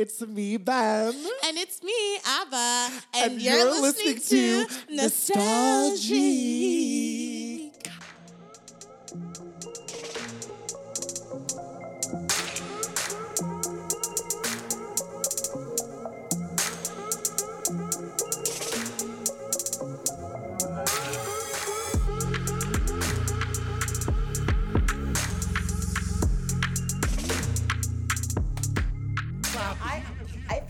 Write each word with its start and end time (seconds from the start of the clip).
It's 0.00 0.22
me, 0.22 0.56
Ben. 0.56 1.12
And 1.44 1.58
it's 1.58 1.82
me, 1.82 1.92
Abba. 2.24 2.88
And, 3.16 3.32
And 3.32 3.42
you're, 3.42 3.54
you're 3.54 3.82
listening, 3.82 4.14
listening 4.14 4.62
to 4.62 4.66
to 4.66 4.94
Nostalgia. 4.94 6.40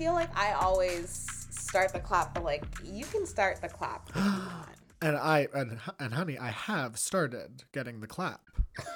Feel 0.01 0.15
like 0.15 0.35
I 0.35 0.53
always 0.53 1.27
start 1.51 1.93
the 1.93 1.99
clap, 2.01 2.33
but 2.33 2.43
like 2.43 2.65
you 2.83 3.05
can 3.05 3.27
start 3.27 3.61
the 3.61 3.69
clap. 3.69 4.09
if 4.09 4.17
you 4.17 4.23
want. 4.23 4.69
And 5.03 5.15
I 5.17 5.47
and 5.55 5.79
and 5.99 6.15
honey, 6.15 6.39
I 6.39 6.49
have 6.51 6.99
started 6.99 7.65
getting 7.73 8.01
the 8.01 8.07
clap. 8.07 8.41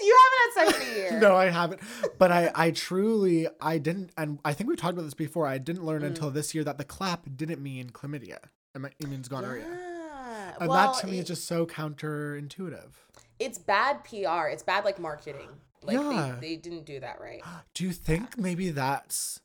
You 0.00 0.16
haven't 0.54 0.70
had 0.70 0.78
sex 0.78 0.86
in 0.90 0.94
a 0.94 0.96
year. 1.10 1.20
No, 1.20 1.34
I 1.34 1.46
haven't. 1.46 1.80
But 2.20 2.30
I 2.30 2.52
I 2.54 2.70
truly 2.70 3.48
I 3.60 3.78
didn't 3.78 4.12
and 4.16 4.38
I 4.44 4.52
think 4.52 4.70
we 4.70 4.76
talked 4.76 4.92
about 4.92 5.02
this 5.02 5.12
before. 5.14 5.44
I 5.48 5.58
didn't 5.58 5.84
learn 5.84 6.02
Mm. 6.02 6.06
until 6.06 6.30
this 6.30 6.54
year 6.54 6.62
that 6.62 6.78
the 6.78 6.84
clap 6.84 7.26
didn't 7.36 7.60
mean 7.60 7.90
chlamydia. 7.90 8.38
It 8.76 9.08
means 9.08 9.26
gonorrhea. 9.26 9.66
Yeah. 9.68 10.52
And 10.60 10.68
well, 10.68 10.92
that 10.92 11.00
to 11.00 11.08
me 11.08 11.18
it- 11.18 11.22
is 11.22 11.26
just 11.26 11.46
so 11.48 11.66
counterintuitive. 11.66 12.92
it's 13.40 13.58
bad 13.58 14.04
PR. 14.04 14.46
It's 14.52 14.62
bad 14.62 14.84
like 14.84 15.00
marketing. 15.00 15.48
Like 15.82 15.96
Yeah. 15.96 16.36
they, 16.40 16.50
they 16.50 16.56
didn't 16.56 16.84
do 16.86 17.00
that 17.00 17.20
right. 17.20 17.42
Do 17.74 17.82
you 17.82 17.90
think 17.90 18.38
maybe 18.38 18.70
that's 18.70 19.40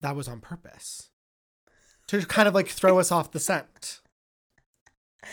that 0.00 0.16
was 0.16 0.28
on 0.28 0.40
purpose? 0.40 1.10
To 2.08 2.24
kind 2.26 2.46
of 2.48 2.54
like 2.54 2.68
throw 2.68 2.98
us 2.98 3.10
off 3.10 3.32
the 3.32 3.40
scent. 3.40 4.00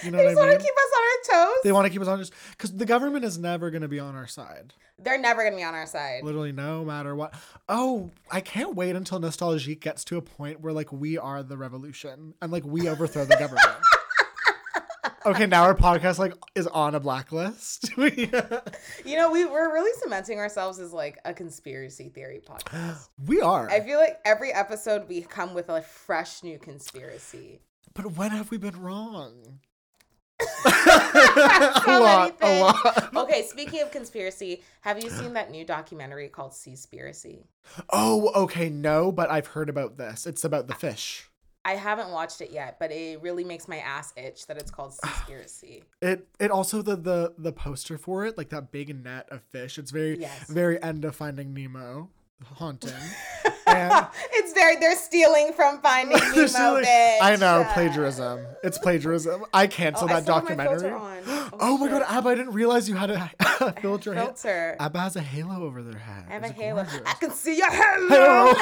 You 0.03 0.09
know 0.09 0.17
They 0.17 0.23
what 0.25 0.31
just 0.31 0.41
I 0.41 0.47
want 0.47 0.59
to 0.59 0.65
keep 0.65 0.73
us 0.73 0.91
on 0.95 1.03
our 1.03 1.45
toes. 1.47 1.57
they 1.63 1.71
want 1.71 1.85
to 1.85 1.89
keep 1.91 2.01
us 2.01 2.07
on 2.07 2.17
just 2.19 2.33
because 2.51 2.75
the 2.75 2.85
government 2.85 3.23
is 3.25 3.37
never 3.37 3.69
going 3.69 3.83
to 3.83 3.87
be 3.87 3.99
on 3.99 4.15
our 4.15 4.25
side. 4.27 4.73
They're 4.99 5.19
never 5.19 5.43
gonna 5.43 5.55
be 5.55 5.63
on 5.63 5.73
our 5.73 5.87
side. 5.87 6.23
Literally, 6.23 6.51
no 6.51 6.85
matter 6.85 7.15
what. 7.15 7.33
Oh, 7.67 8.11
I 8.31 8.41
can't 8.41 8.75
wait 8.75 8.95
until 8.95 9.19
Nostalgique 9.19 9.81
gets 9.81 10.03
to 10.05 10.17
a 10.17 10.21
point 10.21 10.61
where 10.61 10.71
like 10.71 10.91
we 10.93 11.17
are 11.17 11.41
the 11.43 11.57
revolution 11.57 12.35
and 12.41 12.51
like 12.51 12.63
we 12.63 12.87
overthrow 12.87 13.25
the 13.25 13.35
government. 13.35 13.67
okay, 15.25 15.45
now 15.45 15.63
our 15.63 15.75
podcast 15.75 16.19
like 16.19 16.33
is 16.55 16.67
on 16.67 16.95
a 16.95 16.99
blacklist. 16.99 17.91
Uh, 18.03 18.59
you 19.05 19.17
know, 19.17 19.31
we 19.31 19.45
we're 19.45 19.73
really 19.73 19.91
cementing 20.01 20.39
ourselves 20.39 20.79
as 20.79 20.91
like 20.91 21.17
a 21.25 21.33
conspiracy 21.33 22.09
theory 22.09 22.41
podcast. 22.45 23.09
we 23.27 23.41
are. 23.41 23.69
I 23.69 23.79
feel 23.79 23.99
like 23.99 24.19
every 24.25 24.51
episode 24.51 25.07
we 25.07 25.21
come 25.21 25.53
with 25.53 25.69
a 25.69 25.81
fresh 25.81 26.43
new 26.43 26.59
conspiracy. 26.59 27.61
but 27.93 28.17
when 28.17 28.31
have 28.31 28.51
we 28.51 28.57
been 28.57 28.79
wrong? 28.81 29.59
So 30.41 30.47
a 30.65 31.99
lot, 32.01 32.37
a 32.41 32.61
lot. 32.61 33.15
Okay, 33.15 33.43
speaking 33.43 33.81
of 33.81 33.91
conspiracy, 33.91 34.63
have 34.81 35.03
you 35.03 35.09
seen 35.09 35.33
that 35.33 35.51
new 35.51 35.65
documentary 35.65 36.27
called 36.29 36.51
Seaspiracy? 36.51 37.45
Oh, 37.91 38.31
okay, 38.43 38.69
no, 38.69 39.11
but 39.11 39.29
I've 39.29 39.47
heard 39.47 39.69
about 39.69 39.97
this. 39.97 40.25
It's 40.25 40.43
about 40.43 40.67
the 40.67 40.75
fish. 40.75 41.29
I 41.65 41.75
haven't 41.75 42.09
watched 42.09 42.41
it 42.41 42.51
yet, 42.51 42.77
but 42.79 42.91
it 42.91 43.21
really 43.21 43.43
makes 43.43 43.67
my 43.69 43.77
ass 43.77 44.13
itch 44.17 44.47
that 44.47 44.57
it's 44.57 44.69
called 44.71 44.91
Seaspiracy. 45.03 45.83
It 46.01 46.27
it 46.39 46.51
also 46.51 46.81
the 46.81 46.95
the 46.95 47.33
the 47.37 47.51
poster 47.53 47.97
for 47.97 48.25
it, 48.25 48.37
like 48.37 48.49
that 48.49 48.71
big 48.71 48.93
net 49.03 49.27
of 49.31 49.41
fish. 49.43 49.77
It's 49.77 49.91
very 49.91 50.19
Yes. 50.19 50.49
very 50.49 50.81
end 50.83 51.05
of 51.05 51.15
Finding 51.15 51.53
Nemo, 51.53 52.09
haunting. 52.55 52.91
and 53.67 54.05
it's 54.33 54.51
very 54.53 54.75
they're 54.75 54.95
stealing 54.97 55.53
from 55.53 55.79
Finding 55.79 56.17
Nemo, 56.35 56.81
bitch. 56.81 57.17
I 57.21 57.37
know 57.39 57.65
plagiarism. 57.73 58.45
It's 58.61 58.77
plagiarism. 58.77 59.45
I 59.53 59.67
canceled 59.67 60.11
Oh, 60.11 60.13
that 60.15 60.23
my 60.27 60.27
documentary. 60.27 60.91
on. 60.91 61.17
Oh, 61.53 61.57
Oh, 61.59 61.77
my 61.77 61.87
god. 61.87 62.03
Abba! 62.07 62.29
I 62.29 62.35
didn't 62.35 62.53
realize 62.53 62.89
you 62.89 62.95
had 62.95 63.11
a 63.11 63.31
filter. 63.81 64.13
filter. 64.15 64.75
Abba 64.79 64.99
has 64.99 65.15
a 65.15 65.21
halo 65.21 65.63
over 65.63 65.83
their 65.83 65.99
head. 65.99 66.25
I 66.27 66.33
have 66.33 66.43
a 66.43 66.47
It's 66.47 66.55
halo. 66.59 66.83
gorgeous. 66.83 67.01
I 67.05 67.13
can 67.13 67.31
see 67.31 67.55
your 67.57 67.69
halo. 67.71 68.53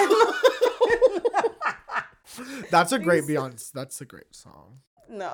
That's 2.71 2.91
a 2.91 2.99
great 2.99 3.23
Beyonce. 3.23 3.71
That's 3.71 4.01
a 4.01 4.05
great 4.05 4.35
song. 4.35 4.79
No, 5.09 5.29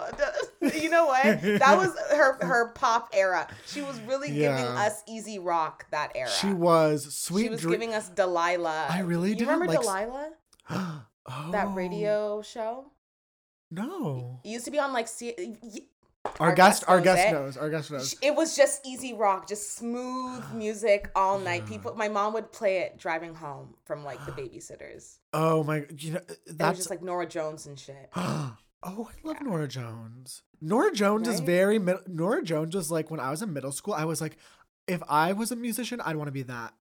you 0.74 0.90
know 0.90 1.06
what? 1.06 1.24
That 1.24 1.78
was 1.78 1.96
her 2.12 2.44
her 2.44 2.72
pop 2.74 3.10
era. 3.14 3.48
She 3.68 3.82
was 3.82 4.00
really 4.02 4.30
giving 4.30 4.66
us 4.66 5.04
easy 5.08 5.38
rock 5.38 5.86
that 5.92 6.14
era. 6.16 6.30
She 6.30 6.52
was 6.52 7.14
sweet. 7.16 7.44
She 7.44 7.50
was 7.50 7.62
Dre- 7.62 7.72
giving 7.74 7.94
us 7.94 8.10
Delilah. 8.10 8.88
I 8.90 9.02
really 9.02 9.36
didn't 9.36 9.50
remember 9.54 9.74
like 9.74 9.82
Delilah? 9.82 10.30
oh, 10.72 11.06
That 11.52 11.76
radio 11.76 12.38
oh. 12.38 12.42
show. 12.42 12.92
No. 13.70 14.40
It 14.44 14.50
used 14.50 14.66
to 14.66 14.72
be 14.72 14.80
on 14.80 14.94
like 14.94 15.08
C- 15.08 15.36
Our, 16.40 16.50
Our 16.50 16.56
guest, 16.56 16.82
guest 16.82 16.90
our 16.90 17.02
guest 17.02 17.28
it. 17.28 17.32
knows. 17.32 17.58
Our 17.58 17.70
guest 17.70 17.92
knows. 17.92 18.16
it 18.22 18.36
was 18.36 18.56
just 18.56 18.86
easy 18.86 19.14
rock, 19.14 19.48
just 19.48 19.76
smooth 19.76 20.44
music 20.54 21.10
all 21.16 21.40
night. 21.40 21.66
People, 21.66 21.96
my 21.96 22.08
mom 22.10 22.34
would 22.34 22.52
play 22.52 22.80
it 22.80 22.98
driving 22.98 23.34
home 23.36 23.74
from 23.86 24.04
like 24.04 24.24
the 24.26 24.32
babysitters. 24.32 25.18
Oh 25.34 25.64
my, 25.64 25.86
you 25.98 26.14
know 26.14 26.22
that's 26.46 26.78
just 26.78 26.90
like 26.90 27.02
Norah 27.02 27.28
Jones 27.28 27.66
and 27.66 27.80
shit. 27.80 28.10
oh, 28.16 28.56
I 28.84 28.94
love 29.24 29.42
Norah 29.42 29.68
Jones. 29.68 30.44
Norah 30.62 30.92
Jones 30.94 31.28
is 31.28 31.40
very 31.40 31.80
Norah 32.08 32.44
Jones 32.44 32.76
was 32.76 32.90
like 32.92 33.10
when 33.12 33.20
I 33.20 33.30
was 33.32 33.42
in 33.42 33.54
middle 33.54 33.72
school, 33.72 33.94
I 33.94 34.06
was 34.06 34.22
like, 34.22 34.38
if 34.88 35.02
I 35.10 35.34
was 35.34 35.52
a 35.52 35.56
musician, 35.56 36.02
I'd 36.02 36.16
want 36.16 36.28
to 36.28 36.32
be 36.32 36.44
that. 36.44 36.74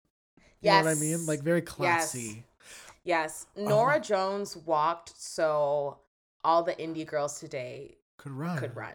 You 0.60 0.70
know 0.70 0.78
what 0.84 0.86
I 0.88 0.94
mean? 0.94 1.26
Like 1.26 1.42
very 1.42 1.62
classy. 1.62 2.44
Yes, 3.04 3.46
Uh-huh. 3.56 3.68
Norah 3.68 4.00
Jones 4.00 4.56
walked 4.56 5.12
so 5.16 5.98
all 6.42 6.62
the 6.64 6.72
indie 6.74 7.06
girls 7.06 7.38
today 7.38 7.98
Could 8.16 8.32
run. 8.32 8.58
could 8.58 8.74
run. 8.74 8.94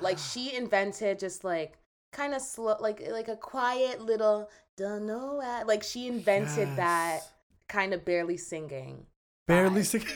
Like 0.00 0.18
she 0.18 0.54
invented 0.54 1.18
just 1.18 1.44
like 1.44 1.78
kind 2.12 2.34
of 2.34 2.42
slow, 2.42 2.76
like 2.80 3.02
like 3.10 3.28
a 3.28 3.36
quiet 3.36 4.00
little 4.00 4.50
don't 4.76 5.06
know 5.06 5.34
what. 5.34 5.66
Like 5.66 5.82
she 5.82 6.06
invented 6.06 6.76
that 6.76 7.20
kind 7.68 7.94
of 7.94 8.04
barely 8.04 8.36
singing. 8.36 9.06
Barely 9.46 9.82
singing. 9.82 10.08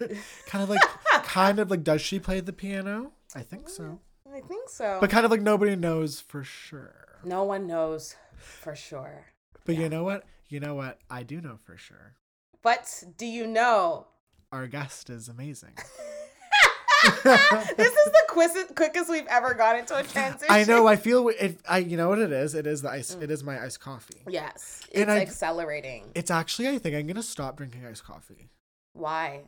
kind 0.46 0.62
of 0.62 0.68
like, 0.68 0.80
kind 1.24 1.58
of 1.58 1.70
like, 1.70 1.84
does 1.84 2.00
she 2.00 2.18
play 2.18 2.40
the 2.40 2.52
piano? 2.52 3.12
I 3.34 3.42
think 3.42 3.68
so. 3.68 3.82
Mm, 3.84 3.98
I 4.34 4.40
think 4.40 4.68
so. 4.68 4.98
But 5.00 5.10
kind 5.10 5.24
of 5.24 5.30
like 5.30 5.42
nobody 5.42 5.76
knows 5.76 6.20
for 6.20 6.42
sure. 6.42 7.18
no 7.24 7.44
one 7.44 7.66
knows 7.66 8.16
for 8.36 8.74
sure. 8.74 9.26
But 9.64 9.76
you 9.76 9.88
know 9.88 10.02
what? 10.02 10.24
You 10.48 10.60
know 10.60 10.74
what? 10.74 10.98
I 11.08 11.22
do 11.22 11.40
know 11.40 11.56
for 11.56 11.76
sure. 11.76 12.16
But 12.62 13.04
do 13.16 13.26
you 13.26 13.46
know? 13.46 14.08
Our 14.50 14.66
guest 14.66 15.08
is 15.08 15.28
amazing. 15.28 15.74
this 17.24 17.92
is 17.92 18.12
the 18.12 18.22
quickest, 18.28 18.74
quickest 18.74 19.10
we've 19.10 19.26
ever 19.26 19.54
got 19.54 19.78
into 19.78 19.96
a 19.96 20.02
transition. 20.02 20.46
I 20.50 20.64
know. 20.64 20.86
I 20.86 20.96
feel 20.96 21.28
it. 21.28 21.60
I. 21.68 21.78
You 21.78 21.96
know 21.96 22.08
what 22.08 22.18
it 22.18 22.32
is? 22.32 22.54
It 22.54 22.66
is 22.66 22.82
the 22.82 22.90
ice. 22.90 23.16
It 23.20 23.30
is 23.30 23.42
my 23.42 23.60
iced 23.62 23.80
coffee. 23.80 24.22
Yes, 24.28 24.82
And 24.94 25.02
it's 25.04 25.10
I- 25.10 25.20
accelerating. 25.20 26.04
It's 26.14 26.30
actually. 26.30 26.68
I 26.68 26.78
think 26.78 26.94
I'm 26.96 27.06
gonna 27.06 27.22
stop 27.22 27.56
drinking 27.56 27.84
iced 27.86 28.04
coffee 28.04 28.50
Why? 28.92 29.42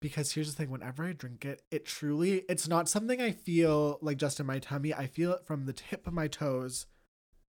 because 0.00 0.32
here's 0.32 0.54
the 0.54 0.56
thing. 0.56 0.70
Whenever 0.70 1.04
I 1.04 1.12
drink 1.12 1.44
it, 1.44 1.62
it 1.70 1.84
truly. 1.86 2.44
It's 2.48 2.68
not 2.68 2.88
something 2.88 3.20
I 3.20 3.32
feel 3.32 3.98
like 4.02 4.16
just 4.18 4.38
in 4.40 4.46
my 4.46 4.58
tummy. 4.58 4.92
I 4.94 5.06
feel 5.06 5.32
it 5.32 5.44
from 5.46 5.64
the 5.66 5.72
tip 5.72 6.06
of 6.06 6.12
my 6.12 6.28
toes, 6.28 6.86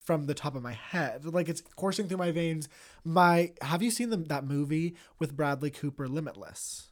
from 0.03 0.25
the 0.27 0.33
top 0.35 0.55
of 0.55 0.61
my 0.63 0.73
head. 0.73 1.25
Like 1.25 1.49
it's 1.49 1.61
coursing 1.75 2.07
through 2.07 2.17
my 2.17 2.31
veins. 2.31 2.67
My. 3.03 3.53
Have 3.61 3.81
you 3.81 3.89
seen 3.91 4.09
the, 4.09 4.17
that 4.17 4.43
movie 4.45 4.95
with 5.17 5.35
Bradley 5.35 5.71
Cooper, 5.71 6.07
Limitless? 6.07 6.89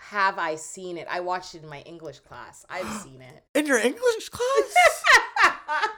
Have 0.00 0.38
I 0.38 0.54
seen 0.54 0.96
it? 0.96 1.06
I 1.10 1.20
watched 1.20 1.54
it 1.54 1.62
in 1.62 1.68
my 1.68 1.80
English 1.80 2.20
class. 2.20 2.64
I've 2.70 2.90
seen 3.02 3.20
it. 3.20 3.44
In 3.58 3.66
your 3.66 3.78
English 3.78 4.28
class? 4.30 5.04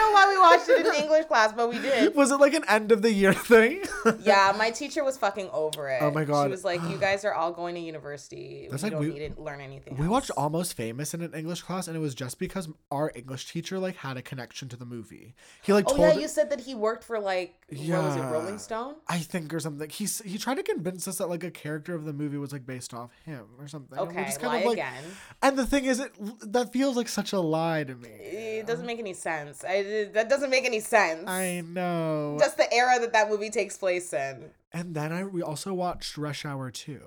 I 0.00 0.02
don't 0.02 0.12
know 0.12 0.14
why 0.14 0.28
we 0.28 0.56
watched 0.56 0.68
it 0.68 0.86
in 0.86 1.02
English 1.04 1.26
class, 1.26 1.52
but 1.52 1.68
we 1.68 1.78
did. 1.78 2.14
Was 2.20 2.30
it 2.30 2.36
like 2.36 2.54
an 2.54 2.64
end 2.68 2.92
of 2.92 3.02
the 3.02 3.12
year 3.12 3.32
thing? 3.32 3.82
Yeah, 4.22 4.54
my 4.56 4.70
teacher 4.70 5.04
was 5.04 5.18
fucking 5.18 5.50
over 5.52 5.88
it. 5.88 5.98
Oh 6.00 6.10
my 6.10 6.24
God. 6.24 6.44
She 6.46 6.50
was 6.50 6.64
like, 6.64 6.80
"You 6.88 6.96
guys 6.96 7.24
are 7.24 7.34
all 7.34 7.52
going 7.52 7.74
to 7.74 7.80
university. 7.80 8.66
That's 8.70 8.82
you 8.82 8.86
like 8.86 8.92
don't 8.92 9.02
we- 9.02 9.18
need 9.18 9.36
to 9.36 9.42
learn 9.42 9.60
anything." 9.60 9.96
We 9.96 10.04
else." 10.06 10.10
watched 10.10 10.30
Almost 10.36 10.74
Famous 10.74 11.12
in 11.14 11.20
an 11.22 11.34
English 11.34 11.62
class, 11.62 11.86
and 11.86 11.96
it 11.96 12.00
was 12.00 12.14
just 12.14 12.38
because 12.38 12.68
our 12.90 13.12
English 13.14 13.52
teacher 13.52 13.78
like 13.78 13.96
had 13.96 14.16
a 14.16 14.22
connection 14.22 14.68
to 14.70 14.76
the 14.76 14.86
movie. 14.86 15.34
He 15.62 15.72
like 15.72 15.84
Oh 15.88 15.96
told 15.96 16.14
yeah, 16.14 16.18
you 16.20 16.28
said 16.28 16.50
that 16.50 16.60
he 16.60 16.74
worked 16.74 17.04
for 17.04 17.18
like 17.20 17.54
yeah, 17.70 17.98
what 17.98 18.06
was 18.06 18.16
it. 18.16 18.20
Rolling 18.22 18.58
Stone? 18.58 18.94
I 19.08 19.18
think 19.18 19.52
or 19.52 19.60
something. 19.60 19.88
He 19.90 20.06
he 20.24 20.38
tried 20.38 20.56
to 20.56 20.62
convince 20.62 21.06
us 21.06 21.18
that 21.18 21.28
like 21.28 21.44
a 21.44 21.50
character 21.50 21.94
of 21.94 22.04
the 22.04 22.12
movie 22.14 22.38
was 22.38 22.52
like 22.52 22.64
based 22.66 22.94
off 22.94 23.10
him 23.26 23.44
or 23.58 23.68
something. 23.68 23.98
and 23.98 24.08
Okay, 24.08 24.24
just 24.24 24.42
lie 24.42 24.62
like, 24.64 24.72
again. 24.74 25.04
And 25.42 25.58
the 25.58 25.66
thing 25.66 25.84
is, 25.84 26.00
it 26.00 26.12
that 26.52 26.72
feels 26.72 26.96
like 26.96 27.08
such 27.08 27.32
a 27.32 27.40
lie 27.40 27.84
to 27.84 27.94
me. 27.94 28.08
It 28.08 28.66
doesn't 28.66 28.86
make 28.86 28.98
any 28.98 29.14
sense. 29.14 29.62
I, 29.64 29.82
that 30.14 30.28
doesn't 30.28 30.50
make 30.50 30.64
any 30.64 30.80
sense. 30.80 31.28
I 31.28 31.62
know. 31.66 32.36
Just 32.40 32.56
the 32.56 32.72
era 32.72 32.98
that 33.00 33.12
that 33.12 33.28
movie 33.30 33.50
takes 33.50 33.76
place 33.76 34.12
in. 34.12 34.50
and 34.72 34.94
then 34.94 35.12
I 35.12 35.24
we 35.24 35.42
also 35.42 35.72
watched 35.74 36.16
Rush 36.18 36.44
Hour 36.44 36.70
2. 36.70 37.00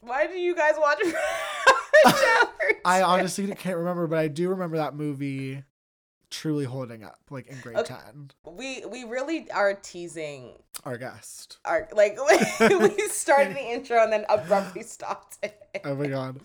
Why 0.00 0.26
do 0.26 0.34
you 0.34 0.54
guys 0.54 0.74
watch? 0.78 0.98
Rush 2.04 2.14
Hour? 2.14 2.50
I 2.84 3.02
honestly 3.02 3.46
can't 3.54 3.76
remember, 3.78 4.06
but 4.06 4.18
I 4.18 4.28
do 4.28 4.48
remember 4.50 4.76
that 4.76 4.94
movie 4.94 5.62
truly 6.30 6.64
holding 6.64 7.04
up, 7.04 7.20
like 7.30 7.46
in 7.46 7.58
grade 7.60 7.76
Okay. 7.78 7.94
10. 8.06 8.30
we 8.56 8.84
we 8.86 9.04
really 9.04 9.48
are 9.52 9.74
teasing 9.74 10.54
Our 10.84 10.98
guest. 10.98 11.58
our 11.64 11.88
like 11.92 12.18
we 12.60 13.08
started 13.08 13.54
the 13.56 13.60
intro 13.64 14.02
and 14.02 14.12
then 14.12 14.24
abruptly 14.28 14.82
stopped 14.82 15.38
it. 15.42 15.58
Oh 15.84 15.94
my 15.94 16.06
god. 16.08 16.40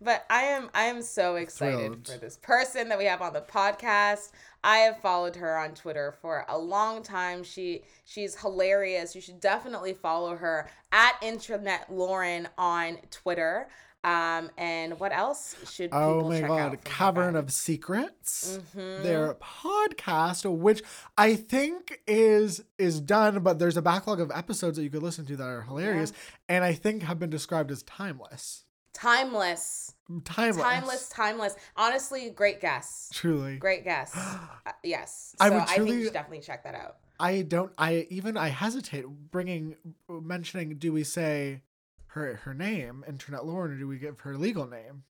But 0.00 0.24
I 0.30 0.42
am 0.44 0.70
I 0.74 0.84
am 0.84 1.02
so 1.02 1.36
excited 1.36 1.78
Thrilled. 1.78 2.08
for 2.08 2.18
this 2.18 2.36
person 2.36 2.88
that 2.88 2.98
we 2.98 3.04
have 3.06 3.20
on 3.22 3.32
the 3.32 3.40
podcast. 3.40 4.30
I 4.62 4.78
have 4.78 5.00
followed 5.00 5.36
her 5.36 5.56
on 5.58 5.74
Twitter 5.74 6.14
for 6.20 6.44
a 6.48 6.58
long 6.58 7.02
time. 7.02 7.42
She 7.42 7.82
she's 8.04 8.36
hilarious. 8.36 9.14
You 9.14 9.20
should 9.20 9.40
definitely 9.40 9.94
follow 9.94 10.36
her 10.36 10.68
at 10.92 11.14
Internet 11.22 11.92
Lauren 11.92 12.48
on 12.56 12.98
Twitter. 13.10 13.68
Um, 14.04 14.50
and 14.56 14.98
what 15.00 15.12
else 15.12 15.56
should 15.68 15.90
people 15.90 15.98
Oh 15.98 16.28
my 16.28 16.38
check 16.40 16.48
god. 16.48 16.70
her 16.70 16.76
Cavern 16.84 17.34
of 17.34 17.52
Secrets. 17.52 18.60
Mhm. 18.76 19.02
Their 19.02 19.34
podcast, 19.34 20.48
which 20.48 20.82
I 21.16 21.34
think 21.34 22.00
is 22.06 22.62
is 22.78 23.00
done, 23.00 23.40
but 23.42 23.58
there's 23.58 23.76
a 23.76 23.82
backlog 23.82 24.20
of 24.20 24.30
episodes 24.32 24.76
that 24.76 24.84
you 24.84 24.90
could 24.90 25.02
listen 25.02 25.26
to 25.26 25.36
that 25.36 25.44
are 25.48 25.62
hilarious, 25.62 26.12
and 26.48 26.64
I 26.64 26.74
think 26.74 27.02
have 27.02 27.18
been 27.18 27.30
described 27.30 27.72
as 27.72 27.82
timeless. 27.82 28.64
Timeless, 29.00 29.94
Timeless. 30.24 30.62
timeless, 30.62 31.08
timeless. 31.08 31.56
Honestly, 31.76 32.30
great 32.30 32.60
guess. 32.60 33.10
Truly. 33.12 33.56
Great 33.58 33.84
guess. 33.84 34.12
Uh, 34.66 34.72
yes. 34.84 35.34
I 35.40 35.48
So 35.48 35.54
would 35.54 35.62
I 35.62 35.76
think 35.76 35.88
you 35.88 36.04
should 36.04 36.12
definitely 36.12 36.40
check 36.40 36.64
that 36.64 36.74
out. 36.74 36.96
I 37.18 37.42
don't. 37.42 37.72
I 37.78 38.06
even 38.10 38.36
I 38.36 38.48
hesitate 38.48 39.06
bringing 39.06 39.76
mentioning. 40.10 40.76
Do 40.76 40.92
we 40.92 41.04
say 41.04 41.62
her 42.08 42.36
her 42.44 42.52
name, 42.54 43.02
Internet 43.08 43.46
Lauren, 43.46 43.72
or 43.72 43.78
do 43.78 43.88
we 43.88 43.98
give 43.98 44.20
her 44.20 44.36
legal 44.36 44.66
name? 44.66 45.04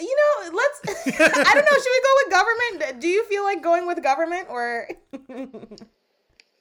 You 0.00 0.16
know, 0.16 0.56
let's. 0.56 0.80
I 1.20 1.54
don't 1.54 1.64
know. 1.64 1.78
Should 1.78 1.94
we 1.96 2.02
go 2.02 2.14
with 2.24 2.30
government? 2.32 3.00
Do 3.00 3.08
you 3.08 3.24
feel 3.26 3.44
like 3.44 3.62
going 3.62 3.86
with 3.86 4.02
government 4.02 4.46
or? 4.50 4.88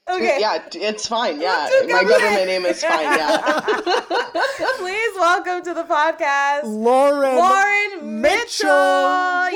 okay. 0.10 0.38
Yeah, 0.40 0.62
it's 0.74 1.08
fine. 1.08 1.40
Yeah, 1.42 1.68
my 1.88 2.04
government. 2.04 2.10
government 2.10 2.48
name 2.48 2.66
is 2.66 2.82
fine. 2.84 3.02
Yeah. 3.04 4.02
Please 4.78 5.12
welcome 5.16 5.62
to 5.64 5.74
the 5.74 5.84
podcast, 5.84 6.64
Lauren. 6.64 7.36
Lauren 7.36 8.22
Mitchell. 8.22 8.68
Yeah. 8.70 9.50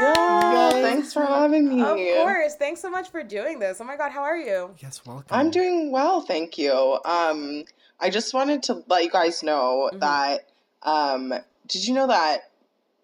Yeah, 0.00 0.14
Yes. 0.52 0.72
thanks 0.74 1.12
for 1.12 1.24
having 1.24 1.68
me. 1.68 1.82
Of 1.82 1.96
course. 1.96 2.54
Thanks 2.56 2.80
so 2.80 2.90
much 2.90 3.10
for 3.10 3.22
doing 3.22 3.58
this. 3.58 3.80
Oh 3.80 3.84
my 3.84 3.96
God, 3.96 4.12
how 4.12 4.22
are 4.22 4.36
you? 4.36 4.74
Yes, 4.78 5.04
welcome. 5.04 5.26
I'm 5.30 5.50
doing 5.50 5.90
well, 5.90 6.20
thank 6.20 6.56
you. 6.58 6.98
Um, 7.04 7.64
I 8.00 8.10
just 8.10 8.32
wanted 8.32 8.62
to 8.64 8.84
let 8.88 9.02
you 9.04 9.10
guys 9.10 9.42
know 9.42 9.90
Mm-hmm. 9.92 9.98
that. 10.00 10.46
Um, 10.82 11.34
did 11.66 11.86
you 11.86 11.94
know 11.94 12.06
that 12.06 12.50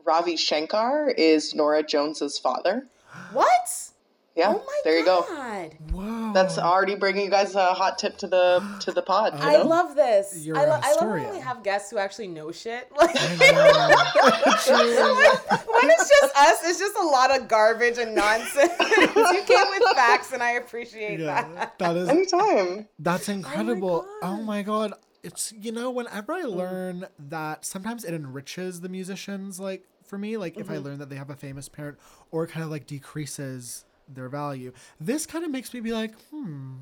Ravi 0.04 0.36
Shankar 0.36 1.08
is 1.10 1.54
Norah 1.54 1.82
Jones's 1.82 2.38
father? 2.38 2.86
What? 3.32 3.90
Yeah, 4.36 4.48
oh 4.48 4.64
my 4.66 4.80
there 4.82 4.98
you 4.98 5.04
go. 5.04 5.24
God. 5.28 5.76
Whoa. 5.92 6.32
That's 6.32 6.58
already 6.58 6.96
bringing 6.96 7.24
you 7.24 7.30
guys 7.30 7.54
a 7.54 7.66
hot 7.66 7.98
tip 7.98 8.16
to 8.18 8.26
the 8.26 8.78
to 8.80 8.90
the 8.90 9.00
pod. 9.00 9.34
you 9.34 9.46
I 9.46 9.58
know? 9.58 9.66
love 9.66 9.94
this. 9.94 10.44
You're 10.44 10.58
I, 10.58 10.64
a 10.64 10.66
lo- 10.66 10.80
I 10.82 10.94
love 10.94 11.08
when 11.08 11.34
we 11.34 11.38
have 11.38 11.62
guests 11.62 11.88
who 11.88 11.98
actually 11.98 12.26
know 12.28 12.50
shit. 12.50 12.90
Like, 13.04 13.16
I 13.16 13.20
when 15.66 15.90
it's 15.90 16.08
just 16.08 16.36
us, 16.36 16.58
it's 16.64 16.80
just 16.80 16.96
a 16.96 17.04
lot 17.04 17.38
of 17.38 17.48
garbage 17.48 17.98
and 17.98 18.14
nonsense. 18.14 18.72
you 18.80 19.42
came 19.46 19.66
with 19.70 19.82
facts, 19.94 20.32
and 20.32 20.42
I 20.42 20.52
appreciate 20.52 21.20
yeah, 21.20 21.46
that. 21.54 21.78
that 21.78 21.96
is 21.96 22.08
Anytime. 22.08 22.88
that's 22.98 23.28
incredible. 23.28 24.06
Oh, 24.06 24.18
oh 24.22 24.36
God. 24.36 24.44
my 24.44 24.62
god. 24.62 24.94
It's 25.22 25.52
you 25.52 25.70
know 25.70 25.90
whenever 25.90 26.32
I 26.32 26.42
mm. 26.42 26.56
learn 26.56 27.06
that 27.28 27.64
sometimes 27.64 28.04
it 28.04 28.14
enriches 28.14 28.80
the 28.80 28.88
musicians 28.88 29.60
like 29.60 29.86
for 30.04 30.18
me 30.18 30.36
like 30.36 30.58
if 30.58 30.70
I 30.70 30.74
mm-hmm. 30.74 30.84
learn 30.84 30.98
that 30.98 31.08
they 31.08 31.16
have 31.16 31.30
a 31.30 31.36
famous 31.36 31.68
parent 31.68 31.98
or 32.30 32.44
it 32.44 32.48
kind 32.48 32.64
of 32.64 32.70
like 32.70 32.86
decreases 32.86 33.84
their 34.08 34.28
value. 34.28 34.72
This 35.00 35.26
kind 35.26 35.44
of 35.44 35.50
makes 35.50 35.72
me 35.72 35.80
be 35.80 35.92
like, 35.92 36.12
hmm. 36.30 36.74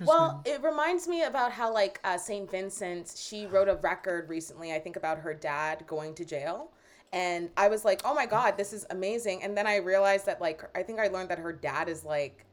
Well, 0.00 0.42
it 0.44 0.62
reminds 0.62 1.08
me 1.08 1.24
about 1.24 1.52
how, 1.52 1.72
like, 1.72 2.00
uh, 2.04 2.18
St. 2.18 2.50
Vincent, 2.50 3.14
she 3.16 3.46
wrote 3.46 3.68
a 3.68 3.76
record 3.76 4.28
recently, 4.28 4.72
I 4.74 4.78
think, 4.78 4.96
about 4.96 5.18
her 5.18 5.32
dad 5.32 5.86
going 5.86 6.14
to 6.16 6.24
jail. 6.24 6.70
And 7.12 7.50
I 7.56 7.68
was 7.68 7.84
like, 7.84 8.02
oh 8.04 8.14
my 8.14 8.26
God, 8.26 8.56
this 8.56 8.72
is 8.72 8.86
amazing. 8.90 9.42
And 9.42 9.56
then 9.56 9.66
I 9.66 9.76
realized 9.76 10.26
that, 10.26 10.40
like, 10.40 10.62
I 10.76 10.82
think 10.82 11.00
I 11.00 11.08
learned 11.08 11.30
that 11.30 11.38
her 11.38 11.52
dad 11.52 11.88
is, 11.88 12.04
like, 12.04 12.44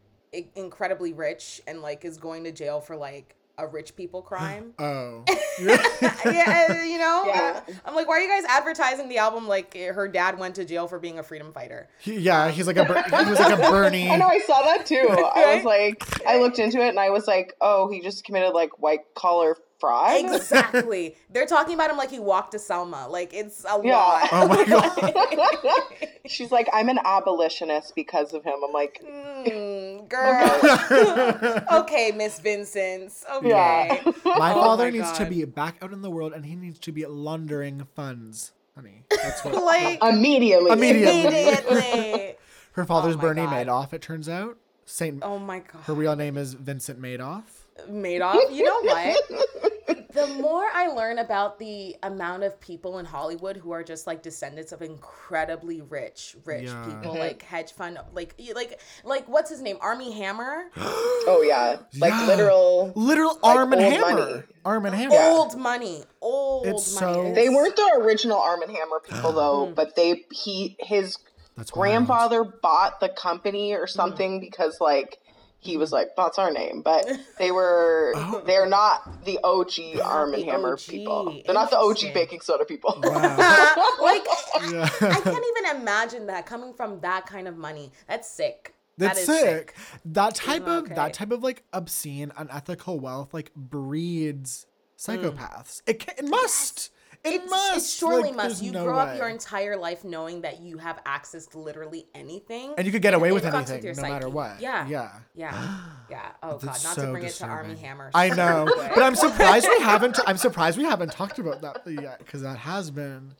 incredibly 0.55 1.13
rich 1.13 1.61
and, 1.67 1.81
like, 1.81 2.05
is 2.05 2.17
going 2.17 2.43
to 2.45 2.51
jail 2.51 2.79
for, 2.79 2.95
like, 2.95 3.35
a 3.57 3.67
rich 3.67 3.95
people 3.95 4.21
crime. 4.21 4.73
oh. 4.79 5.23
yeah, 5.59 6.83
you 6.83 6.97
know? 6.97 7.23
Yeah. 7.27 7.61
Uh, 7.67 7.71
I'm 7.85 7.95
like, 7.95 8.07
why 8.07 8.17
are 8.17 8.21
you 8.21 8.29
guys 8.29 8.43
advertising 8.49 9.09
the 9.09 9.17
album 9.17 9.47
like 9.47 9.75
her 9.75 10.07
dad 10.07 10.37
went 10.37 10.55
to 10.55 10.65
jail 10.65 10.87
for 10.87 10.99
being 10.99 11.19
a 11.19 11.23
freedom 11.23 11.51
fighter? 11.53 11.89
He- 11.99 12.17
yeah, 12.17 12.49
he's 12.49 12.67
like 12.67 12.77
a 12.77 12.85
he 12.85 13.29
was 13.29 13.39
like 13.39 13.57
a 13.57 13.61
Bernie. 13.71 14.09
I 14.09 14.17
know 14.17 14.27
I 14.27 14.39
saw 14.39 14.61
that 14.61 14.85
too. 14.85 15.07
I 15.09 15.55
was 15.55 15.63
like, 15.63 16.25
I 16.27 16.39
looked 16.39 16.59
into 16.59 16.79
it 16.79 16.89
and 16.89 16.99
I 16.99 17.09
was 17.09 17.27
like, 17.27 17.55
oh, 17.61 17.89
he 17.89 18.01
just 18.01 18.23
committed 18.23 18.53
like 18.53 18.79
white 18.79 19.01
collar 19.15 19.55
fraud. 19.79 20.25
Exactly. 20.35 21.15
They're 21.29 21.45
talking 21.45 21.73
about 21.75 21.89
him 21.89 21.97
like 21.97 22.11
he 22.11 22.19
walked 22.19 22.51
to 22.53 22.59
Selma. 22.59 23.07
Like 23.07 23.33
it's 23.33 23.63
a 23.65 23.79
Yeah. 23.83 23.95
lot. 23.97 24.29
Oh 24.31 24.47
my 24.47 24.65
god. 24.65 26.09
She's 26.25 26.51
like, 26.51 26.67
I'm 26.73 26.89
an 26.89 26.99
abolitionist 27.05 27.95
because 27.95 28.33
of 28.33 28.43
him. 28.43 28.55
I'm 28.65 28.73
like, 28.73 29.01
Mm, 29.03 30.07
girl. 31.69 31.81
okay, 31.81 32.11
Miss 32.15 32.39
Vincent. 32.39 33.13
Okay. 33.35 33.49
Yeah. 33.49 34.01
My 34.25 34.51
Oh 34.53 34.61
father 34.61 34.85
my 34.85 34.89
needs 34.91 35.11
to 35.13 35.25
be 35.25 35.45
back 35.45 35.75
out 35.81 35.93
in 35.93 36.01
the 36.01 36.09
world 36.11 36.33
and 36.33 36.45
he 36.45 36.55
needs 36.55 36.79
to 36.79 36.91
be 36.91 37.05
laundering 37.05 37.87
funds. 37.95 38.51
Honey. 38.75 39.03
That's 39.09 39.43
what 39.43 39.55
Like 39.63 40.03
immediately. 40.03 40.71
Immediately. 40.71 41.21
immediately. 41.25 42.35
her 42.73 42.85
father's 42.85 43.15
my 43.15 43.21
Bernie 43.21 43.41
God. 43.43 43.67
Madoff, 43.67 43.93
it 43.93 44.01
turns 44.01 44.27
out. 44.29 44.57
Saint 44.85 45.19
Oh 45.23 45.37
my 45.39 45.59
god. 45.59 45.81
her 45.83 45.93
real 45.93 46.15
name 46.15 46.37
is 46.37 46.53
Vincent 46.53 47.01
Madoff. 47.01 47.43
Madoff. 47.89 48.53
You 48.55 48.63
know 48.63 48.81
what? 48.81 49.66
The 49.87 50.27
more 50.41 50.65
I 50.73 50.87
learn 50.87 51.19
about 51.19 51.59
the 51.59 51.95
amount 52.03 52.43
of 52.43 52.59
people 52.59 52.99
in 52.99 53.05
Hollywood 53.05 53.55
who 53.57 53.71
are 53.71 53.83
just 53.83 54.07
like 54.07 54.21
descendants 54.23 54.71
of 54.71 54.81
incredibly 54.81 55.81
rich, 55.81 56.35
rich 56.45 56.65
Yeah. 56.65 56.85
people, 56.85 57.17
like 57.17 57.41
hedge 57.43 57.71
fund, 57.73 57.99
like 58.13 58.35
like 58.55 58.79
like 59.03 59.27
what's 59.27 59.49
his 59.49 59.61
name, 59.61 59.77
Armie 59.79 60.11
Hammer, 60.13 60.65
Oh 60.75 61.43
yeah, 61.47 61.77
like 61.99 62.11
Yeah. 62.13 62.25
literal. 62.27 62.91
Literal 62.95 63.39
Arm 63.43 63.73
and 63.73 63.81
Hammer. 63.81 64.13
money. 64.15 64.43
Arm 64.65 64.85
and 64.85 64.95
Hammer. 64.95 65.15
old 65.15 65.55
money, 65.57 66.03
old 66.21 66.65
It's 66.67 66.99
money. 66.99 67.13
so- 67.29 67.33
They 67.33 67.49
weren't 67.49 67.75
the 67.75 67.99
original 68.01 68.39
Arm 68.39 68.61
and 68.63 68.71
Hammer 68.71 68.99
people 69.07 69.31
though, 69.33 69.67
Mm. 69.67 69.75
but 69.75 69.95
they 69.95 70.25
he 70.31 70.75
his 70.79 71.17
That's 71.55 71.71
wild. 71.73 71.81
grandfather 72.07 72.43
bought 72.43 72.99
the 72.99 73.09
company 73.09 73.73
or 73.73 73.87
something 73.87 74.39
because 74.39 74.77
like 74.81 75.19
he 75.59 75.77
was 75.77 75.91
like 75.91 76.09
that's 76.15 76.37
our 76.37 76.51
name, 76.51 76.81
but 76.81 77.11
they 77.39 77.51
were 77.51 78.13
Oh. 78.15 78.43
they're 78.45 78.67
not 78.67 79.25
the 79.25 79.39
OG 79.43 79.99
Arm 80.03 80.33
and 80.33 80.43
Hammer 80.45 80.73
OG. 80.73 80.79
people. 80.79 81.41
They're 81.45 81.53
not 81.53 81.69
the 81.69 81.77
OG 81.77 81.89
Interesting. 81.89 82.13
baking 82.13 82.41
soda 82.41 82.65
people. 82.65 82.95
like 83.01 84.25
Yeah. 84.71 84.89
I 85.01 85.21
can't 85.23 85.45
even 85.57 85.81
imagine 85.81 86.27
that 86.27 86.45
coming 86.45 86.73
from 86.73 86.99
that 87.01 87.25
kind 87.25 87.47
of 87.47 87.57
money. 87.57 87.91
That's 88.07 88.29
sick. 88.29 88.73
That 88.97 89.15
That's 89.15 89.29
is 89.29 89.39
sick. 89.39 89.75
That 90.05 90.35
type 90.35 90.63
oh, 90.65 90.79
of 90.79 90.89
that 90.95 91.13
type 91.13 91.31
of 91.31 91.43
like 91.43 91.63
obscene, 91.71 92.31
unethical 92.37 92.99
wealth 92.99 93.33
like 93.33 93.53
breeds 93.55 94.65
hmm. 94.99 95.11
psychopaths. 95.11 95.81
It 95.85 95.99
can, 95.99 96.15
it 96.17 96.29
must. 96.29 96.91
It 97.33 97.49
must. 97.49 97.77
it 97.77 97.97
surely 97.99 98.23
Like, 98.29 98.35
must. 98.35 98.63
You 98.63 98.71
no 98.71 98.83
grow 98.83 98.97
up 98.97 99.17
your 99.17 99.29
entire 99.29 99.77
life 99.77 100.03
knowing 100.03 100.41
that 100.41 100.61
you 100.61 100.77
have 100.77 100.99
access 101.05 101.45
to 101.47 101.59
literally 101.59 102.05
anything, 102.13 102.73
and 102.77 102.85
you 102.85 102.91
could 102.91 103.01
get 103.01 103.13
away 103.13 103.31
with 103.31 103.45
anything, 103.45 103.83
no 103.95 104.01
matter 104.01 104.29
what. 104.29 104.59
Yeah. 104.61 104.87
Yeah. 104.87 105.11
Yeah, 105.35 105.79
yeah. 106.09 106.31
Oh 106.43 106.57
god, 106.57 106.65
not 106.65 106.75
so 106.77 107.05
to 107.05 107.11
bring 107.11 107.23
it 107.23 107.31
to 107.33 107.45
Armie 107.45 107.69
disturbing. 107.73 107.77
Hammer. 107.85 108.11
I 108.13 108.29
know, 108.29 108.65
but 108.95 109.03
I'm 109.03 109.15
surprised 109.15 109.67
we 109.67 109.83
haven't. 109.83 110.19
I'm 110.25 110.37
surprised 110.37 110.77
we 110.77 110.83
haven't 110.85 111.11
talked 111.11 111.39
about 111.39 111.61
that 111.61 111.81
yet 111.85 112.19
because 112.19 112.41
that 112.41 112.57
has 112.57 112.89
been. 112.91 113.33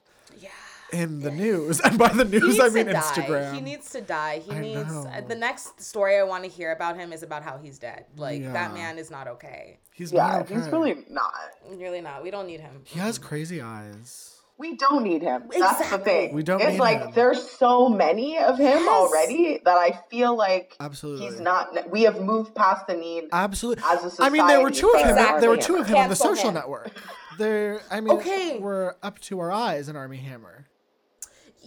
Yeah. 0.94 1.00
in 1.01 1.20
the 1.20 1.32
news, 1.32 1.79
and 1.84 1.98
by 1.98 2.10
the 2.10 2.25
news 2.25 2.60
I 2.60 2.70
mean. 2.70 2.88
Instagram. 2.88 3.53
He 3.56 3.62
needs 3.62 3.91
to 3.91 4.01
die. 4.01 4.39
He 4.39 4.51
I 4.51 4.60
needs 4.60 4.91
know. 4.91 5.08
uh, 5.13 5.22
the 5.22 5.36
next 5.36 5.82
story 5.82 6.17
I 6.17 6.24
want 6.24 6.44
to 6.44 6.50
hear 6.50 6.72
about 6.72 6.96
him 6.98 7.12
is 7.13 7.24
about 7.24 7.44
how 7.44 7.58
he's 7.58 7.77
dead. 7.79 8.06
Like 8.15 8.41
Yeah. 8.41 8.53
that 8.53 8.74
man 8.74 8.98
is 8.98 9.12
not 9.12 9.27
okay. 9.27 9.79
he's 9.94 10.12
Yeah, 10.12 10.27
not 10.27 10.41
okay. 10.44 10.56
he's 10.56 10.67
really 10.70 11.06
not. 11.10 11.34
Really 11.70 12.01
not. 12.01 12.24
We 12.24 12.32
don't 12.32 12.48
need 12.48 12.62
him. 12.62 12.82
He 12.86 13.00
has 13.00 13.17
crazy 13.17 13.62
eyes. 13.62 14.34
We 14.60 14.75
don't 14.75 15.03
need 15.03 15.22
him. 15.22 15.44
That's 15.51 15.88
the 15.91 16.00
thing. 16.00 16.34
We 16.34 16.41
don't 16.41 16.60
It's 16.60 16.72
need 16.72 16.79
like 16.79 17.00
him. 17.00 17.12
there's 17.13 17.48
so 17.48 17.89
many 17.89 18.39
of 18.39 18.58
him 18.58 18.65
Yes. 18.79 18.88
already 18.89 19.62
that 19.63 19.77
I 19.77 20.00
feel 20.10 20.36
like 20.36 20.75
Absolutely. 20.79 21.27
he's 21.27 21.39
not. 21.39 21.91
We 21.91 22.01
have 22.03 22.20
moved 22.22 22.56
past 22.56 22.88
the 22.88 22.96
need. 22.96 23.25
Absolutely. 23.32 23.84
As 23.86 24.20
a 24.20 24.24
I 24.24 24.29
mean, 24.29 24.48
there 24.48 24.60
were 24.62 24.72
two 24.72 24.89
of 24.89 25.00
him. 25.01 25.10
Exactly. 25.10 25.41
There 25.41 25.50
were 25.51 25.58
two 25.58 25.75
of 25.75 25.86
him 25.86 25.98
on 25.98 26.10
the 26.10 26.15
social 26.15 26.48
him. 26.50 26.56
network. 26.56 26.89
There, 27.38 27.82
I 27.91 28.00
mean, 28.01 28.17
Okay. 28.17 28.58
we're 28.58 28.96
up 29.03 29.20
to 29.20 29.39
our 29.41 29.51
eyes 29.51 29.89
in 29.89 29.96
Armie 29.96 30.17
Hammer. 30.17 30.65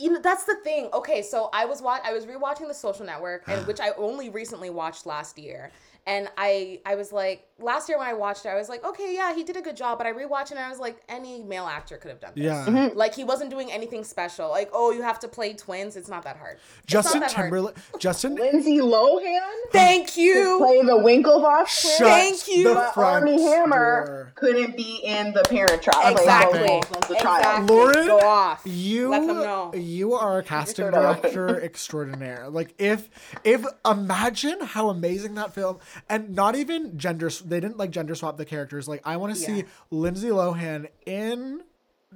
You 0.00 0.10
know 0.10 0.20
that's 0.20 0.44
the 0.44 0.56
thing. 0.56 0.88
Okay 0.92 1.22
so 1.22 1.50
i 1.52 1.64
was 1.64 1.82
wa- 1.82 2.00
i 2.04 2.12
was 2.12 2.26
rewatching 2.26 2.66
the 2.68 2.74
social 2.74 3.04
network 3.04 3.46
and 3.48 3.66
which 3.68 3.80
i 3.80 3.90
only 3.98 4.30
recently 4.30 4.70
watched 4.70 5.06
last 5.06 5.38
year 5.38 5.70
and 6.06 6.28
i 6.38 6.80
i 6.86 6.94
was 6.94 7.12
like 7.12 7.46
last 7.62 7.88
year 7.88 7.98
when 7.98 8.06
i 8.06 8.12
watched 8.12 8.44
it 8.44 8.48
i 8.48 8.54
was 8.56 8.68
like 8.68 8.84
okay 8.84 9.14
yeah 9.14 9.34
he 9.34 9.44
did 9.44 9.56
a 9.56 9.60
good 9.62 9.76
job 9.76 9.98
but 9.98 10.06
i 10.06 10.12
rewatched 10.12 10.46
it 10.46 10.52
and 10.52 10.60
i 10.60 10.68
was 10.68 10.78
like 10.78 11.02
any 11.08 11.42
male 11.42 11.66
actor 11.66 11.96
could 11.96 12.10
have 12.10 12.20
done 12.20 12.32
this 12.34 12.44
Yeah. 12.44 12.64
Mm-hmm. 12.66 12.96
like 12.96 13.14
he 13.14 13.24
wasn't 13.24 13.50
doing 13.50 13.70
anything 13.70 14.04
special 14.04 14.48
like 14.48 14.70
oh 14.72 14.90
you 14.92 15.02
have 15.02 15.18
to 15.20 15.28
play 15.28 15.52
twins 15.54 15.96
it's 15.96 16.08
not 16.08 16.22
that 16.24 16.36
hard 16.36 16.58
It's 16.82 16.92
Justin 16.92 17.20
not 17.20 17.28
that 17.30 17.34
hard. 17.36 17.46
Timberlake. 17.46 17.76
Justin. 17.98 18.34
Lindsay 18.36 18.78
Lohan 18.78 19.40
thank 19.72 20.16
you 20.16 20.58
play 20.58 20.82
the 20.82 20.92
Winklevoss 20.92 21.80
twins. 21.82 21.96
Shut 21.98 22.06
Thank 22.08 22.48
you. 22.48 22.68
the 22.68 22.74
But 22.74 22.94
front 22.94 23.24
Armie 23.28 23.40
Hammer 23.42 24.06
door. 24.06 24.32
couldn't 24.34 24.76
be 24.76 25.00
in 25.04 25.32
the 25.32 25.42
Parent 25.48 25.82
Trap. 25.82 25.96
like, 26.04 26.16
Exactly. 26.18 26.60
both 26.66 26.96
of 26.96 27.08
the 27.08 27.14
child. 27.16 27.38
Exactly. 27.38 27.76
Lauren, 27.76 28.06
Go 28.06 28.18
off. 28.20 28.62
You, 28.64 29.08
Let 29.10 29.26
them 29.26 29.36
know. 29.38 29.74
you 29.74 30.14
are 30.14 30.38
a 30.38 30.42
casting 30.42 30.90
director 30.90 31.60
extraordinaire. 31.64 32.48
Like 32.48 32.74
if, 32.78 33.08
if 33.44 33.64
imagine 33.84 34.60
how 34.60 34.88
amazing 34.88 35.34
that 35.36 35.54
film, 35.54 35.78
and 36.08 36.34
not 36.34 36.56
even 36.56 36.98
gender. 36.98 37.30
They 37.50 37.60
didn't 37.60 37.76
like 37.76 37.90
gender 37.90 38.14
swap 38.14 38.36
the 38.36 38.44
characters. 38.44 38.88
Like 38.88 39.02
I 39.04 39.16
want 39.18 39.34
to 39.34 39.38
see 39.40 39.56
Yeah. 39.58 39.62
Lindsay 39.90 40.28
Lohan 40.28 40.88
in, 41.06 41.62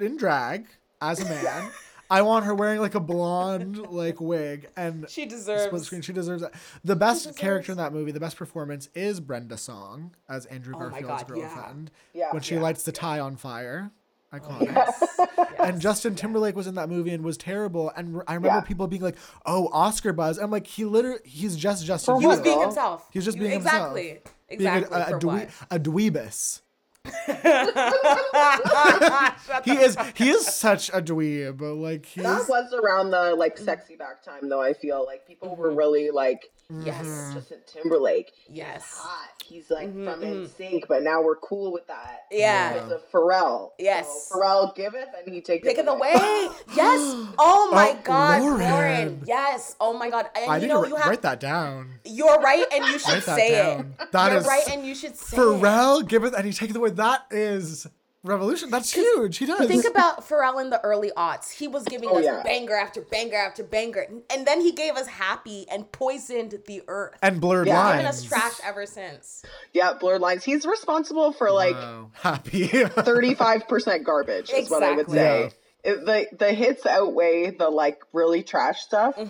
in 0.01 0.17
drag 0.17 0.67
as 1.03 1.21
a 1.21 1.25
man. 1.27 1.71
I 2.11 2.21
want 2.23 2.45
her 2.45 2.55
wearing 2.55 2.81
like 2.81 2.95
a 2.95 3.01
blonde 3.01 3.79
like 3.91 4.21
wig 4.21 4.69
and 4.77 5.07
She 5.09 5.25
deserves 5.27 5.65
split 5.65 5.83
screen. 5.83 6.03
She 6.03 6.13
deserves 6.13 6.43
that. 6.43 6.53
The 6.85 6.95
best 6.95 7.35
character 7.37 7.73
in 7.73 7.79
that 7.79 7.93
movie, 7.93 8.13
the 8.13 8.21
best 8.21 8.37
performance 8.37 8.89
is 8.95 9.21
Brenda 9.21 9.57
Song 9.57 10.15
as 10.29 10.45
Andrew 10.47 10.75
Oh 10.77 10.81
Garfield's 10.81 11.25
God, 11.25 11.27
girlfriend. 11.29 11.91
Yeah. 12.13 12.31
when 12.31 12.43
she 12.43 12.55
Yeah. 12.57 12.61
lights 12.61 12.83
the 12.85 12.93
tie 12.93 13.21
on 13.21 13.37
fire. 13.37 13.91
Iconic. 14.33 14.67
yes. 14.75 15.03
And 15.61 15.81
Justin 15.81 16.15
Timberlake 16.15 16.57
was 16.57 16.67
in 16.67 16.75
that 16.75 16.91
movie 16.91 17.15
and 17.15 17.25
was 17.25 17.39
terrible. 17.39 17.91
And 17.97 18.21
I 18.29 18.35
remember 18.35 18.59
Yeah. 18.59 18.61
people 18.61 18.87
being 18.87 19.01
like, 19.01 19.17
"Oh, 19.47 19.71
Oscar 19.73 20.13
buzz." 20.13 20.37
I'm 20.37 20.51
like, 20.51 20.67
he 20.67 20.85
literally, 20.85 21.21
he's 21.25 21.57
just 21.57 21.87
Justin. 21.87 22.21
He 22.21 22.27
was 22.27 22.41
being 22.41 22.61
himself 22.61 23.09
He's 23.13 23.25
just 23.25 23.39
being 23.39 23.53
exactly 23.53 24.09
himself. 24.09 24.25
Being 24.25 24.35
exactly 24.55 24.97
a, 24.97 25.03
a, 25.03 25.07
for 25.07 25.17
a, 25.17 25.21
dwe- 25.21 25.27
what 25.27 25.51
a 25.71 25.79
dweebus. 25.79 26.61
He 29.65 29.73
is. 29.73 29.97
He 30.15 30.31
is 30.31 30.47
such 30.47 30.89
a 30.91 31.01
dweeb. 31.01 31.59
but, 31.59 31.75
Like 31.75 32.07
he's. 32.07 32.25
That 32.25 32.49
was 32.49 32.73
around 32.73 33.11
the 33.11 33.35
like 33.35 33.59
sexy 33.59 33.97
back 33.97 34.23
time 34.23 34.49
though. 34.49 34.63
I 34.63 34.73
feel 34.73 35.05
like 35.05 35.27
people 35.27 35.57
were 35.57 35.69
mm-hmm. 35.69 35.79
really 35.79 36.11
like 36.11 36.51
yes 36.83 37.33
Justin 37.35 37.59
Timberlake. 37.67 38.33
yes 38.49 38.83
Hot. 38.99 39.31
He's 39.45 39.71
like 39.71 39.89
Mhm, 39.89 40.11
from 40.11 40.21
mhm. 40.23 40.49
NSYNC, 40.49 40.85
but 40.89 41.03
now 41.03 41.21
we're 41.23 41.37
cool 41.37 41.71
with 41.71 41.87
that. 41.89 42.23
Yeah. 42.31 42.73
Because 42.73 42.93
of 42.93 43.11
Pharrell. 43.13 43.73
Yes. 43.79 44.29
So 44.31 44.37
Pharrell 44.39 44.75
giveth 44.75 45.09
and 45.23 45.35
he 45.35 45.43
taketh 45.43 45.69
Take 45.69 45.77
it 45.79 45.87
away. 45.87 46.15
Yes. 46.75 47.01
Oh 47.39 47.69
my 47.73 47.91
Oh, 47.91 48.01
God, 48.05 48.41
Lauren. 48.43 48.59
Lauren. 48.71 49.23
Yes. 49.27 49.77
Oh 49.81 49.93
my 49.99 50.09
God. 50.09 50.31
And 50.35 50.51
I 50.51 50.57
you 50.57 50.63
need 50.63 50.69
know 50.69 50.83
to 50.83 50.89
you 50.89 50.95
write, 50.95 51.03
have. 51.03 51.11
wait 51.11 51.23
that 51.23 51.41
down. 51.41 51.91
You're 52.07 52.39
right, 52.41 52.65
and 52.73 52.87
you 52.87 52.99
should 52.99 53.23
say 53.23 53.53
down. 53.53 53.95
it. 54.01 54.13
That 54.13 54.31
You're 54.33 54.41
is- 54.41 54.47
right, 54.47 54.69
and 54.71 54.87
you 54.87 54.95
should 54.95 55.17
say 55.17 55.37
it. 55.37 55.41
Pharrell 55.41 56.09
giveth 56.09 56.33
and 56.35 56.47
he 56.47 56.53
taketh 56.53 56.77
away. 56.77 56.91
That 56.91 57.27
is 57.31 57.87
revolution. 58.25 58.71
That's 58.71 58.93
huge. 58.93 59.37
He 59.39 59.47
does. 59.47 59.69
Think 59.69 59.87
about 59.87 60.27
Pharrell 60.29 60.61
in 60.61 60.71
the 60.71 60.81
early 60.83 61.13
aughts. 61.17 61.53
He 61.53 61.69
was 61.69 61.85
giving 61.85 62.09
Oh, 62.11 62.19
us 62.19 62.25
yeah. 62.25 62.43
banger 62.43 62.75
after 62.75 63.03
banger 63.03 63.37
after 63.37 63.63
banger, 63.63 64.07
and 64.31 64.47
then 64.47 64.61
he 64.61 64.73
gave 64.73 64.95
us 64.95 65.07
Happy 65.07 65.67
and 65.71 65.91
poisoned 65.93 66.59
the 66.67 66.83
earth. 66.89 67.15
and 67.23 67.41
blurred 67.41 67.67
Yeah. 67.69 67.93
Given 67.93 68.05
lines. 68.07 68.23
us 68.23 68.29
trash 68.29 68.55
ever 68.65 68.87
since. 68.87 69.43
Yeah, 69.73 69.93
blurred 69.93 70.21
lines. 70.21 70.43
He's 70.45 70.67
responsible 70.67 71.33
for 71.33 71.51
like 71.53 71.75
Wow. 71.75 72.11
happy. 72.15 72.69
35% 72.69 74.05
garbage 74.05 74.51
is 74.51 74.71
what 74.71 74.83
I 74.83 74.91
would 74.93 75.01
Exactly. 75.07 75.17
say. 75.19 75.43
Yeah. 75.45 75.49
It, 75.85 76.07
the 76.07 76.27
the 76.37 76.53
hits 76.53 76.87
outweigh 76.87 77.51
the 77.51 77.69
like 77.69 78.03
really 78.13 78.43
trash 78.43 78.81
stuff, 78.83 79.17
Mm-hmm. 79.17 79.29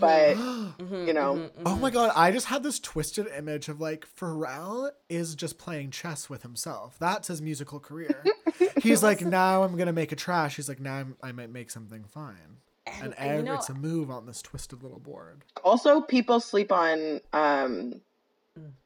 but 0.78 0.96
you 1.06 1.12
know, 1.12 1.50
Oh 1.66 1.76
my 1.76 1.90
god, 1.90 2.12
I 2.14 2.30
just 2.30 2.46
had 2.46 2.62
this 2.62 2.78
twisted 2.78 3.26
image 3.36 3.68
of 3.68 3.80
like 3.80 4.06
Pharrell 4.18 4.90
is 5.08 5.34
just 5.34 5.58
playing 5.58 5.90
chess 5.90 6.30
with 6.30 6.42
himself. 6.42 6.96
That's 7.00 7.28
his 7.28 7.42
musical 7.42 7.80
career. 7.80 8.22
He's 8.82 9.02
like, 9.02 9.20
now 9.22 9.62
I'm 9.64 9.76
gonna 9.76 9.92
make 9.92 10.12
a 10.12 10.16
trash. 10.16 10.56
He's 10.56 10.68
like, 10.68 10.80
now 10.80 10.94
I'm, 10.94 11.16
I 11.22 11.32
might 11.32 11.50
make 11.50 11.70
something 11.70 12.04
fine. 12.04 12.58
And, 12.86 13.02
And- 13.02 13.18
and 13.18 13.36
you 13.38 13.42
know- 13.44 13.54
it's 13.54 13.68
a 13.70 13.74
move 13.74 14.10
on 14.10 14.26
this 14.26 14.40
twisted 14.42 14.82
little 14.82 15.00
board. 15.00 15.44
also 15.64 16.00
people 16.02 16.38
sleep 16.38 16.70
on 16.70 17.20
um. 17.32 18.00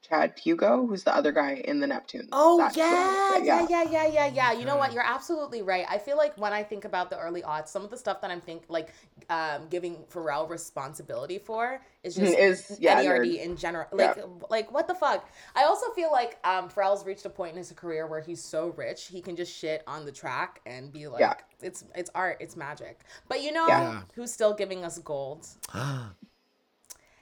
Chad 0.01 0.33
Hugo, 0.43 0.87
who's 0.87 1.05
the 1.05 1.15
other 1.15 1.33
guy 1.33 1.63
in 1.67 1.81
the 1.81 1.87
Neptunes. 1.87 2.29
Oh 2.33 2.57
That 2.59 2.75
yeah, 2.75 3.35
show. 3.37 3.43
yeah, 3.45 3.67
yeah, 3.69 3.83
yeah, 3.91 4.07
yeah, 4.07 4.27
yeah. 4.27 4.53
You 4.53 4.65
know 4.65 4.77
what? 4.77 4.95
You're 4.95 5.05
absolutely 5.05 5.61
right. 5.61 5.85
I 5.89 5.99
feel 5.99 6.17
like 6.17 6.39
when 6.39 6.53
I 6.55 6.63
think 6.63 6.87
about 6.87 7.11
the 7.11 7.19
early 7.19 7.43
aughts, 7.43 7.69
some 7.69 7.85
of 7.85 7.91
the 7.91 7.99
stuff 7.99 8.23
that 8.23 8.31
I'm 8.31 8.41
think 8.41 8.63
like 8.69 8.95
um, 9.29 9.69
giving 9.69 9.97
Pharrell 10.11 10.49
responsibility 10.49 11.39
for 11.39 11.83
is 12.03 12.15
just 12.15 12.39
Is- 12.39 12.79
yeah, 12.81 13.03
NERD 13.03 13.27
nerd. 13.27 13.41
in 13.45 13.57
general. 13.57 13.87
Like, 13.93 14.17
Yeah. 14.17 14.23
like 14.49 14.73
what 14.73 14.89
the 14.89 14.95
fuck? 14.95 15.29
I 15.55 15.65
also 15.65 15.91
feel 15.93 16.11
like 16.11 16.39
um, 16.45 16.71
Pharrell's 16.71 17.05
reached 17.05 17.27
a 17.27 17.31
point 17.31 17.53
in 17.53 17.59
his 17.59 17.71
career 17.73 18.07
where 18.07 18.21
he's 18.23 18.43
so 18.43 18.73
rich 18.77 19.09
he 19.09 19.21
can 19.21 19.37
just 19.37 19.55
shit 19.55 19.83
on 19.87 20.07
the 20.07 20.13
track 20.13 20.61
and 20.65 20.91
be 20.91 21.07
like, 21.09 21.21
Yeah. 21.21 21.35
it's 21.61 21.85
it's 21.95 22.11
art, 22.15 22.39
it's 22.41 22.57
magic. 22.57 23.01
But 23.29 23.43
you 23.43 23.53
know 23.53 23.67
Yeah. 23.67 24.03
who's 24.15 24.33
still 24.33 24.55
giving 24.55 24.83
us 24.85 24.99
gold? 25.01 25.47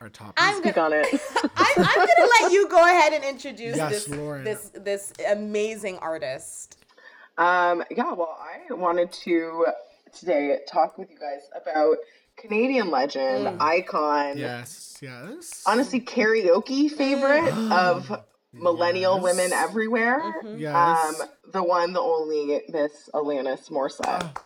Our 0.00 0.08
top. 0.10 0.34
I'm 0.36 0.58
Speak 0.58 0.74
gonna 0.74 0.96
on 0.96 1.04
it. 1.04 1.06
I, 1.56 1.72
I'm 1.76 1.84
gonna 2.06 2.30
let 2.42 2.52
you 2.52 2.68
go 2.68 2.84
ahead 2.84 3.12
and 3.14 3.24
introduce 3.24 3.76
Yes, 3.76 3.90
this 4.04 4.08
Lauren. 4.08 4.44
this 4.44 4.70
this 4.74 5.12
amazing 5.30 5.98
artist. 5.98 6.84
Um, 7.38 7.82
yeah, 7.90 8.12
well, 8.12 8.36
I 8.40 8.72
wanted 8.74 9.10
to 9.12 9.66
today 10.18 10.58
talk 10.68 10.98
with 10.98 11.10
you 11.10 11.18
guys 11.18 11.48
about 11.54 11.96
Canadian 12.36 12.90
legend, 12.90 13.46
Mm. 13.46 13.60
icon, 13.60 14.36
yes, 14.38 14.96
yes. 15.00 15.62
honestly, 15.66 16.00
karaoke 16.00 16.90
favorite 16.90 17.50
of 17.72 18.22
millennial 18.52 19.14
Yes. 19.16 19.22
women 19.22 19.52
everywhere. 19.52 20.20
Mm-hmm. 20.42 20.58
Yes. 20.58 21.20
Um, 21.20 21.28
the 21.52 21.62
one, 21.62 21.92
the 21.94 22.00
only 22.00 22.62
Miss 22.68 23.08
Alanis 23.14 23.70
Morissette 23.70 24.36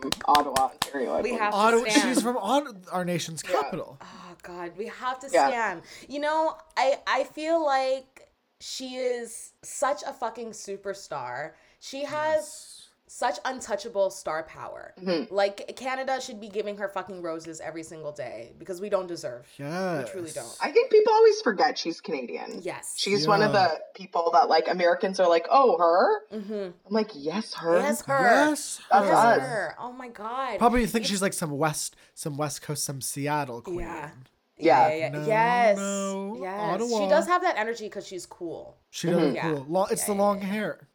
from 0.00 0.10
Ottawa, 0.26 0.70
Ontario. 0.72 1.12
I 1.14 1.20
We 1.20 1.32
have 1.34 1.52
to 1.52 1.56
Ottawa, 1.56 1.84
stand. 1.88 2.14
she's 2.14 2.22
from 2.22 2.36
our 2.36 3.04
nation's 3.04 3.42
capital. 3.42 3.98
Oh 4.00 4.36
God, 4.42 4.72
we 4.76 4.86
have 4.86 5.18
to 5.20 5.28
Yeah. 5.30 5.48
stand. 5.48 5.82
You 6.08 6.20
know, 6.20 6.56
I 6.76 7.00
I 7.06 7.24
feel 7.24 7.64
like 7.64 8.28
she 8.60 8.96
is 8.96 9.52
such 9.62 10.02
a 10.06 10.12
fucking 10.12 10.50
superstar. 10.50 11.52
She 11.80 12.04
has 12.04 12.79
such 13.12 13.40
untouchable 13.44 14.08
star 14.08 14.44
power. 14.44 14.94
Mm-hmm. 15.02 15.34
Like 15.34 15.72
Canada 15.74 16.20
should 16.20 16.40
be 16.40 16.48
giving 16.48 16.76
her 16.76 16.88
fucking 16.88 17.22
roses 17.22 17.60
every 17.60 17.82
single 17.82 18.12
day 18.12 18.52
because 18.56 18.80
we 18.80 18.88
don't 18.88 19.08
deserve. 19.08 19.48
Yes. 19.58 20.04
We 20.06 20.10
truly 20.12 20.30
don't. 20.30 20.56
I 20.62 20.70
think 20.70 20.92
people 20.92 21.12
always 21.12 21.40
forget 21.40 21.76
she's 21.76 22.00
Canadian. 22.00 22.60
Yes. 22.62 22.94
She's 22.96 23.26
one 23.26 23.42
of 23.42 23.52
the 23.52 23.80
people 23.96 24.30
that 24.34 24.48
like 24.48 24.68
Americans 24.68 25.18
are 25.18 25.28
like, 25.28 25.48
oh, 25.50 25.76
her? 25.76 26.38
Mm-hmm. 26.38 26.52
I'm 26.86 26.92
like, 26.92 27.10
yes, 27.16 27.54
her. 27.54 27.80
Yes, 27.80 28.02
her. 28.02 28.22
Yes. 28.22 28.80
That's 28.92 29.04
her. 29.06 29.12
Yes, 29.12 29.16
us. 29.16 29.40
her. 29.40 29.74
Oh 29.80 29.92
my 29.92 30.08
God. 30.08 30.58
Probably 30.60 30.86
think 30.86 31.04
she's 31.04 31.20
like 31.20 31.32
some 31.32 31.50
west, 31.50 31.96
some 32.14 32.36
west 32.36 32.62
coast, 32.62 32.84
some 32.84 33.00
Seattle 33.00 33.62
queen. 33.62 33.80
Yeah. 33.80 34.10
Yeah. 34.56 34.88
yeah, 34.88 34.94
yeah. 34.94 35.08
No, 35.08 35.26
yes, 35.26 35.76
no, 35.78 36.38
yes. 36.42 36.60
Ottawa. 36.60 37.00
She 37.00 37.08
does 37.08 37.26
have 37.26 37.42
that 37.42 37.56
energy 37.56 37.86
because 37.86 38.06
she's 38.06 38.26
cool. 38.26 38.76
She 38.90 39.08
does 39.08 39.16
look 39.16 39.34
Yeah. 39.34 39.42
cool. 39.50 39.66
Long, 39.68 39.88
it's 39.90 40.04
the 40.04 40.12
Yeah, 40.12 40.18
long 40.18 40.40
hair. 40.42 40.86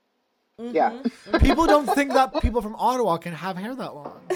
Yeah. 0.57 0.91
Mm-hmm. 0.91 1.07
Mm-hmm. 1.07 1.38
People 1.45 1.65
don't 1.67 1.85
think 1.85 2.13
that 2.13 2.41
people 2.41 2.62
from 2.62 2.75
Ottawa 2.77 3.17
can 3.17 3.33
have 3.33 3.57
hair 3.57 3.75
that 3.75 3.93
long. 3.93 4.21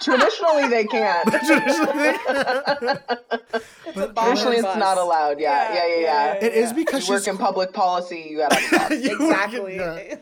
Traditionally, 0.00 0.68
they 0.68 0.84
can't. 0.84 1.24
But 1.30 1.40
Traditionally, 4.14 4.56
it's 4.58 4.76
not 4.76 4.98
allowed. 4.98 5.40
Yeah, 5.40 5.74
yeah, 5.74 5.86
yeah, 5.86 6.00
yeah. 6.00 6.34
It 6.34 6.52
is 6.52 6.72
because 6.74 7.08
You 7.08 7.14
work 7.14 7.26
in 7.26 7.38
public 7.38 7.72
policy, 7.72 8.26
you 8.30 8.36
gotta 8.38 8.56
stop. 8.60 8.90
You- 8.90 9.14
Exactly. 9.20 9.76
yeah. 9.76 10.16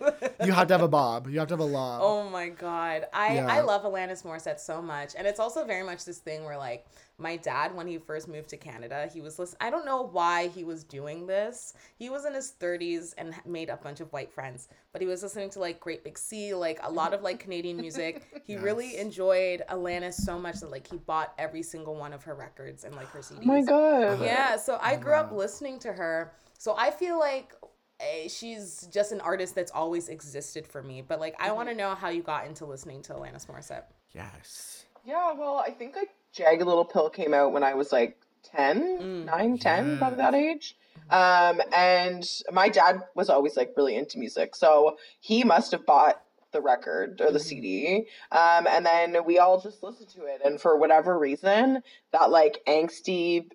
You 0.45 0.53
have 0.53 0.69
to 0.69 0.75
have 0.75 0.83
a 0.83 0.89
bob. 0.89 1.29
You 1.29 1.39
have 1.41 1.49
to 1.49 1.55
have 1.55 1.61
a 1.61 1.65
lob. 1.65 2.01
Oh 2.03 2.29
my 2.31 2.49
god. 2.49 3.07
I 3.13 3.35
Yeah. 3.35 3.47
I 3.49 3.61
love 3.63 3.83
Alanis 3.83 4.23
Morissette 4.25 4.61
so 4.61 4.81
much. 4.81 5.15
And 5.17 5.27
it's 5.27 5.41
also 5.41 5.65
very 5.65 5.83
much 5.85 6.05
this 6.05 6.19
thing 6.19 6.45
where 6.45 6.57
like 6.59 6.87
my 7.19 7.37
dad 7.37 7.75
when 7.75 7.87
he 7.87 7.99
first 7.99 8.29
moved 8.29 8.49
to 8.51 8.57
Canada, 8.57 9.11
he 9.13 9.21
was 9.21 9.39
listening. 9.39 9.59
I 9.61 9.71
don't 9.71 9.85
know 9.85 10.03
why 10.03 10.49
he 10.49 10.63
was 10.63 10.85
doing 10.85 11.27
this. 11.27 11.75
He 11.97 12.11
was 12.11 12.25
in 12.25 12.35
his 12.35 12.55
30s 12.61 13.13
and 13.19 13.35
made 13.45 13.69
a 13.69 13.77
bunch 13.77 14.01
of 14.01 14.13
white 14.13 14.33
friends, 14.33 14.69
but 14.93 15.01
he 15.01 15.07
was 15.09 15.23
listening 15.23 15.51
to 15.51 15.59
like 15.59 15.81
Great 15.81 16.05
Big 16.05 16.17
Sea, 16.17 16.55
like 16.55 16.79
a 16.83 16.91
lot 16.91 17.13
of 17.13 17.23
like 17.23 17.41
Canadian 17.41 17.77
music. 17.81 18.25
He 18.45 18.53
yes. 18.53 18.63
really 18.63 18.99
enjoyed 18.99 19.63
Alanis 19.69 20.15
so 20.15 20.39
much 20.39 20.61
that 20.61 20.71
like 20.71 20.87
he 20.87 20.97
bought 20.99 21.35
every 21.39 21.63
single 21.63 21.97
one 21.97 22.13
of 22.13 22.23
her 22.23 22.35
records 22.35 22.85
and 22.85 22.95
like 22.95 23.09
her 23.09 23.19
CDs. 23.19 23.41
Oh 23.43 23.47
my 23.47 23.63
god. 23.63 24.21
Yeah, 24.23 24.57
so 24.57 24.79
I 24.81 24.97
grew 24.97 25.15
up 25.15 25.33
listening 25.33 25.81
to 25.81 25.93
her. 25.93 26.33
So 26.57 26.77
I 26.77 26.91
feel 26.91 27.19
like 27.19 27.53
eh, 28.01 28.29
she's 28.29 28.89
just 28.93 29.11
an 29.11 29.21
artist 29.21 29.55
that's 29.57 29.73
always 29.73 30.09
existed 30.09 30.67
for 30.67 30.83
me. 30.83 31.03
But 31.03 31.19
like, 31.19 31.35
I 31.41 31.51
want 31.51 31.69
to 31.69 31.75
know 31.75 31.95
how 31.95 32.11
you 32.11 32.23
got 32.23 32.47
into 32.47 32.65
listening 32.65 33.03
to 33.03 33.15
Alanis 33.15 33.47
Morissette. 33.47 33.85
Yes. 34.15 34.85
Yeah, 35.05 35.33
well, 35.33 35.59
I 35.59 35.71
think 35.71 35.97
like 35.97 36.11
Jagged 36.33 36.63
Little 36.63 36.85
Pill 36.85 37.11
came 37.11 37.35
out 37.35 37.53
when 37.53 37.63
I 37.63 37.75
was 37.75 37.93
like 37.93 38.19
10, 38.45 38.99
mm. 39.01 39.25
9, 39.25 39.59
10, 39.59 39.99
yes. 40.01 40.17
that 40.17 40.35
age. 40.35 40.77
Um, 41.11 41.61
and 41.75 42.25
my 42.53 42.69
dad 42.69 43.03
was 43.15 43.31
always 43.31 43.57
like 43.57 43.73
really 43.77 43.97
into 43.97 44.19
music. 44.19 44.55
So 44.55 44.99
he 45.21 45.43
must 45.45 45.73
have 45.73 45.87
bought 45.87 46.21
the 46.53 46.61
record 46.61 47.21
or 47.21 47.31
the 47.31 47.39
mm-hmm. 47.39 47.49
CD. 47.49 47.97
Um, 48.33 48.67
and 48.69 48.85
then 48.85 49.25
we 49.25 49.39
all 49.39 49.61
just 49.61 49.83
listened 49.83 50.11
to 50.11 50.25
it. 50.25 50.41
And 50.45 50.61
for 50.61 50.77
whatever 50.77 51.19
reason, 51.19 51.83
that 52.13 52.31
like 52.31 52.61
angsty 52.67 53.51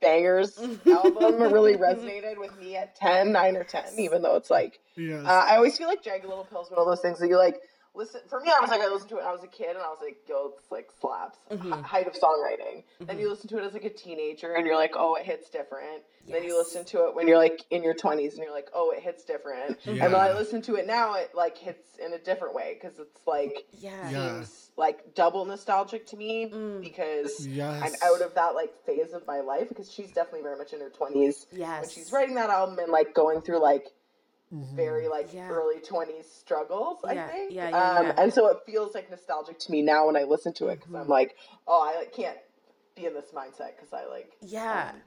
bangers 0.00 0.58
album 0.58 1.40
really 1.52 1.76
resonated 1.76 2.38
with 2.38 2.58
me 2.58 2.76
at 2.76 2.96
10, 2.96 3.32
9 3.32 3.56
or 3.56 3.64
10, 3.64 3.84
even 3.98 4.22
though 4.22 4.36
it's 4.36 4.50
like, 4.50 4.80
yes. 4.96 5.24
uh, 5.24 5.46
I 5.48 5.56
always 5.56 5.78
feel 5.78 5.86
like 5.86 6.02
Jagged 6.02 6.24
Little 6.24 6.44
Pill 6.44 6.62
is 6.62 6.70
one 6.70 6.80
of 6.80 6.86
those 6.86 7.00
things 7.00 7.18
that 7.20 7.28
you 7.28 7.38
like 7.38 7.60
listen 7.94 8.20
for 8.28 8.40
me 8.40 8.50
i 8.56 8.60
was 8.60 8.70
like 8.70 8.80
i 8.80 8.88
listened 8.88 9.08
to 9.08 9.16
it 9.16 9.18
when 9.18 9.26
i 9.26 9.32
was 9.32 9.42
a 9.42 9.48
kid 9.48 9.70
and 9.70 9.78
i 9.78 9.88
was 9.88 9.98
like 10.02 10.16
yo 10.28 10.52
it's 10.58 10.70
like 10.70 10.90
slaps 11.00 11.38
mm-hmm. 11.50 11.72
H- 11.72 11.84
height 11.84 12.06
of 12.06 12.14
songwriting 12.14 12.78
mm-hmm. 12.78 13.04
then 13.06 13.18
you 13.18 13.28
listen 13.28 13.48
to 13.48 13.58
it 13.58 13.64
as 13.64 13.72
like 13.74 13.84
a 13.84 13.90
teenager 13.90 14.54
and 14.54 14.66
you're 14.66 14.76
like 14.76 14.92
oh 14.96 15.14
it 15.14 15.24
hits 15.24 15.50
different 15.50 16.02
yes. 16.26 16.32
then 16.38 16.44
you 16.44 16.56
listen 16.56 16.84
to 16.86 17.06
it 17.06 17.14
when 17.14 17.28
you're 17.28 17.38
like 17.38 17.64
in 17.70 17.82
your 17.82 17.94
20s 17.94 18.30
and 18.30 18.38
you're 18.38 18.52
like 18.52 18.68
oh 18.74 18.90
it 18.90 19.02
hits 19.02 19.24
different 19.24 19.78
yeah. 19.84 20.04
and 20.04 20.12
when 20.12 20.22
i 20.22 20.32
listen 20.32 20.62
to 20.62 20.76
it 20.76 20.86
now 20.86 21.14
it 21.14 21.30
like 21.34 21.58
hits 21.58 21.98
in 22.04 22.14
a 22.14 22.18
different 22.18 22.54
way 22.54 22.78
because 22.80 22.98
it's 22.98 23.26
like 23.26 23.66
yeah. 23.78 24.08
seems 24.08 24.70
like 24.76 25.14
double 25.14 25.44
nostalgic 25.44 26.06
to 26.06 26.16
me 26.16 26.50
mm. 26.50 26.80
because 26.80 27.46
yes. 27.46 27.82
i'm 27.82 28.10
out 28.10 28.22
of 28.22 28.34
that 28.34 28.54
like 28.54 28.72
phase 28.86 29.12
of 29.12 29.26
my 29.26 29.40
life 29.40 29.68
because 29.68 29.92
she's 29.92 30.12
definitely 30.12 30.42
very 30.42 30.56
much 30.56 30.72
in 30.72 30.80
her 30.80 30.90
20s 30.90 31.46
yes 31.52 31.82
when 31.82 31.90
she's 31.90 32.10
writing 32.10 32.34
that 32.34 32.48
album 32.48 32.78
and 32.78 32.90
like 32.90 33.14
going 33.14 33.42
through 33.42 33.60
like 33.60 33.84
mm-hmm. 34.52 34.76
very 34.76 35.08
like 35.08 35.32
yeah. 35.32 35.48
early 35.48 35.80
20s 35.80 36.24
struggles 36.24 36.98
i 37.04 37.14
think 37.14 37.52
yeah, 37.52 37.70
yeah, 37.70 37.98
um, 37.98 38.12
and 38.18 38.32
so 38.32 38.48
it 38.48 38.58
feels 38.66 38.94
like 38.94 39.10
nostalgic 39.10 39.58
to 39.58 39.70
me 39.70 39.82
now 39.82 40.06
when 40.06 40.16
i 40.16 40.22
listen 40.22 40.52
to 40.52 40.68
it 40.68 40.76
because 40.76 40.88
mm-hmm. 40.88 41.02
i'm 41.02 41.08
like 41.08 41.36
oh 41.66 41.90
i 41.90 41.98
like, 41.98 42.12
can't 42.12 42.38
be 42.94 43.06
in 43.06 43.14
this 43.14 43.30
mindset 43.34 43.76
because 43.76 43.92
i 43.92 44.04
like 44.06 44.32
yeah 44.42 44.90
um, 44.92 45.00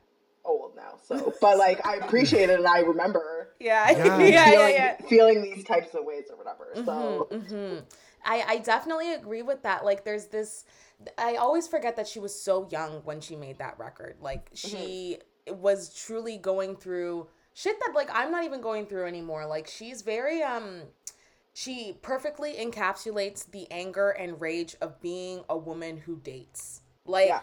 old 0.43 0.75
now 0.75 0.93
so 1.03 1.33
but 1.41 1.57
like 1.57 1.85
i 1.85 1.95
appreciate 1.95 2.49
it 2.49 2.59
and 2.59 2.67
i 2.67 2.79
remember 2.79 3.49
yeah 3.59 3.89
yeah 3.91 4.17
yeah, 4.19 4.49
feeling, 4.49 4.73
yeah, 4.73 4.97
feeling 5.07 5.41
these 5.41 5.63
types 5.63 5.93
of 5.93 6.05
ways 6.05 6.25
or 6.29 6.37
whatever 6.37 6.67
mm-hmm, 6.75 6.85
so 6.85 7.27
mm-hmm. 7.31 7.79
I, 8.27 8.43
I 8.47 8.57
definitely 8.57 9.13
agree 9.13 9.43
with 9.43 9.63
that 9.63 9.85
like 9.85 10.03
there's 10.03 10.27
this 10.27 10.65
i 11.17 11.35
always 11.35 11.67
forget 11.67 11.95
that 11.97 12.07
she 12.07 12.19
was 12.19 12.39
so 12.39 12.67
young 12.71 13.01
when 13.03 13.21
she 13.21 13.35
made 13.35 13.57
that 13.59 13.77
record 13.79 14.17
like 14.21 14.49
she 14.53 15.17
mm-hmm. 15.47 15.61
was 15.61 15.93
truly 15.93 16.37
going 16.37 16.75
through 16.75 17.27
shit 17.55 17.79
that 17.79 17.95
like 17.95 18.09
I'm 18.13 18.29
not 18.29 18.43
even 18.43 18.61
going 18.61 18.85
through 18.85 19.07
anymore. 19.07 19.47
Like 19.47 19.65
she's 19.65 20.03
very 20.03 20.43
um 20.43 20.81
she 21.53 21.97
perfectly 22.01 22.53
encapsulates 22.53 23.49
the 23.49 23.65
anger 23.71 24.09
and 24.09 24.39
rage 24.39 24.75
of 24.81 25.01
being 25.01 25.43
a 25.49 25.57
woman 25.57 25.97
who 25.97 26.17
dates. 26.17 26.81
Like 27.05 27.27
yeah. 27.27 27.37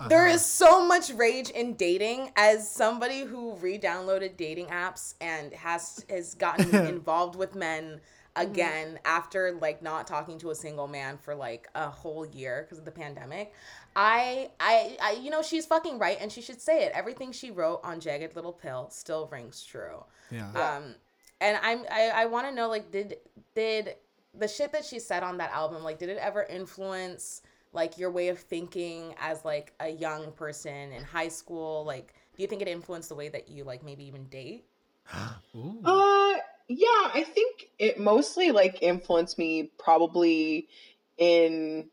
uh-huh. 0.00 0.08
there 0.08 0.26
is 0.28 0.44
so 0.44 0.86
much 0.86 1.10
rage 1.10 1.48
in 1.50 1.74
dating 1.74 2.30
as 2.36 2.70
somebody 2.70 3.22
who 3.22 3.54
re-downloaded 3.54 4.36
dating 4.36 4.66
apps 4.66 5.14
and 5.20 5.52
has 5.54 6.04
has 6.08 6.34
gotten 6.34 6.74
involved 6.86 7.34
with 7.34 7.56
men. 7.56 8.00
Again 8.38 8.88
mm-hmm. 8.88 8.96
after 9.04 9.58
like 9.60 9.82
not 9.82 10.06
talking 10.06 10.38
to 10.38 10.50
a 10.50 10.54
single 10.54 10.86
man 10.86 11.18
for 11.18 11.34
like 11.34 11.68
a 11.74 11.88
whole 11.88 12.26
year 12.26 12.62
because 12.62 12.78
of 12.78 12.84
the 12.84 12.90
pandemic. 12.90 13.52
I, 13.96 14.50
I, 14.60 14.96
I, 15.02 15.12
you 15.20 15.30
know, 15.30 15.42
she's 15.42 15.66
fucking 15.66 15.98
right, 15.98 16.18
and 16.20 16.30
she 16.30 16.40
should 16.40 16.60
say 16.60 16.84
it. 16.84 16.92
Everything 16.94 17.32
she 17.32 17.50
wrote 17.50 17.80
on 17.82 17.98
Jagged 18.00 18.36
Little 18.36 18.52
Pill 18.52 18.88
still 18.90 19.28
rings 19.32 19.64
true. 19.64 20.04
Yeah. 20.30 20.50
Um, 20.52 20.94
and 21.40 21.58
I'm, 21.62 21.80
I, 21.90 22.10
I 22.14 22.26
want 22.26 22.46
to 22.46 22.54
know, 22.54 22.68
like, 22.68 22.92
did, 22.92 23.16
did 23.56 23.96
the 24.34 24.46
shit 24.46 24.72
that 24.72 24.84
she 24.84 25.00
said 25.00 25.22
on 25.22 25.38
that 25.38 25.50
album, 25.50 25.82
like, 25.82 25.98
did 25.98 26.10
it 26.10 26.18
ever 26.18 26.44
influence 26.44 27.42
like 27.72 27.98
your 27.98 28.10
way 28.10 28.28
of 28.28 28.38
thinking 28.38 29.14
as 29.20 29.44
like 29.44 29.74
a 29.80 29.88
young 29.88 30.32
person 30.32 30.92
in 30.92 31.02
high 31.02 31.28
school? 31.28 31.84
Like, 31.84 32.14
do 32.36 32.42
you 32.42 32.48
think 32.48 32.62
it 32.62 32.68
influenced 32.68 33.08
the 33.08 33.14
way 33.14 33.28
that 33.28 33.48
you 33.48 33.64
like 33.64 33.82
maybe 33.82 34.04
even 34.04 34.24
date? 34.26 34.64
uh 35.12 36.34
yeah, 36.68 37.10
I 37.14 37.24
think 37.24 37.70
it 37.78 37.98
mostly 37.98 38.52
like 38.52 38.82
influenced 38.82 39.38
me 39.38 39.70
probably 39.78 40.68
in 41.16 41.88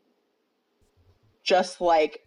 just 1.42 1.80
like 1.80 2.22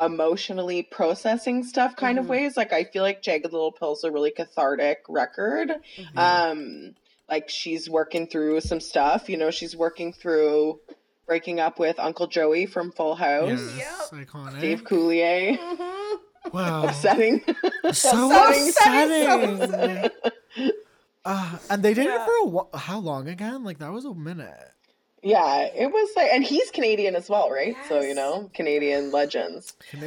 emotionally 0.00 0.82
processing 0.82 1.64
stuff 1.64 1.96
kind 1.96 2.18
mm-hmm. 2.18 2.24
of 2.24 2.28
ways. 2.28 2.56
Like 2.56 2.72
I 2.72 2.84
feel 2.84 3.02
like 3.02 3.22
Jagged 3.22 3.44
Little 3.44 3.72
Pill's 3.72 4.04
a 4.04 4.10
really 4.10 4.30
cathartic 4.30 4.98
record. 5.08 5.70
Mm-hmm. 5.96 6.18
Um 6.18 6.94
like 7.28 7.48
she's 7.48 7.88
working 7.88 8.26
through 8.26 8.60
some 8.60 8.80
stuff, 8.80 9.30
you 9.30 9.38
know, 9.38 9.50
she's 9.50 9.74
working 9.74 10.12
through 10.12 10.80
breaking 11.26 11.58
up 11.58 11.78
with 11.78 11.98
Uncle 11.98 12.26
Joey 12.26 12.66
from 12.66 12.92
Full 12.92 13.14
House. 13.14 13.60
Yes, 13.76 14.10
yep. 14.12 14.26
iconic. 14.26 14.60
Dave 14.60 14.84
Coulier. 14.84 15.58
Mm-hmm. 15.58 16.16
Wow. 16.52 16.84
upsetting. 16.84 17.42
So 17.92 18.30
upsetting. 18.30 18.68
upsetting. 18.68 19.56
So 19.56 19.64
upsetting. 19.64 20.10
Uh, 21.24 21.58
and 21.70 21.82
they 21.82 21.94
did 21.94 22.06
yeah. 22.06 22.22
it 22.22 22.26
for 22.26 22.34
a 22.42 22.46
while. 22.46 22.70
How 22.74 22.98
long 22.98 23.28
again? 23.28 23.64
Like 23.64 23.78
that 23.78 23.92
was 23.92 24.04
a 24.04 24.14
minute. 24.14 24.70
Yeah, 25.22 25.70
it 25.74 25.90
was 25.90 26.10
like, 26.16 26.30
and 26.32 26.44
he's 26.44 26.70
Canadian 26.70 27.16
as 27.16 27.30
well, 27.30 27.50
right? 27.50 27.74
Yes. 27.74 27.88
So 27.88 28.02
you 28.02 28.14
know, 28.14 28.50
Canadian 28.52 29.10
legends. 29.10 29.72
Um, 29.94 30.00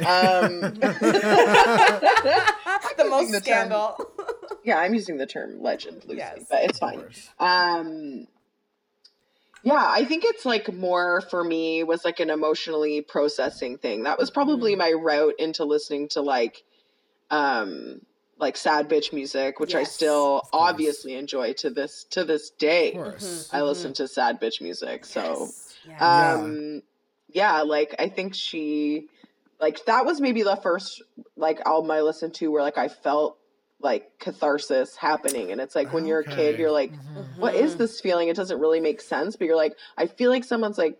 the 2.96 3.06
most 3.08 3.32
the 3.32 3.40
scandal. 3.40 3.96
Term, 3.96 4.06
yeah, 4.62 4.78
I'm 4.78 4.94
using 4.94 5.16
the 5.16 5.26
term 5.26 5.60
legend 5.60 6.04
loosely, 6.04 6.18
yes, 6.18 6.44
but 6.48 6.62
it's 6.62 6.78
fine. 6.78 7.02
Um, 7.40 8.28
yeah, 9.64 9.84
I 9.86 10.04
think 10.04 10.22
it's 10.24 10.44
like 10.44 10.72
more 10.72 11.20
for 11.22 11.42
me 11.42 11.82
was 11.82 12.04
like 12.04 12.20
an 12.20 12.30
emotionally 12.30 13.00
processing 13.00 13.76
thing. 13.76 14.04
That 14.04 14.18
was 14.18 14.30
probably 14.30 14.74
mm. 14.74 14.78
my 14.78 14.92
route 14.92 15.34
into 15.40 15.64
listening 15.64 16.08
to 16.10 16.20
like 16.20 16.62
um 17.30 18.02
like 18.38 18.56
sad 18.56 18.88
bitch 18.88 19.12
music, 19.12 19.60
which 19.60 19.74
yes, 19.74 19.80
I 19.80 19.84
still 19.84 20.48
obviously 20.52 21.14
enjoy 21.14 21.52
to 21.54 21.70
this 21.70 22.04
to 22.10 22.24
this 22.24 22.50
day. 22.50 22.92
Mm-hmm, 22.96 23.56
I 23.56 23.62
listen 23.62 23.92
mm-hmm. 23.92 24.04
to 24.04 24.08
sad 24.08 24.40
bitch 24.40 24.60
music. 24.60 25.04
So 25.04 25.48
yes. 25.86 26.02
um 26.02 26.82
yeah. 27.28 27.56
yeah, 27.56 27.62
like 27.62 27.94
I 27.98 28.08
think 28.08 28.34
she 28.34 29.08
like 29.60 29.84
that 29.86 30.06
was 30.06 30.20
maybe 30.20 30.42
the 30.42 30.56
first 30.56 31.02
like 31.36 31.60
album 31.66 31.90
I 31.90 32.02
listened 32.02 32.34
to 32.34 32.50
where 32.50 32.62
like 32.62 32.78
I 32.78 32.88
felt 32.88 33.38
like 33.80 34.18
catharsis 34.18 34.96
happening 34.96 35.52
and 35.52 35.60
it's 35.60 35.76
like 35.76 35.92
when 35.92 36.04
you're 36.04 36.18
a 36.18 36.24
kid 36.24 36.58
you're 36.58 36.70
like 36.70 36.92
mm-hmm. 36.92 37.40
what 37.40 37.54
is 37.54 37.76
this 37.76 38.00
feeling 38.00 38.26
it 38.26 38.34
doesn't 38.34 38.58
really 38.58 38.80
make 38.80 39.00
sense 39.00 39.36
but 39.36 39.46
you're 39.46 39.56
like 39.56 39.76
i 39.96 40.04
feel 40.04 40.30
like 40.30 40.42
someone's 40.42 40.76
like 40.76 40.98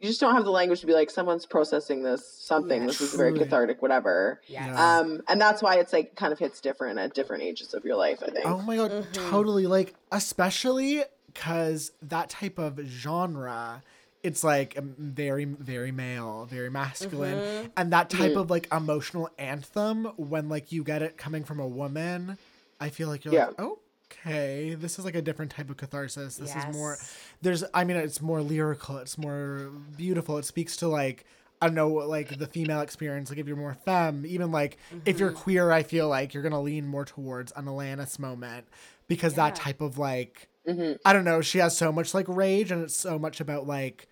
you 0.00 0.08
just 0.08 0.20
don't 0.20 0.34
have 0.34 0.44
the 0.44 0.50
language 0.50 0.80
to 0.80 0.86
be 0.86 0.92
like 0.92 1.10
someone's 1.10 1.46
processing 1.46 2.02
this 2.02 2.26
something 2.26 2.82
yeah, 2.82 2.86
this 2.86 3.00
is 3.00 3.14
very 3.14 3.36
cathartic 3.36 3.80
whatever 3.82 4.40
yeah. 4.46 4.98
um 4.98 5.22
and 5.28 5.40
that's 5.40 5.62
why 5.62 5.76
it's 5.76 5.92
like 5.92 6.14
kind 6.14 6.32
of 6.32 6.38
hits 6.38 6.60
different 6.60 6.98
at 6.98 7.14
different 7.14 7.42
ages 7.42 7.74
of 7.74 7.84
your 7.84 7.96
life 7.96 8.22
i 8.22 8.30
think 8.30 8.46
oh 8.46 8.60
my 8.62 8.76
god 8.76 8.90
mm-hmm. 8.90 9.30
totally 9.30 9.66
like 9.66 9.94
especially 10.12 11.02
because 11.32 11.92
that 12.02 12.28
type 12.30 12.58
of 12.58 12.78
genre 12.84 13.82
it's 14.22 14.42
like 14.42 14.76
very 14.76 15.44
very 15.44 15.92
male 15.92 16.46
very 16.50 16.70
masculine 16.70 17.38
mm-hmm. 17.38 17.66
and 17.76 17.92
that 17.92 18.10
type 18.10 18.30
mm-hmm. 18.30 18.38
of 18.38 18.50
like 18.50 18.68
emotional 18.72 19.30
anthem 19.38 20.06
when 20.16 20.48
like 20.48 20.72
you 20.72 20.84
get 20.84 21.02
it 21.02 21.16
coming 21.16 21.44
from 21.44 21.60
a 21.60 21.66
woman 21.66 22.36
i 22.80 22.88
feel 22.88 23.08
like 23.08 23.24
you're 23.24 23.34
yeah. 23.34 23.46
like 23.46 23.60
oh 23.60 23.78
okay, 24.10 24.74
this 24.74 24.98
is 24.98 25.04
like 25.04 25.14
a 25.14 25.22
different 25.22 25.50
type 25.50 25.70
of 25.70 25.76
catharsis. 25.76 26.36
This 26.36 26.54
yes. 26.54 26.68
is 26.68 26.74
more 26.74 26.98
there's 27.42 27.64
I 27.74 27.84
mean 27.84 27.96
it's 27.96 28.20
more 28.20 28.40
lyrical, 28.42 28.98
it's 28.98 29.18
more 29.18 29.70
beautiful. 29.96 30.38
It 30.38 30.44
speaks 30.44 30.76
to 30.78 30.88
like 30.88 31.24
I 31.60 31.68
don't 31.68 31.74
know, 31.74 31.88
like 31.88 32.38
the 32.38 32.46
female 32.46 32.80
experience. 32.80 33.30
Like 33.30 33.38
if 33.38 33.46
you're 33.46 33.56
more 33.56 33.76
femme, 33.84 34.24
even 34.26 34.52
like 34.52 34.76
mm-hmm. 34.90 35.00
if 35.06 35.18
you're 35.18 35.30
mm-hmm. 35.30 35.38
queer, 35.38 35.70
I 35.72 35.82
feel 35.82 36.08
like 36.08 36.34
you're 36.34 36.42
gonna 36.42 36.60
lean 36.60 36.86
more 36.86 37.04
towards 37.04 37.52
an 37.56 37.64
Alanis 37.64 38.18
moment 38.18 38.66
because 39.08 39.32
yeah. 39.32 39.48
that 39.48 39.56
type 39.56 39.80
of 39.80 39.98
like 39.98 40.48
mm-hmm. 40.68 40.94
I 41.04 41.12
don't 41.12 41.24
know. 41.24 41.40
She 41.40 41.58
has 41.58 41.76
so 41.76 41.92
much 41.92 42.14
like 42.14 42.26
rage, 42.28 42.70
and 42.70 42.82
it's 42.82 42.96
so 42.96 43.18
much 43.18 43.40
about 43.40 43.66
like 43.66 44.08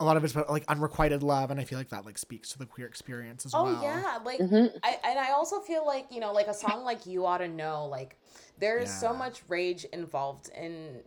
a 0.00 0.04
lot 0.04 0.16
of 0.16 0.24
it's 0.24 0.34
about 0.34 0.50
like 0.50 0.64
unrequited 0.68 1.22
love, 1.22 1.50
and 1.50 1.58
I 1.60 1.64
feel 1.64 1.78
like 1.78 1.90
that 1.90 2.04
like 2.04 2.18
speaks 2.18 2.52
to 2.52 2.58
the 2.58 2.66
queer 2.66 2.86
experience 2.86 3.46
as 3.46 3.54
oh, 3.54 3.64
well. 3.64 3.78
Oh 3.78 3.82
yeah, 3.82 4.18
like 4.24 4.40
mm-hmm. 4.40 4.76
I 4.82 4.98
and 5.04 5.18
I 5.18 5.30
also 5.32 5.60
feel 5.60 5.86
like 5.86 6.06
you 6.10 6.20
know 6.20 6.32
like 6.32 6.48
a 6.48 6.54
song 6.54 6.84
like 6.84 7.06
"You 7.06 7.24
Ought 7.24 7.38
to 7.38 7.48
Know" 7.48 7.86
like 7.86 8.18
there 8.62 8.78
is 8.78 8.88
yeah. 8.90 9.08
so 9.10 9.12
much 9.12 9.42
rage 9.48 9.84
involved 9.92 10.48
in 10.56 11.00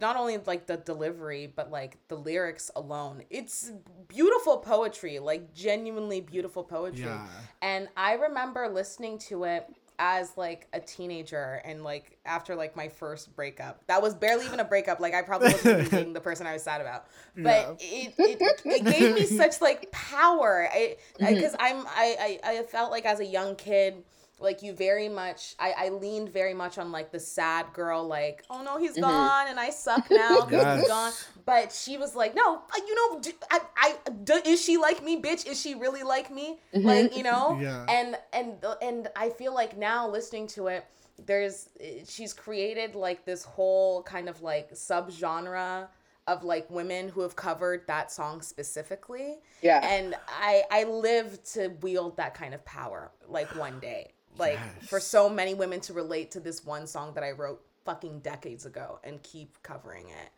not 0.00 0.16
only 0.16 0.38
like 0.38 0.66
the 0.66 0.78
delivery 0.78 1.52
but 1.54 1.70
like 1.70 1.96
the 2.08 2.16
lyrics 2.16 2.70
alone. 2.74 3.22
It's 3.30 3.70
beautiful 4.08 4.58
poetry 4.58 5.20
like 5.20 5.54
genuinely 5.54 6.20
beautiful 6.20 6.64
poetry. 6.64 7.04
Yeah. 7.04 7.26
and 7.62 7.88
i 7.96 8.14
remember 8.14 8.68
listening 8.68 9.18
to 9.18 9.44
it 9.44 9.66
as 10.00 10.32
like 10.36 10.66
a 10.72 10.80
teenager 10.80 11.60
and 11.64 11.84
like 11.84 12.18
after 12.24 12.56
like 12.56 12.74
my 12.74 12.88
first 12.88 13.36
breakup. 13.36 13.86
That 13.86 14.02
was 14.02 14.14
barely 14.14 14.46
even 14.46 14.58
a 14.58 14.64
breakup. 14.64 14.98
Like 14.98 15.14
i 15.14 15.22
probably 15.22 15.52
wasn't 15.52 15.92
even 15.92 16.12
the 16.12 16.20
person 16.20 16.46
i 16.48 16.54
was 16.54 16.64
sad 16.64 16.80
about. 16.80 17.06
But 17.36 17.78
it, 17.80 18.14
it 18.18 18.60
it 18.64 18.84
gave 18.84 19.14
me 19.14 19.26
such 19.26 19.60
like 19.60 19.92
power. 19.92 20.68
I 20.72 20.96
because 21.18 21.54
i'm 21.60 21.86
I, 21.86 22.40
I 22.44 22.50
i 22.50 22.62
felt 22.64 22.90
like 22.90 23.04
as 23.04 23.20
a 23.20 23.26
young 23.26 23.54
kid 23.54 24.02
like 24.40 24.62
you 24.62 24.72
very 24.72 25.08
much 25.08 25.54
I, 25.58 25.72
I 25.76 25.88
leaned 25.90 26.30
very 26.30 26.54
much 26.54 26.78
on 26.78 26.90
like 26.90 27.12
the 27.12 27.20
sad 27.20 27.66
girl 27.72 28.06
like 28.06 28.44
oh 28.50 28.62
no 28.62 28.78
he's 28.78 28.92
mm-hmm. 28.92 29.02
gone 29.02 29.46
and 29.48 29.60
i 29.60 29.70
suck 29.70 30.10
now 30.10 30.36
because 30.46 30.52
Yes. 30.52 30.80
he's 30.80 30.88
gone. 30.88 31.12
But 31.46 31.72
she 31.72 31.96
was 31.98 32.14
like 32.14 32.34
no 32.34 32.56
uh, 32.56 32.80
you 32.86 32.94
know 32.94 33.20
d- 33.20 33.32
I, 33.50 33.60
I 33.76 33.94
d- 34.24 34.40
is 34.50 34.62
she 34.64 34.76
like 34.76 35.02
me 35.02 35.20
bitch? 35.20 35.46
Is 35.46 35.60
she 35.60 35.74
really 35.74 36.02
like 36.02 36.30
me? 36.30 36.58
Mm-hmm. 36.74 36.86
Like 36.86 37.16
you 37.16 37.22
know? 37.22 37.58
Yeah. 37.60 37.84
and 37.88 38.16
and 38.32 38.54
and 38.80 39.08
i 39.16 39.28
feel 39.30 39.52
like 39.54 39.76
now 39.76 40.08
listening 40.08 40.46
to 40.48 40.68
it 40.68 40.84
there's 41.26 41.68
eh, 41.80 42.04
she's 42.08 42.32
created 42.32 42.94
like 42.94 43.24
this 43.24 43.44
whole 43.44 44.02
kind 44.04 44.28
of 44.28 44.40
like 44.42 44.72
subgenre 44.72 45.88
of 46.26 46.44
like 46.44 46.70
women 46.70 47.08
who 47.08 47.22
have 47.22 47.34
covered 47.34 47.86
that 47.88 48.12
song 48.12 48.40
specifically. 48.42 49.38
Yeah. 49.62 49.80
and 49.82 50.14
i 50.28 50.62
i 50.70 50.84
live 50.84 51.42
to 51.54 51.68
wield 51.82 52.16
that 52.18 52.34
kind 52.34 52.54
of 52.54 52.64
power 52.64 53.10
like 53.28 53.48
one 53.56 53.78
day 53.80 54.12
like 54.38 54.58
for 54.84 55.00
so 55.00 55.28
many 55.28 55.54
women 55.54 55.80
to 55.80 55.92
relate 55.92 56.30
to 56.32 56.40
this 56.40 56.64
one 56.64 56.86
song 56.86 57.12
that 57.14 57.24
i 57.24 57.30
wrote 57.30 57.60
fucking 57.84 58.20
decades 58.20 58.66
ago 58.66 58.98
and 59.04 59.22
keep 59.22 59.62
covering 59.62 60.06
it 60.08 60.30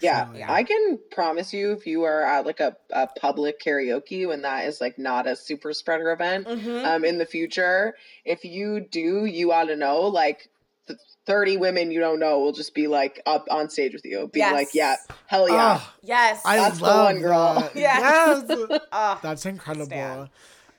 Yeah, 0.00 0.24
Truly. 0.24 0.38
Yeah. 0.40 0.52
I 0.52 0.62
can 0.64 0.98
promise 1.10 1.52
you 1.52 1.72
if 1.72 1.86
you 1.86 2.04
are 2.04 2.22
at 2.22 2.46
like 2.46 2.60
a, 2.60 2.74
a 2.90 3.06
public 3.06 3.60
karaoke 3.60 4.26
when 4.26 4.42
that 4.42 4.64
is 4.66 4.80
like 4.80 4.98
not 4.98 5.26
a 5.26 5.36
super 5.36 5.72
spreader 5.74 6.10
event 6.12 6.46
Mhm. 6.48 6.84
um 6.86 7.04
in 7.04 7.18
the 7.18 7.26
future, 7.26 7.94
if 8.24 8.44
you 8.44 8.80
do, 8.80 9.24
you 9.26 9.52
ought 9.52 9.64
to 9.66 9.76
know 9.76 10.00
like 10.02 10.48
30 11.26 11.58
women 11.58 11.90
you 11.92 12.00
don't 12.00 12.18
know 12.18 12.40
will 12.40 12.52
just 12.52 12.74
be 12.74 12.86
like 12.88 13.20
up 13.26 13.46
on 13.50 13.68
stage 13.70 13.92
with 13.92 14.04
you, 14.04 14.26
be 14.32 14.40
Yes. 14.40 14.52
like, 14.54 14.68
yeah, 14.74 14.96
hell 15.26 15.48
yeah. 15.48 15.78
Oh, 15.80 15.92
yes 16.02 16.42
I 16.44 16.56
That's 16.56 16.78
the 16.78 16.84
love 16.84 17.04
one, 17.14 17.20
girl. 17.20 17.54
that. 17.60 17.76
Yes. 17.76 18.44
Yes. 18.48 18.80
Ah, 18.92 19.20
That's 19.22 19.44
incredible. 19.46 19.86
Stan. 19.86 20.30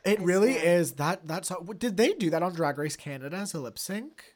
It 0.03 0.19
I 0.19 0.23
really 0.23 0.53
stan. 0.53 0.65
is. 0.67 0.91
That 0.93 1.27
that's 1.27 1.49
how, 1.49 1.57
did 1.77 1.97
they 1.97 2.13
do 2.13 2.29
that 2.31 2.41
on 2.43 2.53
Drag 2.53 2.77
Race 2.77 2.95
Canada 2.95 3.37
as 3.37 3.53
a 3.53 3.59
lip 3.59 3.77
sync? 3.79 4.35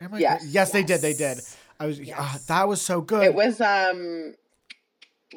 Am 0.00 0.14
I 0.14 0.18
Yes. 0.18 0.40
cra- 0.42 0.50
yes, 0.50 0.72
they 0.72 0.82
did. 0.82 1.00
They 1.00 1.12
did. 1.14 1.38
I 1.78 1.86
was. 1.86 1.98
ah, 2.00 2.02
Yes. 2.32 2.46
that 2.46 2.68
was 2.68 2.80
so 2.80 3.00
good. 3.00 3.22
It 3.24 3.34
was 3.34 3.60
um 3.60 4.34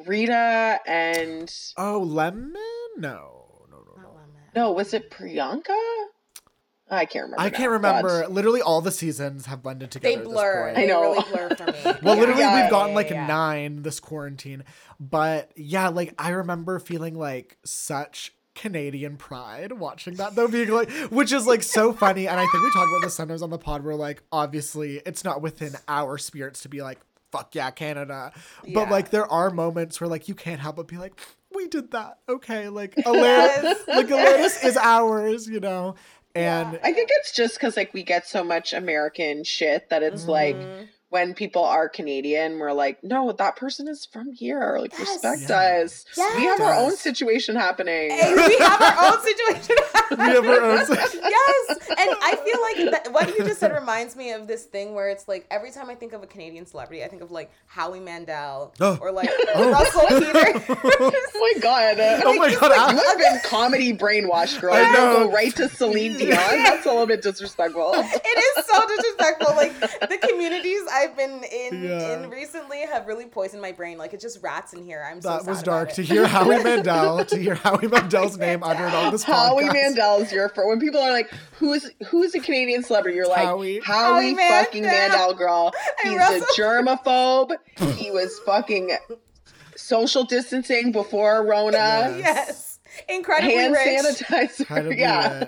Rita 0.06 0.78
and 0.86 1.52
Oh, 1.76 2.00
lemon? 2.00 2.52
No, 2.98 3.66
no, 3.70 3.76
no, 3.76 3.94
no. 3.96 4.10
no, 4.54 4.72
was 4.72 4.92
it 4.94 5.10
Priyanka? 5.10 5.74
I 6.88 7.04
can't 7.04 7.24
remember. 7.24 7.40
I 7.40 7.48
now. 7.48 7.56
can't 7.56 7.70
remember. 7.72 8.22
God. 8.22 8.30
Literally, 8.30 8.62
all 8.62 8.80
the 8.80 8.92
seasons 8.92 9.46
have 9.46 9.60
blended 9.62 9.90
together. 9.90 10.14
they 10.14 10.18
at 10.20 10.24
this 10.24 10.32
blur 10.32 10.66
point. 10.66 10.78
I 10.78 10.84
know. 10.84 11.14
They 11.14 11.32
really 11.32 11.48
blur 11.48 11.56
for 11.56 11.66
me 11.66 11.98
Well, 12.02 12.14
Yeah. 12.14 12.20
literally, 12.20 12.40
Yeah, 12.42 12.62
we've 12.62 12.70
gotten 12.70 12.90
yeah, 12.90 12.94
like 12.96 13.10
yeah. 13.10 13.26
nine 13.26 13.82
this 13.82 13.98
quarantine. 13.98 14.62
But 15.00 15.50
yeah, 15.56 15.88
like 15.88 16.14
I 16.16 16.30
remember 16.30 16.78
feeling 16.78 17.14
like 17.18 17.58
such 17.64 18.32
Canadian 18.56 19.16
pride 19.16 19.70
watching 19.72 20.14
that 20.14 20.34
though, 20.34 20.48
being 20.48 20.70
like, 20.70 20.90
which 21.10 21.30
is 21.32 21.46
like 21.46 21.62
so 21.62 21.92
funny. 21.92 22.26
And 22.26 22.40
I 22.40 22.42
think 22.42 22.64
we 22.64 22.70
talked 22.72 22.88
about 22.90 23.02
this 23.02 23.14
sometimes 23.14 23.42
on 23.42 23.50
the 23.50 23.58
pod 23.58 23.84
where 23.84 23.94
like, 23.94 24.22
obviously, 24.32 25.00
it's 25.06 25.22
not 25.22 25.40
within 25.42 25.74
our 25.86 26.18
spirits 26.18 26.62
to 26.62 26.68
be 26.68 26.82
like, 26.82 26.98
fuck 27.30 27.54
yeah, 27.54 27.70
Canada. 27.70 28.32
But 28.62 28.70
Yeah. 28.70 28.90
like, 28.90 29.10
there 29.10 29.30
are 29.30 29.50
moments 29.50 30.00
where 30.00 30.08
like 30.08 30.26
you 30.28 30.34
can't 30.34 30.60
help 30.60 30.76
but 30.76 30.88
be 30.88 30.96
like, 30.96 31.20
we 31.54 31.68
did 31.68 31.92
that. 31.92 32.18
Okay. 32.28 32.68
Like, 32.68 32.94
Alanis, 33.06 33.86
like, 33.86 34.08
Alanis 34.08 34.64
is 34.64 34.76
ours, 34.76 35.46
you 35.46 35.60
know? 35.60 35.94
And 36.34 36.78
I 36.82 36.92
think 36.92 37.08
it's 37.12 37.32
just 37.32 37.54
because 37.54 37.76
like 37.78 37.94
we 37.94 38.02
get 38.02 38.26
so 38.26 38.44
much 38.44 38.72
American 38.74 39.42
shit 39.44 39.88
that 39.90 40.02
it's 40.02 40.26
like 40.28 40.56
Mhm. 40.56 40.88
When 41.08 41.34
people 41.34 41.62
are 41.64 41.88
Canadian, 41.88 42.58
we're 42.58 42.72
like, 42.72 42.98
no, 43.04 43.30
that 43.30 43.54
person 43.54 43.86
is 43.86 44.06
from 44.12 44.32
here. 44.32 44.76
Like, 44.80 44.92
Yes. 44.98 45.08
respect 45.22 45.42
Yeah. 45.48 45.82
us. 45.84 46.04
We 46.36 46.42
have 46.44 46.60
our 46.60 46.74
own 46.74 46.96
situation 46.96 47.54
happening. 47.54 48.10
Hey, 48.10 48.34
we 48.34 48.58
have 48.58 48.82
our 48.82 49.12
own 49.14 49.22
situation. 49.22 49.76
we 50.10 50.16
have 50.24 50.44
our 50.44 50.60
own. 50.62 50.78
yes, 50.88 51.78
and 51.90 52.10
I 52.22 52.36
feel 52.44 52.60
like 52.90 52.90
that, 53.04 53.12
what 53.12 53.28
you 53.38 53.44
just 53.44 53.60
said 53.60 53.72
reminds 53.72 54.16
me 54.16 54.32
of 54.32 54.48
this 54.48 54.64
thing 54.64 54.94
where 54.94 55.08
it's 55.08 55.28
like 55.28 55.46
every 55.50 55.70
time 55.70 55.90
I 55.90 55.94
think 55.94 56.12
of 56.12 56.22
a 56.24 56.26
Canadian 56.26 56.66
celebrity, 56.66 57.04
I 57.04 57.08
think 57.08 57.22
of 57.22 57.30
like 57.30 57.52
Howie 57.66 58.00
Mandel 58.00 58.74
Oh. 58.80 58.98
or 59.00 59.12
like 59.12 59.30
Oh. 59.54 59.70
Russell 59.70 60.06
Peters. 60.08 60.62
oh 60.68 61.52
my 61.54 61.60
god. 61.60 61.96
Oh 62.24 62.34
my 62.34 62.52
god. 62.52 62.92
You 62.92 62.98
have 63.04 63.18
been 63.18 63.40
comedy 63.44 63.96
brainwashed, 63.96 64.60
girl. 64.60 64.74
I 64.74 64.80
You 64.82 64.92
know. 64.92 65.26
go 65.26 65.32
right 65.32 65.54
to 65.56 65.68
Celine 65.68 66.16
Dion. 66.18 66.30
That's 66.36 66.84
a 66.84 66.90
little 66.90 67.06
bit 67.06 67.22
disrespectful. 67.22 67.92
it 67.94 68.58
is 68.58 68.66
so 68.66 68.86
disrespectful. 68.88 69.54
Like 69.54 69.78
the 69.80 70.18
communities 70.28 70.82
I've 70.96 71.16
been 71.16 71.42
in 71.44 71.82
Yeah. 71.84 72.14
in 72.24 72.30
recently 72.30 72.80
have 72.86 73.06
really 73.06 73.26
poisoned 73.26 73.60
my 73.62 73.72
brain. 73.72 73.98
Like 73.98 74.14
it 74.14 74.20
just 74.20 74.42
rats 74.42 74.72
in 74.72 74.82
here. 74.84 75.06
I'm 75.08 75.20
so 75.20 75.28
That 75.30 75.42
sad 75.42 75.50
was 75.50 75.62
about 75.62 75.70
dark 75.70 75.90
it. 75.90 75.94
to 75.96 76.02
hear 76.02 76.26
Howie 76.26 76.62
Mandel, 76.64 77.24
to 77.24 77.36
hear 77.38 77.54
Howie 77.54 77.86
Mandel's 77.88 78.38
name 78.38 78.62
uttered 78.62 78.92
on 78.94 79.12
this 79.12 79.24
podcast. 79.24 79.34
Howie 79.48 79.64
podcast. 79.64 79.72
Mandel's 79.72 80.32
your 80.32 80.48
for 80.48 80.66
when 80.68 80.80
people 80.80 81.00
are 81.00 81.10
like, 81.12 81.30
"Who's 81.58 81.90
who's 82.08 82.34
a 82.34 82.40
Canadian 82.40 82.82
celebrity?" 82.82 83.16
You're 83.16 83.28
like, 83.28 83.38
Howie. 83.38 83.80
Howie, 83.80 84.34
Howie 84.34 84.48
fucking 84.64 84.82
Mandel. 84.84 85.18
Mandel, 85.18 85.34
girl. 85.34 85.72
He's 86.02 86.16
a 86.16 86.40
germaphobe. 86.56 87.52
he 87.96 88.10
was 88.10 88.38
fucking 88.46 88.96
social 89.76 90.24
distancing 90.24 90.92
before 90.92 91.46
Rona. 91.46 91.76
Yeah. 91.76 92.16
Yes, 92.26 92.65
incredibly 93.08 93.54
Hand 93.56 93.72
rich. 93.74 94.04
sanitizer. 94.04 94.60
Incredibly 94.60 94.98
yeah, 95.00 95.46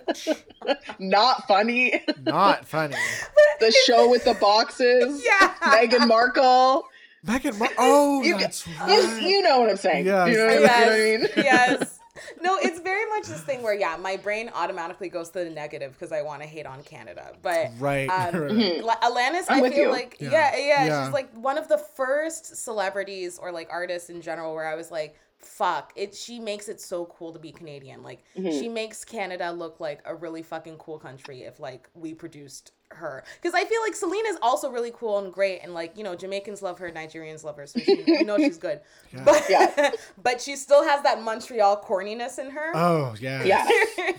not 0.98 1.46
funny. 1.48 2.02
Not 2.22 2.66
funny. 2.66 2.96
the 3.60 3.72
show 3.86 4.10
with 4.10 4.24
the 4.24 4.34
boxes. 4.34 5.24
Yeah. 5.28 5.54
Meghan 5.62 6.06
Markle. 6.08 6.84
Meghan 7.26 7.58
Markle. 7.58 7.76
Oh, 7.78 8.22
You- 8.22 8.38
that's 8.38 8.66
You, 8.66 8.72
right. 8.80 9.22
you 9.22 9.42
know 9.42 9.60
what 9.60 9.70
I'm 9.70 9.76
saying. 9.76 10.06
Yes. 10.06 10.28
You 10.30 10.38
know, 10.38 10.48
you 10.48 10.54
know 10.56 10.62
what 10.62 10.70
I 10.70 10.88
mean? 10.90 11.20
yes, 11.36 11.78
yes. 11.80 11.94
No, 12.42 12.56
it's 12.60 12.80
very 12.80 13.08
much 13.10 13.26
this 13.28 13.40
thing 13.42 13.62
where 13.62 13.74
yeah, 13.74 13.96
my 13.96 14.16
brain 14.16 14.50
automatically 14.54 15.08
goes 15.08 15.30
to 15.30 15.44
the 15.44 15.50
negative 15.50 15.92
because 15.92 16.10
I 16.12 16.22
want 16.22 16.42
to 16.42 16.48
hate 16.48 16.66
on 16.66 16.82
Canada. 16.82 17.32
But 17.42 17.70
Right. 17.78 18.08
um, 18.08 18.34
right. 18.42 18.82
Alanis, 19.02 19.44
I'm 19.48 19.64
I 19.64 19.70
feel 19.70 19.78
you. 19.84 19.90
like 19.90 20.16
Yeah. 20.20 20.30
yeah. 20.30 20.56
yeah, 20.56 20.86
Yeah. 20.86 21.04
she's 21.04 21.12
like 21.14 21.32
one 21.34 21.58
of 21.58 21.68
the 21.68 21.78
first 21.78 22.56
celebrities 22.64 23.38
or 23.38 23.52
like 23.52 23.68
artists 23.70 24.10
in 24.10 24.20
general 24.20 24.54
where 24.54 24.66
I 24.66 24.74
was 24.74 24.90
like, 24.90 25.16
fuck, 25.38 25.92
it. 25.96 26.14
She 26.14 26.38
makes 26.40 26.68
it 26.68 26.80
so 26.80 27.06
cool 27.06 27.32
to 27.32 27.38
be 27.38 27.52
Canadian. 27.52 28.02
Like 28.02 28.24
Mm-hmm. 28.36 28.50
she 28.58 28.68
makes 28.68 29.04
Canada 29.04 29.50
look 29.52 29.80
like 29.80 30.00
a 30.04 30.14
really 30.14 30.42
fucking 30.42 30.76
cool 30.78 30.98
country 30.98 31.42
if 31.42 31.58
like 31.60 31.88
we 31.94 32.14
produced 32.14 32.72
her. 32.90 33.22
Because 33.40 33.54
I 33.54 33.64
feel 33.64 33.80
like 33.82 33.94
Celine 33.94 34.24
is 34.26 34.38
also 34.40 34.70
really 34.70 34.92
cool 34.94 35.18
and 35.18 35.32
great, 35.32 35.60
and 35.62 35.74
like 35.74 35.96
you 35.96 36.04
know 36.04 36.14
Jamaicans 36.16 36.62
love 36.62 36.78
her, 36.78 36.90
Nigerians 36.90 37.44
love 37.44 37.56
her, 37.56 37.66
so 37.66 37.80
she, 37.80 38.02
you 38.06 38.24
know 38.24 38.36
she's 38.38 38.56
good. 38.58 38.80
Yeah. 39.12 39.24
But 39.24 39.46
Yeah. 39.48 39.90
but 40.22 40.40
she 40.40 40.56
still 40.56 40.84
has 40.84 41.02
that 41.02 41.22
Montreal 41.22 41.82
corniness 41.86 42.38
in 42.38 42.50
her. 42.50 42.72
Oh, 42.74 43.14
yeah. 43.20 43.42
Yeah. 43.44 43.66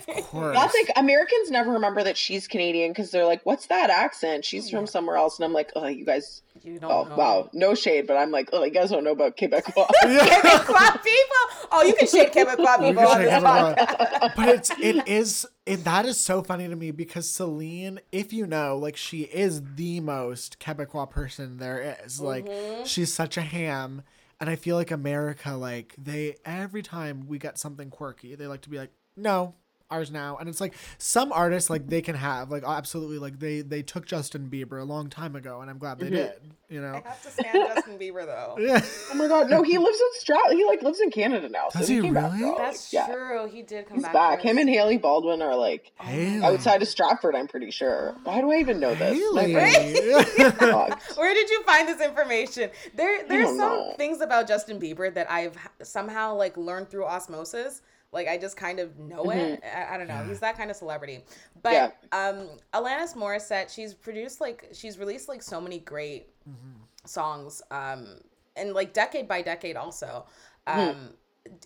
Of 0.08 0.24
course. 0.24 0.56
That's 0.56 0.74
like 0.74 0.90
Americans 0.96 1.50
never 1.50 1.72
remember 1.72 2.02
that 2.04 2.16
she's 2.16 2.46
Canadian 2.48 2.90
because 2.92 3.10
they're 3.10 3.26
like, 3.26 3.44
"What's 3.44 3.66
that 3.66 3.90
accent? 3.90 4.44
She's 4.44 4.70
from 4.70 4.86
somewhere 4.86 5.16
else." 5.16 5.38
And 5.38 5.44
I'm 5.44 5.52
like, 5.52 5.70
"Oh, 5.76 5.86
you 5.86 6.04
guys, 6.04 6.42
you 6.64 6.78
don't 6.78 6.90
oh 6.90 7.04
know. 7.04 7.16
wow, 7.16 7.50
no 7.52 7.74
shade, 7.74 8.06
but 8.06 8.16
I'm 8.16 8.30
like, 8.30 8.50
oh, 8.52 8.64
you 8.64 8.70
guys 8.70 8.90
don't 8.90 9.04
know 9.04 9.12
about 9.12 9.36
Quebecois." 9.36 9.86
Quebecois 10.02 11.02
people. 11.02 11.68
Oh, 11.72 11.82
you 11.86 11.94
can 11.94 12.08
shake 12.08 12.32
Quebecois 12.32 12.78
people 12.80 13.02
can 13.02 13.06
on 13.06 13.22
this 13.22 13.32
podcast. 13.42 14.32
but 14.36 14.48
it's 14.48 14.70
it 14.80 15.08
is 15.08 15.46
it 15.66 15.84
that 15.84 16.04
is 16.06 16.18
so 16.18 16.42
funny 16.42 16.68
to 16.68 16.76
me 16.76 16.90
because 16.90 17.30
Celine, 17.30 18.00
if 18.12 18.32
you 18.32 18.46
know, 18.46 18.76
like 18.76 18.96
she 18.96 19.22
is 19.22 19.62
the 19.76 20.00
most 20.00 20.58
Quebecois 20.58 21.10
person 21.10 21.58
there 21.58 21.96
is. 22.04 22.20
Like 22.20 22.46
Mm-hmm. 22.46 22.84
she's 22.84 23.12
such 23.12 23.36
a 23.36 23.42
ham. 23.42 24.02
And 24.40 24.48
I 24.48 24.56
feel 24.56 24.76
like 24.76 24.90
America, 24.90 25.52
like 25.52 25.94
they 25.98 26.36
every 26.46 26.82
time 26.82 27.26
we 27.28 27.38
get 27.38 27.58
something 27.58 27.90
quirky, 27.90 28.34
they 28.34 28.46
like 28.46 28.62
to 28.62 28.70
be 28.70 28.78
like, 28.78 28.90
no, 29.16 29.54
ours 29.90 30.10
now. 30.10 30.36
And 30.38 30.48
it's 30.48 30.60
like 30.60 30.74
some 30.98 31.32
artists 31.32 31.70
like 31.70 31.86
they 31.88 32.02
can 32.02 32.14
have 32.14 32.50
like 32.50 32.62
absolutely 32.66 33.18
like 33.18 33.38
they 33.38 33.60
they 33.62 33.82
took 33.82 34.06
Justin 34.06 34.48
Bieber 34.50 34.80
a 34.80 34.84
long 34.84 35.10
time 35.10 35.36
ago, 35.36 35.60
and 35.60 35.70
I'm 35.70 35.78
glad 35.78 35.98
they 35.98 36.06
Mm-hmm. 36.06 36.14
did. 36.16 36.32
You 36.68 36.80
know. 36.80 37.02
I 37.04 37.08
have 37.08 37.22
to 37.24 37.30
stand 37.30 37.68
Justin 37.74 37.98
Bieber 37.98 38.24
though. 38.24 38.56
Yeah. 38.60 38.80
oh 39.10 39.14
my 39.16 39.26
god, 39.26 39.50
no, 39.50 39.62
he 39.62 39.76
lives 39.76 39.98
in 39.98 40.20
Stroud. 40.20 40.50
He 40.52 40.64
like 40.64 40.82
lives 40.82 41.00
in 41.00 41.10
Canada 41.10 41.48
now. 41.48 41.68
So 41.70 41.80
Does 41.80 41.88
he 41.88 42.00
came 42.00 42.14
really? 42.16 42.38
girl. 42.38 42.54
That's 42.56 42.92
yeah. 42.92 43.06
true. 43.06 43.48
He 43.48 43.62
did 43.62 43.86
come 43.88 43.96
He's 43.96 44.04
back. 44.04 44.12
back. 44.12 44.40
Him 44.42 44.56
and 44.58 44.68
Hailey 44.68 44.96
Baldwin 44.96 45.42
are 45.42 45.56
like 45.56 45.90
Hailey. 45.96 46.44
outside 46.44 46.80
of 46.82 46.86
Stratford. 46.88 47.34
I'm 47.34 47.48
pretty 47.48 47.72
sure. 47.72 48.14
Why 48.22 48.40
do 48.40 48.52
I 48.52 48.56
even 48.58 48.78
know 48.78 48.94
this? 48.94 49.18
Hailey. 49.18 49.54
Where 51.16 51.34
did 51.34 51.50
you 51.50 51.62
find 51.64 51.88
this 51.88 52.00
information? 52.00 52.70
There, 52.94 53.26
there's 53.26 53.48
some 53.48 53.58
know. 53.58 53.94
things 53.96 54.20
about 54.20 54.46
Justin 54.46 54.78
Bieber 54.80 55.12
that 55.12 55.30
I've 55.30 55.56
somehow 55.82 56.36
like 56.36 56.56
learned 56.56 56.88
through 56.88 57.04
osmosis. 57.06 57.82
Like 58.12 58.28
I 58.28 58.38
just 58.38 58.56
kind 58.56 58.80
of 58.80 58.98
know 58.98 59.24
mm-hmm. 59.24 59.38
it. 59.38 59.62
I, 59.64 59.94
I, 59.94 59.98
don't 59.98 60.08
know. 60.08 60.24
He's 60.24 60.40
that 60.40 60.56
kind 60.56 60.70
of 60.70 60.76
celebrity. 60.76 61.24
But 61.62 61.72
yeah. 61.72 61.90
um, 62.12 62.48
Alanis 62.74 63.14
Morissette, 63.14 63.72
she's 63.72 63.94
produced 63.94 64.40
like 64.40 64.68
she's 64.72 64.98
released 64.98 65.28
like 65.28 65.42
so 65.42 65.60
many 65.60 65.78
great 65.78 66.28
mm-hmm. 66.48 66.82
songs. 67.04 67.62
Um, 67.70 68.20
and 68.56 68.74
like 68.74 68.92
decade 68.92 69.28
by 69.28 69.42
decade 69.42 69.76
also. 69.76 70.26
Hmm. 70.66 70.80
Um, 70.80 70.94
mm 70.94 71.08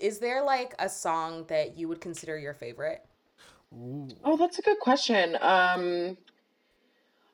is 0.01 0.19
there 0.19 0.43
like 0.45 0.75
a 0.79 0.89
song 0.89 1.45
that 1.49 1.77
you 1.77 1.89
would 1.89 2.01
consider 2.01 2.39
your 2.39 2.55
favorite? 2.55 3.05
Ooh. 3.75 4.09
Oh, 4.23 4.37
that's 4.37 4.59
a 4.59 4.63
good 4.63 4.79
question. 4.79 5.37
Um, 5.41 6.17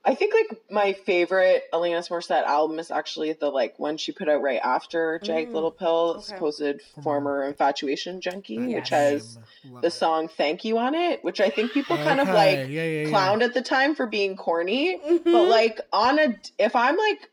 I 0.03 0.15
think 0.15 0.33
like 0.33 0.61
my 0.71 0.95
favorite 0.95 1.65
Alanis 1.75 2.09
Morissette 2.09 2.45
album 2.45 2.79
is 2.79 2.91
actually 2.91 3.35
the 3.35 3.51
like 3.51 3.79
one 3.79 3.99
she 3.99 4.13
put 4.13 4.31
out 4.31 4.41
right 4.41 4.61
after 4.63 5.21
Jagged 5.23 5.51
mm, 5.51 5.55
Little 5.55 5.71
Pill, 5.71 6.15
okay. 6.17 6.23
supposed 6.23 6.81
former 7.03 7.45
infatuation 7.45 8.23
junkie, 8.23 8.55
yes. 8.55 8.75
which 8.75 8.89
has 8.89 9.39
Love 9.65 9.83
the 9.83 9.89
it. 9.89 9.93
song 9.93 10.29
"Thank 10.29 10.65
You" 10.65 10.79
on 10.79 10.95
it, 10.95 11.23
which 11.23 11.41
I 11.41 11.51
think 11.51 11.73
people 11.73 11.99
kind 11.99 12.19
of 12.19 12.29
like 12.29 12.69
yeah, 12.71 12.85
yeah, 12.85 13.05
clowned 13.11 13.41
yeah. 13.41 13.47
at 13.47 13.55
the 13.55 13.61
time 13.61 13.95
for 13.95 14.07
being 14.07 14.37
corny. 14.37 14.97
Mm-hmm. 14.97 15.33
But 15.33 15.49
like 15.49 15.81
on 15.93 16.19
a, 16.19 16.35
if 16.59 16.75
I'm 16.75 16.97
like 16.97 17.29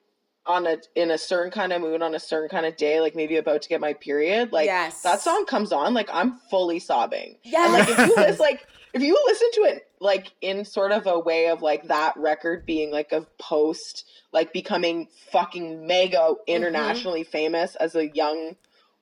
on 0.45 0.67
a 0.67 0.77
in 0.95 1.11
a 1.11 1.17
certain 1.17 1.51
kind 1.51 1.71
of 1.71 1.81
mood 1.81 2.01
on 2.01 2.15
a 2.15 2.19
certain 2.19 2.49
kind 2.49 2.65
of 2.65 2.75
day, 2.75 2.99
like 2.99 3.15
maybe 3.15 3.37
about 3.37 3.61
to 3.61 3.69
get 3.69 3.79
my 3.79 3.93
period, 3.93 4.51
like 4.51 4.65
yes. 4.65 5.03
that 5.03 5.21
song 5.21 5.45
comes 5.45 5.71
on, 5.71 5.93
like 5.93 6.09
I'm 6.11 6.37
fully 6.49 6.79
sobbing. 6.79 7.37
Yeah, 7.43 7.67
like 7.67 7.87
if 7.87 7.97
you 7.97 8.15
listen, 8.17 8.37
like 8.39 8.67
if 8.97 9.07
you 9.07 9.17
listen 9.25 9.49
to 9.53 9.61
it 9.61 9.87
like 9.99 10.31
in 10.41 10.65
sort 10.65 10.91
of 10.91 11.07
a 11.07 11.19
way 11.19 11.47
of 11.47 11.61
like 11.61 11.87
that 11.87 12.15
record 12.17 12.65
being 12.65 12.91
like 12.91 13.11
a 13.11 13.25
post, 13.39 14.05
like 14.31 14.53
becoming 14.53 15.07
fucking 15.31 15.87
mega 15.87 16.17
mm-hmm. 16.17 16.41
internationally 16.47 17.21
mm-hmm. 17.21 17.31
famous 17.31 17.75
as 17.75 17.95
a 17.95 18.07
young 18.07 18.55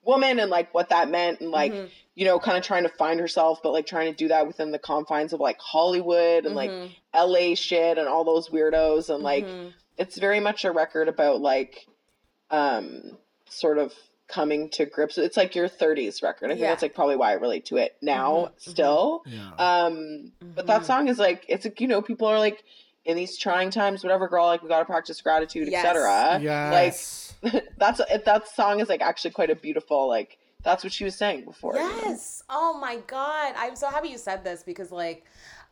woman 0.04 0.40
and 0.40 0.52
like 0.52 0.74
what 0.74 0.90
that 0.90 1.10
meant 1.10 1.42
and 1.42 1.50
like 1.50 1.74
mm-hmm. 1.74 1.88
you 2.14 2.26
know 2.26 2.38
kind 2.38 2.58
of 2.58 2.64
trying 2.64 2.84
to 2.84 2.90
find 2.90 3.20
herself 3.20 3.60
but 3.64 3.74
like 3.74 3.88
trying 3.88 4.12
to 4.12 4.16
do 4.16 4.28
that 4.28 4.46
within 4.46 4.72
the 4.72 4.78
confines 4.78 5.34
of 5.34 5.40
like 5.40 5.58
hollywood 5.60 6.46
and 6.46 6.56
mm-hmm. 6.56 6.84
like 7.16 7.28
la 7.28 7.56
shit 7.56 7.98
and 7.98 8.08
all 8.08 8.24
those 8.24 8.50
weirdos 8.50 9.10
and 9.10 9.24
like 9.24 9.46
mm-hmm 9.46 9.70
it's 9.98 10.18
very 10.18 10.40
much 10.40 10.66
a 10.66 10.72
record 10.72 11.08
about 11.08 11.42
like 11.42 11.86
um 12.52 13.18
sort 13.50 13.78
of 13.78 13.94
coming 14.28 14.70
to 14.70 14.86
grips 14.86 15.18
it's 15.18 15.38
like 15.38 15.56
your 15.56 15.70
30s 15.70 16.24
record 16.24 16.48
i 16.48 16.50
think 16.50 16.62
yeah. 16.62 16.70
that's 16.70 16.82
like 16.82 16.96
probably 16.96 17.16
why 17.16 17.30
i 17.30 17.34
relate 17.34 17.66
to 17.66 17.78
it 17.78 17.96
now 18.02 18.32
mm-hmm. 18.32 18.46
mm-hmm. 18.46 18.72
still 18.72 19.24
yeah. 19.28 19.50
um 19.58 19.94
mm-hmm. 19.94 20.52
but 20.56 20.66
that 20.66 20.86
song 20.86 21.08
is 21.08 21.20
like 21.20 21.46
it's 21.48 21.66
like 21.66 21.80
you 21.80 21.88
know 21.88 22.02
people 22.02 22.28
are 22.28 22.40
like 22.40 22.64
in 23.06 23.16
these 23.16 23.38
trying 23.38 23.70
times 23.70 24.04
whatever 24.04 24.28
girl 24.28 24.48
like 24.48 24.64
we 24.64 24.70
gotta 24.70 24.86
practice 24.86 25.22
gratitude 25.22 25.68
yes. 25.70 25.86
etc 25.86 26.40
yes. 26.42 27.36
like 27.44 27.64
that's 27.78 28.02
that 28.26 28.48
song 28.48 28.80
is 28.80 28.90
like 28.90 29.02
actually 29.02 29.32
quite 29.32 29.52
a 29.52 29.56
beautiful 29.56 30.08
like 30.08 30.40
that's 30.64 30.84
what 30.84 30.92
she 30.92 31.04
was 31.04 31.16
saying 31.16 31.46
before 31.46 31.76
yes 31.76 32.44
you 32.50 32.56
know? 32.56 32.62
oh 32.62 32.80
my 32.80 32.98
god 33.06 33.54
i'm 33.58 33.76
so 33.76 33.88
happy 33.88 34.10
you 34.10 34.18
said 34.18 34.44
this 34.44 34.64
because 34.64 34.92
like 34.92 35.24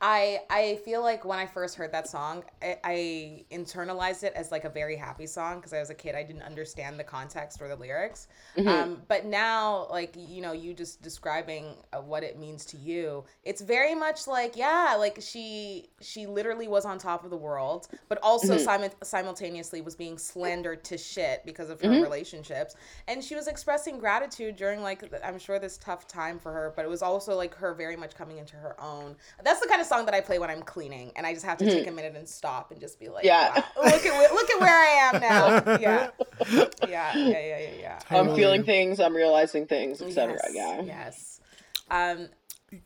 I 0.06 0.42
I 0.50 0.76
feel 0.84 1.02
like 1.02 1.24
when 1.24 1.40
I 1.40 1.46
first 1.46 1.76
heard 1.76 1.94
that 1.94 2.10
song, 2.10 2.44
I, 2.62 2.78
I 2.84 3.46
internalized 3.50 4.24
it 4.24 4.34
as 4.36 4.52
like 4.52 4.66
a 4.66 4.70
very 4.70 4.98
happy 4.98 5.26
song 5.26 5.56
because 5.60 5.72
I 5.72 5.80
was 5.80 5.90
a 5.92 5.94
kid. 5.94 6.14
I 6.14 6.24
didn't 6.24 6.42
understand 6.42 7.00
the 7.00 7.06
context 7.06 7.62
or 7.62 7.70
the 7.70 7.78
lyrics. 7.78 8.28
Mm-hmm. 8.58 8.68
Um, 8.68 9.02
but 9.08 9.26
now, 9.26 9.88
like 9.90 10.14
you 10.18 10.42
know, 10.42 10.52
you 10.52 10.74
just 10.74 11.02
describing 11.02 11.78
uh, 11.94 12.02
what 12.02 12.22
it 12.22 12.38
means 12.38 12.66
to 12.66 12.78
you, 12.78 13.24
it's 13.46 13.62
very 13.62 13.96
much 13.96 14.28
like 14.28 14.58
yeah, 14.58 14.98
like 15.00 15.20
she 15.22 15.88
she 16.02 16.28
literally 16.28 16.68
was 16.68 16.84
on 16.84 16.98
top 16.98 17.24
of 17.24 17.30
the 17.30 17.38
world, 17.38 17.88
but 18.10 18.20
also 18.22 18.58
mm-hmm. 18.58 18.84
sim- 18.84 18.92
simultaneously 19.04 19.80
was 19.80 19.96
being 19.96 20.18
slandered 20.18 20.84
to 20.84 20.98
shit 20.98 21.46
because 21.46 21.70
of 21.70 21.80
her 21.80 21.88
mm-hmm. 21.88 22.04
relationships, 22.04 22.76
and 23.08 23.24
she 23.24 23.36
was 23.36 23.48
expressing 23.48 24.00
gratitude 24.00 24.58
during 24.58 24.82
like 24.82 25.10
I'm 25.24 25.40
sure 25.40 25.60
this 25.60 25.78
tough 25.78 26.10
time 26.10 26.40
for 26.40 26.52
her, 26.52 26.74
but 26.76 26.84
it 26.84 26.90
was 26.90 27.02
also 27.02 27.38
like 27.38 27.56
her 27.56 27.74
very 27.74 27.96
much 27.96 28.16
coming 28.16 28.38
into 28.38 28.58
her 28.58 28.76
own. 28.82 29.16
That's 29.46 29.62
the 29.62 29.68
kind 29.70 29.80
of 29.80 29.88
song 29.94 30.06
that 30.06 30.14
I 30.14 30.22
play 30.22 30.40
when 30.40 30.50
I'm 30.50 30.62
cleaning, 30.62 31.12
and 31.16 31.26
I 31.26 31.34
just 31.34 31.46
have 31.46 31.58
to 31.60 31.66
take 31.66 31.82
mm-hmm. 31.82 31.90
a 31.90 31.96
minute 31.96 32.16
and 32.16 32.28
stop 32.28 32.72
and 32.72 32.80
just 32.80 33.00
be 33.00 33.10
like, 33.10 33.26
yeah, 33.26 33.54
wow, 33.56 33.84
look 33.86 34.06
at 34.06 34.34
look 34.34 34.50
at 34.50 34.60
where 34.60 34.70
I 34.70 35.12
am 35.14 35.22
now. 35.22 35.44
Yeah, 35.84 36.10
yeah, 36.48 36.68
yeah, 36.88 37.16
yeah, 37.16 37.60
yeah. 37.60 37.70
yeah. 37.80 38.00
I'm 38.10 38.36
feeling 38.36 38.64
things. 38.64 39.00
I'm 39.00 39.16
realizing 39.16 39.66
things, 39.66 40.02
etc. 40.02 40.34
Yes, 40.34 40.52
yeah. 40.54 40.82
Yes. 40.82 41.42
Um, 41.90 42.30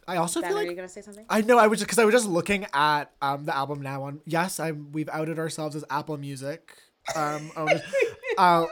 I 0.07 0.17
also 0.17 0.41
ben, 0.41 0.49
feel 0.49 0.57
like 0.57 0.67
are 0.67 0.71
you 0.71 0.75
gonna 0.75 0.87
say 0.87 1.01
something? 1.01 1.25
I 1.29 1.41
know 1.41 1.57
I 1.57 1.67
was 1.67 1.79
just 1.79 1.87
because 1.87 1.99
I 1.99 2.05
was 2.05 2.13
just 2.13 2.27
looking 2.27 2.65
at 2.73 3.05
um 3.21 3.45
the 3.45 3.55
album 3.55 3.81
now 3.81 4.03
on 4.03 4.21
yes 4.25 4.59
I'm 4.59 4.91
we've 4.91 5.09
outed 5.09 5.39
ourselves 5.39 5.75
as 5.75 5.85
Apple 5.89 6.17
Music 6.17 6.73
um 7.15 7.51
owners. 7.55 7.81
uh, 8.37 8.65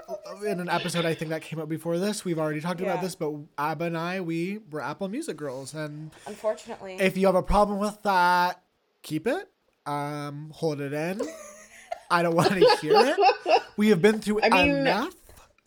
in 0.46 0.60
an 0.60 0.70
episode 0.70 1.06
I 1.06 1.14
think 1.14 1.30
that 1.30 1.42
came 1.42 1.60
up 1.60 1.70
before 1.70 1.98
this 1.98 2.26
we've 2.26 2.40
already 2.40 2.62
talked 2.62 2.80
yeah. 2.80 2.92
about 2.92 3.02
this 3.02 3.16
but 3.16 3.34
Abba 3.58 3.86
and 3.86 3.98
I 3.98 4.22
we 4.22 4.60
were 4.70 4.82
Apple 4.82 5.08
Music 5.08 5.38
girls 5.38 5.74
and 5.74 6.12
unfortunately 6.28 6.98
if 7.00 7.18
you 7.18 7.26
have 7.26 7.36
a 7.36 7.44
problem 7.44 7.80
with 7.80 7.98
that 8.04 8.62
keep 9.02 9.28
it 9.28 9.50
um 9.86 10.52
hold 10.54 10.82
it 10.82 10.94
in 10.94 11.22
I 12.12 12.24
don't 12.24 12.36
want 12.36 12.50
to 12.50 12.78
hear 12.82 12.94
it 12.94 13.62
we 13.78 13.90
have 13.90 14.02
been 14.02 14.20
through 14.20 14.42
I 14.44 14.50
mean, 14.50 14.76
enough 14.76 15.16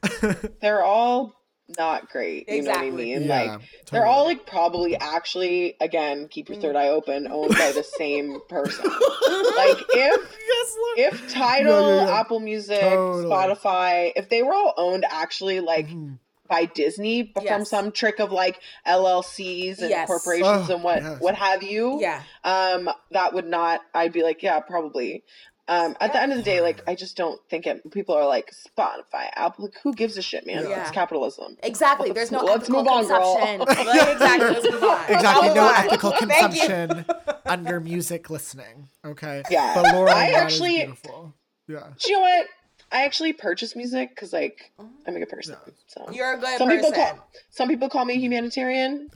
they're 0.61 0.85
all 0.85 1.38
not 1.77 2.09
great. 2.09 2.49
You 2.49 2.57
exactly. 2.57 2.89
know 2.89 2.93
what 2.93 3.03
I 3.03 3.05
mean? 3.05 3.23
Yeah, 3.23 3.29
like 3.29 3.47
totally. 3.51 3.69
they're 3.91 4.07
all 4.07 4.25
like 4.25 4.47
probably 4.47 4.97
actually 4.97 5.77
again, 5.81 6.29
keep 6.29 6.49
your 6.49 6.59
third 6.59 6.77
eye 6.77 6.89
open, 6.89 7.29
owned 7.31 7.51
by 7.51 7.73
the 7.73 7.83
same 7.83 8.41
person. 8.49 8.85
like 8.85 9.85
if 9.91 10.39
yes, 10.49 10.77
if 10.97 11.33
Tidal, 11.33 11.97
yeah, 11.97 12.07
yeah, 12.07 12.21
Apple 12.21 12.41
Music, 12.41 12.81
totally. 12.81 13.25
Spotify, 13.25 14.13
if 14.17 14.29
they 14.29 14.43
were 14.43 14.55
all 14.55 14.75
owned 14.77 15.05
actually 15.11 15.61
like 15.61 15.89
mm-hmm. 15.89 16.15
by 16.49 16.65
Disney 16.65 17.33
yes. 17.37 17.49
from 17.49 17.65
some 17.65 17.93
trick 17.93 18.19
of 18.19 18.33
like 18.33 18.61
LLCs 18.87 19.81
and 19.81 19.91
yes. 19.91 20.07
corporations 20.07 20.71
oh, 20.71 20.75
and 20.75 20.83
what 20.83 21.21
what 21.21 21.35
have 21.35 21.63
you. 21.63 22.01
Yeah. 22.01 22.23
Um 22.45 22.89
that 23.11 23.35
would 23.35 23.47
not 23.47 23.81
I'd 23.95 24.13
be 24.13 24.23
like, 24.23 24.43
yeah, 24.43 24.61
probably. 24.61 25.25
Um, 25.69 25.97
at 26.01 26.15
the 26.15 26.23
end 26.23 26.33
of 26.33 26.39
the 26.39 26.45
day, 26.45 26.63
like 26.63 26.83
I 26.89 26.95
just 26.95 27.15
don't 27.15 27.39
think 27.51 27.67
it. 27.67 27.91
People 27.91 28.15
are 28.15 28.27
like 28.27 28.53
Spotify, 28.53 29.29
Apple. 29.35 29.67
Like, 29.67 29.75
who 29.83 29.93
gives 29.93 30.17
a 30.17 30.23
shit, 30.23 30.47
man? 30.47 30.67
Yeah. 30.67 30.81
It's 30.81 30.91
capitalism. 30.91 31.59
Exactly. 31.63 32.11
There's 32.11 32.33
no 32.33 32.41
let's 32.41 32.71
move 32.71 32.89
on, 32.89 33.07
consumption. 33.07 33.59
girl. 33.59 33.69
exactly. 34.13 34.49
Let's 34.49 34.71
move 34.71 34.83
on. 34.83 34.99
Exactly. 35.09 35.49
No 35.55 35.69
ethical 35.69 36.13
consumption 36.13 37.05
under 37.47 37.81
music 37.81 38.31
listening. 38.31 38.89
Okay. 39.05 39.43
Yeah. 39.51 39.73
But 39.75 39.95
Laura, 39.95 40.15
I 40.15 40.31
actually. 40.31 40.77
Beautiful. 40.79 41.35
Yeah. 41.67 41.89
Do 41.99 42.11
you 42.11 42.17
know 42.17 42.23
what? 42.23 42.47
I 42.91 43.05
actually 43.05 43.35
purchase 43.35 43.77
music 43.77 44.09
because, 44.09 44.33
like, 44.33 44.73
I'm 44.79 45.15
a 45.15 45.19
good 45.19 45.29
person. 45.29 45.57
Yeah. 45.67 45.73
So 45.89 46.11
you're 46.11 46.33
a 46.33 46.39
good 46.39 46.57
some 46.57 46.69
person. 46.69 46.91
People 46.91 47.05
call, 47.05 47.29
some 47.51 47.69
people 47.69 47.89
call 47.91 48.07
me 48.07 48.19
humanitarian. 48.19 49.11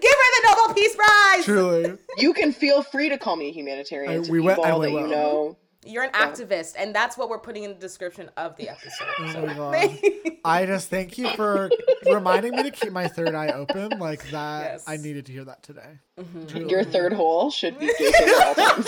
Give 0.00 0.10
her 0.10 0.42
the 0.42 0.48
Nobel 0.48 0.74
Peace 0.74 0.96
Prize. 0.96 1.44
Truly. 1.44 1.98
You 2.18 2.32
can 2.32 2.52
feel 2.52 2.82
free 2.82 3.08
to 3.08 3.18
call 3.18 3.36
me 3.36 3.48
a 3.48 3.52
humanitarian. 3.52 4.24
I, 4.24 4.30
we 4.30 4.40
went. 4.40 4.58
I 4.60 4.78
that 4.78 4.90
you 4.90 5.06
know. 5.06 5.56
You're 5.84 6.02
an 6.02 6.10
yeah. 6.12 6.32
activist, 6.32 6.74
and 6.76 6.92
that's 6.92 7.16
what 7.16 7.28
we're 7.28 7.38
putting 7.38 7.62
in 7.62 7.70
the 7.70 7.78
description 7.78 8.28
of 8.36 8.56
the 8.56 8.68
episode. 8.70 9.06
Oh 9.20 9.32
so. 9.32 9.46
my! 9.46 10.00
I 10.44 10.66
just 10.66 10.88
thank 10.88 11.16
you 11.16 11.28
for 11.30 11.70
reminding 12.06 12.56
me 12.56 12.64
to 12.64 12.72
keep 12.72 12.92
my 12.92 13.06
third 13.06 13.34
eye 13.34 13.50
open 13.50 13.98
like 14.00 14.28
that. 14.30 14.72
Yes. 14.72 14.84
I 14.88 14.96
needed 14.96 15.26
to 15.26 15.32
hear 15.32 15.44
that 15.44 15.62
today. 15.62 15.98
Mm-hmm. 16.18 16.68
Your 16.68 16.82
third 16.82 17.12
hole 17.12 17.50
should 17.50 17.78
be 17.78 17.90
keeping 17.96 18.14
at 18.14 18.46
all 18.46 18.54
times. 18.54 18.86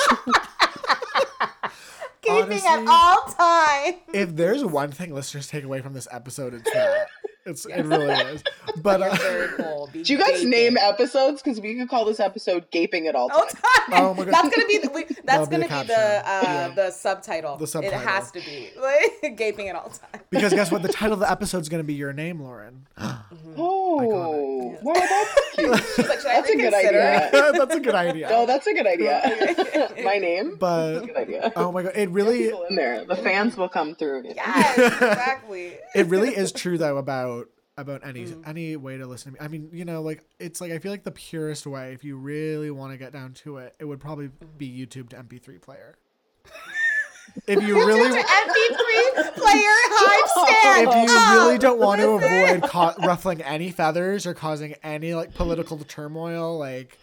Gaping 2.22 2.62
at 2.66 2.84
all 2.86 3.22
times. 3.32 3.96
If 4.12 4.36
there's 4.36 4.64
one 4.64 4.90
thing 4.90 5.14
listeners 5.14 5.46
take 5.46 5.64
away 5.64 5.80
from 5.80 5.94
this 5.94 6.08
episode, 6.10 6.54
it's 6.54 6.70
that. 6.72 7.07
It's 7.48 7.64
it 7.64 7.82
really 7.84 8.12
is. 8.12 8.44
But 8.82 9.00
uh, 9.00 9.86
do 9.92 10.00
you 10.04 10.18
guys 10.18 10.28
gaping. 10.28 10.50
name 10.50 10.76
episodes? 10.76 11.42
Because 11.42 11.60
we 11.60 11.76
could 11.76 11.88
call 11.88 12.04
this 12.04 12.20
episode 12.20 12.70
"Gaping 12.70 13.06
at 13.06 13.14
All 13.14 13.28
Times." 13.30 13.54
Oh 13.90 14.12
my 14.12 14.24
god, 14.24 14.34
that's 14.34 14.54
gonna 14.54 14.68
be 14.68 14.78
the, 14.78 14.90
we, 14.90 15.04
that's 15.24 15.48
gonna 15.48 15.66
be, 15.66 15.74
the, 15.74 15.80
be 15.80 15.86
the, 15.86 15.94
uh, 15.94 16.40
yeah. 16.42 16.68
the 16.74 16.90
subtitle. 16.90 17.56
The 17.56 17.66
subtitle. 17.66 17.98
It 17.98 18.06
has 18.06 18.30
to 18.32 18.40
be 18.40 18.68
like, 18.78 19.36
"Gaping 19.36 19.68
at 19.68 19.76
All 19.76 19.88
Times." 19.88 20.24
Because 20.28 20.52
guess 20.52 20.70
what? 20.70 20.82
The 20.82 20.88
title 20.88 21.14
of 21.14 21.20
the 21.20 21.30
episode 21.30 21.62
is 21.62 21.70
gonna 21.70 21.84
be 21.84 21.94
your 21.94 22.12
name, 22.12 22.40
Lauren. 22.40 22.86
mm-hmm. 22.98 23.54
Oh, 23.56 24.78
wow, 24.82 24.92
that's 24.94 25.54
cute. 25.54 25.70
Like, 25.70 26.22
that's 26.22 26.50
a 26.50 26.56
good 26.56 26.74
idea. 26.74 27.30
that's 27.32 27.74
a 27.74 27.80
good 27.80 27.94
idea. 27.94 28.28
No, 28.28 28.46
that's 28.46 28.66
a 28.66 28.74
good 28.74 28.86
idea. 28.86 29.90
my 30.04 30.18
name, 30.18 30.56
but 30.56 31.00
good 31.00 31.16
idea. 31.16 31.52
Oh 31.56 31.72
my 31.72 31.82
god, 31.82 31.92
it 31.94 32.10
really 32.10 32.50
in 32.68 32.76
there. 32.76 33.04
The 33.06 33.16
fans 33.16 33.56
will 33.56 33.70
come 33.70 33.94
through. 33.94 34.24
Yes, 34.34 34.78
exactly. 34.78 35.78
it 35.94 36.06
really 36.06 36.36
is 36.36 36.52
true 36.52 36.76
though 36.76 36.98
about 36.98 37.37
about 37.78 38.06
any 38.06 38.26
mm. 38.26 38.46
any 38.46 38.76
way 38.76 38.98
to 38.98 39.06
listen 39.06 39.32
to 39.32 39.40
me. 39.40 39.44
I 39.44 39.48
mean, 39.48 39.70
you 39.72 39.84
know, 39.84 40.02
like 40.02 40.24
it's 40.38 40.60
like 40.60 40.72
I 40.72 40.78
feel 40.78 40.90
like 40.90 41.04
the 41.04 41.12
purest 41.12 41.66
way, 41.66 41.92
if 41.92 42.04
you 42.04 42.16
really 42.16 42.70
want 42.70 42.92
to 42.92 42.98
get 42.98 43.12
down 43.12 43.32
to 43.44 43.58
it, 43.58 43.74
it 43.78 43.84
would 43.84 44.00
probably 44.00 44.30
be 44.58 44.68
YouTube 44.68 45.08
to 45.10 45.16
MP3 45.16 45.62
player. 45.62 45.96
if 47.46 47.62
you 47.62 47.76
really 47.86 48.20
MP3 48.20 49.34
player 49.34 49.78
hype 49.94 50.28
stand. 50.48 50.88
If 50.88 51.08
you 51.08 51.16
oh, 51.16 51.44
really 51.44 51.58
don't 51.58 51.78
want 51.78 52.00
to 52.00 52.08
avoid 52.10 52.62
ca- 52.68 52.94
ruffling 53.04 53.42
any 53.42 53.70
feathers 53.70 54.26
or 54.26 54.34
causing 54.34 54.74
any 54.82 55.14
like 55.14 55.34
political 55.34 55.78
turmoil, 55.78 56.58
like 56.58 56.98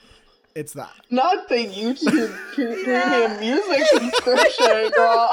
it's 0.56 0.74
that. 0.74 0.92
Not 1.10 1.50
the 1.50 1.56
YouTube 1.56 2.34
premium 2.54 3.40
music 3.40 3.88
subscription, 3.88 4.90
girl. 4.92 5.30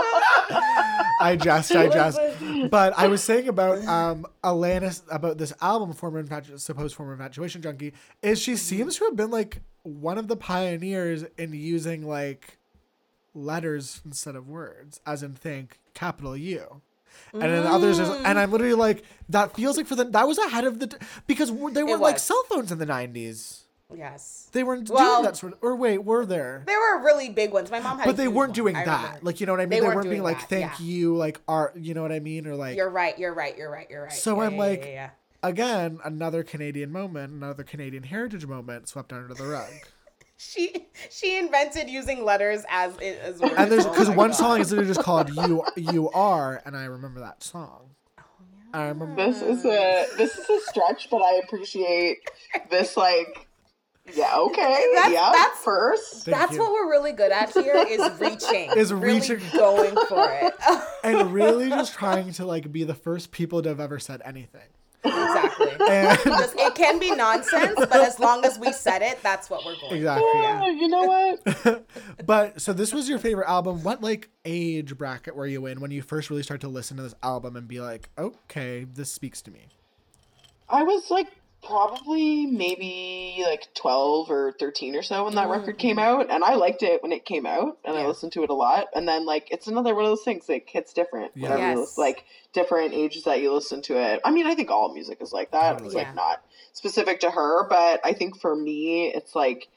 I 1.23 1.37
jest, 1.37 1.75
I 1.75 1.89
jest. 1.89 2.19
But 2.71 2.95
I 2.99 3.07
was 3.09 3.23
saying 3.23 3.49
about 3.49 3.79
um 3.87 4.27
Alanis 4.43 5.03
about 5.11 5.39
this 5.39 5.53
album, 5.61 5.93
former 5.93 6.23
infatu- 6.23 6.59
supposed 6.59 6.95
former 6.95 7.13
infatuation 7.13 7.63
junkie, 7.63 7.93
is 8.23 8.41
she 8.41 8.57
seems 8.57 8.97
to 8.97 9.05
have 9.05 9.17
been 9.17 9.31
like 9.31 9.63
one 9.83 10.19
of 10.19 10.29
the 10.29 10.37
pioneers 10.37 11.25
in 11.39 11.53
using 11.53 12.07
like 12.07 12.59
letters 13.35 14.01
instead 14.05 14.37
of 14.37 14.49
words, 14.49 15.01
as 15.07 15.23
in 15.23 15.35
think 15.35 15.79
capital 15.95 16.37
U. 16.37 16.83
And 17.33 17.43
then 17.43 17.67
others, 17.67 17.99
is, 17.99 18.09
and 18.09 18.39
I'm 18.39 18.51
literally 18.51 18.75
like, 18.75 19.05
that 19.29 19.55
feels 19.55 19.77
like 19.77 19.87
for 19.87 19.95
the 19.95 20.05
that 20.05 20.27
was 20.27 20.39
ahead 20.39 20.65
of 20.65 20.79
the 20.79 20.97
because 21.27 21.51
they 21.73 21.83
weren't 21.83 22.01
like 22.03 22.19
cell 22.19 22.43
phones 22.49 22.73
in 22.73 22.79
the 22.79 22.87
'90s. 22.87 23.62
Yes. 23.97 24.49
They 24.53 24.63
weren't 24.65 24.89
Well- 24.91 25.17
doing 25.17 25.25
that 25.25 25.37
sort 25.37 25.53
of. 25.55 25.59
Or 25.63 25.77
wait, 25.77 25.99
were 26.05 26.25
there? 26.27 26.63
There 26.67 26.79
were 26.79 27.05
really 27.05 27.29
big 27.31 27.53
ones. 27.53 27.71
My 27.71 27.81
mom 27.81 27.99
had. 27.99 28.07
a 28.07 28.11
But 28.11 28.17
they 28.17 28.25
huge 28.25 28.35
weren't 28.35 28.55
doing 28.55 28.77
I 28.77 28.85
that. 28.85 29.25
Like 29.25 29.41
you 29.41 29.47
know 29.47 29.53
what 29.53 29.61
I 29.61 29.65
mean? 29.65 29.71
They 29.71 29.77
They, 29.81 29.87
weren't 29.87 29.97
weren't 29.97 30.05
being 30.11 30.15
doing 30.23 30.23
like, 30.23 30.41
that, 30.41 30.49
"Thank 30.49 30.81
yeah. 30.81 30.85
you," 30.87 31.17
like 31.17 31.41
art. 31.49 31.77
You 31.77 31.95
know 31.95 32.03
what 32.03 32.13
I 32.13 32.21
mean? 32.21 32.47
Or 32.47 32.55
like 32.55 32.77
You're 32.77 32.91
right. 32.91 33.19
You're 33.19 33.35
right. 33.35 33.57
You're 33.57 33.71
right. 33.71 33.87
You're 33.91 34.03
right. 34.05 34.13
So 34.13 34.37
Yeah, 34.41 34.47
I'm 34.47 34.53
yeah, 34.55 34.59
like- 34.59 34.85
yeah, 34.85 34.91
yeah. 34.91 35.11
again 35.43 35.99
another 36.05 36.43
Canadian 36.43 36.91
moment, 36.93 37.33
another 37.33 37.65
Canadian 37.65 38.03
heritage 38.05 38.47
moment 38.47 38.89
swept 38.89 39.13
under 39.13 39.35
the 39.35 39.45
rug. 39.45 39.71
she 40.37 40.89
she 41.11 41.39
invented 41.39 41.89
using 41.89 42.25
letters 42.25 42.65
as 42.69 42.93
it 43.01 43.19
as 43.23 43.41
words. 43.41 43.55
and 43.57 43.71
there's 43.71 43.87
Oh 43.87 43.91
because 43.91 44.09
my 44.09 44.17
one 44.17 44.31
God. 44.31 44.37
song 44.37 44.61
is 44.61 44.71
literally 44.71 44.93
just 44.93 45.05
called 45.05 45.31
"You 45.31 45.65
You 45.77 46.11
Are," 46.11 46.61
and 46.65 46.77
I 46.77 46.85
remember 46.85 47.21
that 47.21 47.43
song. 47.43 47.91
Oh, 48.19 48.23
yeah. 48.75 48.81
I 48.81 48.89
remember. 48.89 49.15
This 49.15 49.41
is 49.43 49.65
a 49.65 50.07
this 50.17 50.37
is 50.37 50.49
a 50.51 50.61
stretch, 50.71 51.09
but 51.11 51.19
I 51.23 51.41
appreciate 51.45 52.19
this. 52.71 52.97
Like, 52.97 53.47
yeah, 54.15 54.37
okay, 54.37 54.87
That's- 54.95 55.13
yeah. 55.13 55.31
that's- 55.33 55.59
first, 55.65 56.25
Thank 56.25 56.37
That's 56.37 56.53
you. 56.55 56.59
what 56.61 56.73
we're 56.73 56.91
really 56.91 57.13
good 57.13 57.31
at 57.33 57.51
here 57.53 57.85
is 57.89 58.01
reaching. 58.21 58.71
Is 58.77 58.93
really 58.93 59.21
reaching. 59.21 59.41
going 59.57 59.95
for 60.09 60.29
it. 60.31 60.55
and 61.05 61.33
really 61.33 61.69
just 61.69 61.95
trying 61.95 62.33
to 62.35 62.45
like 62.45 62.71
be 62.73 62.85
the 62.85 62.95
first 62.95 63.31
people 63.31 63.63
to 63.63 63.69
have 63.69 63.81
ever 63.81 63.99
said 63.99 64.21
anything. 64.25 64.63
exactly. 65.05 65.69
And 65.91 66.19
Just- 66.25 66.55
it 66.57 66.75
can 66.77 66.99
be 67.01 67.15
nonsense, 67.15 67.75
but 67.77 67.93
as 67.97 68.19
long 68.21 68.45
as 68.45 68.59
we 68.59 68.73
said 68.73 69.03
it, 69.03 69.21
that's 69.23 69.51
what 69.51 69.65
we're 69.65 69.75
going. 69.81 69.97
exactly. 69.97 70.25
Oh, 70.33 70.67
you 70.71 70.89
know 70.89 71.03
what? 71.03 71.87
But 72.25 72.61
so 72.61 72.73
this 72.73 72.93
was 72.95 73.09
your 73.09 73.19
favorite 73.19 73.49
album. 73.49 73.83
What 73.83 74.01
like 74.01 74.29
age 74.45 74.97
bracket 74.97 75.35
were 75.37 75.47
you 75.47 75.67
in 75.67 75.81
when 75.81 75.91
you 75.91 76.03
first 76.03 76.31
really 76.31 76.43
started 76.45 76.61
to 76.63 76.69
listen 76.69 76.97
to 76.99 77.03
this 77.03 77.15
album 77.23 77.57
and 77.57 77.67
be 77.69 77.81
like, 77.81 78.11
okay, 78.17 78.85
this 78.85 79.13
speaks 79.13 79.43
to 79.43 79.51
me? 79.51 79.67
I 80.69 80.83
was 80.85 81.11
like 81.11 81.27
probably 81.63 82.45
maybe 82.47 83.43
like 83.47 83.73
12 83.75 84.31
or 84.31 84.53
13 84.59 84.97
or 84.97 85.03
so 85.03 85.25
when 85.25 85.37
that 85.37 85.49
record 85.49 85.79
came 85.79 85.99
out 85.99 86.29
and 86.31 86.43
I 86.43 86.55
liked 86.57 86.83
it 86.83 87.03
when 87.03 87.13
it 87.13 87.25
came 87.25 87.47
out 87.47 87.79
and 87.85 87.97
I 87.97 88.07
listened 88.07 88.33
to 88.33 88.43
it 88.43 88.51
a 88.51 88.55
lot 88.55 88.89
and 88.95 89.07
then 89.07 89.25
like 89.25 89.49
it's 89.53 89.69
another 89.69 89.95
one 89.95 90.05
of 90.05 90.11
those 90.11 90.25
things 90.25 90.49
like 90.49 90.69
hits 90.69 90.93
different 90.93 91.33
Yeah. 91.37 91.51
whenever 91.51 91.73
you 91.73 91.81
Yes. 91.81 91.97
like 91.97 92.25
different 92.53 92.95
ages 92.95 93.25
that 93.25 93.41
you 93.41 93.53
listen 93.53 93.81
to 93.83 93.97
it. 93.97 94.21
I 94.25 94.33
mean 94.33 94.47
I 94.47 94.55
think 94.57 94.71
all 94.71 94.93
music 94.93 95.19
is 95.23 95.33
like 95.33 95.53
that. 95.53 95.75
It's 95.75 95.83
Totally. 95.83 95.97
like 95.97 96.09
Yeah. 96.09 96.15
not 96.15 96.45
specific 96.73 97.21
to 97.21 97.31
her 97.31 97.69
but 97.69 98.01
I 98.05 98.13
think 98.13 98.41
for 98.41 98.57
me 98.57 99.07
it's 99.15 99.37
like 99.37 99.69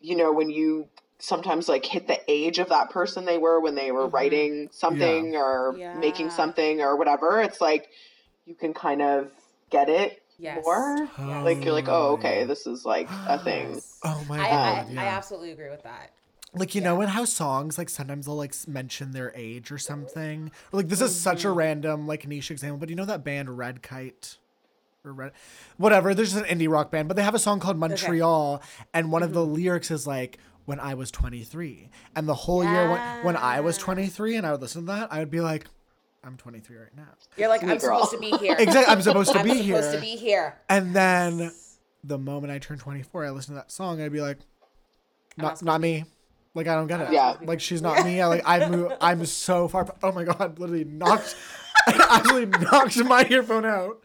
you 0.00 0.16
know 0.16 0.32
when 0.32 0.50
you 0.50 0.88
sometimes 1.18 1.68
like 1.68 1.86
hit 1.86 2.08
the 2.08 2.18
age 2.28 2.58
of 2.58 2.68
that 2.70 2.90
person 2.90 3.24
they 3.24 3.38
were 3.38 3.60
when 3.60 3.76
they 3.76 3.92
were 3.92 4.08
Mhm. 4.08 4.12
writing 4.12 4.68
something 4.72 5.36
or 5.36 5.76
Yeah. 5.78 5.94
making 5.94 6.30
something 6.30 6.80
or 6.82 6.96
whatever 6.96 7.40
it's 7.40 7.60
like 7.60 7.88
you 8.44 8.54
can 8.56 8.74
kind 8.74 9.00
of 9.02 9.30
get 9.70 9.88
it 9.88 10.20
Yes. 10.38 10.64
more 10.64 11.08
like 11.18 11.64
you're 11.64 11.72
like 11.72 11.88
oh 11.88 12.12
okay 12.14 12.44
this 12.44 12.66
is 12.66 12.84
like 12.84 13.08
a 13.26 13.38
thing 13.38 13.80
Oh 14.04 14.24
my 14.28 14.38
I, 14.38 14.50
god! 14.50 14.86
I, 14.90 14.92
yeah. 14.92 15.02
I 15.02 15.06
absolutely 15.08 15.50
agree 15.52 15.70
with 15.70 15.82
that. 15.82 16.10
like 16.54 16.74
you 16.74 16.80
know 16.80 17.00
in 17.00 17.08
how 17.08 17.24
songs 17.24 17.76
like 17.78 17.88
sometimes 17.88 18.26
they'll 18.26 18.36
like 18.36 18.54
mention 18.68 19.12
their 19.12 19.32
age 19.34 19.72
or 19.72 19.78
something 19.78 20.52
or, 20.72 20.76
like 20.78 20.88
this 20.88 21.00
is 21.00 21.14
such 21.14 21.38
Mm-hmm. 21.38 21.48
a 21.48 21.52
random 21.52 22.06
like 22.06 22.26
niche 22.26 22.50
example 22.50 22.78
but 22.78 22.88
you 22.88 22.94
know 22.96 23.04
that 23.04 23.24
band 23.24 23.56
red 23.58 23.82
kite 23.82 24.38
or 25.04 25.12
red 25.12 25.32
whatever 25.76 26.14
there's 26.14 26.32
just 26.32 26.44
an 26.46 26.58
indie 26.58 26.70
rock 26.70 26.90
band 26.90 27.08
but 27.08 27.16
they 27.16 27.22
have 27.22 27.34
a 27.34 27.38
song 27.38 27.58
called 27.60 27.78
montreal 27.78 28.62
and 28.94 29.10
one 29.10 29.22
of 29.22 29.32
the 29.32 29.40
Mm-hmm. 29.40 29.54
lyrics 29.54 29.90
is 29.90 30.06
like 30.06 30.38
when 30.66 30.78
i 30.80 30.94
was 30.94 31.10
23 31.10 31.88
and 32.14 32.28
the 32.28 32.34
whole 32.34 32.64
year 32.64 32.90
when, 32.90 33.00
when 33.22 33.36
i 33.36 33.60
was 33.60 33.76
23 33.78 34.36
and 34.36 34.46
i 34.46 34.52
would 34.52 34.60
listen 34.60 34.82
to 34.82 34.86
that 34.92 35.12
i 35.12 35.18
would 35.18 35.30
be 35.30 35.40
like 35.40 35.66
i'm 36.26 36.36
23 36.36 36.76
right 36.76 36.96
now 36.96 37.04
You're 37.36 37.48
like, 37.48 37.62
I'm 37.62 37.78
girl. 37.78 38.04
supposed 38.04 38.10
to 38.12 38.18
be 38.18 38.30
here. 38.44 38.56
exactly 38.58 38.92
i'm 38.92 39.00
supposed 39.02 39.32
to 39.32 39.42
be 39.42 39.50
here. 39.50 39.76
I'm 39.76 39.80
be 39.80 39.86
supposed 39.86 39.94
to 39.94 40.00
be 40.00 40.16
here. 40.16 40.56
and 40.68 40.94
then 40.94 41.52
the 42.04 42.18
moment 42.18 42.52
i 42.52 42.58
turned 42.58 42.80
24 42.80 43.26
i 43.26 43.30
listened 43.30 43.54
to 43.56 43.60
that 43.60 43.70
song 43.72 44.00
i'd 44.02 44.12
be 44.12 44.20
like 44.20 44.38
not 45.36 45.62
not 45.62 45.80
me 45.80 46.04
like 46.54 46.66
i 46.66 46.74
don't 46.74 46.86
get 46.86 47.00
it 47.00 47.12
Yeah. 47.12 47.36
like 47.42 47.60
she's 47.60 47.82
not 47.82 48.04
me 48.04 48.20
I, 48.20 48.26
like 48.26 48.42
i 48.44 48.68
move 48.68 48.92
i'm 49.00 49.24
so 49.26 49.68
far 49.68 49.86
oh 50.02 50.12
my 50.12 50.24
god 50.24 50.58
literally 50.58 50.84
knocked 50.84 51.36
actually 51.86 52.46
knocked 52.46 52.96
my 53.04 53.26
earphone 53.30 53.64
out 53.64 54.02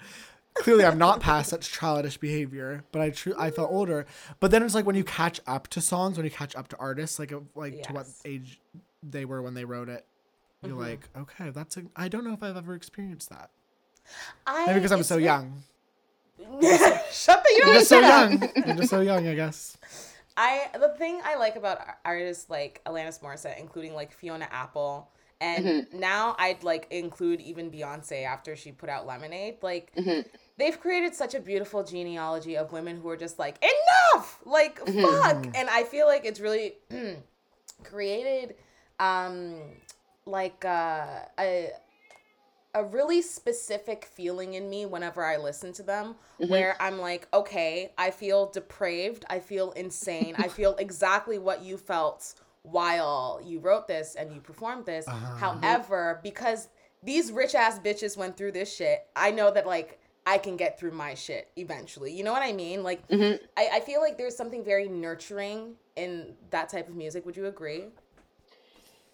clearly 0.55 0.84
i'm 0.86 0.97
not 0.97 1.21
past 1.21 1.49
such 1.49 1.71
childish 1.71 2.17
behavior 2.17 2.84
but 2.91 3.01
i 3.01 3.10
true 3.10 3.34
i 3.38 3.49
felt 3.49 3.71
older 3.71 4.05
but 4.39 4.51
then 4.51 4.62
it's 4.63 4.75
like 4.75 4.86
when 4.86 4.95
you 4.97 5.03
catch 5.03 5.39
up 5.47 5.67
to 5.69 5.79
songs 5.79 6.17
when 6.17 6.25
you 6.25 6.31
catch 6.31 6.55
up 6.55 6.67
to 6.67 6.77
artists 6.77 7.17
like 7.19 7.31
of- 7.31 7.47
like 7.55 7.81
to 7.84 7.93
what 7.93 8.05
age 8.25 8.60
they 9.01 9.23
were 9.25 9.41
when 9.41 9.53
they 9.53 9.63
wrote 9.65 9.88
it 9.89 10.05
you're 10.63 10.76
like 10.78 11.10
okay 11.17 11.50
that's 11.50 11.78
a 11.78 11.84
i 11.95 12.08
don't 12.08 12.24
know 12.24 12.34
if 12.34 12.43
i've 12.43 12.58
ever 12.58 12.74
experienced 12.76 13.30
that 13.30 13.50
I, 14.45 14.65
maybe 14.67 14.80
because 14.80 14.91
i'm 14.91 15.04
so 15.04 15.15
like- 15.15 15.24
young 15.26 15.63
Shut 17.12 17.43
the 17.43 17.54
you 17.56 17.63
you're 17.65 17.74
just 17.76 17.89
so 17.89 18.00
young 18.00 18.41
you're 18.65 18.76
just 18.76 18.89
so 18.89 19.02
young 19.02 19.28
i 19.28 19.36
guess 19.36 19.78
I 20.38 20.69
the 20.80 20.88
thing 20.97 21.19
I 21.26 21.36
like 21.36 21.58
about 21.58 21.80
artists 22.06 22.50
like 22.50 22.82
Alanis 22.86 23.19
Morissette, 23.21 23.60
including 23.60 23.93
like 23.93 24.13
Fiona 24.13 24.47
Apple, 24.50 25.10
and 25.41 25.65
Mm-hmm. 25.65 26.00
now 26.00 26.38
I'd 26.39 26.63
like 26.63 26.88
include 26.89 27.41
even 27.41 27.69
Beyonce 27.69 28.24
after 28.26 28.56
she 28.56 28.71
put 28.71 28.88
out 28.88 29.06
Lemonade. 29.06 29.58
Like 29.62 29.91
Mm-hmm. 29.93 30.21
they've 30.58 30.80
created 30.80 31.13
such 31.15 31.36
a 31.36 31.41
beautiful 31.41 31.84
genealogy 31.84 32.56
of 32.56 32.71
women 32.71 32.95
who 33.02 33.10
are 33.10 33.17
just 33.17 33.39
like 33.39 33.62
enough, 33.62 34.39
like 34.45 34.80
Mm-hmm. 34.86 35.02
fuck, 35.21 35.45
and 35.54 35.69
I 35.69 35.84
feel 35.84 36.08
like 36.08 36.24
it's 36.24 36.39
really 36.39 36.76
created, 37.84 38.56
um, 39.02 39.56
like 40.25 40.63
uh, 40.65 41.25
a 41.39 41.71
a 42.73 42.86
really 42.86 43.21
specific 43.21 44.05
feeling 44.05 44.53
in 44.53 44.69
me 44.69 44.86
whenever 44.86 45.25
I 45.25 45.38
listen 45.38 45.73
to 45.73 45.84
them 45.84 46.15
mm-hmm. 46.39 46.49
where 46.49 46.77
I'm 46.79 46.99
like, 46.99 47.27
okay, 47.34 47.91
I 47.97 48.12
feel 48.12 48.49
depraved, 48.49 49.25
I 49.29 49.39
feel 49.39 49.71
insane, 49.71 50.36
I 50.38 50.47
feel 50.47 50.75
exactly 50.79 51.38
what 51.38 51.62
you 51.63 51.77
felt 51.77 52.36
while 52.63 53.41
you 53.43 53.60
wrote 53.60 53.88
this 53.88 54.15
and 54.15 54.34
you 54.34 54.39
performed 54.39 54.86
this. 54.86 55.07
Uh-huh. 55.07 55.36
However, 55.36 56.19
because 56.23 56.69
these 57.03 57.31
rich 57.31 57.55
ass 57.55 57.79
bitches 57.79 58.15
went 58.15 58.38
through 58.38 58.53
this 58.53 58.73
shit, 58.73 59.05
I 59.15 59.31
know 59.31 59.51
that 59.51 59.65
like 59.65 59.99
I 60.25 60.38
can 60.38 60.55
get 60.55 60.79
through 60.79 60.91
my 60.91 61.15
shit 61.15 61.49
eventually. 61.57 62.13
You 62.13 62.23
know 62.23 62.31
what 62.31 62.43
I 62.43 62.53
mean? 62.53 62.84
Like 62.84 63.07
mm-hmm. 63.07 63.43
I, 63.57 63.69
I 63.73 63.79
feel 63.79 64.01
like 64.01 64.17
there's 64.17 64.36
something 64.36 64.63
very 64.63 64.88
nurturing 64.88 65.75
in 65.95 66.36
that 66.51 66.69
type 66.69 66.88
of 66.88 66.95
music. 66.95 67.25
Would 67.25 67.36
you 67.36 67.47
agree? 67.47 67.86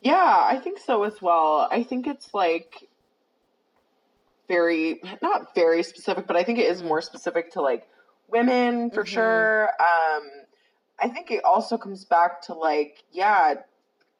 Yeah, 0.01 0.45
I 0.49 0.60
think 0.60 0.77
so 0.79 1.03
as 1.03 1.21
well. 1.21 1.67
I 1.71 1.83
think 1.83 2.05
it's 2.07 2.33
like 2.33 2.88
very 4.47 4.99
not 5.21 5.53
very 5.55 5.83
specific, 5.83 6.25
but 6.27 6.36
I 6.36 6.43
think 6.43 6.60
it 6.60 6.69
is 6.69 6.81
more 6.83 7.01
specific 7.01 7.51
to 7.51 7.62
like 7.62 7.83
women 8.27 8.89
for 8.91 9.03
Mhm. 9.03 9.05
sure. 9.05 9.69
Um 9.79 10.23
I 10.99 11.10
think 11.10 11.31
it 11.31 11.43
also 11.43 11.77
comes 11.77 12.05
back 12.05 12.41
to 12.43 12.53
like 12.53 13.03
yeah, 13.12 13.55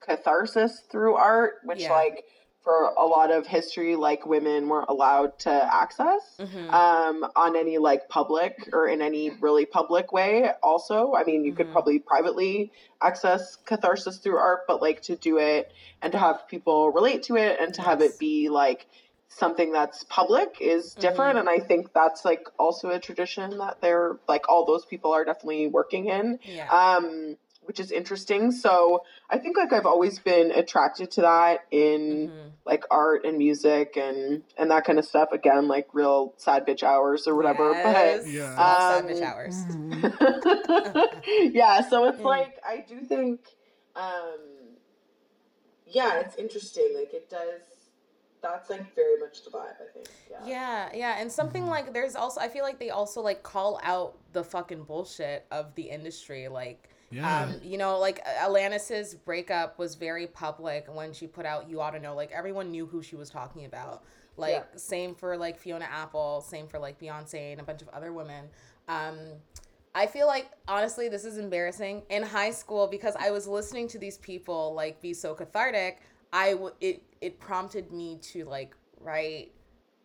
catharsis 0.02 0.84
through 0.92 1.16
art, 1.16 1.56
which 1.64 1.80
Yeah. 1.80 1.90
like 1.90 2.24
for 2.68 2.94
a 2.98 3.06
lot 3.06 3.32
of 3.32 3.48
history 3.48 3.96
like 3.96 4.26
women 4.26 4.68
weren't 4.68 4.90
allowed 4.90 5.40
to 5.40 5.50
access 5.50 6.22
Mm-hmm. 6.38 6.70
um, 6.70 7.26
on 7.36 7.56
any 7.56 7.78
like 7.78 8.10
public 8.10 8.70
or 8.74 8.88
in 8.88 9.02
any 9.02 9.32
really 9.40 9.66
public 9.66 10.12
way. 10.12 10.50
Also, 10.62 11.14
I 11.16 11.24
mean, 11.24 11.46
you 11.46 11.54
could 11.54 11.68
Mhm. 11.68 11.72
probably 11.72 12.00
privately 12.00 12.72
access 13.02 13.56
catharsis 13.56 14.18
through 14.18 14.38
art, 14.38 14.62
but 14.68 14.82
like 14.82 15.02
to 15.04 15.16
do 15.16 15.38
it 15.38 15.72
and 16.02 16.12
to 16.12 16.18
have 16.20 16.48
people 16.50 16.92
relate 16.92 17.24
to 17.24 17.38
it 17.38 17.58
and 17.62 17.74
to 17.76 17.82
have 17.82 18.02
it 18.02 18.20
be 18.20 18.50
like 18.50 18.86
something 19.30 19.72
that's 19.72 20.04
public 20.04 20.58
is 20.60 20.94
different. 20.96 21.38
And 21.40 21.50
I 21.50 21.60
think 21.60 21.94
that's 21.94 22.26
like 22.26 22.48
also 22.60 22.90
a 22.90 23.00
tradition 23.00 23.58
that 23.60 23.80
they're 23.82 24.18
like 24.28 24.50
all 24.50 24.66
those 24.66 24.86
people 24.86 25.14
are 25.14 25.24
definitely 25.24 25.68
working 25.68 26.08
in 26.08 26.40
yeah. 26.44 26.68
um, 26.70 27.38
which 27.68 27.80
is 27.80 27.92
interesting. 27.92 28.52
So 28.52 29.04
I 29.30 29.38
think 29.38 29.58
like 29.58 29.74
I've 29.74 29.86
always 29.86 30.20
been 30.20 30.52
attracted 30.52 31.12
to 31.12 31.22
that 31.22 31.66
in 31.72 32.30
Mhm. 32.30 32.52
like 32.66 32.84
art 32.90 33.26
and 33.26 33.38
music 33.38 33.96
and 33.98 34.44
and 34.58 34.72
that 34.72 34.86
kind 34.86 34.98
of 35.00 35.06
stuff. 35.06 35.30
Again, 35.32 35.68
like 35.68 35.88
real 35.94 36.34
sad 36.38 36.66
bitch 36.66 36.84
hours 36.84 37.28
or 37.28 37.36
whatever. 37.36 37.72
Yes. 37.72 38.28
Yeah. 38.28 38.52
Um, 38.54 39.08
Sad 39.08 39.10
Bitch 39.10 39.22
hours. 39.22 39.66
But 40.02 41.24
yeah, 41.54 41.82
so 41.90 42.06
it's 42.06 42.20
Mm. 42.20 42.26
like 42.26 42.58
I 42.66 42.86
do 42.88 43.02
think, 43.02 43.42
um, 43.96 44.40
yeah, 45.86 46.20
it's 46.20 46.36
interesting. 46.36 46.94
Like 46.96 47.14
it 47.14 47.30
does. 47.30 47.62
That's 48.42 48.70
like 48.70 48.94
very 48.96 49.20
much 49.20 49.44
the 49.44 49.50
vibe. 49.50 49.76
I 49.82 49.92
think. 49.94 50.08
Yeah. 50.30 50.38
Yeah, 50.46 50.90
yeah, 50.94 51.16
and 51.20 51.32
something 51.32 51.64
Mm-hmm. 51.64 51.72
like 51.72 51.94
there's 51.94 52.16
also 52.16 52.40
I 52.40 52.48
feel 52.50 52.64
like 52.64 52.80
they 52.80 52.92
also 52.92 53.22
like 53.22 53.44
call 53.44 53.80
out 53.84 54.18
the 54.34 54.44
fucking 54.44 54.84
bullshit 54.84 55.46
of 55.52 55.74
the 55.76 55.84
industry. 55.90 56.48
Like 56.48 56.90
Yeah. 57.10 57.44
Um, 57.44 57.56
you 57.64 57.78
know, 57.78 58.00
like 58.00 58.24
Alanis's 58.26 59.16
breakup 59.16 59.80
was 59.80 59.96
very 59.96 60.28
public 60.28 60.88
when 60.94 61.14
she 61.14 61.28
put 61.28 61.46
out 61.46 61.70
"You 61.70 61.80
Ought 61.82 61.92
to 61.92 62.00
Know." 62.00 62.16
Like 62.16 62.32
everyone 62.32 62.72
knew 62.72 62.86
who 62.86 63.02
she 63.02 63.16
was 63.16 63.30
talking 63.30 63.66
about. 63.66 64.04
Like 64.36 64.68
Yeah. 64.74 64.78
same 64.78 65.16
for 65.16 65.38
like 65.38 65.58
Fiona 65.58 65.88
Apple, 65.92 66.42
same 66.42 66.68
for 66.68 66.80
like 66.80 67.00
Beyonce 67.00 67.52
and 67.54 67.62
a 67.62 67.64
bunch 67.64 67.82
of 67.82 67.88
other 67.90 68.12
women. 68.12 68.46
Um, 68.88 69.18
I 69.96 70.06
feel 70.06 70.28
like 70.28 70.52
honestly, 70.68 71.08
this 71.10 71.26
is 71.26 71.38
embarrassing. 71.38 72.04
In 72.10 72.24
high 72.24 72.52
school, 72.52 72.88
because 72.88 73.16
I 73.18 73.32
was 73.32 73.48
listening 73.48 73.88
to 73.90 74.00
these 74.00 74.18
people 74.18 74.74
like 74.76 75.02
be 75.02 75.14
so 75.14 75.34
cathartic, 75.34 76.02
I 76.34 76.52
w- 76.52 76.74
it 76.82 77.02
it 77.22 77.40
prompted 77.40 77.92
me 77.92 78.18
to 78.34 78.44
like 78.46 78.76
write 79.00 79.52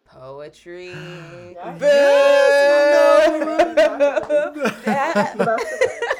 poetry. 0.04 0.94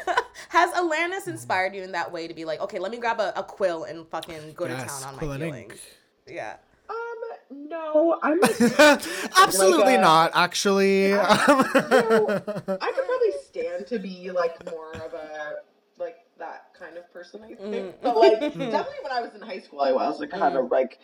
Has 0.53 0.70
Alanis 0.72 1.20
mm-hmm. 1.20 1.30
inspired 1.30 1.74
you 1.74 1.82
in 1.82 1.92
that 1.92 2.12
way 2.12 2.28
to 2.28 2.34
be 2.34 2.44
like, 2.44 2.61
okay, 2.61 2.78
let 2.78 2.92
me 2.92 2.98
grab 2.98 3.20
a, 3.20 3.32
a 3.36 3.42
quill 3.42 3.84
and 3.84 4.07
fucking 4.09 4.53
go 4.53 4.66
to 4.66 4.74
Yes, 4.74 5.00
town 5.00 5.14
on 5.14 5.30
my 5.30 5.38
feelings? 5.38 5.80
Yeah. 6.26 6.57
Um, 6.90 7.68
no, 7.70 8.18
I'm. 8.22 8.38
Absolutely 8.44 9.78
Like 9.78 9.98
a- 9.98 10.00
not, 10.03 10.30
actually. 10.34 11.05
you 11.09 11.14
know, 11.14 11.26
I 11.26 12.92
could 12.92 13.07
probably 13.07 13.32
stand 13.46 13.86
to 13.86 13.98
be 13.98 14.30
like 14.30 14.70
more 14.70 14.92
of 14.92 15.14
a 15.14 15.55
like 15.98 16.18
that 16.38 16.74
kind 16.78 16.98
of 16.98 17.11
person. 17.11 17.40
I 17.42 17.55
think, 17.55 17.59
mm. 17.59 17.94
but 18.03 18.14
like 18.18 18.38
hmm. 18.53 18.59
definitely 18.59 18.98
when 19.03 19.12
I 19.12 19.22
was 19.22 19.32
in 19.34 19.40
high 19.40 19.61
school, 19.61 19.80
I 19.80 19.92
was 19.92 20.20
like 20.20 20.34
I 20.34 20.38
had 20.38 20.53
a 20.53 20.57
mm. 20.57 20.70
like 20.70 20.98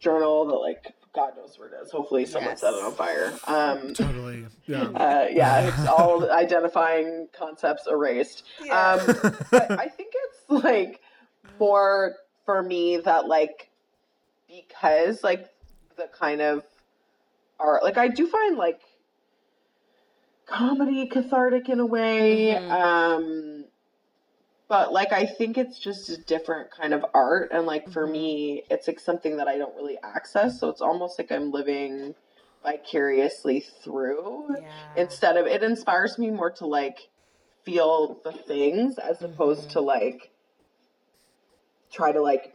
journal 0.00 0.46
that 0.46 0.54
like 0.54 0.94
God 1.14 1.36
knows 1.36 1.58
where 1.58 1.68
it 1.68 1.74
is. 1.82 1.90
Hopefully, 1.92 2.26
someone 2.26 2.52
Yes. 2.52 2.60
set 2.60 2.74
it 2.74 2.82
on 2.82 2.92
fire. 2.92 3.32
Um, 3.46 3.94
totally. 3.94 4.46
Yeah. 4.66 4.82
uh, 4.94 5.28
yeah, 5.30 5.60
it's 5.68 5.86
all 5.86 6.28
identifying 6.30 7.28
concepts 7.32 7.86
erased. 7.86 8.42
Yeah. 8.62 8.94
Um, 8.98 9.16
but 9.50 9.70
I 9.70 9.86
think 9.88 10.12
it's 10.14 10.64
like 10.64 11.00
more 11.60 12.16
for 12.44 12.62
me 12.62 12.96
that 12.98 13.26
like 13.28 13.70
because 14.48 15.22
like 15.22 15.48
the 15.96 16.08
kind 16.18 16.40
of 16.40 16.64
art 17.60 17.84
like 17.84 17.96
I 17.96 18.08
do 18.08 18.26
find 18.26 18.56
like 18.56 18.80
comedy 20.46 21.06
cathartic 21.06 21.68
in 21.68 21.80
a 21.80 21.86
way. 21.86 22.58
Mhm. 22.60 22.70
Um 22.70 23.53
but 24.68 24.92
like 24.92 25.12
I 25.12 25.26
think 25.26 25.58
it's 25.58 25.78
just 25.78 26.08
a 26.08 26.16
different 26.16 26.70
kind 26.70 26.94
of 26.94 27.04
art 27.14 27.50
and 27.52 27.66
like 27.66 27.90
for 27.90 28.06
Mhm. 28.06 28.12
me 28.12 28.62
it's 28.70 28.88
like 28.88 29.00
something 29.00 29.36
that 29.36 29.48
I 29.48 29.58
don't 29.58 29.74
really 29.76 29.98
access 30.02 30.58
so 30.60 30.68
it's 30.68 30.80
almost 30.80 31.18
like 31.18 31.30
I'm 31.30 31.50
living 31.50 32.14
vicariously 32.62 33.60
through 33.60 34.56
Yeah. 34.58 34.62
instead 34.96 35.36
of 35.36 35.46
it 35.46 35.62
inspires 35.62 36.18
me 36.18 36.30
more 36.30 36.50
to 36.52 36.66
like 36.66 37.08
feel 37.62 38.20
the 38.24 38.32
things 38.32 38.98
as 38.98 39.22
opposed 39.22 39.68
Mhm. 39.68 39.72
to 39.72 39.80
like 39.80 40.30
try 41.90 42.12
to 42.12 42.20
like 42.20 42.54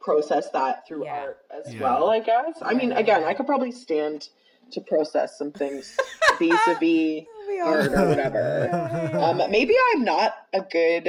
process 0.00 0.50
that 0.50 0.86
through 0.86 1.04
Yeah. 1.04 1.14
art 1.20 1.38
as 1.50 1.74
Yeah. 1.74 1.82
well 1.82 2.10
i 2.10 2.20
guess 2.20 2.56
i 2.62 2.72
mean 2.72 2.92
again 2.92 3.22
i 3.24 3.34
could 3.34 3.46
probably 3.46 3.72
stand 3.72 4.28
to 4.72 4.80
process 4.80 5.36
some 5.38 5.52
things 5.52 5.96
vis-a-vis 6.38 7.24
We 7.48 7.60
art 7.60 7.92
or 7.92 8.08
whatever 8.08 8.70
um 9.20 9.38
maybe 9.50 9.74
i'm 9.94 10.04
not 10.04 10.34
a 10.52 10.60
good 10.62 11.08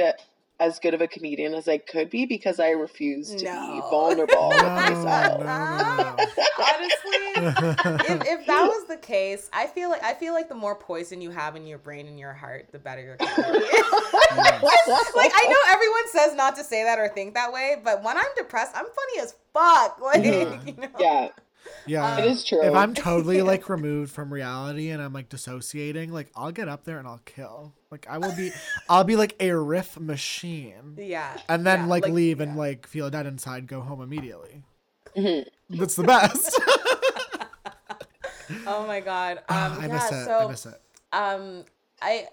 as 0.60 0.78
good 0.78 0.94
of 0.94 1.00
a 1.00 1.08
comedian 1.08 1.54
as 1.54 1.66
i 1.68 1.78
could 1.78 2.10
be 2.10 2.26
because 2.26 2.60
i 2.60 2.70
refuse 2.70 3.30
to 3.30 3.44
be 3.44 3.44
No. 3.44 3.86
vulnerable 3.90 4.48
with 4.50 4.62
myself 4.62 5.40
no, 5.40 5.46
no, 5.46 5.96
no. 5.96 6.26
Honestly, 6.58 7.18
if, 8.12 8.22
if 8.26 8.46
that 8.46 8.64
was 8.68 8.86
the 8.86 8.96
case, 8.96 9.50
I 9.52 9.66
feel 9.66 9.88
like 9.90 10.02
I 10.04 10.14
feel 10.14 10.32
like 10.32 10.48
the 10.48 10.54
more 10.54 10.74
poison 10.76 11.20
you 11.20 11.30
have 11.30 11.56
in 11.56 11.66
your 11.66 11.78
brain 11.78 12.06
and 12.06 12.18
your 12.18 12.32
heart, 12.32 12.68
the 12.70 12.78
better 12.78 13.02
your 13.02 13.16
comedy 13.16 13.58
is. 13.58 13.70
like 15.16 15.32
I 15.34 15.46
know 15.48 15.72
everyone 15.72 16.08
says 16.10 16.34
not 16.34 16.54
to 16.56 16.64
say 16.64 16.84
that 16.84 16.98
or 16.98 17.08
think 17.08 17.34
that 17.34 17.52
way, 17.52 17.76
but 17.82 18.02
when 18.02 18.16
I'm 18.16 18.24
depressed, 18.36 18.72
I'm 18.74 18.84
funny 18.84 19.20
as 19.22 19.34
fuck. 19.52 20.00
Like 20.00 20.24
Yeah. 20.24 20.60
you 20.66 20.74
know. 20.76 20.88
yeah 20.98 21.28
yeah. 21.86 22.18
it 22.18 22.26
is 22.26 22.44
true 22.44 22.62
If 22.62 22.74
I'm 22.74 22.94
totally 22.94 23.42
like 23.52 23.68
removed 23.68 24.12
from 24.12 24.32
reality 24.32 24.90
and 24.90 25.02
I'm 25.02 25.12
like 25.12 25.28
dissociating, 25.28 26.12
like 26.12 26.30
I'll 26.36 26.52
get 26.52 26.68
up 26.68 26.84
there 26.84 26.98
and 26.98 27.06
I'll 27.08 27.20
kill. 27.24 27.72
Like 27.90 28.06
I 28.08 28.18
will 28.18 28.34
be, 28.36 28.52
I'll 28.88 29.04
be 29.04 29.16
like 29.16 29.36
a 29.40 29.52
riff 29.54 29.98
machine, 29.98 30.94
Yeah. 30.98 31.36
and 31.48 31.66
then 31.66 31.80
yeah, 31.80 31.86
like, 31.86 32.06
leave 32.08 32.40
and 32.40 32.56
like 32.56 32.86
feel 32.86 33.10
dead 33.10 33.26
inside, 33.26 33.66
go 33.66 33.80
home 33.80 34.00
immediately. 34.00 34.62
Mhm. 35.16 35.46
That's 35.70 35.94
the 35.96 36.04
best. 36.04 36.60
Oh 38.66 38.86
my 38.86 39.00
god. 39.00 39.38
Um, 39.38 39.44
Ah, 39.48 39.78
I 39.80 39.86
yeah, 39.86 39.92
miss 39.94 40.12
it. 40.12 40.24
so 40.26 40.38
I 40.38 40.50
miss 40.50 40.66
it. 40.66 40.80
um 41.12 41.64
I 42.02 42.26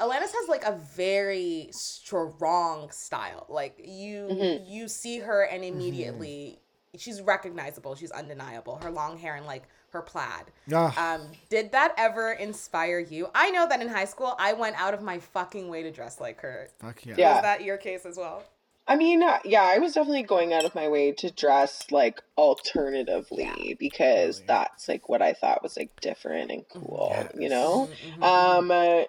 Alanis 0.00 0.32
has 0.32 0.48
like 0.48 0.64
a 0.64 0.72
very 0.94 1.68
strong 1.72 2.90
style. 2.90 3.46
Like 3.48 3.76
you 3.82 4.28
Mhm. 4.30 4.68
you 4.68 4.88
see 4.88 5.18
her 5.20 5.42
and 5.44 5.64
immediately 5.64 6.58
she's 6.98 7.20
recognizable. 7.22 7.94
She's 7.94 8.10
undeniable. 8.10 8.76
Her 8.82 8.90
long 8.90 9.18
hair 9.18 9.34
and 9.36 9.46
like 9.46 9.64
her 9.90 10.02
plaid. 10.02 10.46
Ah, 10.72 11.14
Um, 11.14 11.28
did 11.50 11.72
that 11.72 11.94
ever 11.98 12.32
inspire 12.32 12.98
you? 12.98 13.28
I 13.34 13.50
know 13.50 13.68
that 13.68 13.80
in 13.80 13.88
high 13.88 14.04
school 14.06 14.34
I 14.38 14.52
went 14.54 14.76
out 14.80 14.94
of 14.94 15.02
my 15.02 15.18
fucking 15.18 15.68
way 15.68 15.82
to 15.82 15.90
dress 15.90 16.20
like 16.20 16.40
her. 16.40 16.68
fuck 16.78 17.04
yeah. 17.04 17.14
Yeah. 17.16 17.32
Was 17.34 17.42
that 17.42 17.62
your 17.62 17.76
case 17.76 18.04
as 18.06 18.16
well? 18.16 18.42
I 18.88 18.96
mean, 18.96 19.22
uh, 19.22 19.38
yeah, 19.44 19.62
I 19.62 19.78
was 19.78 19.94
definitely 19.94 20.24
going 20.24 20.52
out 20.52 20.64
of 20.64 20.74
my 20.74 20.88
way 20.88 21.12
to 21.12 21.30
dress 21.30 21.84
like 21.90 22.20
alternatively 22.36 23.44
Yeah. 23.44 23.74
because 23.78 24.40
Totally. 24.40 24.46
that's 24.48 24.88
like 24.88 25.08
what 25.08 25.22
I 25.22 25.34
thought 25.34 25.62
was 25.62 25.76
like 25.76 25.98
different 26.00 26.50
and 26.50 26.64
cool, 26.68 27.14
you 27.38 27.48
know? 27.48 27.88
Mhm, 28.16 28.18
mhm, 28.18 28.22
Um, 28.58 28.70
uh, 28.70 29.02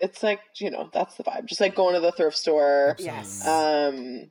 it's 0.00 0.22
like, 0.22 0.40
you 0.56 0.70
know, 0.70 0.88
that's 0.92 1.14
the 1.16 1.24
vibe. 1.24 1.46
Just 1.46 1.60
like 1.60 1.74
going 1.74 1.94
to 1.94 2.00
the 2.00 2.12
thrift 2.12 2.36
store. 2.36 2.96
Yes. 2.98 3.46
Um, 3.46 4.30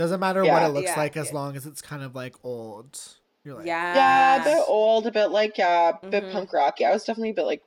Doesn't 0.00 0.18
matter 0.18 0.42
what 0.46 0.62
it 0.62 0.68
looks 0.68 0.86
Yeah, 0.86 0.96
like 0.98 1.14
as 1.18 1.26
yeah. 1.28 1.34
long 1.34 1.56
as 1.56 1.66
it's 1.66 1.82
kind 1.82 2.02
of 2.02 2.14
like 2.14 2.34
old. 2.42 2.98
You're 3.44 3.56
like, 3.56 3.66
yeah. 3.66 3.94
yeah, 3.94 4.40
a 4.40 4.44
bit 4.44 4.64
old, 4.66 5.06
a 5.06 5.12
bit 5.12 5.26
like, 5.26 5.58
yeah, 5.58 5.92
a 6.02 6.06
bit 6.06 6.24
Mhm. 6.24 6.32
punk 6.32 6.52
rock. 6.54 6.80
Yeah, 6.80 6.88
I 6.88 6.92
was 6.94 7.04
definitely 7.04 7.30
a 7.30 7.34
bit 7.34 7.44
like, 7.44 7.62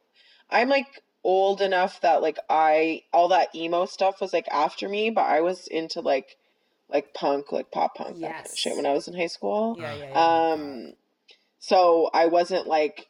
I'm 0.50 0.68
like 0.68 1.04
old 1.24 1.62
enough 1.62 2.02
that 2.02 2.24
like 2.24 2.40
I, 2.50 3.04
all 3.14 3.28
that 3.28 3.54
emo 3.54 3.86
stuff 3.86 4.20
was 4.20 4.34
like 4.34 4.48
after 4.48 4.90
me, 4.90 5.12
but 5.12 5.26
I 5.28 5.42
was 5.42 5.68
into 5.68 6.02
like, 6.02 6.36
like 6.90 7.14
punk, 7.14 7.52
like 7.52 7.70
pop 7.70 7.94
punk, 7.94 8.20
that 8.22 8.32
kind 8.34 8.46
of 8.48 8.58
shit 8.58 8.76
when 8.76 8.88
I 8.88 8.94
was 8.94 9.08
in 9.08 9.14
high 9.14 9.28
school. 9.28 9.76
Yeah, 9.80 9.94
yeah, 9.94 10.10
yeah. 10.10 10.52
Um, 10.54 10.94
so 11.60 12.10
I 12.16 12.26
wasn't 12.26 12.66
like, 12.66 13.10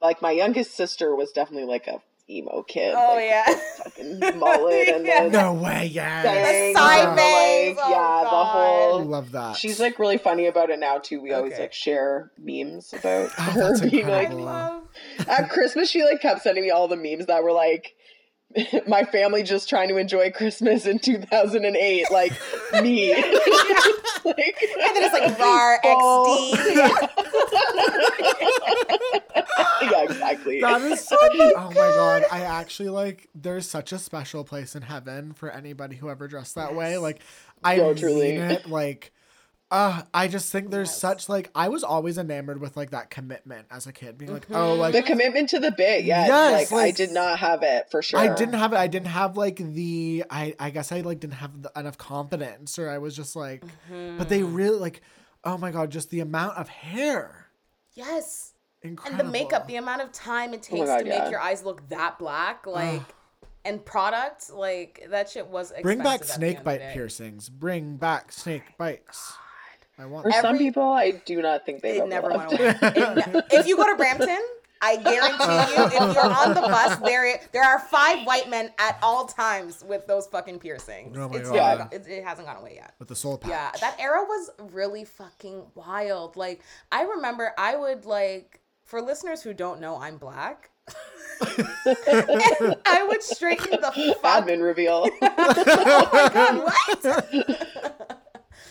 like 0.00 0.22
my 0.22 0.30
youngest 0.30 0.76
sister 0.76 1.12
was 1.16 1.32
definitely 1.32 1.66
like 1.68 1.88
a 1.88 2.00
emo 2.30 2.62
kid. 2.62 2.94
oh 2.96 3.14
like, 3.14 3.24
yeah. 3.24 3.44
fucking 3.84 4.20
mullet 4.38 4.88
and 4.94 5.06
Yeah. 5.06 5.24
the 5.24 5.30
No 5.30 5.54
way, 5.54 5.86
yeah. 5.92 6.22
bangs 6.22 6.76
side 6.78 7.06
and 7.08 7.16
bangs, 7.16 7.76
like, 7.76 7.86
oh 7.86 7.90
yeah, 7.90 8.24
the 8.24 8.30
God. 8.30 8.44
whole. 8.46 9.04
Love 9.04 9.30
that. 9.32 9.56
She's 9.56 9.80
like 9.80 9.98
really 9.98 10.18
funny 10.18 10.46
about 10.46 10.70
it 10.70 10.78
now 10.78 10.98
too. 10.98 11.20
We 11.20 11.32
always 11.32 11.52
Okay. 11.54 11.62
like 11.62 11.72
share 11.72 12.30
memes 12.38 12.92
about 12.92 13.30
Oh, 13.38 13.42
her 13.42 13.88
being 13.90 14.06
I 14.10 14.26
like 14.28 15.28
at 15.28 15.50
Christmas. 15.50 15.88
She 15.90 16.04
like 16.04 16.20
kept 16.20 16.42
sending 16.42 16.64
me 16.64 16.70
all 16.70 16.88
the 16.88 16.96
memes 16.96 17.26
that 17.26 17.42
were 17.42 17.52
like. 17.52 17.94
My 18.86 19.04
family 19.04 19.42
just 19.42 19.68
trying 19.68 19.88
to 19.90 19.96
enjoy 19.98 20.30
Christmas 20.30 20.86
in 20.86 20.98
2008, 20.98 22.06
like 22.10 22.32
me. 22.82 23.14
like, 23.14 23.26
and 24.24 24.96
then 24.96 25.02
it's 25.04 25.12
like 25.12 25.38
RAR 25.38 25.78
Oh, 25.84 26.54
XD. 26.54 27.08
yeah, 29.90 30.02
exactly. 30.02 30.60
That 30.60 30.80
is 30.82 31.06
oh 31.12 31.16
so. 31.32 31.52
Oh 31.56 31.68
my 31.68 31.74
god! 31.74 32.24
I 32.30 32.40
actually 32.40 32.88
like. 32.88 33.28
There's 33.34 33.68
such 33.68 33.92
a 33.92 33.98
special 33.98 34.44
place 34.44 34.74
in 34.74 34.82
heaven 34.82 35.32
for 35.34 35.50
anybody 35.50 35.96
who 35.96 36.08
ever 36.10 36.26
dressed 36.28 36.54
that 36.56 36.74
way. 36.74 36.96
Like, 36.98 37.20
I 37.62 37.76
No, 37.76 37.88
mean 37.88 37.96
truly. 37.96 38.30
it. 38.36 38.66
Like, 38.68 39.12
uh, 39.70 40.02
I 40.14 40.28
just 40.28 40.50
think 40.50 40.70
there's 40.70 40.88
Yes. 40.88 40.98
such 40.98 41.28
like. 41.28 41.50
I 41.54 41.68
was 41.68 41.84
always 41.84 42.16
enamored 42.18 42.60
with 42.60 42.76
like 42.76 42.90
that 42.90 43.10
commitment 43.10 43.66
as 43.70 43.86
a 43.86 43.92
kid, 43.92 44.16
being 44.16 44.32
like, 44.32 44.46
oh, 44.50 44.54
Mhm. 44.54 44.78
like 44.78 44.92
the 44.94 45.02
commitment 45.02 45.50
to 45.50 45.60
the 45.60 45.70
bit, 45.72 46.04
yeah. 46.04 46.26
Yes, 46.26 46.72
like, 46.72 46.82
I 46.86 46.90
did 46.92 47.10
not 47.12 47.38
have 47.38 47.62
it 47.62 47.90
for 47.90 48.00
sure. 48.02 48.18
I 48.18 48.34
didn't 48.34 48.54
have 48.54 48.72
it. 48.72 48.76
I 48.76 48.86
didn't 48.86 49.08
have 49.08 49.36
like 49.36 49.56
the. 49.56 50.24
I 50.30 50.54
I 50.58 50.70
guess 50.70 50.90
I 50.92 51.00
like 51.02 51.20
didn't 51.20 51.34
have 51.34 51.62
the, 51.62 51.70
enough 51.76 51.98
confidence, 51.98 52.78
or 52.78 52.88
I 52.88 52.98
was 52.98 53.14
just 53.14 53.36
like. 53.36 53.62
But 53.90 54.28
they 54.30 54.40
Mhm. 54.40 54.54
really 54.56 54.78
like. 54.78 55.02
Oh 55.44 55.58
my 55.58 55.70
god! 55.70 55.90
Just 55.90 56.10
the 56.10 56.20
amount 56.20 56.56
of 56.56 56.68
hair. 56.68 57.46
yes. 57.94 58.54
And 58.84 58.96
the 59.18 59.24
makeup, 59.24 59.66
the 59.66 59.74
amount 59.76 60.02
of 60.02 60.12
time 60.12 60.54
it 60.54 60.66
Oh 60.70 60.76
takes 60.76 60.86
God, 60.86 60.98
to 60.98 61.04
make 61.04 61.30
your 61.32 61.40
eyes 61.40 61.64
look 61.64 61.88
that 61.88 62.16
black, 62.18 62.64
like, 62.64 63.02
and 63.64 63.84
product, 63.84 64.50
like 64.50 65.04
that 65.10 65.28
shit 65.28 65.48
was 65.48 65.72
expensive. 65.72 65.82
Bring 65.82 65.98
back 65.98 66.20
at 66.20 66.26
snake 66.28 66.62
bite 66.62 66.80
piercings. 66.92 67.48
Bring 67.48 67.96
back 67.96 68.30
snake 68.30 68.62
bites. 68.78 69.32
I 69.98 70.06
want. 70.06 70.24
For 70.24 70.30
that. 70.32 70.42
some 70.42 70.54
Every- 70.54 70.66
people, 70.66 70.82
I 70.84 71.10
do 71.12 71.42
not 71.42 71.66
think 71.66 71.82
they 71.82 71.96
It 71.98 72.00
ever 72.00 72.06
never 72.08 72.28
left. 72.28 72.50
went 72.50 72.60
away. 72.60 72.92
It 72.96 73.34
ne- 73.34 73.42
if 73.58 73.66
you 73.66 73.76
go 73.76 73.86
to 73.90 73.96
Brampton, 73.96 74.38
I 74.80 74.94
guarantee 74.96 75.74
you, 75.74 75.86
if 76.08 76.14
you're 76.14 76.32
on 76.32 76.54
the 76.54 76.60
bus, 76.60 76.98
there 77.00 77.40
there 77.52 77.64
are 77.64 77.80
five 77.80 78.24
white 78.26 78.48
men 78.48 78.70
at 78.78 78.96
all 79.02 79.26
times 79.26 79.82
with 79.86 80.06
those 80.06 80.26
fucking 80.28 80.60
piercings. 80.60 81.16
Oh 81.18 81.28
my 81.28 81.38
it's 81.38 81.50
God. 81.50 81.78
never 81.78 81.90
go- 81.90 81.96
it, 81.96 82.06
it 82.06 82.24
hasn't 82.24 82.46
gone 82.46 82.58
away 82.58 82.74
yet. 82.76 82.94
with 83.00 83.08
the 83.08 83.16
soul 83.16 83.38
patch. 83.38 83.50
Yeah, 83.50 83.70
that 83.80 83.96
era 83.98 84.22
was 84.22 84.50
really 84.72 85.04
fucking 85.04 85.64
wild. 85.74 86.36
Like 86.36 86.60
I 86.92 87.02
remember 87.02 87.52
I 87.58 87.74
would 87.76 88.04
like 88.04 88.60
for 88.84 89.02
listeners 89.02 89.42
who 89.42 89.52
don't 89.52 89.80
know 89.80 89.96
I'm 90.00 90.16
black. 90.16 90.70
I 91.42 93.04
would 93.08 93.22
straighten 93.22 93.80
the 93.80 93.92
fuck. 94.22 94.44
Admin 94.46 94.62
reveal. 94.62 95.08
oh 95.22 96.08
my 96.12 96.30
god, 96.32 96.64
what? 96.64 97.77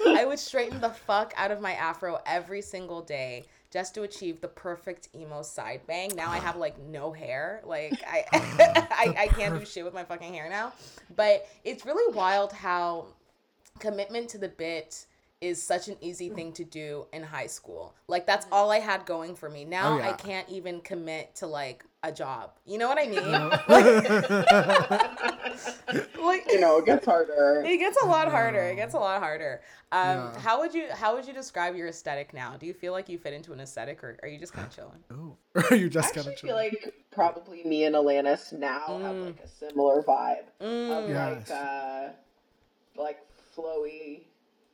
I 0.05 0.25
would 0.25 0.39
straighten 0.39 0.79
the 0.81 0.89
fuck 0.89 1.33
out 1.37 1.51
of 1.51 1.61
my 1.61 1.73
afro 1.73 2.19
every 2.25 2.61
single 2.61 3.01
day 3.01 3.45
just 3.71 3.93
to 3.95 4.03
achieve 4.03 4.41
the 4.41 4.47
perfect 4.47 5.09
emo 5.15 5.41
side 5.41 5.81
bang. 5.87 6.11
Now 6.15 6.31
I 6.31 6.37
have 6.37 6.55
like 6.55 6.79
no 6.79 7.11
hair. 7.11 7.61
Like 7.65 8.01
I 8.07 8.25
uh, 8.33 8.85
I, 8.91 9.15
I 9.17 9.27
can't 9.27 9.59
do 9.59 9.65
shit 9.65 9.83
with 9.83 9.93
my 9.93 10.03
fucking 10.03 10.33
hair 10.33 10.49
now. 10.49 10.73
But 11.15 11.47
it's 11.63 11.85
really 11.85 12.13
wild 12.15 12.51
how 12.53 13.07
commitment 13.79 14.29
to 14.29 14.37
the 14.37 14.49
bit 14.49 15.05
is 15.39 15.61
such 15.61 15.87
an 15.87 15.95
easy 16.01 16.29
thing 16.29 16.51
to 16.53 16.63
do 16.63 17.05
in 17.13 17.21
high 17.21 17.45
school. 17.47 17.93
Like 18.07 18.25
that's 18.25 18.47
all 18.51 18.71
I 18.71 18.79
had 18.79 19.05
going 19.05 19.35
for 19.35 19.49
me. 19.49 19.65
Now 19.65 19.93
Oh, 19.93 19.97
yeah. 19.99 20.09
I 20.09 20.13
can't 20.13 20.49
even 20.49 20.81
commit 20.81 21.35
to 21.35 21.45
like 21.47 21.85
a 22.03 22.11
job. 22.11 22.51
You 22.65 22.79
know 22.79 22.87
what 22.87 22.97
I 22.99 23.07
mean? 23.07 23.21
like 26.25 26.51
you 26.51 26.59
know, 26.59 26.77
it 26.79 26.85
gets 26.85 27.05
harder. 27.05 27.63
it 27.65 27.77
gets 27.77 28.01
a 28.01 28.05
lot 28.07 28.29
harder. 28.29 28.63
It 28.63 28.75
gets 28.75 28.93
a 28.95 28.99
lot 28.99 29.19
harder. 29.21 29.61
Um, 29.91 29.99
Yeah. 30.33 30.39
How 30.39 30.59
would 30.59 30.73
you 30.73 30.87
How 30.91 31.15
would 31.15 31.27
you 31.27 31.33
describe 31.33 31.75
your 31.75 31.87
aesthetic 31.87 32.33
now? 32.33 32.57
Do 32.57 32.65
you 32.65 32.73
feel 32.73 32.91
like 32.93 33.07
you 33.07 33.17
fit 33.19 33.33
into 33.33 33.53
an 33.53 33.59
aesthetic, 33.59 34.03
or 34.03 34.17
are 34.23 34.27
you 34.27 34.39
just 34.39 34.53
kind 34.53 34.65
of 34.67 34.73
chilling? 34.75 35.03
Oh, 35.11 35.37
Are 35.69 35.75
you 35.75 35.89
just 35.89 36.13
I 36.13 36.15
gonna 36.15 36.31
actually 36.31 36.47
feel 36.49 36.55
like 36.55 36.93
probably 37.11 37.63
me 37.63 37.83
and 37.85 37.95
Alanis 37.95 38.51
now 38.53 38.99
have 39.01 39.15
like 39.17 39.39
a 39.43 39.47
similar 39.47 40.01
vibe 40.03 40.45
of 40.61 40.67
Mm, 40.67 41.09
Yes. 41.09 41.49
like 41.49 41.59
uh 41.59 42.09
like 42.95 43.19
flowy 43.55 44.21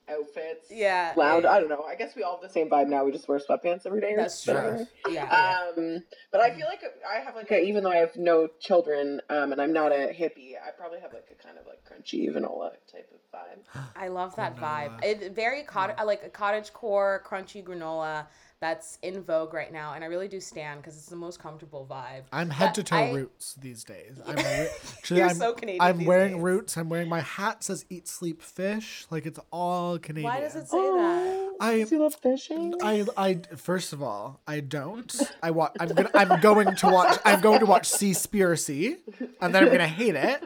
outfits. 0.09 0.69
yeah. 0.71 1.13
Loud. 1.15 1.43
yeah. 1.43 1.51
I 1.51 1.59
don't 1.59 1.69
know. 1.69 1.83
I 1.83 1.95
guess 1.95 2.15
we 2.15 2.23
all 2.23 2.33
have 2.39 2.41
the 2.41 2.53
same 2.53 2.69
vibe 2.69 2.87
now. 2.87 3.05
We 3.05 3.11
just 3.11 3.27
wear 3.27 3.39
sweatpants 3.39 3.85
every 3.85 4.01
day. 4.01 4.15
That's 4.15 4.43
true. 4.43 4.85
Yeah. 5.09 5.13
yeah. 5.13 5.59
Um, 5.77 6.03
but 6.31 6.41
I 6.41 6.55
feel 6.55 6.67
like 6.67 6.81
I 7.09 7.19
have 7.19 7.35
like 7.35 7.51
a, 7.51 7.61
even 7.61 7.83
though 7.83 7.91
I 7.91 7.97
have 7.97 8.15
no 8.15 8.47
children, 8.59 9.21
um, 9.29 9.51
and 9.51 9.61
I'm 9.61 9.73
not 9.73 9.91
a 9.91 10.13
hippie, 10.13 10.53
I 10.55 10.71
probably 10.77 10.99
have 10.99 11.13
like 11.13 11.27
a 11.31 11.43
kind 11.43 11.57
of 11.57 11.65
like 11.65 11.83
crunchy 11.83 12.31
vanilla 12.31 12.71
type 12.91 13.09
of 13.13 13.39
vibe. 13.39 13.83
I 13.95 14.07
love 14.09 14.35
that 14.35 14.55
vibe. 14.57 15.01
granola. 15.01 15.23
It 15.23 15.35
very 15.35 15.63
cottage, 15.63 15.97
like 16.05 16.23
a 16.23 16.29
cottage 16.29 16.73
core, 16.73 17.23
crunchy 17.25 17.63
granola 17.63 18.27
that's 18.59 18.97
in 19.01 19.21
vogue 19.23 19.53
right 19.53 19.73
now, 19.73 19.93
and 19.93 20.03
I 20.03 20.07
really 20.07 20.29
do 20.29 20.39
stand 20.39 20.81
because 20.81 20.95
it's 20.95 21.07
the 21.07 21.15
most 21.17 21.37
comfortable 21.39 21.85
vibe. 21.89 22.21
I'm 22.31 22.49
head 22.49 22.67
But 22.67 22.75
to 22.75 22.83
toe 22.83 22.95
I- 22.95 23.11
roots 23.11 23.55
these 23.55 23.83
days. 23.83 24.17
I'm, 24.25 24.35
re- 24.37 24.69
actually, 24.97 25.19
You're 25.19 25.29
I'm, 25.29 25.35
so 25.35 25.53
Canadian 25.53 25.81
I'm 25.81 25.97
these 25.97 26.07
wearing 26.07 26.33
days. 26.35 26.41
roots. 26.41 26.77
I'm 26.77 26.87
wearing 26.89 27.09
my 27.09 27.19
hat 27.21 27.63
says 27.63 27.85
eat 27.89 28.07
sleep 28.07 28.41
fish. 28.41 29.05
Like 29.09 29.25
it's 29.25 29.39
all 29.51 29.99
Canadian. 29.99 30.31
Why 30.33 30.39
does 30.39 30.55
it 30.55 30.67
say 30.69 30.77
that? 30.77 31.39
I 31.59 31.77
Does 31.79 31.89
he 31.91 31.97
love 31.97 32.15
fishing? 32.15 32.73
I 32.81 33.05
I 33.17 33.41
first 33.57 33.93
of 33.93 34.01
all, 34.01 34.39
I 34.47 34.59
don't. 34.61 35.13
I 35.43 35.51
watch. 35.51 35.73
I'm 35.79 35.89
gonna. 35.89 36.09
I'm 36.13 36.39
going 36.39 36.73
to 36.75 36.87
watch. 36.87 37.19
I'm 37.25 37.41
going 37.41 37.59
to 37.59 37.65
watch 37.65 37.89
Seaspiracy, 37.89 38.97
and 39.41 39.53
then 39.53 39.63
I'm 39.63 39.71
gonna 39.71 39.87
hate 39.87 40.15
it. 40.15 40.43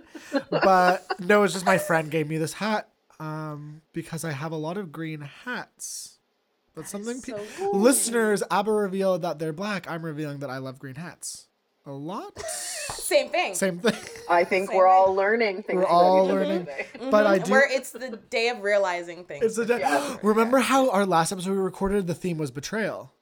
But 0.49 1.05
no, 1.19 1.43
it's 1.43 1.53
just 1.53 1.65
my 1.65 1.77
friend 1.77 2.09
gave 2.11 2.27
me 2.27 2.37
this 2.37 2.53
hat, 2.53 2.89
um, 3.19 3.81
because 3.93 4.25
I 4.25 4.31
have 4.31 4.51
a 4.51 4.57
lot 4.57 4.77
of 4.77 4.91
green 4.91 5.21
hats. 5.45 6.16
That's 6.77 6.89
something. 6.91 7.21
Pe- 7.21 7.33
so 7.57 7.71
listeners, 7.73 8.41
Abba 8.49 8.71
revealed 8.71 9.23
that 9.23 9.39
they're 9.39 9.51
black. 9.53 9.89
I'm 9.89 10.03
revealing 10.05 10.39
that 10.39 10.49
I 10.49 10.59
love 10.59 10.79
green 10.79 10.95
hats. 10.95 11.47
A 11.85 11.91
lot. 11.91 12.39
Same 12.89 13.29
thing. 13.29 13.55
Same 13.55 13.79
thing. 13.79 13.95
I 14.29 14.43
think 14.43 14.69
Same 14.69 14.77
we're 14.77 14.85
thing. 14.87 14.93
all 14.93 15.13
learning 15.15 15.63
things. 15.63 15.77
We're 15.77 15.85
all 15.85 16.25
each 16.25 16.31
other 16.31 16.45
learning. 16.45 16.65
Mm-hmm. 16.67 17.09
But 17.09 17.25
I 17.27 17.37
do. 17.39 17.51
Where 17.51 17.69
it's 17.71 17.91
the 17.91 18.19
day 18.29 18.49
of 18.49 18.61
realizing 18.61 19.23
things. 19.23 19.45
It's 19.45 19.57
a 19.57 19.65
day. 19.65 19.79
Yeah. 19.79 20.17
Remember 20.23 20.59
how 20.59 20.89
our 20.91 21.05
last 21.05 21.31
episode 21.31 21.51
we 21.51 21.57
recorded 21.57 22.05
the 22.07 22.13
theme 22.15 22.37
was 22.37 22.51
betrayal. 22.51 23.13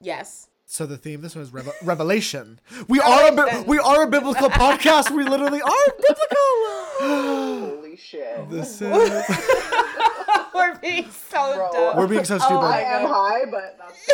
yes. 0.00 0.46
So 0.70 0.84
the 0.84 0.98
theme 0.98 1.22
this 1.22 1.34
one 1.34 1.42
is 1.44 1.50
revel- 1.50 1.72
revelation. 1.82 2.60
We 2.88 3.00
are 3.00 3.28
a 3.28 3.32
bi- 3.34 3.64
we 3.66 3.78
are 3.78 4.02
a 4.02 4.06
biblical 4.06 4.50
podcast. 4.50 5.10
We 5.10 5.24
literally 5.24 5.62
are 5.62 5.86
biblical. 5.96 7.76
Holy 7.78 7.96
shit. 7.96 8.50
this 8.50 8.82
is 8.82 8.90
We're 10.58 10.78
being 10.78 11.10
so 11.30 11.54
Bro. 11.54 11.70
dumb. 11.72 11.96
we're 11.96 12.06
being 12.08 12.24
so 12.24 12.38
stupid. 12.38 12.54
Oh 12.56 12.60
I 12.60 12.80
am 12.80 13.06
high, 13.08 13.44
but 13.50 13.78
that's 13.78 14.08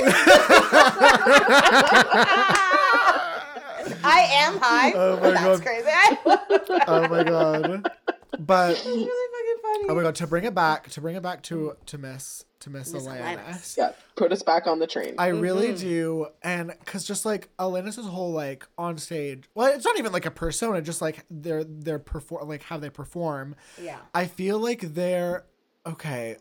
I 4.05 4.21
am 4.33 4.59
high. 4.59 4.93
Oh 4.95 5.17
my 5.21 5.31
That's 5.31 5.61
God. 5.61 5.63
crazy. 5.63 5.89
I 5.89 6.85
oh 6.89 7.09
my 7.09 7.25
god. 7.25 7.91
But 8.39 8.73
It's 8.73 8.85
really 8.87 9.05
fucking 9.05 9.63
funny. 9.63 9.85
oh 9.89 9.95
my 9.95 10.03
god, 10.03 10.15
to 10.17 10.27
bring 10.27 10.45
it 10.45 10.55
back, 10.55 10.89
to 10.91 11.01
bring 11.01 11.17
it 11.17 11.23
back 11.23 11.43
to 11.45 11.77
to 11.87 11.99
Miss 11.99 12.45
to 12.61 12.71
Miss, 12.71 12.93
Miss 12.93 13.07
Alanis. 13.07 13.37
Alanis. 13.39 13.77
yeah. 13.77 13.93
Put 14.17 14.33
us 14.33 14.43
back 14.43 14.67
on 14.67 14.79
the 14.79 14.87
train. 14.87 15.15
I 15.19 15.29
really 15.29 15.69
Mm-hmm. 15.69 15.87
do, 15.89 16.27
and 16.43 16.73
because 16.81 17.05
just 17.05 17.25
like 17.27 17.49
Alanis's 17.59 18.07
whole 18.07 18.33
like 18.33 18.67
on 18.79 18.97
stage, 18.99 19.45
well, 19.55 19.73
it's 19.73 19.85
not 19.85 19.99
even 19.99 20.13
like 20.13 20.27
a 20.27 20.31
persona, 20.31 20.81
just 20.83 21.01
like 21.03 21.25
their 21.31 21.63
their 21.65 21.99
perform, 21.99 22.49
like 22.49 22.63
how 22.63 22.79
they 22.79 22.91
perform. 22.91 23.55
Yeah. 23.81 23.99
I 24.15 24.27
feel 24.27 24.59
like 24.59 24.81
they're 24.81 25.45
okay. 25.87 26.37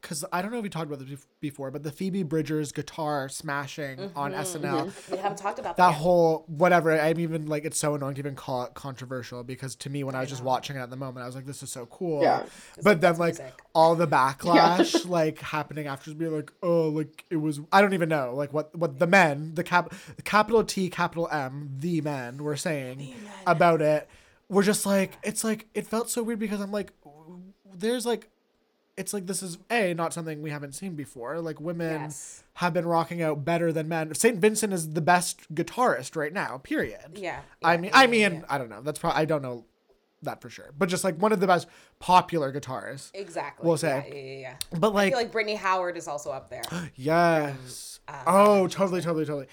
Because 0.00 0.24
I 0.32 0.40
don't 0.40 0.50
know 0.50 0.58
if 0.58 0.62
we 0.62 0.70
talked 0.70 0.86
about 0.90 1.06
this 1.06 1.26
before, 1.40 1.70
but 1.70 1.82
the 1.82 1.92
Phoebe 1.92 2.22
Bridgers 2.22 2.72
guitar 2.72 3.28
smashing 3.28 4.10
on 4.16 4.32
mm-hmm. 4.32 4.64
SNL, 4.64 5.10
We 5.10 5.18
haven't 5.18 5.36
talked 5.36 5.58
about 5.58 5.76
that 5.76 5.88
that. 5.88 5.94
whole 5.94 6.44
whatever. 6.46 6.98
I'm 6.98 7.20
even 7.20 7.46
like 7.46 7.64
it's 7.66 7.78
so 7.78 7.94
annoying 7.94 8.14
to 8.14 8.20
even 8.20 8.34
call 8.34 8.64
it 8.64 8.74
controversial 8.74 9.44
because 9.44 9.74
to 9.76 9.90
me 9.90 10.02
when 10.02 10.14
I 10.14 10.20
was 10.20 10.30
just 10.30 10.42
watching 10.42 10.76
it 10.76 10.80
at 10.80 10.88
the 10.90 10.96
moment, 10.96 11.24
I 11.24 11.26
was 11.26 11.34
like, 11.34 11.44
this 11.44 11.62
is 11.62 11.70
so 11.70 11.86
cool. 11.86 12.22
Yeah. 12.22 12.44
But 12.82 13.02
then 13.02 13.18
like 13.18 13.38
music. 13.38 13.60
all 13.74 13.94
the 13.94 14.06
backlash 14.08 15.06
like 15.06 15.38
happening 15.40 15.86
after 15.86 16.14
being 16.14 16.34
like, 16.34 16.52
oh, 16.62 16.88
like 16.88 17.24
it 17.28 17.36
was 17.36 17.60
I 17.70 17.82
don't 17.82 17.92
even 17.92 18.08
know 18.08 18.34
like 18.34 18.54
what 18.54 18.74
what 18.76 18.98
the 18.98 19.06
men 19.06 19.54
the 19.54 19.64
cap 19.64 19.92
the 20.16 20.22
capital 20.22 20.64
T 20.64 20.88
capital 20.88 21.28
M 21.30 21.76
the 21.78 22.00
men 22.00 22.42
were 22.42 22.56
saying 22.56 23.14
about 23.46 23.82
it. 23.82 24.08
We're 24.48 24.62
just 24.62 24.86
like 24.86 25.18
it's 25.22 25.44
like 25.44 25.66
it 25.74 25.86
felt 25.86 26.08
so 26.08 26.22
weird 26.22 26.38
because 26.38 26.60
I'm 26.60 26.72
like, 26.72 26.92
there's 27.74 28.06
like 28.06 28.30
it's 29.00 29.12
like 29.14 29.26
this 29.26 29.42
is 29.42 29.58
a 29.70 29.94
not 29.94 30.12
something 30.12 30.42
we 30.42 30.50
haven't 30.50 30.72
seen 30.74 30.94
before. 30.94 31.40
Like 31.40 31.60
women 31.60 32.02
Yes. 32.02 32.44
have 32.54 32.72
been 32.74 32.86
rocking 32.86 33.22
out 33.22 33.44
better 33.44 33.72
than 33.72 33.88
men. 33.88 34.14
Saint 34.14 34.38
Vincent 34.38 34.72
is 34.72 34.92
the 34.92 35.00
best 35.00 35.52
guitarist 35.54 36.14
right 36.16 36.32
now. 36.32 36.58
Period. 36.58 37.16
Yeah. 37.16 37.40
I 37.62 37.76
mean, 37.76 37.90
yeah, 37.90 37.98
I 37.98 38.06
mean, 38.06 38.32
yeah. 38.34 38.42
I 38.48 38.58
don't 38.58 38.68
know. 38.68 38.82
That's 38.82 38.98
probably 38.98 39.20
I 39.20 39.24
don't 39.24 39.42
know 39.42 39.64
that 40.22 40.42
for 40.42 40.50
sure, 40.50 40.70
but 40.76 40.90
just 40.90 41.02
like 41.02 41.16
one 41.16 41.32
of 41.32 41.40
the 41.40 41.46
best 41.46 41.66
popular 41.98 42.52
guitarists. 42.52 43.10
Exactly. 43.14 43.66
we'll 43.66 43.76
Yeah, 43.76 44.02
say. 44.02 44.08
Yeah, 44.08 44.14
yeah, 44.14 44.38
yeah. 44.40 44.78
But 44.78 44.90
I 44.90 44.92
like, 44.92 45.12
feel 45.12 45.18
like 45.22 45.32
Brittany 45.32 45.56
Howard 45.56 45.96
is 45.96 46.06
also 46.06 46.30
up 46.30 46.50
there. 46.50 46.62
yes. 46.94 48.00
uh, 48.06 48.22
oh, 48.26 48.68
totally, 48.68 49.00
totally, 49.00 49.24
totally. 49.24 49.46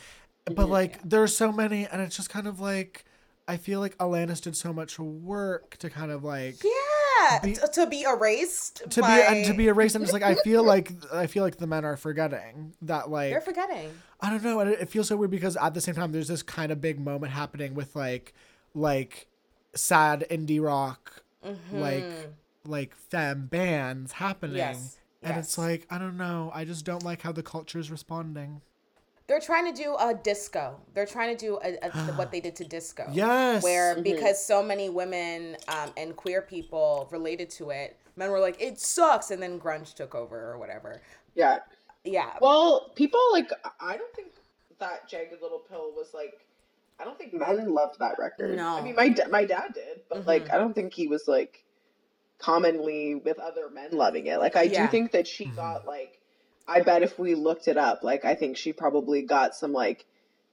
But 0.53 0.69
like, 0.69 0.99
there's 1.03 1.35
so 1.35 1.51
many, 1.51 1.87
and 1.87 2.01
it's 2.01 2.15
just 2.15 2.29
kind 2.29 2.47
of 2.47 2.59
like. 2.59 3.05
I 3.47 3.57
feel 3.57 3.79
like 3.79 3.97
Alanis 3.97 4.41
did 4.41 4.55
so 4.57 4.73
much 4.73 4.99
work 4.99 5.77
to 5.77 5.89
kind 5.89 6.11
of 6.11 6.23
like 6.23 6.57
Yeah. 6.63 7.39
Be- 7.43 7.57
to 7.73 7.87
be 7.87 8.03
erased. 8.03 8.83
to 8.89 9.01
by... 9.01 9.17
be 9.17 9.23
and 9.23 9.45
to 9.45 9.53
be 9.53 9.67
erased. 9.67 9.95
I'm 9.95 10.01
just 10.01 10.13
like 10.13 10.23
I 10.23 10.35
feel 10.35 10.63
like 10.63 10.91
I 11.13 11.27
feel 11.27 11.43
like 11.43 11.57
the 11.57 11.67
men 11.67 11.85
are 11.85 11.97
forgetting 11.97 12.73
that 12.83 13.09
like 13.09 13.31
They're 13.31 13.41
forgetting. 13.41 13.89
I 14.19 14.29
don't 14.29 14.43
know. 14.43 14.59
and 14.59 14.71
It, 14.71 14.81
it 14.81 14.89
feels 14.89 15.07
so 15.07 15.15
weird 15.15 15.31
because 15.31 15.55
at 15.57 15.73
the 15.73 15.81
same 15.81 15.95
time, 15.95 16.11
there's 16.11 16.27
this 16.27 16.43
kind 16.43 16.71
of 16.71 16.81
big 16.81 16.99
moment 16.99 17.31
happening 17.33 17.73
with 17.75 17.95
like, 17.95 18.33
like, 18.73 19.27
sad 19.75 20.25
indie 20.31 20.61
rock, 20.61 21.21
like, 21.71 22.29
like 22.65 22.95
femme 22.95 23.45
bands 23.47 24.13
happening, 24.13 24.57
Mm-hmm. 24.57 24.73
Yes, 24.73 24.97
and 25.23 25.37
it's 25.37 25.57
like 25.57 25.85
I 25.89 25.97
don't 25.97 26.17
know. 26.17 26.51
I 26.53 26.65
just 26.65 26.83
don't 26.85 27.03
like 27.03 27.21
how 27.21 27.31
the 27.31 27.43
culture 27.43 27.79
is 27.79 27.91
responding. 27.91 28.61
They're 29.27 29.39
trying 29.41 29.73
to 29.73 29.83
do 29.83 29.95
a 29.99 30.13
disco. 30.13 30.79
They're 30.93 31.05
trying 31.05 31.35
to 31.35 31.45
do 31.45 31.59
a, 31.63 31.77
a, 31.85 31.89
what 32.15 32.31
they 32.31 32.39
did 32.39 32.55
to 32.57 32.63
disco. 32.63 33.05
Yes. 33.11 33.61
Where 33.63 34.01
because 34.01 34.43
so 34.43 34.63
many 34.63 34.89
women 34.89 35.57
um, 35.67 35.91
and 35.97 36.15
queer 36.15 36.41
people 36.41 37.07
related 37.11 37.49
to 37.51 37.71
it, 37.71 37.97
men 38.15 38.31
were 38.31 38.39
like, 38.39 38.61
"It 38.61 38.79
sucks," 38.79 39.31
and 39.31 39.41
then 39.41 39.59
grunge 39.59 39.93
took 39.93 40.15
over 40.15 40.51
or 40.51 40.57
whatever. 40.57 41.01
yeah. 41.35 41.59
Yeah. 42.03 42.31
Well, 42.39 42.93
people 42.95 43.19
like 43.33 43.51
I 43.81 43.97
don't 43.97 44.15
think 44.15 44.29
that 44.79 45.09
jagged 45.09 45.41
little 45.41 45.59
pill 45.59 45.91
was 45.95 46.13
like. 46.13 46.45
I 46.99 47.03
don't 47.03 47.15
think 47.17 47.31
men 47.33 47.73
loved 47.73 47.99
that 47.99 48.17
record. 48.17 48.55
No. 48.55 48.63
Mm-hmm. 48.63 48.77
I 48.77 48.81
mean, 48.81 48.95
my 48.95 49.09
da- 49.09 49.27
my 49.29 49.45
dad 49.45 49.73
did, 49.75 50.01
but 50.09 50.25
like 50.25 50.49
I 50.51 50.57
don't 50.57 50.73
think 50.73 50.93
he 50.93 51.07
was 51.07 51.27
like 51.27 51.63
commonly 52.39 53.15
with 53.15 53.39
other 53.39 53.69
men 53.69 53.89
loving 53.91 54.27
it. 54.27 54.39
Like 54.39 54.55
I 54.55 54.63
Yeah. 54.63 54.85
do 54.85 54.91
think 54.91 55.11
that 55.11 55.27
she 55.27 55.45
got 55.45 55.85
like. 55.85 56.19
I 56.67 56.81
bet 56.81 57.03
if 57.03 57.17
we 57.17 57.35
looked 57.35 57.67
it 57.67 57.77
up, 57.77 58.03
like 58.03 58.25
I 58.25 58.35
think 58.35 58.57
she 58.57 58.73
probably 58.73 59.21
got 59.21 59.55
some 59.55 59.73
like 59.73 60.05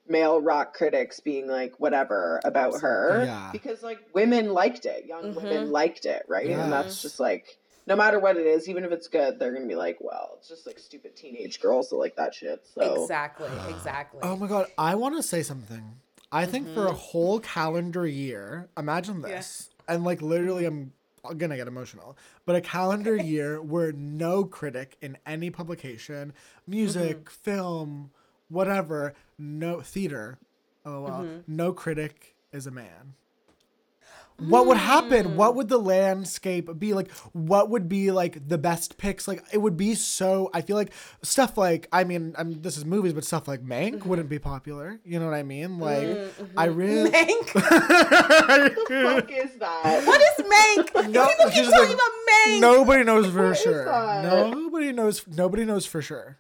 male 0.06 0.40
rock 0.40 0.74
critics 0.74 1.20
being 1.20 1.48
like 1.48 1.80
whatever 1.80 2.40
about 2.44 2.80
her 2.82 3.22
Yeah. 3.24 3.50
because 3.52 3.82
like 3.82 3.98
women 4.14 4.52
liked 4.52 4.86
it, 4.86 5.06
young 5.06 5.24
Mm-hmm. 5.24 5.36
women 5.36 5.70
liked 5.70 6.04
it, 6.06 6.24
right? 6.28 6.48
And 6.50 6.72
that's 6.72 7.02
just 7.02 7.18
like 7.18 7.58
no 7.86 7.96
matter 7.96 8.18
what 8.18 8.36
it 8.36 8.46
is, 8.46 8.68
even 8.68 8.84
if 8.84 8.92
it's 8.92 9.08
good, 9.08 9.38
they're 9.38 9.52
gonna 9.52 9.66
be 9.66 9.74
like, 9.74 9.98
well, 10.00 10.36
it's 10.38 10.48
just 10.48 10.66
like 10.66 10.78
stupid 10.78 11.16
teenage 11.16 11.60
girls 11.60 11.90
that 11.90 11.96
like 11.96 12.16
that 12.16 12.34
shit. 12.34 12.64
So 12.74 12.94
Exactly. 13.02 13.50
Exactly. 13.68 14.20
Oh 14.22 14.36
my 14.36 14.46
god, 14.46 14.66
I 14.78 14.94
want 14.94 15.16
to 15.16 15.22
say 15.22 15.42
something. 15.42 15.96
I 16.32 16.46
think 16.46 16.72
for 16.72 16.86
a 16.86 16.92
whole 16.92 17.38
calendar 17.40 18.06
year, 18.06 18.68
imagine 18.76 19.20
this, 19.22 19.70
and 19.86 20.02
like 20.04 20.20
literally, 20.22 20.64
I'm 20.64 20.92
gonna 21.36 21.56
get 21.56 21.68
emotional. 21.68 22.16
But 22.44 22.56
a 22.56 22.60
calendar 22.60 23.16
year 23.16 23.60
where 23.60 23.92
no 23.92 24.44
critic 24.44 24.96
in 25.00 25.16
any 25.26 25.50
publication, 25.50 26.32
music, 26.66 27.24
mm-hmm. 27.24 27.50
film, 27.50 28.10
whatever, 28.48 29.14
no 29.38 29.80
theater, 29.80 30.38
oh 30.84 31.02
well, 31.02 31.22
mm-hmm. 31.22 31.40
no 31.46 31.72
critic 31.72 32.34
is 32.52 32.66
a 32.66 32.70
man? 32.70 33.14
What 34.38 34.66
would 34.66 34.76
happen? 34.76 35.36
What 35.36 35.54
would 35.54 35.68
the 35.68 35.78
landscape 35.78 36.68
be 36.78 36.92
like? 36.92 37.10
What 37.32 37.70
would 37.70 37.88
be 37.88 38.10
like 38.10 38.48
the 38.48 38.58
best 38.58 38.98
picks 38.98 39.28
like 39.28 39.44
it 39.52 39.58
would 39.58 39.76
be 39.76 39.94
so 39.94 40.50
i 40.52 40.60
feel 40.60 40.76
like 40.76 40.92
stuff 41.22 41.56
like 41.56 41.88
i 41.92 42.04
mean 42.04 42.34
i'm 42.36 42.60
this 42.62 42.76
is 42.76 42.84
movies 42.84 43.12
but 43.12 43.24
stuff 43.24 43.46
like 43.46 43.62
mank 43.62 43.94
mm-hmm. 43.94 44.08
wouldn't 44.08 44.28
be 44.28 44.38
popular. 44.38 44.98
You 45.04 45.20
know 45.20 45.26
what 45.26 45.34
i 45.34 45.42
mean? 45.42 45.78
Like 45.78 46.06
mm-hmm. 46.08 46.58
i 46.58 46.64
really 46.64 47.10
mank? 47.12 47.54
What 47.54 48.74
the 48.88 49.02
fuck 49.02 49.30
is 49.30 49.56
that? 49.58 50.06
What 50.06 50.20
is 50.20 50.46
mank? 50.46 51.08
No, 51.14 51.26
people 51.26 51.50
keep 51.50 51.64
talking 51.64 51.78
like, 51.78 51.94
about 51.94 52.10
mank. 52.48 52.60
nobody 52.60 53.04
knows 53.04 53.30
for 53.30 53.48
what 53.50 53.58
sure. 53.58 53.84
nobody 54.22 54.92
knows 54.92 55.24
nobody 55.28 55.64
knows 55.64 55.86
for 55.86 56.02
sure. 56.02 56.38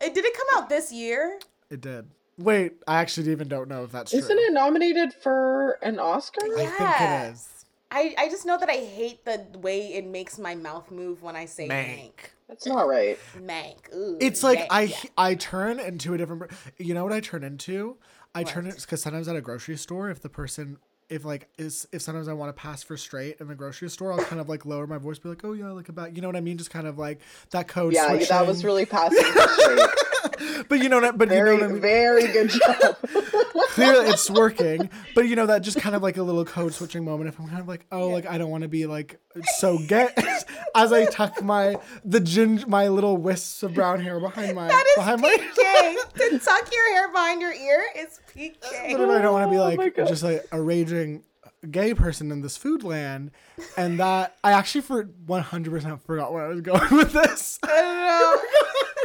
It 0.00 0.14
did 0.14 0.24
it 0.24 0.36
come 0.36 0.46
out 0.56 0.68
this 0.68 0.92
year? 0.92 1.38
It 1.70 1.80
did 1.80 2.10
Wait, 2.38 2.74
I 2.86 3.00
actually 3.00 3.30
even 3.32 3.48
don't 3.48 3.68
know 3.68 3.84
if 3.84 3.92
that's 3.92 4.14
Isn't 4.14 4.36
true. 4.36 4.46
it 4.46 4.52
nominated 4.52 5.12
for 5.12 5.72
an 5.82 5.98
Oscar? 5.98 6.46
Yeah. 6.46 6.62
I 6.62 6.66
think 6.66 7.00
it 7.00 7.32
is. 7.32 7.64
I, 7.90 8.14
I 8.18 8.28
just 8.28 8.46
know 8.46 8.58
that 8.58 8.68
I 8.68 8.76
hate 8.76 9.24
the 9.24 9.44
way 9.58 9.94
it 9.94 10.06
makes 10.06 10.38
my 10.38 10.54
mouth 10.54 10.90
move 10.90 11.22
when 11.22 11.36
I 11.36 11.46
say 11.46 11.68
mank. 11.68 11.96
mank. 11.96 12.12
That's 12.48 12.66
not 12.66 12.86
right. 12.86 13.18
Mank. 13.38 13.94
Ooh, 13.94 14.16
it's 14.20 14.42
like 14.42 14.66
I 14.70 14.82
yeah. 14.82 14.96
I 15.16 15.34
turn 15.34 15.80
into 15.80 16.14
a 16.14 16.18
different. 16.18 16.50
You 16.78 16.94
know 16.94 17.04
what 17.04 17.12
I 17.12 17.20
turn 17.20 17.42
into? 17.42 17.96
I 18.34 18.42
what? 18.42 18.48
turn 18.48 18.66
it 18.66 18.76
because 18.80 19.02
sometimes 19.02 19.26
at 19.26 19.36
a 19.36 19.40
grocery 19.40 19.76
store, 19.76 20.10
if 20.10 20.20
the 20.20 20.28
person 20.28 20.78
if 21.08 21.24
like 21.24 21.48
is 21.58 21.88
if 21.92 22.02
sometimes 22.02 22.28
I 22.28 22.34
want 22.34 22.54
to 22.54 22.60
pass 22.60 22.82
for 22.82 22.96
straight 22.96 23.36
in 23.40 23.48
the 23.48 23.54
grocery 23.54 23.88
store, 23.88 24.12
I'll 24.12 24.24
kind 24.24 24.40
of 24.40 24.48
like 24.48 24.66
lower 24.66 24.86
my 24.86 24.98
voice, 24.98 25.18
be 25.18 25.28
like, 25.28 25.44
"Oh 25.44 25.52
yeah, 25.52 25.70
like 25.70 25.88
about," 25.88 26.14
you 26.14 26.22
know 26.22 26.28
what 26.28 26.36
I 26.36 26.40
mean? 26.40 26.58
Just 26.58 26.70
kind 26.70 26.86
of 26.86 26.98
like 26.98 27.20
that 27.50 27.68
code. 27.68 27.94
Yeah, 27.94 28.08
switching. 28.08 28.28
that 28.28 28.46
was 28.46 28.64
really 28.64 28.86
passing 28.86 29.24
for 29.24 29.48
straight. 29.48 29.80
but 30.68 30.78
you 30.80 30.88
know 30.88 31.00
that. 31.00 31.18
But 31.18 31.28
very, 31.28 31.54
you 31.54 31.60
know 31.60 31.62
what 31.62 31.70
I 31.70 31.72
mean? 31.72 31.80
very 31.80 32.26
good 32.32 32.50
job. 32.50 32.96
Clearly, 33.70 34.08
it's 34.08 34.30
working. 34.30 34.90
But 35.14 35.28
you 35.28 35.36
know 35.36 35.46
that 35.46 35.62
just 35.62 35.80
kind 35.80 35.94
of 35.94 36.02
like 36.02 36.16
a 36.16 36.22
little 36.22 36.44
code 36.44 36.74
switching 36.74 37.04
moment. 37.04 37.28
If 37.28 37.38
I'm 37.38 37.48
kind 37.48 37.60
of 37.60 37.68
like, 37.68 37.86
oh, 37.92 38.08
yeah. 38.08 38.14
like 38.14 38.26
I 38.26 38.38
don't 38.38 38.50
want 38.50 38.62
to 38.62 38.68
be 38.68 38.86
like 38.86 39.20
so 39.56 39.78
get 39.78 40.16
as 40.74 40.92
I 40.92 41.06
tuck 41.06 41.42
my 41.42 41.76
the 42.04 42.20
gin 42.20 42.64
my 42.66 42.88
little 42.88 43.16
wisps 43.16 43.62
of 43.62 43.74
brown 43.74 44.00
hair 44.00 44.18
behind 44.20 44.54
my 44.54 44.68
that 44.68 44.84
is 44.86 44.94
behind 44.96 45.22
PK. 45.22 45.24
my 45.24 45.96
to 46.16 46.38
tuck 46.38 46.72
your 46.72 46.94
hair 46.94 47.08
behind 47.12 47.40
your 47.40 47.52
ear 47.52 47.84
is 47.96 48.20
PK. 48.34 48.96
But 48.96 49.10
I 49.10 49.22
don't 49.22 49.32
want 49.32 49.46
to 49.46 49.50
be 49.50 49.58
oh 49.58 49.64
like 49.64 49.98
oh 49.98 50.06
just 50.06 50.22
like 50.22 50.46
a 50.52 50.60
raging 50.60 51.24
gay 51.70 51.92
person 51.92 52.30
in 52.30 52.40
this 52.40 52.56
food 52.56 52.84
land 52.84 53.30
and 53.76 53.98
that 53.98 54.36
I 54.44 54.52
actually 54.52 54.82
for 54.82 55.04
100% 55.04 56.00
forgot 56.02 56.32
where 56.32 56.44
I 56.44 56.48
was 56.48 56.60
going 56.60 56.96
with 56.96 57.12
this. 57.12 57.58
I 57.64 57.66
don't 57.66 57.98
know. 57.98 58.36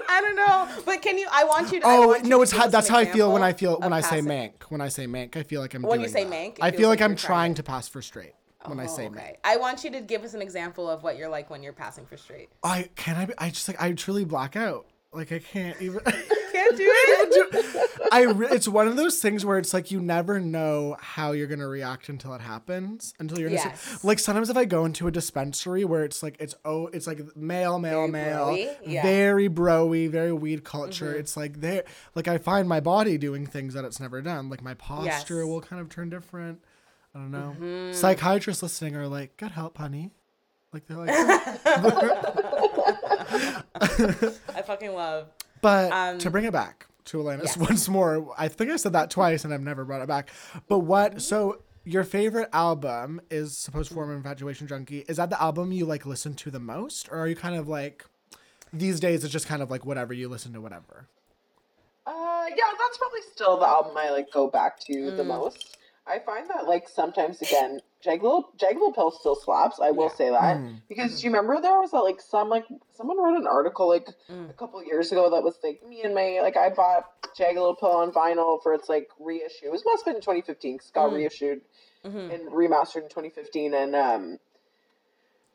I 0.10 0.22
don't 0.22 0.36
know, 0.36 0.84
but 0.86 0.93
can 1.04 1.18
you? 1.18 1.28
I 1.32 1.44
want 1.44 1.72
you 1.72 1.80
to. 1.82 1.86
Oh 1.86 2.16
you 2.16 2.24
no, 2.24 2.42
it's 2.42 2.52
how, 2.52 2.68
that's 2.68 2.88
how 2.88 2.98
I 2.98 3.06
feel 3.06 3.32
when 3.32 3.44
I 3.44 3.54
feel 3.54 3.80
when 3.80 3.94
I 3.94 4.02
say 4.02 4.22
mank. 4.22 4.54
When 4.70 4.82
I 4.82 4.88
say 4.88 5.06
mank, 5.06 5.36
I 5.36 5.44
feel 5.44 5.62
like 5.62 5.74
I'm. 5.74 5.84
When 5.84 6.02
you 6.02 6.08
say 6.08 6.24
that. 6.24 6.34
mank, 6.34 6.58
I 6.62 6.72
feel 6.72 6.90
like, 6.90 7.02
like 7.02 7.10
I'm 7.10 7.16
trying 7.16 7.54
to 7.56 7.64
pass 7.64 7.88
for 7.88 8.02
straight 8.02 8.34
when 8.66 8.80
oh, 8.80 8.84
I 8.84 8.86
say 8.88 9.04
oh, 9.04 9.08
okay. 9.08 9.20
mank. 9.20 9.36
I 9.44 9.58
want 9.58 9.84
you 9.84 9.92
to 9.92 10.02
give 10.02 10.24
us 10.24 10.34
an 10.34 10.42
example 10.42 10.90
of 10.90 11.04
what 11.04 11.18
you're 11.18 11.30
like 11.30 11.50
when 11.50 11.62
you're 11.62 11.74
passing 11.74 12.06
for 12.06 12.18
straight. 12.18 12.50
I 12.64 12.90
can 12.96 13.16
I. 13.18 13.46
I 13.46 13.50
just 13.50 13.68
like 13.68 13.82
I 13.82 13.92
truly 13.92 14.26
black 14.26 14.56
out. 14.56 14.86
Like 15.14 15.32
I 15.32 15.40
can't 15.40 15.82
even. 15.82 16.02
can't 16.54 16.78
do 16.78 16.90
it. 16.90 18.08
I 18.12 18.24
re- 18.24 18.48
it's 18.52 18.68
one 18.68 18.88
of 18.88 18.96
those 18.96 19.20
things 19.20 19.46
where 19.46 19.58
it's 19.58 19.74
like 19.74 19.92
you 19.92 20.02
never 20.02 20.40
know 20.40 20.96
how 21.00 21.32
you're 21.32 21.48
gonna 21.48 21.68
react 21.68 22.10
until 22.10 22.34
it 22.34 22.42
happens. 22.42 23.14
Until 23.20 23.40
you're 23.40 23.50
yes. 23.50 24.04
like 24.04 24.20
sometimes 24.20 24.50
if 24.50 24.58
I 24.58 24.66
go 24.66 24.86
into 24.86 25.08
a 25.08 25.12
dispensary 25.12 25.84
where 25.84 26.04
it's 26.04 26.24
like 26.24 26.38
it's 26.40 26.56
oh 26.64 26.88
it's 26.88 27.08
like 27.08 27.36
male 27.36 27.80
male 27.80 28.08
very 28.08 28.12
male 28.12 28.76
yeah. 28.86 29.02
very 29.02 29.50
broy 29.50 30.10
very 30.10 30.34
weed 30.34 30.64
culture. 30.64 31.12
Mm-hmm. 31.12 31.20
It's 31.20 31.36
like 31.36 31.62
there 31.62 31.84
like 32.16 32.28
I 32.28 32.38
find 32.38 32.68
my 32.68 32.80
body 32.80 33.18
doing 33.18 33.46
things 33.46 33.74
that 33.74 33.86
it's 33.86 34.00
never 34.00 34.22
done. 34.22 34.50
Like 34.50 34.62
my 34.62 34.76
posture 34.76 35.40
yes. 35.40 35.48
will 35.48 35.62
kind 35.62 35.82
of 35.82 35.90
turn 35.90 36.10
different. 36.10 36.62
I 37.16 37.20
don't 37.20 37.32
know. 37.32 37.56
Mm-hmm. 37.60 37.94
Psychiatrists 37.94 38.64
listening 38.64 38.96
are 38.96 39.08
like, 39.08 39.38
"Good 39.38 39.52
help, 39.52 39.78
honey." 39.78 40.12
Like 40.72 40.88
they're 40.88 40.98
like. 40.98 42.96
I 43.26 44.62
fucking 44.66 44.94
love. 44.94 45.28
But 45.62 45.92
um, 45.92 46.18
to 46.20 46.30
bring 46.30 46.46
it 46.46 46.54
back 46.54 46.88
to 47.06 47.18
Alanis 47.18 47.44
yes. 47.44 47.58
once 47.58 47.90
more, 47.90 48.34
I 48.38 48.48
think 48.48 48.72
I 48.72 48.76
said 48.76 48.94
that 48.94 49.10
twice 49.10 49.46
and 49.46 49.54
I've 49.54 49.62
never 49.62 49.86
brought 49.86 50.02
it 50.02 50.08
back. 50.08 50.30
But 50.68 50.80
what? 50.80 51.22
So 51.22 51.62
your 51.86 52.04
favorite 52.04 52.50
album 52.54 53.22
is 53.30 53.58
Supposed 53.58 53.92
Former 53.92 54.16
Infatuation 54.16 54.68
Junkie. 54.68 55.06
Is 55.08 55.18
that 55.18 55.30
the 55.30 55.42
album 55.42 55.72
you 55.72 55.86
like 55.86 56.06
listen 56.06 56.34
to 56.36 56.52
the 56.52 56.60
most, 56.60 57.10
or 57.12 57.20
are 57.20 57.28
you 57.28 57.36
kind 57.36 57.56
of 57.56 57.68
like 57.68 58.06
these 58.72 59.00
days? 59.00 59.24
It's 59.24 59.34
just 59.34 59.48
kind 59.48 59.62
of 59.62 59.70
like 59.70 59.86
whatever 59.86 60.14
you 60.14 60.30
listen 60.30 60.54
to, 60.54 60.62
whatever. 60.62 61.08
Uh, 62.06 62.46
yeah, 62.50 62.72
that's 62.80 62.98
probably 62.98 63.22
still 63.34 63.60
the 63.60 63.68
album 63.68 63.94
I 63.98 64.12
like 64.12 64.32
go 64.32 64.50
back 64.50 64.80
to 64.82 64.94
mm. 64.94 65.18
the 65.18 65.24
most. 65.24 65.78
I 66.06 66.20
find 66.20 66.50
that 66.50 66.68
like 66.68 66.90
sometimes 66.90 67.42
again, 67.42 67.80
Jagged 68.04 68.22
Little 68.24 68.94
Pill 68.94 69.12
still 69.12 69.36
slaps. 69.36 69.80
I 69.80 69.92
will 69.92 70.10
yeah. 70.10 70.16
say 70.16 70.30
that 70.30 70.58
mm. 70.58 70.82
because 70.90 71.20
do 71.20 71.28
you 71.28 71.34
remember 71.34 71.62
there 71.62 71.80
was 71.80 71.94
a, 71.94 71.98
like 71.98 72.20
some 72.20 72.50
like 72.50 72.66
someone 72.96 73.18
wrote 73.18 73.40
an 73.40 73.48
article 73.48 73.88
like 73.88 74.08
mm. 74.30 74.50
a 74.50 74.54
couple 74.54 74.84
years 74.84 75.12
ago 75.12 75.30
that 75.30 75.44
was 75.44 75.56
like 75.64 75.82
me 75.88 76.02
and 76.04 76.14
my 76.14 76.40
like 76.42 76.58
I 76.58 76.70
bought 76.70 77.06
Jagged 77.38 77.58
Little 77.58 77.76
Pill 77.76 77.92
on 77.92 78.12
vinyl 78.12 78.62
for 78.62 78.74
its 78.74 78.90
like 78.90 79.10
reissue. 79.20 79.74
It 79.74 79.82
must 79.86 80.06
have 80.06 80.06
been 80.06 80.16
in 80.16 80.22
2015 80.22 80.76
because 80.76 80.88
it 80.90 80.94
got 80.94 81.12
mm. 81.12 81.16
reissued 81.16 81.62
mm-hmm. 82.06 82.18
and 82.18 82.52
remastered 82.52 83.04
in 83.04 83.10
2015 83.10 83.74
and 83.74 83.96
um 83.96 84.38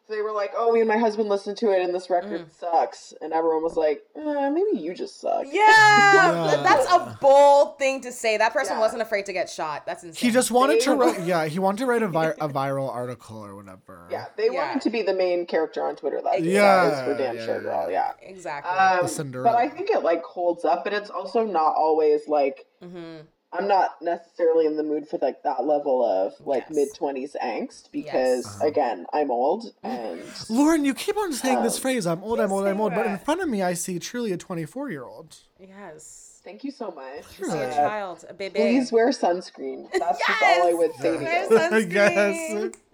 they 0.08 0.22
were 0.22 0.32
like, 0.32 0.52
"Oh, 0.56 0.72
me 0.72 0.80
and 0.80 0.88
my 0.88 0.96
husband 0.96 1.28
listened 1.28 1.56
to 1.58 1.70
it, 1.70 1.82
and 1.82 1.94
this 1.94 2.10
record 2.10 2.46
mm. 2.46 2.50
sucks." 2.58 3.14
And 3.20 3.32
everyone 3.32 3.62
was 3.62 3.76
like, 3.76 4.02
eh, 4.16 4.50
"Maybe 4.50 4.80
you 4.80 4.94
just 4.94 5.20
suck." 5.20 5.44
Yeah, 5.46 5.52
yeah, 5.52 6.62
that's 6.62 6.90
a 6.90 7.18
bold 7.20 7.78
thing 7.78 8.00
to 8.02 8.12
say. 8.12 8.36
That 8.36 8.52
person 8.52 8.74
yeah. 8.74 8.80
wasn't 8.80 9.02
afraid 9.02 9.26
to 9.26 9.32
get 9.32 9.50
shot. 9.50 9.86
That's 9.86 10.04
insane. 10.04 10.28
He 10.28 10.32
just 10.32 10.50
wanted 10.50 10.76
they 10.76 10.84
to 10.84 10.94
write. 10.94 11.20
Yeah, 11.28 11.46
he 11.46 11.58
wanted 11.58 11.78
to 11.78 11.86
write 11.86 12.02
a, 12.02 12.08
vi- 12.08 12.34
a 12.40 12.48
viral 12.48 12.88
article 12.88 13.44
or 13.44 13.54
whatever. 13.54 14.06
Yeah, 14.10 14.26
they 14.36 14.46
yeah. 14.46 14.66
wanted 14.66 14.82
to 14.82 14.90
be 14.90 15.02
the 15.02 15.14
main 15.14 15.46
character 15.46 15.84
on 15.84 15.96
Twitter. 15.96 16.20
That 16.22 16.42
yeah, 16.42 17.04
for 17.04 17.16
damn 17.16 17.36
sure, 17.36 17.60
girl. 17.60 17.90
Yeah, 17.90 18.12
exactly. 18.22 18.70
Um, 18.70 19.42
but 19.42 19.56
I 19.56 19.68
think 19.68 19.90
it 19.90 20.02
like 20.02 20.22
holds 20.22 20.64
up, 20.64 20.84
but 20.84 20.92
it's 20.92 21.10
also 21.10 21.44
not 21.44 21.74
always 21.76 22.28
like. 22.28 22.66
Mm-hmm 22.82 23.26
I'm 23.52 23.66
not 23.66 24.02
necessarily 24.02 24.66
in 24.66 24.76
the 24.76 24.82
mood 24.82 25.08
for 25.08 25.18
like 25.22 25.42
that 25.42 25.64
level 25.64 26.04
of 26.04 26.34
like 26.46 26.64
yes. 26.68 26.76
mid 26.76 26.88
twenties 26.94 27.36
angst 27.42 27.90
because 27.90 28.44
yes. 28.44 28.56
Uh-huh. 28.56 28.66
again 28.66 29.06
I'm 29.12 29.30
old 29.30 29.72
and 29.82 30.20
Lauren, 30.50 30.84
you 30.84 30.92
keep 30.92 31.16
on 31.16 31.32
saying 31.32 31.58
um, 31.58 31.64
this 31.64 31.78
phrase 31.78 32.06
"I'm 32.06 32.22
old, 32.22 32.40
I'm 32.40 32.52
old, 32.52 32.66
I'm 32.66 32.80
old," 32.80 32.94
but 32.94 33.06
in 33.06 33.18
front 33.18 33.40
of 33.40 33.48
me 33.48 33.62
I 33.62 33.72
see 33.72 33.98
truly 33.98 34.32
a 34.32 34.36
24 34.36 34.90
year 34.90 35.04
old. 35.04 35.36
Yes. 35.58 36.40
Thank 36.44 36.64
you 36.64 36.70
so 36.70 36.90
much. 36.90 37.24
You 37.38 37.46
see 37.46 37.58
a 37.58 37.74
child, 37.74 38.24
a 38.28 38.32
baby. 38.32 38.60
Please 38.60 38.92
wear 38.92 39.10
sunscreen. 39.10 39.90
That's 39.92 40.18
yes! 40.26 40.38
just 40.40 40.42
all 40.42 40.68
I 40.68 40.72
would 40.72 40.94
say 40.94 41.16
to 41.16 41.22
you. 41.22 41.88
yes. 41.90 42.74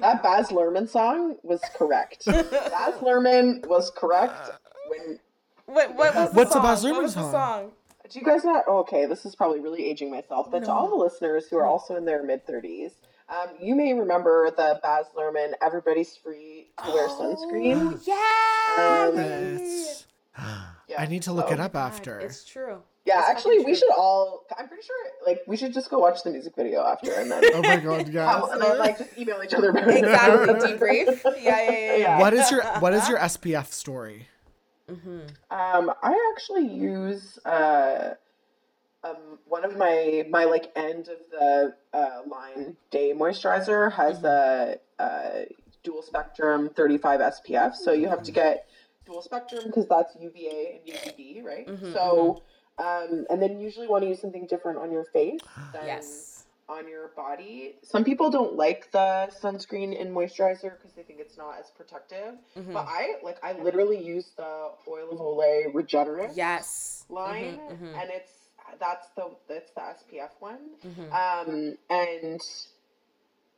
That 0.00 0.22
Baz 0.22 0.48
Luhrmann 0.48 0.88
song 0.88 1.36
was 1.42 1.60
correct. 1.74 2.24
Baz 2.26 2.94
Luhrmann 3.00 3.66
was 3.66 3.90
correct 3.90 4.50
when. 4.88 5.18
What, 5.66 5.94
what 5.94 6.14
was 6.14 6.30
the 6.30 6.36
What's 6.36 6.52
song? 6.52 6.62
the 6.62 6.68
Baz 6.68 6.84
Luhrmann 6.84 7.10
song? 7.10 7.70
Song? 8.12 8.22
do 8.22 8.26
you 8.26 8.32
guys 8.34 8.44
not? 8.44 8.68
okay, 8.68 9.06
this 9.06 9.24
is 9.24 9.34
probably 9.34 9.60
really 9.60 9.84
aging 9.84 10.10
myself, 10.10 10.50
but 10.50 10.60
no. 10.60 10.66
to 10.66 10.72
all 10.72 10.88
the 10.88 10.96
listeners 10.96 11.46
who 11.48 11.56
are 11.56 11.66
also 11.66 11.96
in 11.96 12.04
their 12.04 12.22
mid 12.22 12.46
30s, 12.46 12.92
um, 13.28 13.48
you 13.60 13.74
may 13.74 13.94
remember 13.94 14.50
the 14.50 14.78
Baz 14.82 15.06
Luhrmann 15.16 15.52
"Everybody's 15.62 16.16
Free 16.16 16.68
to 16.84 16.90
Wear 16.90 17.08
Sunscreen." 17.08 18.00
Oh, 18.78 19.12
yes. 19.16 20.06
Um, 20.36 20.44
yeah. 20.88 21.00
I 21.00 21.06
need 21.06 21.22
to 21.22 21.32
look 21.32 21.46
oh, 21.48 21.54
it 21.54 21.60
up 21.60 21.72
God, 21.74 21.86
after. 21.86 22.18
It's 22.20 22.44
true. 22.44 22.82
Yeah, 23.04 23.18
it's 23.18 23.30
actually, 23.30 23.64
we 23.64 23.74
should 23.74 23.90
all. 23.96 24.46
I'm 24.56 24.68
pretty 24.68 24.84
sure, 24.84 24.96
like, 25.26 25.40
we 25.48 25.56
should 25.56 25.72
just 25.72 25.90
go 25.90 25.98
watch 25.98 26.22
the 26.22 26.30
music 26.30 26.54
video 26.54 26.84
after, 26.84 27.12
and 27.12 27.30
then. 27.30 27.42
oh 27.54 27.62
my 27.62 27.76
god, 27.76 28.08
yeah. 28.12 28.42
and 28.50 28.62
then, 28.62 28.78
like, 28.78 28.98
just 28.98 29.18
email 29.18 29.40
each 29.42 29.54
other. 29.54 29.70
exactly, 29.70 30.54
debrief. 30.76 31.20
Yeah, 31.24 31.40
yeah, 31.40 31.70
yeah, 31.70 31.96
yeah. 31.96 32.20
What 32.20 32.32
is 32.32 32.50
your 32.50 32.62
What 32.78 32.94
is 32.94 33.08
your 33.08 33.18
SPF 33.18 33.72
story? 33.72 34.28
Mm-hmm. 34.90 35.20
Um, 35.50 35.92
I 36.02 36.32
actually 36.34 36.68
use 36.68 37.38
uh, 37.44 38.14
um, 39.04 39.38
one 39.46 39.64
of 39.64 39.76
my 39.76 40.24
my 40.28 40.44
like 40.44 40.72
end 40.76 41.08
of 41.08 41.18
the 41.30 41.74
uh, 41.92 42.22
line 42.26 42.76
day 42.90 43.12
moisturizer 43.14 43.92
has 43.92 44.18
mm-hmm. 44.18 44.76
a, 45.00 45.04
a, 45.04 45.46
dual 45.82 46.02
spectrum 46.02 46.70
35 46.76 47.20
SPF. 47.20 47.74
So 47.74 47.92
you 47.92 48.08
have 48.08 48.22
to 48.22 48.32
get 48.32 48.68
dual 49.04 49.22
spectrum 49.22 49.64
because 49.66 49.88
that's 49.88 50.14
UVA 50.20 50.80
and 50.86 50.94
UVB, 50.94 51.42
right? 51.42 51.66
Mm-hmm, 51.66 51.92
so, 51.92 52.42
mm-hmm. 52.78 53.14
um, 53.14 53.26
and 53.28 53.42
then 53.42 53.58
usually 53.58 53.88
want 53.88 54.02
to 54.02 54.08
use 54.08 54.20
something 54.20 54.46
different 54.46 54.78
on 54.78 54.92
your 54.92 55.04
face. 55.04 55.40
yes 55.84 56.31
on 56.72 56.88
your 56.88 57.10
body. 57.14 57.74
Some 57.82 58.04
people 58.04 58.30
don't 58.30 58.56
like 58.56 58.90
the 58.92 59.30
sunscreen 59.42 60.00
and 60.00 60.14
moisturizer 60.14 60.72
because 60.76 60.92
they 60.96 61.02
think 61.02 61.20
it's 61.20 61.36
not 61.36 61.58
as 61.58 61.70
protective. 61.76 62.34
Mm-hmm. 62.56 62.72
But 62.72 62.86
I 62.88 63.14
like 63.22 63.38
I 63.42 63.52
literally 63.52 64.02
use 64.02 64.32
the 64.36 64.70
Oil 64.88 65.10
of 65.12 65.18
Olay 65.18 65.72
Regenerist 65.72 66.36
yes 66.36 67.04
line, 67.08 67.58
mm-hmm, 67.58 67.84
mm-hmm. 67.84 67.98
and 67.98 68.10
it's 68.10 68.32
that's 68.80 69.08
the 69.16 69.30
that's 69.48 69.70
the 69.72 69.80
SPF 69.80 70.30
one. 70.40 70.58
Mm-hmm. 70.86 71.12
Um, 71.12 71.76
and 71.90 72.40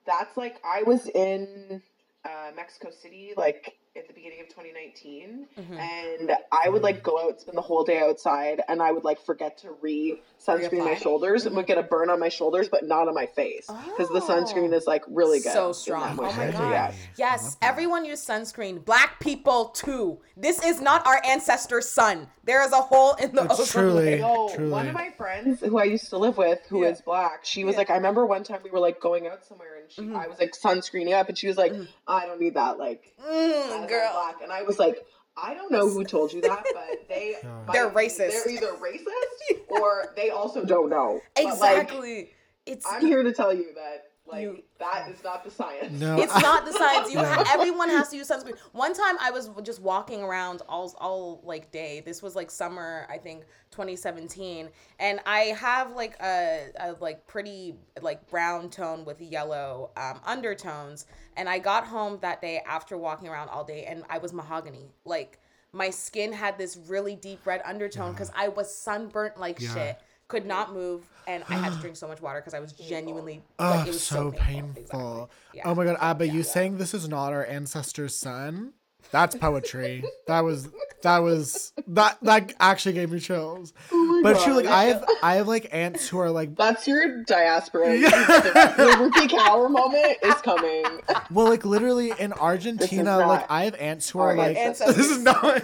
that's 0.07 0.37
like 0.37 0.61
I 0.65 0.83
was 0.83 1.07
in 1.07 1.83
uh, 2.25 2.51
Mexico 2.57 2.91
City 2.91 3.33
like 3.37 3.77
at 3.97 4.09
the 4.09 4.13
beginning 4.13 4.41
of 4.41 4.49
2019 4.49 5.47
mm-hmm. 5.57 5.75
and 5.75 6.33
I 6.51 6.69
would 6.69 6.83
like 6.83 7.05
go 7.05 7.29
out 7.29 7.41
spend 7.41 7.57
the 7.57 7.63
whole 7.63 7.85
day 7.85 8.01
outside 8.01 8.61
and 8.67 8.83
I 8.83 8.91
would 8.91 9.05
like 9.05 9.25
forget 9.25 9.57
to 9.59 9.71
re 9.81 10.21
sunscreen 10.45 10.85
my 10.85 10.97
shoulders 10.97 11.43
mm-hmm. 11.43 11.49
and 11.49 11.57
would 11.59 11.67
get 11.69 11.79
a 11.79 11.83
burn 11.85 12.11
on 12.11 12.19
my 12.19 12.29
shoulders 12.29 12.69
but 12.69 12.85
not 12.85 13.07
on 13.07 13.15
my 13.15 13.27
face 13.27 13.67
because 13.67 14.09
oh. 14.11 14.15
the 14.15 14.21
sunscreen 14.21 14.73
is 14.73 14.89
like 14.89 15.05
really 15.07 15.39
good. 15.39 15.53
So 15.53 15.73
strong. 15.73 16.19
Oh 16.19 16.23
my 16.23 16.51
god. 16.51 16.71
Yeah. 16.71 16.93
Yes, 17.17 17.57
everyone 17.63 18.05
use 18.05 18.25
sunscreen. 18.25 18.85
Black 18.85 19.21
people 19.21 19.67
too. 19.67 20.19
This 20.37 20.65
is 20.65 20.81
not 20.81 21.07
our 21.07 21.23
ancestors' 21.25 21.89
sun. 21.89 22.27
There 22.43 22.63
is 22.65 22.73
a 22.73 22.81
hole 22.81 23.15
in 23.15 23.35
the 23.35 23.45
it's 23.45 23.61
ozone 23.61 23.67
truly, 23.67 24.19
no, 24.19 24.51
truly. 24.53 24.71
one 24.71 24.89
of 24.89 24.95
my 24.95 25.11
friends 25.17 25.61
who 25.61 25.79
I 25.79 25.85
used 25.85 26.11
to 26.11 26.19
live 26.19 26.37
with 26.37 26.61
who 26.69 26.83
yeah. 26.83 26.91
is 26.91 27.01
black, 27.01 27.45
she 27.45 27.65
was 27.65 27.75
yeah. 27.75 27.79
like 27.79 27.91
I 27.91 27.95
remember 27.95 28.27
one 28.27 28.43
time 28.43 28.61
we 28.65 28.71
were 28.71 28.81
like 28.81 29.01
going 29.01 29.29
out 29.29 29.47
somewhere 29.47 29.79
and 29.81 29.91
she, 29.91 30.03
mm-hmm. 30.03 30.17
I 30.17 30.27
was 30.27 30.39
like 30.39 30.53
sunscreening 30.53 31.15
up 31.15 31.29
and 31.29 31.39
she 31.39 31.47
was 31.47 31.57
like 31.57 31.73
mm-hmm. 31.73 31.85
I 32.09 32.27
don't 32.27 32.41
need 32.41 32.55
that 32.55 32.79
like 32.79 33.15
mm, 33.25 33.84
girl 33.89 34.11
black 34.13 34.43
and 34.43 34.53
I 34.53 34.63
was 34.63 34.79
like 34.79 34.99
I 35.37 35.55
don't 35.55 35.73
know 35.73 35.89
who 35.89 36.05
told 36.05 36.33
you 36.33 36.41
that, 36.43 36.65
but 36.73 37.09
they 37.09 37.37
oh. 37.45 37.73
they're 37.73 37.91
racist. 37.91 38.31
They're 38.31 38.51
either 38.51 38.73
racist 38.75 39.69
or 39.69 40.13
they 40.17 40.31
also 40.31 40.65
don't 40.65 40.91
know. 40.91 41.21
Exactly. 41.37 42.17
Like, 42.17 42.35
it's 42.67 42.87
I'm 42.89 43.01
here 43.01 43.23
to 43.23 43.33
tell 43.33 43.53
you 43.53 43.75
that 43.75 44.13
like 44.27 44.43
you, 44.43 44.63
that 44.79 45.11
is 45.11 45.23
not 45.23 45.45
the 45.45 45.51
science. 45.51 46.01
No, 46.01 46.19
it's 46.19 46.35
not 46.41 46.65
the 46.65 46.73
science. 46.73 47.13
You 47.13 47.19
have, 47.25 47.47
everyone 47.53 47.91
has 47.91 48.09
to 48.09 48.17
use 48.17 48.29
sunscreen. 48.29 48.59
One 48.73 48.95
time 48.95 49.17
I 49.21 49.31
was 49.31 49.51
just 49.63 49.83
walking 49.83 50.23
around 50.23 50.63
all 50.69 50.95
all 50.99 51.41
like 51.45 51.71
day. 51.71 52.03
This 52.05 52.23
was 52.23 52.35
like 52.35 52.51
summer, 52.51 53.07
I 53.11 53.19
think 53.19 53.45
2017, 53.71 54.71
and 54.99 55.21
I 55.27 55.41
have 55.59 55.93
like 55.93 56.17
a, 56.23 56.69
a 56.81 56.93
like 57.01 57.27
pretty 57.27 57.75
like 58.01 58.27
brown 58.31 58.71
tone 58.71 59.05
with 59.05 59.21
yellow 59.21 59.91
um, 59.97 60.21
undertones. 60.25 61.07
And 61.37 61.49
I 61.49 61.59
got 61.59 61.87
home 61.87 62.19
that 62.23 62.41
day 62.41 62.63
after 62.67 62.97
walking 62.97 63.29
around 63.29 63.49
all 63.51 63.65
day, 63.65 63.85
and 63.85 64.05
I 64.09 64.19
was 64.19 64.33
mahogany. 64.33 64.91
Like 65.05 65.39
my 65.73 65.91
skin 65.91 66.33
had 66.33 66.57
this 66.57 66.79
really 66.89 67.17
deep 67.17 67.45
red 67.45 67.61
undertone 67.65 68.13
because 68.13 68.31
yeah. 68.35 68.45
I 68.45 68.49
was 68.49 68.75
sunburnt 68.75 69.39
like 69.39 69.61
yeah. 69.61 69.75
shit 69.75 69.99
could 70.29 70.47
not 70.47 70.73
move, 70.75 71.03
and 71.27 71.45
I 71.49 71.55
had 71.55 71.73
to 71.73 71.79
drink 71.79 71.97
so 71.97 72.09
much 72.09 72.21
water 72.21 72.41
because 72.41 72.55
I 72.55 72.61
was 72.61 72.73
genuinely 72.73 73.43
like, 73.59 73.79
oh, 73.79 73.83
it 73.83 73.87
was 73.89 74.03
so, 74.03 74.17
so 74.17 74.33
painful. 74.33 74.75
painful. 74.75 75.23
Exactly. 75.25 75.29
Yeah. 75.55 75.63
Oh 75.67 75.75
my 75.75 75.85
god, 75.85 75.97
Abba, 76.01 76.27
yeah, 76.27 76.33
you 76.33 76.39
yeah. 76.41 76.45
saying 76.45 76.79
this 76.79 76.95
is 76.95 77.09
not 77.09 77.33
our 77.33 77.45
ancestor's 77.45 78.17
son? 78.17 78.73
That's 79.11 79.37
poetry. 79.37 80.05
that 80.27 80.41
was 80.41 80.69
that 81.03 81.19
was 81.19 81.73
that 81.89 82.19
that 82.23 82.53
actually 82.59 82.95
gave 82.95 83.13
me 83.13 83.21
chills. 83.21 83.73
Oh 83.93 84.21
but 84.23 84.35
God. 84.35 84.57
like 84.57 84.67
I 84.67 84.85
have 84.85 85.05
I 85.23 85.37
have 85.37 85.49
like 85.49 85.69
aunts 85.73 86.09
who 86.09 86.19
are 86.19 86.31
like 86.31 86.55
That's 86.57 86.87
your 86.89 87.23
diaspora. 87.23 87.97
Yeah. 87.97 88.09
the 88.11 88.97
Rupi 88.99 89.29
Kaur 89.29 89.71
moment 89.71 90.17
is 90.23 90.35
coming. 90.37 90.85
Well, 91.31 91.49
like 91.49 91.65
literally 91.65 92.13
in 92.19 92.33
Argentina, 92.35 93.19
like 93.19 93.51
I 93.51 93.65
have 93.65 93.75
aunts 93.77 94.11
who 94.11 94.19
are 94.19 94.35
like 94.35 94.57
this 94.79 94.81
is 94.81 95.23
not 95.23 95.63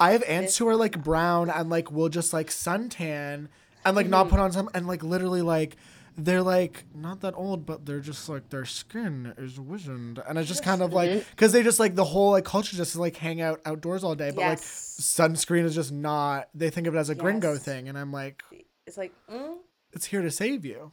I 0.00 0.12
have 0.12 0.22
aunts 0.24 0.56
who 0.56 0.68
are 0.68 0.76
like 0.76 1.02
brown 1.02 1.50
and 1.50 1.68
like 1.68 1.90
will 1.90 2.08
just 2.08 2.32
like 2.32 2.48
suntan 2.48 3.48
and 3.84 3.96
like 3.96 4.06
mm-hmm. 4.06 4.10
not 4.10 4.28
put 4.28 4.40
on 4.40 4.52
some 4.52 4.68
and 4.74 4.86
like 4.86 5.02
literally 5.02 5.42
like 5.42 5.76
they're 6.16 6.42
like 6.42 6.84
not 6.94 7.20
that 7.20 7.34
old, 7.36 7.66
but 7.66 7.86
they're 7.86 8.00
just 8.00 8.28
like 8.28 8.48
their 8.50 8.64
skin 8.64 9.34
is 9.36 9.58
wizened, 9.58 10.22
and 10.26 10.38
it's 10.38 10.48
just 10.48 10.62
kind 10.62 10.82
of 10.82 10.92
like 10.92 11.28
because 11.30 11.52
they 11.52 11.62
just 11.62 11.80
like 11.80 11.94
the 11.94 12.04
whole 12.04 12.30
like 12.30 12.44
culture 12.44 12.76
just 12.76 12.94
like 12.96 13.16
hang 13.16 13.40
out 13.40 13.60
outdoors 13.64 14.04
all 14.04 14.14
day, 14.14 14.30
but 14.30 14.40
yes. 14.40 15.18
like 15.18 15.30
sunscreen 15.30 15.64
is 15.64 15.74
just 15.74 15.92
not. 15.92 16.48
They 16.54 16.70
think 16.70 16.86
of 16.86 16.94
it 16.94 16.98
as 16.98 17.10
a 17.10 17.14
yes. 17.14 17.20
gringo 17.20 17.56
thing, 17.56 17.88
and 17.88 17.98
I'm 17.98 18.12
like, 18.12 18.42
it's 18.86 18.96
like 18.96 19.12
mm? 19.30 19.56
it's 19.92 20.06
here 20.06 20.22
to 20.22 20.30
save 20.30 20.64
you. 20.64 20.92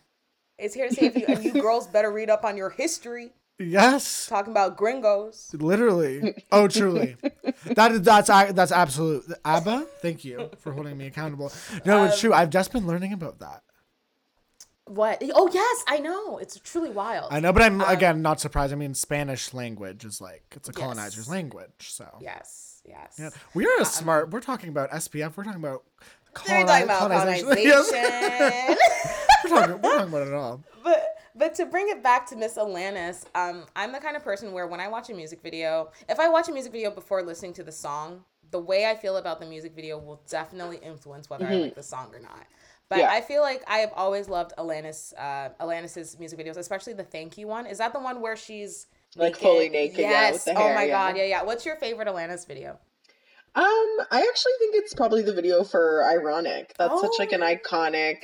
It's 0.58 0.74
here 0.74 0.90
to 0.90 0.94
save 0.94 1.16
you, 1.16 1.26
and 1.28 1.44
you 1.44 1.54
girls 1.62 1.88
better 1.88 2.12
read 2.12 2.30
up 2.30 2.44
on 2.44 2.58
your 2.58 2.72
history. 2.72 3.32
Yes. 3.64 4.28
Talking 4.28 4.52
about 4.52 4.78
gringos. 4.78 5.52
Literally. 5.54 6.44
Oh, 6.52 6.68
truly. 6.68 7.16
that 7.66 7.92
is 7.92 8.02
that's 8.02 8.28
that's 8.28 8.72
absolute. 8.72 9.24
Abba, 9.46 9.86
thank 10.02 10.26
you 10.26 10.50
for 10.60 10.72
holding 10.72 10.98
me 10.98 11.08
accountable. 11.08 11.52
No, 11.86 12.02
um, 12.02 12.08
it's 12.08 12.20
true. 12.20 12.34
I've 12.34 12.50
just 12.50 12.72
been 12.72 12.88
learning 12.88 13.14
about 13.14 13.40
that. 13.40 13.64
What? 14.86 15.24
Oh 15.34 15.50
yes, 15.54 15.84
I 15.88 16.00
know. 16.00 16.38
It's 16.38 16.60
truly 16.60 16.90
wild. 16.90 17.32
I 17.32 17.40
know, 17.40 17.54
but 17.54 17.62
I'm 17.62 17.82
um, 17.82 17.90
again 17.90 18.22
not 18.22 18.42
surprised. 18.42 18.74
I 18.74 18.76
mean, 18.76 18.94
Spanish 18.94 19.54
language 19.54 20.04
is 20.04 20.20
like 20.20 20.44
it's 20.56 20.68
a 20.68 20.74
colonizer's 20.74 21.28
yes. 21.28 21.30
language, 21.30 21.70
so 21.80 22.08
yes, 22.20 22.82
yes. 22.86 23.16
Yeah, 23.18 23.30
we 23.54 23.66
are 23.66 23.78
a 23.78 23.82
um, 23.82 23.86
smart. 23.86 24.32
We're 24.32 24.42
talking 24.42 24.70
about 24.70 24.90
SPF. 24.92 25.38
We're 25.38 25.44
talking 25.44 25.62
about. 25.64 25.84
Coloni- 26.34 26.66
talking 26.66 26.84
about 26.84 27.00
colonization. 27.00 27.48
colonization. 27.56 28.78
talking, 29.56 29.82
we're 29.82 29.98
talking 29.98 30.10
about 30.10 30.28
it 30.28 30.34
all. 30.34 30.64
But 30.84 31.16
but 31.36 31.56
to 31.56 31.66
bring 31.66 31.90
it 31.90 32.02
back 32.02 32.28
to 32.30 32.36
Miss 32.36 32.58
Alanis, 32.58 33.26
um, 33.36 33.66
I'm 33.76 33.92
the 33.92 34.00
kind 34.00 34.18
of 34.18 34.24
person 34.24 34.52
where 34.52 34.68
when 34.68 34.80
I 34.80 34.88
watch 34.88 35.10
a 35.10 35.14
music 35.14 35.42
video, 35.42 35.92
if 36.10 36.20
I 36.20 36.28
watch 36.28 36.50
a 36.50 36.52
music 36.52 36.72
video 36.72 36.92
before 36.92 37.22
listening 37.22 37.54
to 37.54 37.64
the 37.64 37.72
song, 37.72 38.24
the 38.50 38.60
way 38.60 38.86
I 38.86 38.96
feel 38.96 39.18
about 39.18 39.40
the 39.40 39.46
music 39.46 39.76
video 39.76 39.98
will 39.98 40.22
definitely 40.30 40.78
influence 40.78 41.30
whether 41.30 41.46
mm-hmm. 41.46 41.54
I 41.54 41.58
like 41.58 41.76
the 41.76 41.84
song 41.84 42.10
or 42.14 42.20
not. 42.20 42.48
But 42.90 43.00
yeah. 43.00 43.10
I 43.10 43.22
feel 43.22 43.42
like 43.42 43.64
I 43.68 43.78
have 43.78 43.94
always 43.96 44.28
loved 44.28 44.52
Alanis, 44.58 45.14
uh, 45.18 45.50
Alanis's 45.62 46.20
music 46.20 46.38
videos, 46.38 46.58
especially 46.58 46.92
the 46.92 47.06
"Thank 47.06 47.38
You" 47.38 47.48
one. 47.48 47.66
Is 47.66 47.78
that 47.78 47.94
the 47.94 48.00
one 48.00 48.20
where 48.20 48.36
she's 48.36 48.88
like 49.16 49.34
naked? 49.34 49.42
fully 49.42 49.70
naked? 49.70 50.00
Yes. 50.00 50.44
Yeah, 50.46 50.54
oh 50.58 50.62
hair, 50.62 50.76
my 50.76 50.84
yeah. 50.84 50.92
god, 50.92 51.18
yeah, 51.18 51.24
yeah. 51.24 51.44
What's 51.44 51.66
your 51.66 51.78
favorite 51.78 52.10
Alanis 52.10 52.46
video? 52.46 52.78
Um, 53.54 53.64
I 54.12 54.26
actually 54.28 54.54
think 54.60 54.76
it's 54.76 54.94
probably 54.94 55.22
the 55.22 55.34
video 55.34 55.64
for 55.64 56.04
"Ironic." 56.04 56.74
That's 56.78 56.94
oh. 56.94 57.02
such 57.02 57.20
like 57.20 57.32
an 57.32 57.44
oh. 57.44 57.56
iconic 57.56 58.24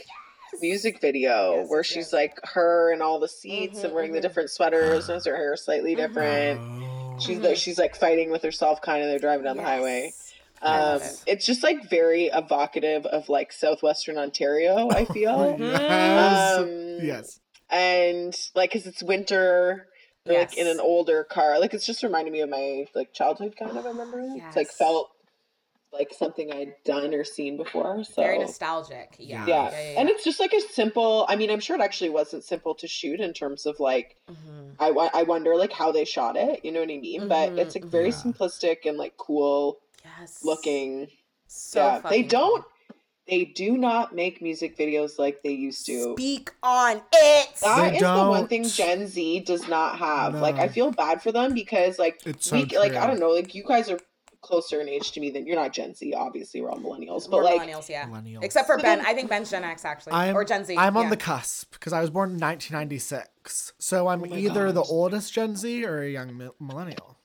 music 0.61 1.01
video 1.01 1.57
yes, 1.57 1.69
where 1.69 1.83
she's 1.83 1.95
yes. 1.95 2.13
like 2.13 2.39
her 2.43 2.91
and 2.91 3.01
all 3.01 3.19
the 3.19 3.27
seats 3.27 3.77
mm-hmm, 3.77 3.85
and 3.85 3.95
wearing 3.95 4.09
mm-hmm. 4.09 4.15
the 4.15 4.21
different 4.21 4.49
sweaters 4.49 5.09
and 5.09 5.23
her 5.25 5.35
hair 5.35 5.55
slightly 5.55 5.95
mm-hmm. 5.95 6.01
different. 6.01 6.59
Mm-hmm. 6.59 7.19
She's 7.19 7.39
like 7.39 7.57
she's 7.57 7.79
like 7.79 7.95
fighting 7.95 8.29
with 8.31 8.43
herself 8.43 8.81
kind 8.81 9.03
of 9.03 9.09
they're 9.09 9.19
driving 9.19 9.45
down 9.45 9.55
yes. 9.55 9.65
the 9.65 9.71
highway. 9.71 10.13
Um, 10.61 11.01
it. 11.01 11.23
it's 11.27 11.45
just 11.45 11.63
like 11.63 11.89
very 11.89 12.25
evocative 12.25 13.05
of 13.05 13.29
like 13.29 13.51
southwestern 13.51 14.17
Ontario. 14.17 14.89
I 14.89 15.05
feel 15.13 15.55
yes, 15.59 16.59
um, 16.59 16.97
yes, 17.01 17.39
and 17.69 18.35
like 18.55 18.71
because 18.71 18.87
it's 18.87 19.03
winter, 19.03 19.87
yes. 20.25 20.49
like 20.49 20.57
in 20.57 20.67
an 20.67 20.79
older 20.79 21.23
car. 21.23 21.59
Like 21.59 21.73
it's 21.73 21.85
just 21.85 22.03
reminding 22.03 22.33
me 22.33 22.41
of 22.41 22.49
my 22.49 22.85
like 22.95 23.13
childhood 23.13 23.55
kind 23.57 23.77
of. 23.77 23.85
I 23.85 23.89
remember 23.89 24.19
yes. 24.19 24.45
it's 24.47 24.55
like 24.55 24.69
felt 24.69 25.11
like 25.93 26.13
something 26.17 26.51
I'd 26.51 26.73
done 26.85 27.13
or 27.13 27.23
seen 27.23 27.57
before. 27.57 28.03
So 28.03 28.21
very 28.21 28.39
nostalgic. 28.39 29.15
Yeah. 29.19 29.45
Yeah. 29.45 29.71
yeah, 29.71 29.91
yeah. 29.93 29.99
And 29.99 30.09
it's 30.09 30.23
just 30.23 30.39
like 30.39 30.53
a 30.53 30.61
simple, 30.61 31.25
I 31.29 31.35
mean, 31.35 31.49
I'm 31.49 31.59
sure 31.59 31.75
it 31.75 31.81
actually 31.81 32.09
wasn't 32.09 32.43
simple 32.43 32.75
to 32.75 32.87
shoot 32.87 33.19
in 33.19 33.33
terms 33.33 33.65
of 33.65 33.79
like, 33.79 34.15
mm-hmm. 34.29 34.71
I, 34.79 35.09
I 35.13 35.23
wonder 35.23 35.55
like 35.55 35.71
how 35.71 35.91
they 35.91 36.05
shot 36.05 36.35
it, 36.35 36.63
you 36.63 36.71
know 36.71 36.81
what 36.81 36.91
I 36.91 36.97
mean? 36.97 37.21
Mm-hmm. 37.21 37.29
But 37.29 37.57
it's 37.57 37.75
like 37.75 37.85
very 37.85 38.09
yeah. 38.09 38.15
simplistic 38.15 38.85
and 38.85 38.97
like 38.97 39.17
cool 39.17 39.79
yes. 40.03 40.43
looking. 40.43 41.07
So 41.47 41.79
yeah. 41.79 42.09
They 42.09 42.23
don't, 42.23 42.65
they 43.27 43.45
do 43.45 43.77
not 43.77 44.15
make 44.15 44.41
music 44.41 44.77
videos 44.77 45.19
like 45.19 45.43
they 45.43 45.51
used 45.51 45.85
to. 45.87 46.13
Speak 46.13 46.51
on 46.63 47.01
it. 47.11 47.49
That 47.61 47.89
they 47.91 47.95
is 47.95 48.01
don't. 48.01 48.25
the 48.25 48.29
one 48.29 48.47
thing 48.47 48.63
Gen 48.65 49.07
Z 49.07 49.41
does 49.41 49.67
not 49.67 49.99
have. 49.99 50.33
No. 50.33 50.41
Like 50.41 50.55
I 50.55 50.69
feel 50.69 50.91
bad 50.91 51.21
for 51.21 51.33
them 51.33 51.53
because 51.53 51.99
like 51.99 52.21
it's 52.25 52.51
we 52.51 52.69
so 52.69 52.79
like 52.79 52.93
I 52.93 53.05
don't 53.05 53.19
know, 53.19 53.31
like 53.31 53.53
you 53.53 53.63
guys 53.63 53.89
are 53.89 53.99
closer 54.47 54.81
in 54.81 54.87
age 54.87 55.11
to 55.11 55.19
me 55.19 55.29
than 55.29 55.45
you're 55.45 55.55
not 55.55 55.73
Gen 55.73 55.93
Z. 55.93 56.13
Obviously, 56.13 56.61
we're 56.61 56.69
all 56.69 56.79
millennials, 56.79 57.29
but 57.29 57.37
we're 57.37 57.43
like 57.43 57.61
millennials, 57.61 57.89
yeah. 57.89 58.05
Millennials. 58.07 58.43
Except 58.43 58.65
for 58.65 58.77
Ben, 58.77 59.05
I 59.05 59.13
think 59.13 59.29
Ben's 59.29 59.51
Gen 59.51 59.63
X 59.63 59.85
actually, 59.85 60.13
I'm, 60.13 60.35
or 60.35 60.45
Gen 60.45 60.63
Z. 60.63 60.77
I'm 60.77 60.95
yeah. 60.95 61.01
on 61.01 61.09
the 61.09 61.17
cusp 61.17 61.73
because 61.73 61.93
I 61.93 62.01
was 62.01 62.09
born 62.09 62.29
in 62.29 62.39
1996, 62.39 63.73
so 63.77 64.07
I'm 64.07 64.23
oh 64.23 64.35
either 64.35 64.67
gosh. 64.67 64.75
the 64.75 64.83
oldest 64.83 65.33
Gen 65.33 65.55
Z 65.55 65.85
or 65.85 66.01
a 66.01 66.09
young 66.09 66.37
mi- 66.37 66.49
millennial. 66.59 67.17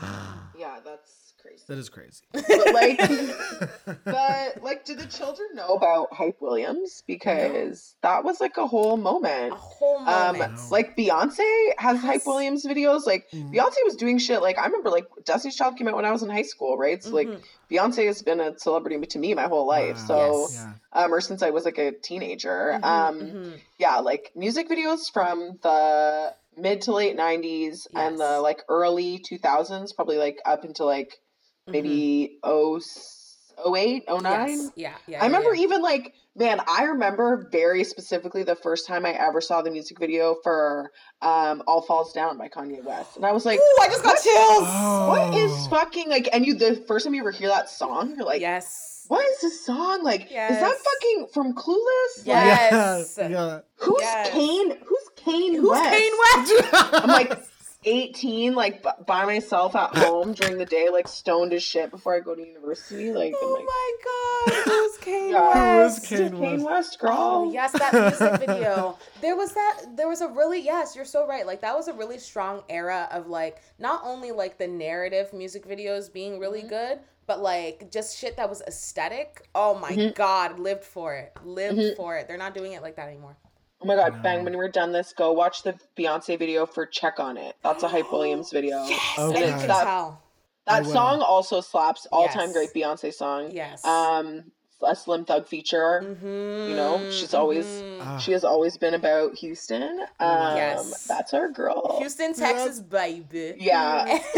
yeah, 0.00 0.78
that's 0.84 1.21
crazy. 1.64 1.72
That 1.72 1.78
is 1.78 1.88
crazy. 1.88 2.22
But 2.32 2.74
like, 2.74 4.04
but 4.04 4.62
like, 4.62 4.84
do 4.84 4.94
the 4.94 5.06
children 5.06 5.48
know 5.54 5.74
about 5.74 6.12
Hype 6.12 6.40
Williams? 6.40 7.02
Because 7.06 7.94
no. 8.02 8.10
that 8.10 8.24
was 8.24 8.40
like 8.40 8.56
a 8.56 8.66
whole 8.66 8.96
moment. 8.96 9.52
A 9.52 9.56
whole 9.56 9.98
um, 9.98 10.04
moment. 10.04 10.58
Um, 10.58 10.70
like 10.70 10.96
Beyonce 10.96 11.72
has 11.78 11.96
yes. 11.96 12.04
Hype 12.04 12.26
Williams 12.26 12.64
videos. 12.66 13.06
Like 13.06 13.30
mm. 13.30 13.52
Beyonce 13.52 13.76
was 13.84 13.96
doing 13.96 14.18
shit. 14.18 14.42
Like 14.42 14.58
I 14.58 14.66
remember, 14.66 14.90
like 14.90 15.06
Destiny's 15.24 15.56
Child 15.56 15.76
came 15.76 15.88
out 15.88 15.96
when 15.96 16.04
I 16.04 16.12
was 16.12 16.22
in 16.22 16.30
high 16.30 16.42
school, 16.42 16.76
right? 16.76 17.02
So 17.02 17.12
mm-hmm. 17.12 17.30
like 17.32 17.42
Beyonce 17.70 18.06
has 18.06 18.22
been 18.22 18.40
a 18.40 18.58
celebrity 18.58 18.98
to 19.06 19.18
me 19.18 19.34
my 19.34 19.44
whole 19.44 19.66
life. 19.66 19.96
Wow. 19.96 20.06
So, 20.06 20.40
yes. 20.40 20.66
um, 20.92 21.14
or 21.14 21.20
since 21.20 21.42
I 21.42 21.50
was 21.50 21.64
like 21.64 21.78
a 21.78 21.92
teenager. 21.92 22.72
Mm-hmm, 22.74 22.84
um, 22.84 23.20
mm-hmm. 23.20 23.50
yeah, 23.78 23.98
like 23.98 24.32
music 24.34 24.68
videos 24.68 25.12
from 25.12 25.58
the 25.62 26.34
mid 26.56 26.82
to 26.82 26.92
late 26.92 27.16
90s 27.16 27.42
yes. 27.44 27.86
and 27.94 28.18
the 28.18 28.40
like 28.40 28.62
early 28.68 29.18
2000s 29.18 29.94
probably 29.94 30.18
like 30.18 30.38
up 30.44 30.64
into 30.64 30.84
like 30.84 31.18
maybe 31.66 32.38
mm-hmm. 32.44 33.74
08, 33.74 34.04
09. 34.08 34.22
Yes. 34.48 34.70
Yeah, 34.74 34.94
yeah. 35.06 35.22
I 35.22 35.26
remember 35.26 35.54
yeah. 35.54 35.62
even 35.62 35.82
like, 35.82 36.14
man, 36.36 36.60
I 36.66 36.84
remember 36.84 37.48
very 37.52 37.84
specifically 37.84 38.42
the 38.42 38.56
first 38.56 38.86
time 38.86 39.04
I 39.04 39.10
ever 39.10 39.40
saw 39.40 39.62
the 39.62 39.70
music 39.70 39.98
video 39.98 40.36
for 40.42 40.90
um, 41.20 41.62
All 41.66 41.82
Falls 41.82 42.12
Down 42.12 42.38
by 42.38 42.48
Kanye 42.48 42.82
West. 42.84 43.16
And 43.16 43.26
I 43.26 43.32
was 43.32 43.44
like, 43.44 43.58
Ooh, 43.58 43.78
I 43.82 43.86
just 43.88 44.02
got 44.02 44.14
chills. 44.22 44.68
Oh. 44.68 45.08
What 45.08 45.34
is 45.36 45.66
fucking 45.68 46.08
like, 46.08 46.28
and 46.32 46.46
you, 46.46 46.54
the 46.54 46.76
first 46.86 47.04
time 47.04 47.14
you 47.14 47.20
ever 47.20 47.30
hear 47.30 47.48
that 47.48 47.68
song, 47.68 48.14
you're 48.16 48.26
like, 48.26 48.40
yes. 48.40 49.06
What 49.08 49.24
is 49.26 49.40
this 49.40 49.66
song? 49.66 50.04
Like, 50.04 50.30
yes. 50.30 50.52
is 50.52 50.60
that 50.60 50.74
fucking 50.74 51.26
from 51.34 51.54
Clueless? 51.54 52.24
Yes. 52.24 53.18
Like, 53.18 53.30
yeah. 53.30 53.60
Who's 53.76 54.00
yes. 54.00 54.30
Kane? 54.32 54.70
Who's 54.70 55.08
Kane 55.16 55.54
Who's 55.56 55.70
West? 55.70 55.90
Kane 55.90 56.12
West? 56.18 56.94
I'm 56.94 57.08
like, 57.08 57.38
18, 57.84 58.54
like 58.54 58.82
b- 58.82 58.88
by 59.06 59.24
myself 59.24 59.74
at 59.76 59.96
home 59.96 60.32
during 60.34 60.58
the 60.58 60.64
day, 60.64 60.88
like 60.90 61.08
stoned 61.08 61.52
as 61.52 61.62
shit 61.62 61.90
before 61.90 62.14
I 62.14 62.20
go 62.20 62.34
to 62.34 62.40
university. 62.46 63.12
Like, 63.12 63.34
oh 63.40 63.52
like, 63.56 63.64
my 63.64 63.92
god, 64.04 64.66
it 64.66 64.66
was 64.70 64.98
Kane 65.00 65.30
yeah, 65.30 65.78
West. 65.84 66.12
It 66.12 66.20
was 66.20 66.30
Kane 66.30 66.40
Kane 66.40 66.62
West. 66.62 66.66
West, 66.66 66.98
girl. 67.00 67.16
Oh, 67.18 67.52
yes, 67.52 67.72
that 67.72 67.92
music 67.94 68.40
video. 68.48 68.98
There 69.20 69.36
was 69.36 69.52
that. 69.54 69.82
There 69.96 70.08
was 70.08 70.20
a 70.20 70.28
really 70.28 70.60
yes. 70.60 70.94
You're 70.96 71.04
so 71.04 71.26
right. 71.26 71.46
Like 71.46 71.60
that 71.62 71.74
was 71.76 71.88
a 71.88 71.92
really 71.92 72.18
strong 72.18 72.62
era 72.68 73.08
of 73.10 73.26
like 73.28 73.60
not 73.78 74.02
only 74.04 74.30
like 74.32 74.58
the 74.58 74.68
narrative 74.68 75.32
music 75.32 75.66
videos 75.66 76.12
being 76.12 76.38
really 76.38 76.60
Mm-hmm. 76.60 76.68
good, 76.68 76.98
but 77.26 77.40
like 77.40 77.90
just 77.90 78.18
shit 78.18 78.36
that 78.36 78.48
was 78.48 78.62
aesthetic. 78.66 79.48
Oh 79.54 79.78
my 79.78 79.90
Mm-hmm. 79.92 80.12
god, 80.14 80.58
lived 80.58 80.84
for 80.84 81.14
it. 81.14 81.32
Lived 81.44 81.96
for 81.96 82.16
it. 82.16 82.28
They're 82.28 82.36
not 82.36 82.54
doing 82.54 82.72
it 82.72 82.82
like 82.82 82.96
that 82.96 83.08
anymore. 83.08 83.36
Oh 83.82 83.86
my 83.86 83.96
god, 83.96 84.22
bang, 84.22 84.44
when 84.44 84.56
we're 84.56 84.68
done 84.68 84.92
this, 84.92 85.12
go 85.12 85.32
watch 85.32 85.62
the 85.64 85.74
Beyonce 85.98 86.38
video 86.38 86.66
for 86.66 86.86
Check 86.86 87.18
on 87.18 87.36
It. 87.36 87.56
That's 87.64 87.82
a 87.82 87.88
Hype 87.88 88.12
Williams 88.12 88.50
video. 88.52 88.84
Yes, 88.86 89.18
Okay. 89.18 89.36
and 89.38 89.46
you 89.46 89.52
And 89.52 89.58
can 89.60 89.68
that, 89.68 89.84
tell. 89.84 90.22
That 90.66 90.86
song 90.86 91.20
also 91.20 91.60
slaps. 91.60 92.06
All 92.12 92.28
time 92.28 92.50
Yes. 92.50 92.52
great 92.52 92.72
Beyonce 92.74 93.12
song. 93.12 93.50
Yes. 93.50 93.84
Um, 93.84 94.44
a 94.84 94.94
Slim 94.96 95.24
Thug 95.24 95.46
feature. 95.46 96.02
Mm-hmm. 96.04 96.70
You 96.70 96.76
know, 96.76 97.10
she's 97.10 97.34
always 97.34 97.66
Ah. 98.00 98.18
she 98.18 98.32
has 98.32 98.42
always 98.44 98.76
been 98.76 98.94
about 98.94 99.34
Houston. 99.36 100.00
Um, 100.18 100.56
Yes. 100.56 101.06
that's 101.06 101.32
our 101.34 101.48
girl. 101.48 101.96
Houston, 101.98 102.34
Texas, 102.34 102.80
baby. 102.80 103.54
Yeah. 103.58 104.18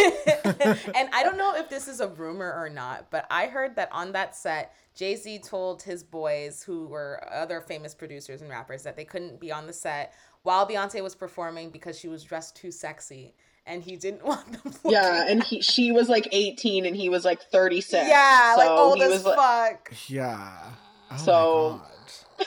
and 0.94 1.08
I 1.12 1.22
don't 1.22 1.38
know 1.38 1.54
if 1.56 1.68
this 1.70 1.88
is 1.88 2.00
a 2.00 2.08
rumor 2.08 2.52
or 2.52 2.68
not, 2.68 3.10
but 3.10 3.26
I 3.30 3.46
heard 3.46 3.76
that 3.76 3.88
on 3.92 4.12
that 4.12 4.36
set, 4.36 4.74
Jay 4.94 5.16
Z 5.16 5.38
told 5.40 5.82
his 5.82 6.02
boys, 6.04 6.62
who 6.62 6.86
were 6.86 7.26
other 7.32 7.60
famous 7.60 7.94
producers 7.94 8.42
and 8.42 8.50
rappers, 8.50 8.82
that 8.82 8.96
they 8.96 9.04
couldn't 9.04 9.40
be 9.40 9.50
on 9.50 9.66
the 9.66 9.72
set 9.72 10.12
while 10.42 10.68
Beyonce 10.68 11.02
was 11.02 11.14
performing 11.14 11.70
because 11.70 11.98
she 11.98 12.08
was 12.08 12.22
dressed 12.22 12.54
too 12.54 12.70
sexy, 12.70 13.34
and 13.66 13.82
he 13.82 13.96
didn't 13.96 14.24
want 14.26 14.50
them. 14.62 14.72
Yeah, 14.84 15.02
looking- 15.18 15.30
and 15.32 15.42
he 15.44 15.60
she 15.62 15.92
was 15.92 16.08
like 16.08 16.28
18 16.32 16.86
and 16.86 16.94
he 16.96 17.08
was 17.08 17.24
like 17.24 17.42
36. 17.42 18.06
yeah, 18.08 18.54
like 18.56 18.66
So 18.66 18.76
old 18.76 18.96
he 18.98 19.02
as 19.04 19.10
was 19.12 19.24
like- 19.24 19.36
fuck. 19.88 19.92
Yeah. 20.08 20.58
Oh 21.10 21.16
So- 21.16 21.82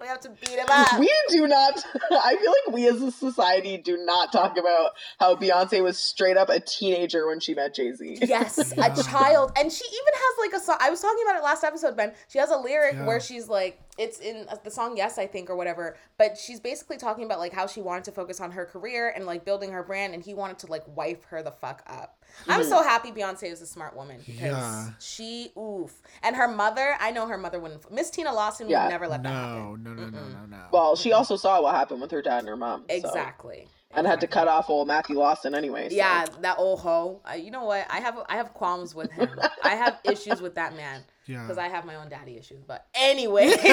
We 0.00 0.06
have 0.06 0.20
to 0.20 0.30
beat 0.30 0.58
him 0.58 0.64
up. 0.70 0.98
We 0.98 1.12
do 1.28 1.46
not. 1.46 1.74
I 2.10 2.34
feel 2.40 2.50
like 2.66 2.74
we 2.74 2.88
as 2.88 3.02
a 3.02 3.10
society 3.12 3.76
do 3.76 3.98
not 3.98 4.32
talk 4.32 4.56
about 4.56 4.92
how 5.18 5.34
Beyonce 5.36 5.82
was 5.82 5.98
straight 5.98 6.38
up 6.38 6.48
a 6.48 6.58
teenager 6.58 7.26
when 7.26 7.38
she 7.38 7.52
met 7.54 7.74
Jay 7.74 7.92
Z. 7.92 8.16
Yes, 8.22 8.56
a 8.72 9.02
child. 9.02 9.52
And 9.58 9.70
she 9.70 9.84
even 9.84 10.14
has 10.14 10.38
like 10.52 10.58
a 10.58 10.64
song. 10.64 10.78
I 10.80 10.88
was 10.88 11.02
talking 11.02 11.22
about 11.26 11.36
it 11.38 11.44
last 11.44 11.64
episode, 11.64 11.98
Ben. 11.98 12.14
She 12.28 12.38
has 12.38 12.48
a 12.50 12.56
lyric 12.56 12.94
Yeah. 12.94 13.04
where 13.06 13.20
she's 13.20 13.46
like, 13.48 13.78
it's 14.00 14.18
in 14.18 14.46
the 14.64 14.70
song 14.70 14.96
Yes, 14.96 15.18
I 15.18 15.26
think, 15.26 15.50
or 15.50 15.56
whatever. 15.56 15.96
But 16.18 16.38
she's 16.38 16.58
basically 16.58 16.96
talking 16.96 17.24
about 17.24 17.38
like 17.38 17.52
how 17.52 17.66
she 17.66 17.80
wanted 17.82 18.04
to 18.04 18.12
focus 18.12 18.40
on 18.40 18.50
her 18.52 18.64
career 18.64 19.12
and 19.14 19.26
like 19.26 19.44
building 19.44 19.70
her 19.72 19.82
brand, 19.82 20.14
and 20.14 20.22
he 20.24 20.34
wanted 20.34 20.58
to 20.60 20.66
like 20.68 20.82
wipe 20.96 21.24
her 21.26 21.42
the 21.42 21.50
fuck 21.52 21.82
up. 21.86 22.16
I'm 22.48 22.62
so 22.64 22.82
happy 22.82 23.10
Beyonce 23.10 23.44
is 23.52 23.60
a 23.60 23.66
smart 23.66 23.96
woman 23.96 24.18
because 24.24 24.40
Yeah. 24.40 24.90
she, 25.00 25.52
oof. 25.58 26.00
And 26.22 26.36
her 26.36 26.46
mother, 26.48 26.96
I 27.00 27.10
know 27.10 27.26
her 27.26 27.36
mother 27.36 27.58
wouldn't. 27.58 27.90
Miss 27.92 28.08
Tina 28.10 28.32
Lawson 28.32 28.66
would 28.66 28.72
Yeah. 28.72 28.88
never 28.88 29.08
let 29.08 29.22
that 29.24 29.28
happen. 29.32 29.82
no, 29.82 29.92
no, 29.94 30.04
no, 30.08 30.20
no, 30.28 30.46
no. 30.48 30.64
Well, 30.72 30.94
she 30.96 31.12
also 31.12 31.36
saw 31.36 31.60
what 31.60 31.74
happened 31.74 32.00
with 32.00 32.10
her 32.12 32.22
dad 32.22 32.38
and 32.40 32.48
her 32.48 32.56
mom. 32.56 32.84
so- 32.88 32.94
Exactly. 32.96 33.68
And 33.92 34.06
had 34.06 34.20
to 34.20 34.28
cut 34.28 34.46
off 34.46 34.70
old 34.70 34.86
Matthew 34.86 35.18
Lawson 35.18 35.52
anyway. 35.52 35.88
so. 35.88 35.96
Yeah, 35.96 36.24
that 36.42 36.58
old 36.60 36.78
hoe. 36.78 37.20
Uh, 37.28 37.34
you 37.34 37.50
know 37.50 37.64
what? 37.64 37.84
I 37.90 37.98
have 37.98 38.16
I 38.28 38.36
have 38.36 38.54
qualms 38.54 38.94
with 38.94 39.10
him. 39.10 39.28
I 39.64 39.70
have 39.74 39.98
issues 40.04 40.40
with 40.40 40.54
that 40.54 40.76
man 40.76 41.02
Yeah. 41.30 41.42
because 41.42 41.58
I 41.58 41.68
have 41.68 41.84
my 41.84 41.94
own 41.96 42.08
daddy 42.08 42.36
issues. 42.36 42.62
But 42.66 42.86
anyway, 42.94 43.52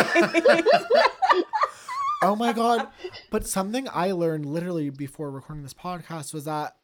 Oh 2.24 2.36
my 2.36 2.51
god! 2.51 2.88
But 3.30 3.45
something 3.45 3.88
I 3.93 4.12
learned 4.12 4.45
literally 4.45 4.89
before 4.89 5.30
recording 5.30 5.62
this 5.64 5.74
podcast 5.76 6.34
was 6.34 6.45
that 6.45 6.76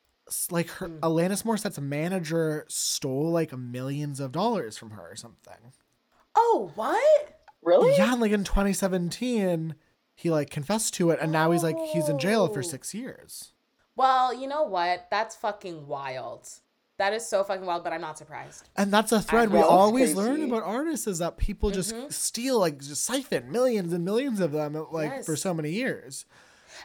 like 0.51 0.69
her 0.71 0.87
Hmm. 0.87 0.99
Alanis 0.99 1.43
Morissette's 1.43 1.79
manager 1.79 2.65
stole 2.69 3.31
like 3.31 3.51
millions 3.57 4.19
of 4.19 4.31
dollars 4.31 4.77
from 4.77 4.91
her 4.91 5.09
or 5.11 5.15
something. 5.15 5.73
oh 6.35 6.71
what? 6.75 7.39
Really? 7.63 7.95
Yeah, 7.97 8.11
and 8.13 8.21
like 8.21 8.31
in 8.31 8.43
2017, 8.43 9.73
he 10.15 10.29
like 10.29 10.49
confessed 10.51 10.93
to 10.95 11.09
it, 11.11 11.19
and 11.21 11.31
now 11.31 11.49
he's 11.51 11.63
like 11.63 11.77
he's 11.91 12.09
in 12.09 12.19
jail 12.19 12.47
for 12.47 12.59
Oh. 12.59 12.63
six 12.63 12.93
years. 12.93 13.53
Well, 13.95 14.33
you 14.33 14.47
know 14.47 14.63
what? 14.63 15.07
That's 15.09 15.35
fucking 15.35 15.87
wild. 15.87 16.47
That 16.97 17.13
is 17.13 17.27
so 17.27 17.43
fucking 17.43 17.65
wild. 17.65 17.83
But 17.83 17.93
I'm 17.93 18.01
not 18.01 18.17
surprised. 18.17 18.69
And 18.77 18.91
that's 18.93 19.11
a 19.11 19.21
thread 19.21 19.49
we 19.49 19.55
know, 19.59 19.65
it's 19.65 19.71
always 19.71 20.15
learn 20.15 20.43
about 20.43 20.63
artists 20.63 21.07
is 21.07 21.19
that 21.19 21.37
people 21.37 21.71
just 21.71 21.93
Mm-hmm. 21.93 22.09
steal 22.09 22.59
like 22.59 22.79
just 22.79 23.03
siphon 23.03 23.51
millions 23.51 23.93
and 23.93 24.05
millions 24.05 24.39
of 24.39 24.51
them 24.51 24.73
like 24.91 25.23
for 25.23 25.35
so 25.35 25.53
many 25.53 25.71
years. 25.71 26.25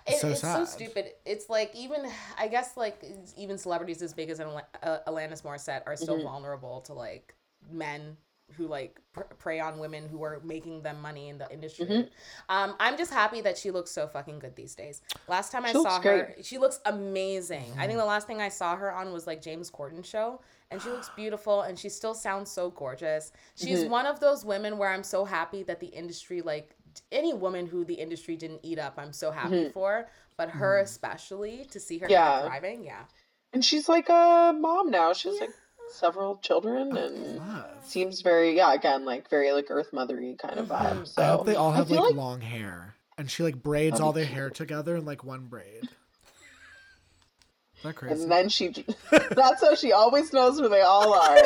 It, 0.07 0.19
so 0.19 0.29
it's 0.31 0.41
so 0.41 0.65
stupid. 0.65 1.07
It's 1.27 1.49
like 1.49 1.75
even 1.75 2.11
I 2.39 2.49
guess 2.49 2.77
like 2.77 3.03
even 3.37 3.59
celebrities 3.59 4.01
as 4.03 4.15
big 4.15 4.31
as 4.31 4.41
Al- 4.41 4.67
uh, 4.83 4.99
Alanis 5.07 5.43
Morissette 5.43 5.83
are 5.87 5.97
still 5.97 6.23
vulnerable 6.23 6.81
to 6.83 6.95
like 6.95 7.35
men 7.71 8.17
who 8.57 8.67
like 8.67 8.99
pr- 9.13 9.23
prey 9.39 9.61
on 9.61 9.79
women 9.79 10.09
who 10.09 10.23
are 10.23 10.41
making 10.45 10.83
them 10.83 11.01
money 11.01 11.29
in 11.29 11.39
the 11.39 11.51
industry. 11.53 11.87
Mm-hmm. 11.87 12.09
Um, 12.49 12.75
I'm 12.81 12.97
just 12.97 13.13
happy 13.13 13.41
that 13.43 13.59
she 13.59 13.71
looks 13.71 13.91
so 13.91 14.07
fucking 14.07 14.39
good 14.39 14.57
these 14.57 14.75
days. 14.75 15.03
Last 15.29 15.53
time 15.53 15.65
I 15.65 15.73
She 15.73 15.79
looks 15.79 15.91
saw 15.91 16.01
her, 16.01 16.33
great. 16.35 16.47
she 16.47 16.59
looks 16.59 16.81
amazing. 16.87 17.73
I 17.79 17.87
think 17.87 17.99
the 17.99 18.05
last 18.05 18.27
thing 18.27 18.41
I 18.41 18.49
saw 18.49 18.77
her 18.77 18.93
on 18.93 19.13
was 19.13 19.27
like 19.27 19.43
James 19.43 19.71
Corden 19.71 20.05
show. 20.05 20.41
And 20.71 20.83
she 20.83 20.91
looks 20.91 21.11
beautiful 21.17 21.63
and 21.63 21.79
she 21.79 21.89
still 21.89 22.15
sounds 22.15 22.51
so 22.51 22.71
gorgeous. 22.71 23.33
She's 23.55 23.81
mm-hmm. 23.81 23.91
one 23.91 24.07
of 24.07 24.21
those 24.21 24.45
women 24.45 24.77
where 24.77 24.91
I'm 24.91 25.03
so 25.03 25.25
happy 25.25 25.63
that 25.63 25.81
the 25.81 25.87
industry, 25.87 26.43
like 26.43 26.75
any 27.13 27.33
woman 27.33 27.67
who 27.67 27.85
the 27.85 27.95
industry 27.95 28.37
didn't 28.37 28.61
eat 28.63 28.79
up, 28.79 28.95
I'm 28.99 29.13
so 29.13 29.31
happy 29.31 29.55
mm-hmm. 29.55 29.71
for. 29.71 30.09
But 30.37 30.51
her 30.51 30.79
especially, 30.79 31.67
to 31.71 31.81
see 31.81 31.99
her 31.99 32.07
Yeah. 32.09 32.43
thriving, 32.47 32.85
yeah. 32.85 33.05
And 33.53 33.65
she's 33.65 33.89
like 33.89 34.09
a 34.09 34.55
mom 34.59 34.91
now. 34.91 35.13
She's 35.13 35.33
has 35.33 35.41
like 35.41 35.51
several 35.91 36.37
children 36.39 36.97
and 36.97 37.37
Love. 37.37 37.67
seems 37.85 38.21
very, 38.21 38.57
yeah, 38.57 38.73
again, 38.73 39.05
like 39.05 39.29
very 39.31 39.53
like 39.53 39.67
earth 39.71 39.91
mothery 39.93 40.39
kind 40.39 40.59
of 40.59 40.69
mm-hmm. 40.69 41.01
vibe. 41.01 41.09
So 41.09 41.23
I 41.23 41.27
hope 41.27 41.47
they 41.47 41.55
all 41.55 41.73
have 41.73 41.89
feel 41.89 42.05
like, 42.05 42.15
long 42.15 42.41
hair, 42.41 42.95
and 43.17 43.31
she 43.31 43.43
like 43.43 43.63
braids 43.63 43.93
That'd 43.93 44.05
all 44.05 44.13
be 44.13 44.21
their 44.21 44.29
hair 44.29 44.51
together 44.51 44.97
in 44.97 45.05
like 45.05 45.25
one 45.25 45.47
braid. 45.47 45.89
That 47.83 47.95
crazy? 47.95 48.23
And 48.23 48.31
then 48.31 48.49
she, 48.49 48.69
that's 49.11 49.63
how 49.63 49.75
she 49.75 49.93
always 49.93 50.33
knows 50.33 50.61
where 50.61 50.69
they 50.69 50.81
all 50.81 51.15
are. 51.15 51.37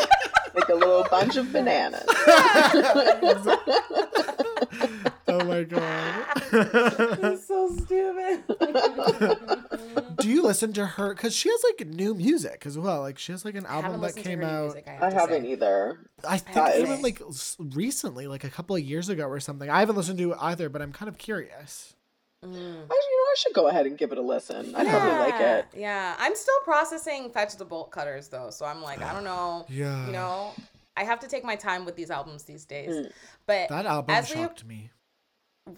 like 0.54 0.68
a 0.68 0.74
little 0.74 1.04
bunch 1.10 1.36
of 1.36 1.52
bananas. 1.52 2.04
oh 5.28 5.44
my 5.44 5.64
god. 5.64 6.24
That's 6.50 7.46
so 7.46 7.68
stupid. 7.76 8.42
Do 10.22 10.28
you 10.30 10.42
listen 10.42 10.72
to 10.74 10.86
her? 10.86 11.14
Because 11.14 11.34
she 11.34 11.48
has 11.50 11.62
like 11.64 11.86
new 11.86 12.14
music 12.14 12.62
as 12.64 12.78
well. 12.78 13.00
Like 13.00 13.18
she 13.18 13.32
has 13.32 13.44
like 13.44 13.54
an 13.54 13.66
album 13.66 14.00
that 14.00 14.14
came 14.16 14.40
to 14.40 14.46
her 14.46 14.52
new 14.52 14.58
out. 14.58 14.62
music, 14.64 14.84
I, 14.88 14.90
have 14.92 15.02
I 15.02 15.10
haven't 15.10 15.42
say. 15.42 15.52
either. 15.52 15.98
I 16.26 16.38
think 16.38 16.54
That 16.54 16.76
it 16.76 16.86
came 16.86 17.02
like 17.02 17.20
recently, 17.58 18.26
like 18.26 18.44
a 18.44 18.50
couple 18.50 18.76
of 18.76 18.82
years 18.82 19.08
ago 19.08 19.26
or 19.26 19.40
something. 19.40 19.68
I 19.68 19.80
haven't 19.80 19.96
listened 19.96 20.18
to 20.18 20.32
it 20.32 20.38
either, 20.40 20.68
but 20.68 20.82
I'm 20.82 20.92
kind 20.92 21.08
of 21.08 21.18
curious. 21.18 21.94
Mm. 22.44 22.50
I, 22.50 22.56
you 22.56 22.64
know, 22.76 22.90
I 22.90 23.34
should 23.36 23.52
go 23.54 23.68
ahead 23.68 23.86
and 23.86 23.96
give 23.96 24.10
it 24.10 24.18
a 24.18 24.22
listen. 24.22 24.74
I 24.74 24.84
probably 24.84 25.18
like 25.18 25.40
it. 25.40 25.66
Yeah, 25.76 26.16
I'm 26.18 26.34
still 26.34 26.58
processing 26.64 27.30
Fetch 27.30 27.56
the 27.56 27.64
Bolt 27.64 27.92
Cutters 27.92 28.28
though, 28.28 28.50
so 28.50 28.66
I'm 28.66 28.82
like, 28.82 29.00
I 29.00 29.12
don't 29.12 29.24
know. 29.24 29.64
Yeah. 29.68 30.06
You 30.06 30.12
know, 30.12 30.52
I 30.96 31.04
have 31.04 31.20
to 31.20 31.28
take 31.28 31.44
my 31.44 31.54
time 31.56 31.84
with 31.84 31.94
these 31.94 32.10
albums 32.10 32.42
these 32.42 32.64
days. 32.64 32.90
Mm. 32.90 33.12
But 33.46 33.68
That 33.68 33.86
album 33.86 34.14
as 34.14 34.28
we 34.30 34.36
shocked 34.36 34.64
me. 34.64 34.90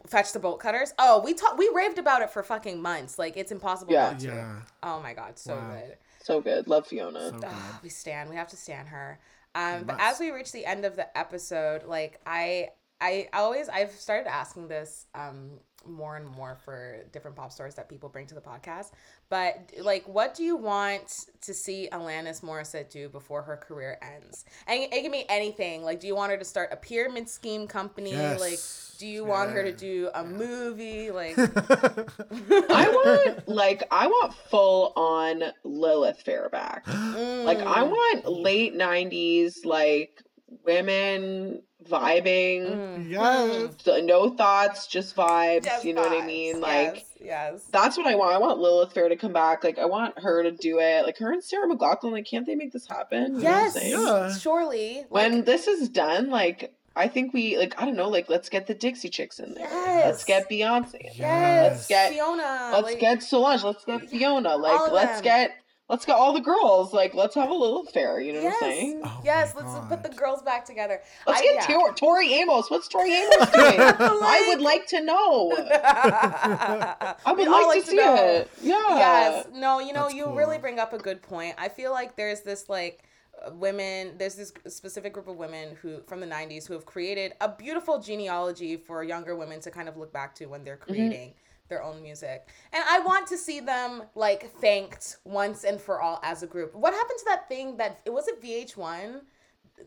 Fetch 0.06 0.32
the 0.32 0.38
Bolt 0.38 0.60
Cutters. 0.60 0.92
Oh, 0.98 1.20
we 1.22 1.34
talked. 1.34 1.58
We 1.58 1.70
raved 1.74 1.98
about 1.98 2.22
it 2.22 2.30
for 2.30 2.42
fucking 2.42 2.80
months. 2.80 3.18
Like 3.18 3.36
it's 3.36 3.52
impossible 3.52 3.92
Yeah. 3.92 4.10
not 4.10 4.18
to. 4.20 4.26
Yeah. 4.28 4.60
Oh 4.82 5.00
my 5.00 5.12
god, 5.12 5.38
so 5.38 5.54
Wow. 5.56 5.72
good. 5.74 5.96
So 6.22 6.40
good. 6.40 6.66
Love 6.68 6.86
Fiona. 6.86 7.30
So 7.30 7.38
good. 7.38 7.48
Ugh, 7.50 7.74
we 7.82 7.88
stand. 7.90 8.30
We 8.30 8.36
have 8.36 8.48
to 8.48 8.56
stand 8.56 8.88
her. 8.88 9.18
Um, 9.54 9.84
but 9.84 9.96
as 10.00 10.18
we 10.18 10.30
reach 10.30 10.52
the 10.52 10.66
end 10.66 10.84
of 10.84 10.96
the 10.96 11.16
episode, 11.16 11.84
like 11.84 12.18
I, 12.26 12.70
I 13.00 13.28
always 13.32 13.68
I've 13.68 13.92
started 13.92 14.28
asking 14.28 14.68
this 14.68 15.06
um 15.14 15.60
more 15.86 16.16
and 16.16 16.28
more 16.28 16.56
for 16.64 16.96
different 17.12 17.36
pop 17.36 17.52
stars 17.52 17.74
that 17.74 17.88
people 17.88 18.08
bring 18.08 18.26
to 18.26 18.34
the 18.34 18.40
podcast. 18.40 18.92
But 19.28 19.72
like, 19.80 20.06
what 20.06 20.34
do 20.34 20.42
you 20.42 20.56
want 20.56 21.26
to 21.42 21.54
see 21.54 21.88
Alanis 21.92 22.42
Morissette 22.42 22.90
do 22.90 23.08
before 23.08 23.42
her 23.42 23.56
career 23.56 23.98
ends? 24.02 24.44
And 24.66 24.82
it 24.82 25.02
can 25.02 25.12
be 25.12 25.24
anything. 25.28 25.82
Like, 25.82 26.00
do 26.00 26.06
you 26.06 26.14
want 26.14 26.30
her 26.32 26.38
to 26.38 26.44
start 26.44 26.70
a 26.72 26.76
pyramid 26.76 27.28
scheme 27.28 27.66
company? 27.66 28.12
Yes. 28.12 28.40
Like, 28.40 28.98
do 28.98 29.06
you 29.06 29.24
want 29.24 29.50
her 29.50 29.62
to 29.64 29.72
do 29.72 30.10
a 30.14 30.24
movie? 30.24 31.10
Like, 31.10 31.38
I 31.38 32.88
want 32.88 33.48
like 33.48 33.82
I 33.90 34.06
want 34.06 34.34
full 34.34 34.92
on 34.96 35.42
Lilith 35.64 36.22
Fair 36.22 36.48
back. 36.48 36.86
Like 37.44 37.58
I 37.58 37.82
mm, 37.82 37.90
want 37.90 38.26
late 38.26 38.74
nineties 38.74 39.64
like 39.64 40.22
women 40.64 41.62
vibing. 41.88 42.70
mm, 42.74 43.10
yes. 43.10 43.74
So 43.78 44.00
no 44.00 44.30
thoughts, 44.30 44.86
just 44.86 45.14
vibes. 45.16 45.64
just 45.64 45.84
you 45.84 45.94
know 45.94 46.02
what 46.02 46.22
I 46.22 46.26
mean? 46.26 46.60
Like 46.60 46.94
yes, 46.94 47.04
yes. 47.20 47.64
that's 47.70 47.96
what 47.96 48.06
I 48.06 48.14
want. 48.14 48.34
I 48.34 48.38
want 48.38 48.58
Lilith 48.58 48.92
Fair 48.92 49.08
to 49.08 49.16
come 49.16 49.32
back. 49.32 49.64
Like 49.64 49.78
I 49.78 49.84
want 49.86 50.18
her 50.18 50.42
to 50.42 50.50
do 50.50 50.78
it. 50.80 51.04
Like 51.04 51.18
her 51.18 51.32
and 51.32 51.42
Sarah 51.42 51.68
McLachlan. 51.68 52.12
Like 52.12 52.26
can't 52.26 52.46
they 52.46 52.54
make 52.54 52.72
this 52.72 52.86
happen? 52.86 53.36
You 53.36 53.42
know 53.42 53.50
what 53.50 53.54
I'm 53.54 53.64
Yes, 53.64 53.72
saying? 53.74 53.92
Yeah. 53.92 54.32
surely. 54.36 55.04
When 55.08 55.36
like, 55.36 55.44
this 55.46 55.66
is 55.68 55.88
done, 55.88 56.30
like 56.30 56.74
I 56.96 57.08
think 57.08 57.34
we 57.34 57.58
like 57.58 57.74
I 57.80 57.84
don't 57.84 57.96
know, 57.96 58.08
like 58.08 58.28
let's 58.28 58.48
get 58.48 58.66
the 58.66 58.74
Dixie 58.74 59.08
Chicks 59.08 59.40
in 59.40 59.54
there. 59.54 59.66
Yes. 59.68 60.04
Let's 60.06 60.24
get 60.24 60.48
Beyonce. 60.48 60.94
in 60.94 61.00
there. 61.02 61.12
Yes. 61.14 61.72
Let's 61.72 61.86
get 61.88 62.12
Fiona. 62.12 62.70
let's 62.72 62.84
like, 62.84 63.00
get 63.00 63.22
Solange. 63.22 63.64
Let's 63.64 63.84
get 63.84 64.08
Fiona. 64.08 64.56
Like 64.56 64.92
let's 64.92 65.14
them. 65.20 65.24
get 65.24 65.50
let's 65.88 66.04
get 66.06 66.16
all 66.16 66.32
the 66.32 66.40
girls. 66.40 66.92
Like 66.92 67.14
let's 67.14 67.34
have 67.34 67.50
a 67.50 67.54
little 67.54 67.82
affair. 67.82 68.20
You 68.20 68.32
know 68.32 68.40
Yes. 68.40 68.54
what 68.60 68.64
I'm 68.66 68.72
saying? 68.72 69.00
Oh 69.04 69.20
yes, 69.24 69.54
let's 69.56 69.86
put 69.88 70.02
the 70.02 70.08
girls 70.16 70.42
back 70.42 70.64
together. 70.64 71.00
Let's 71.26 71.40
I- 71.40 71.42
get 71.44 71.54
yeah. 71.54 71.66
Tor- 71.76 71.94
Tori 71.94 72.32
Amos. 72.34 72.70
What's 72.70 72.88
Tori 72.88 73.12
Amos 73.12 73.50
doing? 73.54 73.76
I 73.80 74.44
would 74.48 74.60
like 74.62 74.86
to 74.88 75.00
know. 75.02 75.52
I 75.72 77.14
would 77.28 77.38
We'd 77.38 77.48
all 77.48 77.68
like, 77.68 77.84
to 77.84 77.90
see 77.90 77.96
know. 77.96 78.14
it. 78.16 78.50
Yeah. 78.62 78.74
Yes. 78.88 79.46
No, 79.52 79.80
you 79.80 79.92
know, 79.92 80.02
That's 80.04 80.14
you 80.14 80.24
cool. 80.24 80.34
really 80.36 80.58
bring 80.58 80.78
up 80.78 80.92
a 80.92 80.98
good 80.98 81.22
point. 81.22 81.54
I 81.58 81.68
feel 81.68 81.92
like 81.92 82.16
there's 82.16 82.40
this 82.42 82.68
like 82.68 83.04
uh, 83.44 83.50
women 83.52 84.12
there's 84.18 84.36
this 84.36 84.52
specific 84.68 85.12
group 85.12 85.28
of 85.28 85.36
women 85.36 85.76
who 85.82 86.00
from 86.06 86.20
the 86.20 86.26
90s 86.26 86.66
who 86.66 86.74
have 86.74 86.86
created 86.86 87.32
a 87.40 87.48
beautiful 87.48 88.00
genealogy 88.00 88.76
for 88.76 89.02
younger 89.02 89.34
women 89.36 89.60
to 89.60 89.70
kind 89.70 89.88
of 89.88 89.96
look 89.96 90.12
back 90.12 90.34
to 90.36 90.46
when 90.46 90.62
they're 90.64 90.76
creating 90.76 91.34
their 91.68 91.82
own 91.82 92.02
music 92.02 92.48
and 92.72 92.84
i 92.90 92.98
want 93.00 93.26
to 93.26 93.38
see 93.38 93.58
them 93.60 94.02
like 94.14 94.50
thanked 94.60 95.16
once 95.24 95.64
and 95.64 95.80
for 95.80 96.00
all 96.00 96.20
as 96.22 96.42
a 96.42 96.46
group 96.46 96.74
what 96.74 96.92
happened 96.92 97.18
to 97.18 97.24
that 97.26 97.48
thing 97.48 97.76
that 97.78 98.00
it 98.04 98.12
was 98.12 98.28
it 98.28 98.42
vh1 98.42 99.20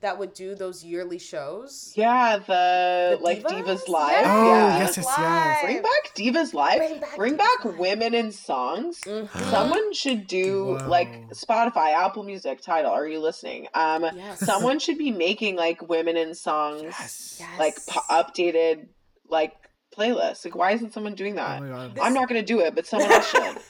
that 0.01 0.17
would 0.19 0.33
do 0.33 0.53
those 0.53 0.83
yearly 0.83 1.17
shows 1.17 1.93
Yeah, 1.95 2.37
the, 2.39 3.15
The 3.17 3.23
like 3.23 3.41
Divas? 3.41 3.83
Divas 3.85 3.87
Live. 3.87 4.11
Yes. 4.11 4.25
Oh, 4.27 4.45
yeah. 4.47 4.77
yes, 4.79 4.97
yes, 4.97 5.05
yes. 5.17 5.63
Bring 5.63 5.81
back 5.81 6.13
Divas 6.13 6.53
Live. 6.53 6.77
Bring 6.77 6.99
back 6.99 7.15
Bring 7.15 7.37
back 7.37 7.63
women 7.79 8.13
in 8.13 8.31
songs. 8.33 8.99
Mhm. 9.05 9.49
Someone 9.49 9.93
should 9.93 10.27
do 10.27 10.65
Whoa. 10.77 10.89
like 10.89 11.29
Spotify, 11.29 11.93
Apple 11.93 12.23
Music 12.23 12.59
Tidal. 12.61 12.91
Are 12.91 13.07
you 13.07 13.19
listening? 13.21 13.69
Um, 13.73 14.03
Yes. 14.13 14.39
someone 14.41 14.79
should 14.79 14.97
be 14.97 15.09
making 15.09 15.55
like 15.55 15.81
women 15.87 16.17
in 16.17 16.35
songs, 16.35 16.83
Yes. 16.83 17.37
Yes. 17.39 17.57
like 17.57 17.77
po- 17.87 18.01
updated 18.11 18.87
like 19.29 19.53
playlists. 19.97 20.45
Like, 20.45 20.55
why 20.55 20.71
isn't 20.71 20.93
someone 20.93 21.15
doing 21.15 21.33
Oh 21.33 21.43
that? 21.43 21.61
my 21.61 21.67
god. 21.69 21.99
I'm 22.01 22.13
not 22.13 22.27
gonna 22.27 22.43
do 22.43 22.59
it, 22.59 22.75
but 22.75 22.85
someone 22.85 23.11
else 23.11 23.29
should. 23.29 23.57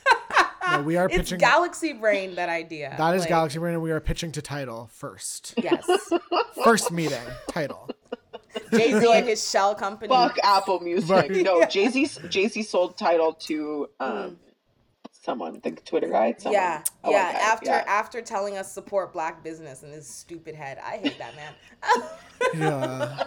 No, 0.70 0.82
we 0.82 0.98
are 0.98 1.06
it's 1.06 1.16
pitching. 1.16 1.38
galaxy 1.38 1.94
brain 1.94 2.36
that 2.36 2.50
idea 2.50 2.94
that 2.98 3.16
is 3.16 3.22
Like, 3.22 3.30
Galaxy 3.30 3.58
Brain, 3.58 3.76
and 3.76 3.82
we 3.82 3.92
are 3.92 4.02
pitching 4.02 4.34
to 4.34 4.42
Tidal 4.42 4.90
first. 4.92 5.54
yes 5.64 5.88
First 6.66 6.92
meeting 6.92 7.22
Tidal. 7.48 7.90
jay-z 8.74 9.12
and 9.14 9.26
his 9.28 9.50
shell 9.50 9.76
company 9.76 10.10
Fuck 10.10 10.38
Apple 10.44 10.82
Music. 10.82 11.10
Right. 11.10 11.32
No, 11.32 11.64
Jay 11.70 11.88
Z. 11.88 12.10
Jay 12.28 12.50
Z 12.50 12.64
sold 12.64 12.98
Tidal 12.98 13.32
to 13.48 13.88
um 14.02 14.38
someone, 15.28 15.60
the 15.62 15.72
Twitter 15.72 16.08
guy. 16.08 16.34
Someone. 16.38 16.54
Yeah, 16.54 16.82
A 17.04 17.08
white 17.12 17.14
yeah. 17.18 17.34
guy, 17.34 17.40
After 17.40 17.66
yeah. 17.72 17.84
after 17.86 18.22
telling 18.22 18.58
us 18.58 18.72
support 18.72 19.12
black 19.14 19.44
business 19.44 19.84
and 19.84 19.94
his 19.94 20.08
stupid 20.08 20.56
head, 20.56 20.80
I 20.84 20.98
hate 20.98 21.18
that 21.20 21.36
man. 21.36 21.54
Yeah. 22.56 23.24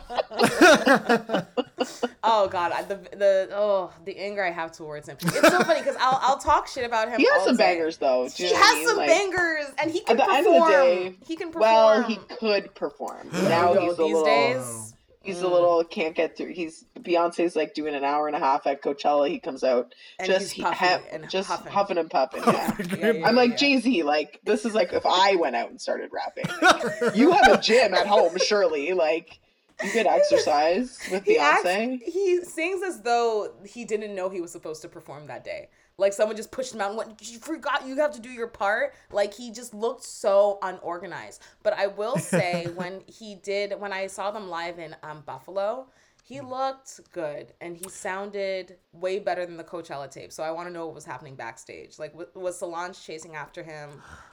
oh 2.25 2.49
God, 2.49 2.73
I- 2.73 2.83
the 2.85 2.97
the 3.13 3.49
oh 3.53 3.93
the 4.07 4.17
anger 4.17 4.43
I 4.45 4.51
have 4.51 4.73
towards 4.73 5.09
him. 5.09 5.17
It's 5.21 5.49
so 5.51 5.61
funny 5.61 5.81
because 5.81 5.97
I'll 6.01 6.19
I'll 6.23 6.39
talk 6.39 6.67
shit 6.69 6.85
about 6.87 7.09
him. 7.11 7.19
He 7.21 7.27
has 7.33 7.45
some 7.45 7.57
day. 7.57 7.75
bangers 7.75 7.99
though. 7.99 8.29
Do 8.29 8.45
He 8.45 8.51
know 8.51 8.57
I 8.57 8.61
has 8.63 8.75
mean? 8.77 8.89
some 8.89 8.97
Like, 8.97 9.09
bangers, 9.09 9.65
and 9.83 9.91
he 9.91 10.01
can 10.01 10.19
At 10.21 10.27
the 10.27 10.35
perform. 10.35 10.47
end 10.47 10.47
of 10.47 10.67
the 10.67 10.71
day, 10.73 11.17
he 11.27 11.37
can 11.37 11.49
perform. 11.53 11.63
well, 11.63 12.03
he 12.05 12.17
could 12.39 12.75
perform. 12.75 13.29
now 13.33 13.75
Yo, 13.75 13.81
he's 13.83 13.93
a 13.93 13.97
these 13.97 14.15
little. 14.15 14.25
days. 14.25 14.95
He's 15.23 15.43
a 15.43 15.45
mm. 15.45 15.53
little 15.53 15.85
can't 15.85 16.15
get 16.15 16.37
through. 16.37 16.55
He's 16.55 16.87
Beyonce's 16.99 17.55
like 17.55 17.75
doing 17.75 17.95
an 17.95 18.05
hour 18.05 18.27
and 18.27 18.35
a 18.35 18.39
half 18.39 18.67
at 18.67 18.83
Coachella. 18.83 19.29
He 19.29 19.39
comes 19.39 19.63
out 19.63 19.95
And 20.19 20.27
just 20.27 20.53
he's 20.53 20.65
puffy 20.65 20.87
he- 20.87 21.09
and 21.11 21.29
just 21.29 21.49
huffing. 21.49 21.73
huffing 21.73 21.99
and 21.99 22.11
puffing. 22.11 22.43
Yeah. 22.47 22.77
Yeah, 22.97 23.13
yeah, 23.13 23.27
I'm 23.27 23.35
like 23.37 23.51
yeah. 23.51 23.57
Jay 23.57 23.81
Z. 23.81 24.03
Like 24.03 24.41
this 24.45 24.65
is 24.65 24.75
like 24.75 24.93
if 24.95 25.05
I 25.05 25.37
went 25.37 25.57
out 25.57 25.71
and 25.71 25.81
started 25.81 26.11
rapping. 26.13 26.45
Like, 26.63 27.15
you 27.15 27.33
have 27.33 27.53
a 27.53 27.61
gym 27.61 27.93
at 27.93 28.07
home, 28.07 28.37
surely. 28.39 28.93
Like 28.95 29.39
you 29.85 29.91
could 29.91 30.07
exercise 30.07 30.99
with 31.11 31.25
He 31.25 31.37
Beyonce. 31.37 31.95
acts, 31.95 32.05
he 32.13 32.43
sings 32.45 32.83
as 32.83 33.03
though 33.03 33.53
he 33.65 33.85
didn't 33.85 34.15
know 34.15 34.31
he 34.31 34.41
was 34.41 34.53
supposed 34.53 34.81
to 34.83 34.89
perform 34.89 35.27
that 35.27 35.45
day. 35.45 35.69
Like 36.01 36.15
someone 36.15 36.37
just 36.37 36.51
pushed 36.51 36.75
him 36.75 36.81
out 36.81 36.89
and 36.89 36.97
went, 36.97 37.31
You 37.31 37.39
forgot 37.39 37.87
you 37.87 37.97
have 37.97 38.13
to 38.13 38.21
do 38.21 38.31
your 38.31 38.47
part. 38.47 38.95
Like 39.13 39.35
he 39.35 39.53
just 39.53 39.75
looked 39.75 40.03
so 40.03 40.59
unorganized. 40.63 41.43
But 41.63 41.75
I 41.75 41.89
will 41.89 42.17
say 42.19 42.67
when 42.75 43.03
he 43.07 43.35
did 43.37 43.79
when 43.79 43.93
I 43.93 44.07
saw 44.07 44.31
them 44.31 44.49
live 44.49 44.79
in 44.79 44.97
um, 45.03 45.23
Buffalo, 45.27 45.87
he 46.25 46.41
looked 46.41 47.01
good 47.13 47.53
and 47.61 47.77
he 47.77 47.89
sounded 47.89 48.77
way 48.93 49.19
better 49.19 49.45
than 49.45 49.59
the 49.59 49.65
Coachella 49.65 50.11
tape. 50.11 50.33
So 50.33 50.43
I 50.43 50.51
want 50.51 50.69
to 50.69 50.73
know 50.73 50.87
what 50.87 50.95
was 50.95 51.05
happening 51.05 51.35
backstage. 51.35 51.99
Like 51.99 52.15
wa- 52.15 52.25
was 52.35 52.59
Solange 52.59 53.01
chasing 53.01 53.37
after 53.37 53.63
him? 53.63 53.91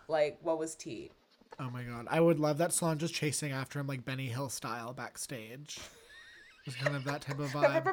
Like 0.08 0.38
what 0.42 0.58
was 0.58 0.74
T? 0.74 1.12
Oh 1.60 1.70
my 1.70 1.84
god. 1.84 2.08
I 2.10 2.22
would 2.22 2.40
love 2.40 2.60
that 2.60 2.72
Solange 2.72 3.02
just 3.02 3.14
chasing 3.14 3.52
after 3.52 3.80
him 3.80 3.88
like 3.88 4.06
Benny 4.06 4.28
Hill 4.28 4.48
style 4.50 4.94
backstage. 4.94 5.80
Kind 6.76 6.96
of 6.96 7.04
that 7.06 7.22
type 7.22 7.40
of 7.40 7.50
vibe. 7.52 7.84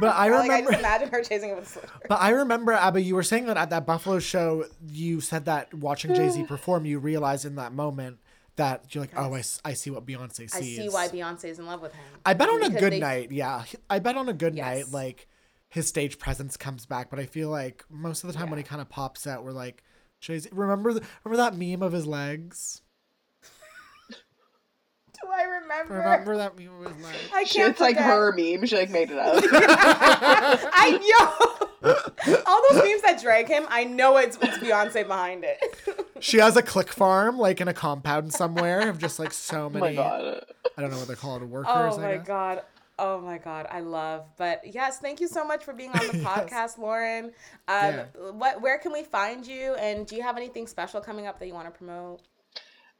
But 0.00 0.08
I 0.16 0.28
like, 0.28 0.50
I 0.50 0.58
remember- 0.58 0.70
just 0.72 0.78
imagine 0.80 1.08
her 1.10 1.22
chasing 1.22 1.50
him 1.50 1.56
with. 1.58 1.84
But 2.08 2.20
I 2.20 2.30
remember, 2.30 2.72
Abba, 2.72 3.00
you 3.02 3.14
were 3.14 3.22
saying 3.22 3.46
that 3.46 3.56
at 3.56 3.70
that 3.70 3.86
Buffalo 3.86 4.18
show, 4.18 4.64
you 4.88 5.20
said 5.20 5.44
that 5.46 5.72
watching 5.74 6.14
Jay 6.14 6.28
Z 6.30 6.44
perform, 6.48 6.84
you 6.86 6.98
realized 6.98 7.44
in 7.44 7.56
that 7.56 7.72
moment 7.72 8.18
that 8.56 8.94
you're 8.94 9.02
like, 9.02 9.12
oh, 9.16 9.34
I 9.64 9.72
see 9.74 9.90
what 9.90 10.06
Beyonce 10.06 10.50
sees. 10.50 10.54
I 10.54 10.60
see 10.60 10.88
why 10.88 11.08
Beyonce's 11.08 11.58
in 11.58 11.66
love 11.66 11.82
with 11.82 11.92
him. 11.92 12.04
I 12.24 12.32
bet 12.34 12.48
on 12.48 12.62
a 12.62 12.70
good 12.70 12.94
they- 12.94 13.00
night, 13.00 13.30
yeah. 13.32 13.64
I 13.90 13.98
bet 13.98 14.16
on 14.16 14.28
a 14.28 14.32
good 14.32 14.54
Yes. 14.54 14.64
night, 14.86 14.92
like 14.92 15.28
his 15.68 15.86
stage 15.88 16.18
presence 16.18 16.56
comes 16.56 16.86
back. 16.86 17.10
But 17.10 17.18
I 17.18 17.26
feel 17.26 17.50
like 17.50 17.84
most 17.90 18.24
of 18.24 18.32
the 18.32 18.38
time 18.38 18.48
when 18.48 18.56
he 18.58 18.62
kind 18.62 18.80
of 18.80 18.88
pops 18.88 19.26
out, 19.26 19.44
we're 19.44 19.52
like, 19.52 19.82
Jay 20.20 20.38
Z. 20.38 20.48
Remember, 20.52 20.94
the, 20.94 21.02
remember 21.24 21.36
that 21.42 21.56
meme 21.58 21.82
of 21.82 21.92
his 21.92 22.06
legs? 22.06 22.80
Do 25.26 25.32
I 25.34 25.42
remember? 25.60 25.94
Remember 25.94 26.36
that 26.36 26.56
meme 26.58 26.68
of 26.86 26.94
his 26.96 27.04
legs? 27.04 27.18
I 27.34 27.44
She, 27.44 27.58
can't 27.58 27.70
it's 27.72 27.80
like 27.80 27.96
her 27.96 28.32
meme. 28.32 28.66
She 28.66 28.76
like 28.76 28.90
made 28.90 29.10
it 29.10 29.18
up. 29.18 29.42
I 29.42 30.98
yo, 31.82 31.92
all 32.46 32.62
those 32.70 32.82
memes 32.84 33.02
that 33.02 33.20
drag 33.20 33.48
him. 33.48 33.66
I 33.68 33.84
know 33.84 34.16
it's, 34.16 34.36
it's 34.40 34.58
Beyonce 34.58 35.06
behind 35.06 35.44
it. 35.44 35.58
She 36.20 36.38
has 36.38 36.56
a 36.56 36.62
click 36.62 36.88
farm, 36.92 37.38
like 37.38 37.60
in 37.60 37.68
a 37.68 37.74
compound 37.74 38.32
somewhere, 38.32 38.88
of 38.88 38.98
just 38.98 39.18
like 39.18 39.32
so 39.32 39.66
oh 39.66 39.70
my 39.70 39.80
many. 39.80 39.96
god. 39.96 40.44
I 40.76 40.80
don't 40.82 40.90
know 40.90 40.98
what 40.98 41.08
they 41.08 41.14
call 41.14 41.36
it, 41.36 41.42
workers. 41.42 41.70
oh 41.74 41.98
I 41.98 42.02
my 42.02 42.16
guess. 42.16 42.26
god. 42.26 42.62
Oh 42.98 43.20
my 43.20 43.36
god, 43.36 43.66
I 43.70 43.80
love. 43.80 44.24
But 44.38 44.62
yes, 44.72 44.98
thank 45.00 45.20
you 45.20 45.28
so 45.28 45.44
much 45.44 45.62
for 45.64 45.74
being 45.74 45.90
on 45.90 46.06
the 46.06 46.14
podcast, 46.24 46.78
Lauren. 46.78 47.26
Um, 47.26 47.32
Yeah. 47.68 48.04
what 48.32 48.62
where 48.62 48.78
can 48.78 48.92
we 48.92 49.02
find 49.02 49.46
you? 49.46 49.74
And 49.74 50.06
do 50.06 50.16
you 50.16 50.22
have 50.22 50.36
anything 50.38 50.66
special 50.66 51.00
coming 51.02 51.26
up 51.26 51.38
that 51.38 51.46
you 51.46 51.52
want 51.54 51.66
to 51.66 51.76
promote? 51.76 52.20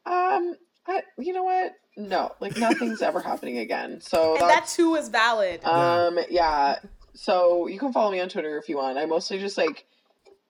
Um, 0.05 0.55
I, 0.89 1.03
you 1.19 1.33
know 1.33 1.43
what? 1.45 1.73
No, 1.97 2.33
like 2.41 2.57
nothing's 2.57 3.03
ever 3.03 3.21
happening 3.31 3.59
again. 3.59 4.01
So 4.01 4.33
And 4.33 4.43
that 4.43 4.49
that's 4.49 4.77
too 4.77 4.95
is 4.97 5.09
valid. 5.09 5.65
um, 5.65 6.19
yeah. 6.31 6.79
So 7.15 7.67
you 7.67 7.79
can 7.79 7.93
follow 7.93 8.11
me 8.13 8.21
on 8.21 8.29
Twitter 8.29 8.59
if 8.59 8.69
you 8.69 8.77
want. 8.77 8.99
I 8.99 9.07
mostly 9.07 9.39
just 9.39 9.57
like 9.57 9.87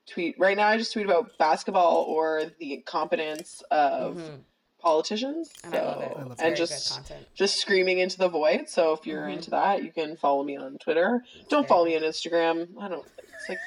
tweet 0.07 0.37
right 0.39 0.57
now. 0.57 0.67
I 0.69 0.77
just 0.77 0.93
tweet 0.93 1.05
about 1.07 1.37
basketball 1.39 2.05
or 2.09 2.45
the 2.59 2.75
incompetence 2.75 3.63
of 3.71 4.17
Mhm. 4.17 4.39
politicians. 4.81 5.53
And 5.65 5.73
so 5.75 5.79
I 5.79 5.83
love 5.85 6.01
it. 6.03 6.05
I 6.17 6.23
love 6.23 6.31
It's 6.33 6.33
it. 6.33 6.37
very 6.39 6.49
and 6.49 6.57
just 6.57 7.01
just 7.35 7.57
screaming 7.61 7.99
into 8.01 8.19
the 8.19 8.29
void. 8.29 8.69
So 8.69 8.93
if 8.93 9.07
you're 9.07 9.23
Mhm. 9.27 9.35
into 9.35 9.51
that, 9.51 9.83
you 9.85 9.93
can 9.93 10.17
follow 10.17 10.43
me 10.43 10.57
on 10.57 10.79
Twitter. 10.79 11.25
Don't 11.49 11.63
Very 11.63 11.69
follow 11.69 11.85
me 11.87 11.97
on 11.97 12.03
Instagram. 12.03 12.69
I 12.81 12.89
don't. 12.89 13.07
It's 13.19 13.49
like. 13.49 13.59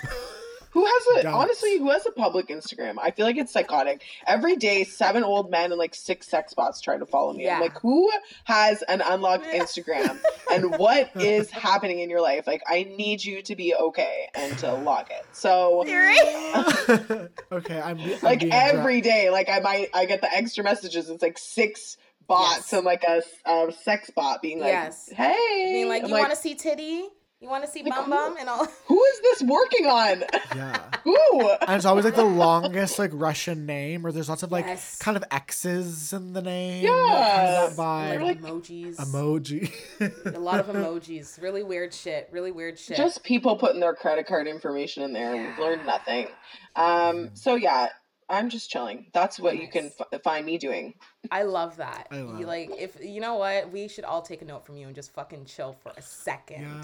Who 0.72 0.86
has 0.86 1.04
a 1.20 1.24
Don't. 1.24 1.34
honestly? 1.34 1.78
Who 1.80 1.90
has 1.90 2.06
a 2.06 2.12
public 2.12 2.48
Instagram? 2.50 2.96
I 3.02 3.12
feel 3.12 3.26
like 3.26 3.38
it's 3.38 3.52
psychotic. 3.52 4.04
Every 4.28 4.56
day, 4.56 4.84
seven 4.84 5.24
old 5.24 5.50
men 5.50 5.72
and 5.72 5.80
like 5.80 5.96
six 5.96 6.28
sex 6.28 6.54
bots 6.54 6.80
try 6.82 6.98
to 6.98 7.06
follow 7.06 7.34
me. 7.34 7.50
I'm 7.50 7.56
Yeah. 7.56 7.60
like, 7.60 7.80
who 7.80 8.12
has 8.44 8.82
an 8.84 9.02
unlocked 9.02 9.46
Instagram? 9.54 10.20
and 10.52 10.78
what 10.78 11.10
is 11.16 11.50
happening 11.50 12.00
in 12.00 12.10
your 12.10 12.22
life? 12.22 12.46
Like, 12.48 12.62
I 12.68 12.84
need 12.84 13.24
you 13.24 13.42
to 13.44 13.56
be 13.56 13.74
okay 13.74 14.30
and 14.36 14.58
to 14.60 14.74
log 14.76 15.08
it. 15.10 15.26
So, 15.32 15.82
okay, 17.52 17.82
I'm, 17.82 18.00
I'm 18.00 18.20
like 18.22 18.40
being 18.42 18.54
every 18.54 19.02
day, 19.02 19.30
like 19.30 19.50
I 19.50 19.60
might, 19.60 19.90
I 19.94 20.06
get 20.06 20.22
the 20.22 20.32
extra 20.34 20.64
messages. 20.64 21.10
It's 21.10 21.22
like 21.24 21.38
six 21.38 21.98
bots 22.28 22.58
Yes. 22.58 22.74
and 22.74 22.86
like 22.86 23.04
a, 23.04 23.22
a 23.50 23.72
sex 23.72 24.12
bot 24.16 24.42
being 24.42 24.60
like, 24.60 24.68
Yes. 24.70 25.10
"Hey," 25.12 25.72
Being 25.74 25.90
like, 25.90 26.04
I'm 26.04 26.10
you 26.10 26.16
want 26.16 26.30
to 26.30 26.36
see 26.36 26.54
titty? 26.56 27.06
You 27.42 27.48
want 27.50 27.64
to 27.64 27.72
see 27.72 27.84
Like, 27.84 27.94
bum 27.94 28.10
bum 28.10 28.36
and 28.38 28.50
all? 28.50 28.66
who 28.88 29.02
is 29.02 29.22
this 29.22 29.44
working 29.44 29.86
on? 29.86 30.24
Yeah. 30.54 30.78
who? 31.06 31.50
And 31.62 31.78
it's 31.78 31.86
always 31.86 32.04
like 32.04 32.16
the 32.16 32.24
longest 32.26 33.00
like 33.00 33.12
Russian 33.14 33.66
name, 33.66 34.06
or 34.06 34.12
there's 34.12 34.28
lots 34.28 34.44
of 34.44 34.52
like 34.52 34.66
Yes. 34.66 34.98
kind 34.98 35.16
of 35.16 35.24
X's 35.32 36.12
in 36.12 36.34
the 36.34 36.42
name. 36.42 36.84
Yeah. 36.84 36.90
Kind 36.92 37.72
of 37.72 37.78
that 37.78 38.22
Like 38.22 38.42
emojis. 38.42 38.98
Emoji. 38.98 40.36
a 40.36 40.40
lot 40.40 40.60
of 40.60 40.66
emojis. 40.76 41.42
Really 41.42 41.64
weird 41.64 41.94
shit. 41.94 42.28
Really 42.34 42.52
weird 42.52 42.78
shit. 42.78 42.98
Just 42.98 43.24
people 43.24 43.56
putting 43.56 43.80
their 43.80 43.96
credit 43.96 44.28
card 44.28 44.46
information 44.46 45.04
in 45.04 45.14
there. 45.14 45.32
We've 45.32 45.58
learned 45.58 45.86
nothing. 45.86 46.28
Um. 46.76 47.30
So 47.36 47.56
yeah, 47.56 47.88
I'm 48.30 48.50
just 48.50 48.70
chilling. 48.70 49.08
That's 49.14 49.40
what 49.40 49.58
you 49.58 49.68
can 49.68 49.92
f- 50.00 50.22
find 50.22 50.46
me 50.46 50.58
doing. 50.58 50.94
I 51.32 51.44
love 51.44 51.78
that. 51.78 52.08
I 52.12 52.22
love 52.22 52.40
you 52.40 52.46
like 52.46 52.70
if 52.78 53.04
you 53.04 53.22
know 53.22 53.36
what, 53.36 53.72
we 53.72 53.88
should 53.88 54.04
all 54.06 54.22
take 54.22 54.42
a 54.42 54.46
note 54.46 54.66
from 54.66 54.78
you 54.78 54.86
and 54.88 54.96
just 54.96 55.14
fucking 55.14 55.46
chill 55.46 55.74
for 55.74 55.92
a 55.98 56.02
second. 56.02 56.62
yeah. 56.62 56.82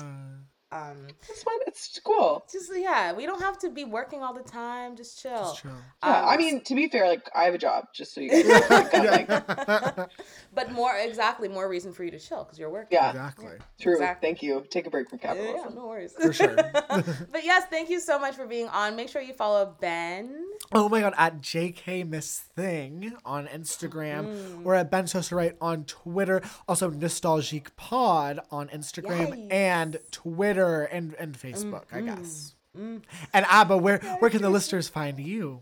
Um, 0.71 1.07
it's 1.29 1.43
fun. 1.43 1.57
It's 1.67 1.99
cool. 2.03 2.43
Just 2.51 2.71
yeah, 2.75 3.13
we 3.13 3.25
don't 3.25 3.41
have 3.41 3.57
to 3.59 3.69
be 3.69 3.85
working 3.85 4.23
all 4.23 4.33
the 4.33 4.43
time. 4.43 4.95
Just 4.95 5.21
chill. 5.21 5.37
Just 5.37 5.61
chill. 5.61 5.71
Yeah, 6.03 6.21
um, 6.21 6.29
I 6.29 6.37
mean, 6.37 6.63
to 6.63 6.75
be 6.75 6.89
fair, 6.89 7.07
like 7.07 7.29
I 7.35 7.43
have 7.43 7.53
a 7.53 7.57
job, 7.57 7.85
just 7.93 8.13
so 8.13 8.21
you 8.21 8.29
guys 8.29 8.69
like, 8.91 9.27
but 10.53 10.71
more 10.71 10.95
exactly, 10.97 11.47
more 11.47 11.69
reason 11.69 11.93
for 11.93 12.03
you 12.03 12.11
to 12.11 12.19
chill 12.19 12.43
because 12.43 12.57
you're 12.57 12.71
working. 12.71 12.97
Yeah, 12.97 13.11
exactly. 13.11 13.53
True. 13.79 13.93
Exactly. 13.93 14.27
Thank 14.27 14.41
you. 14.41 14.65
Take 14.69 14.87
a 14.87 14.89
break 14.89 15.09
from 15.09 15.19
capitalism. 15.19 15.69
Yeah, 15.69 15.75
no 15.75 15.87
worries. 15.87 16.13
For 16.13 16.33
sure. 16.33 16.55
but 16.55 17.43
yes, 17.43 17.65
thank 17.69 17.89
you 17.89 17.99
so 17.99 18.17
much 18.17 18.35
for 18.35 18.47
being 18.47 18.67
on. 18.69 18.95
Make 18.95 19.09
sure 19.09 19.21
you 19.21 19.33
follow 19.33 19.75
Ben. 19.79 20.45
Oh 20.71 20.89
my 20.89 21.01
god, 21.01 21.13
at 21.17 21.41
JK 21.41 22.09
Miss 22.09 22.39
Thing 22.39 23.13
on 23.23 23.47
Instagram 23.47 24.25
mm. 24.25 24.65
or 24.65 24.73
at 24.73 24.89
Ben 24.89 25.05
Right 25.31 25.55
on 25.61 25.85
Twitter. 25.85 26.41
Also 26.67 26.89
Nostalgic 26.89 27.75
Pod 27.75 28.39
on 28.49 28.67
Instagram 28.69 29.29
yes. 29.29 29.47
and 29.51 29.99
Twitter 30.11 30.54
and, 30.63 31.13
and 31.15 31.37
Facebook, 31.37 31.87
mm, 31.87 31.97
I 31.97 32.01
guess. 32.01 32.55
Mm. 32.77 33.01
And 33.33 33.45
Abba, 33.47 33.77
where 33.77 33.99
where 34.19 34.29
can 34.29 34.41
the 34.41 34.49
listeners 34.49 34.89
find 34.89 35.19
you? 35.19 35.61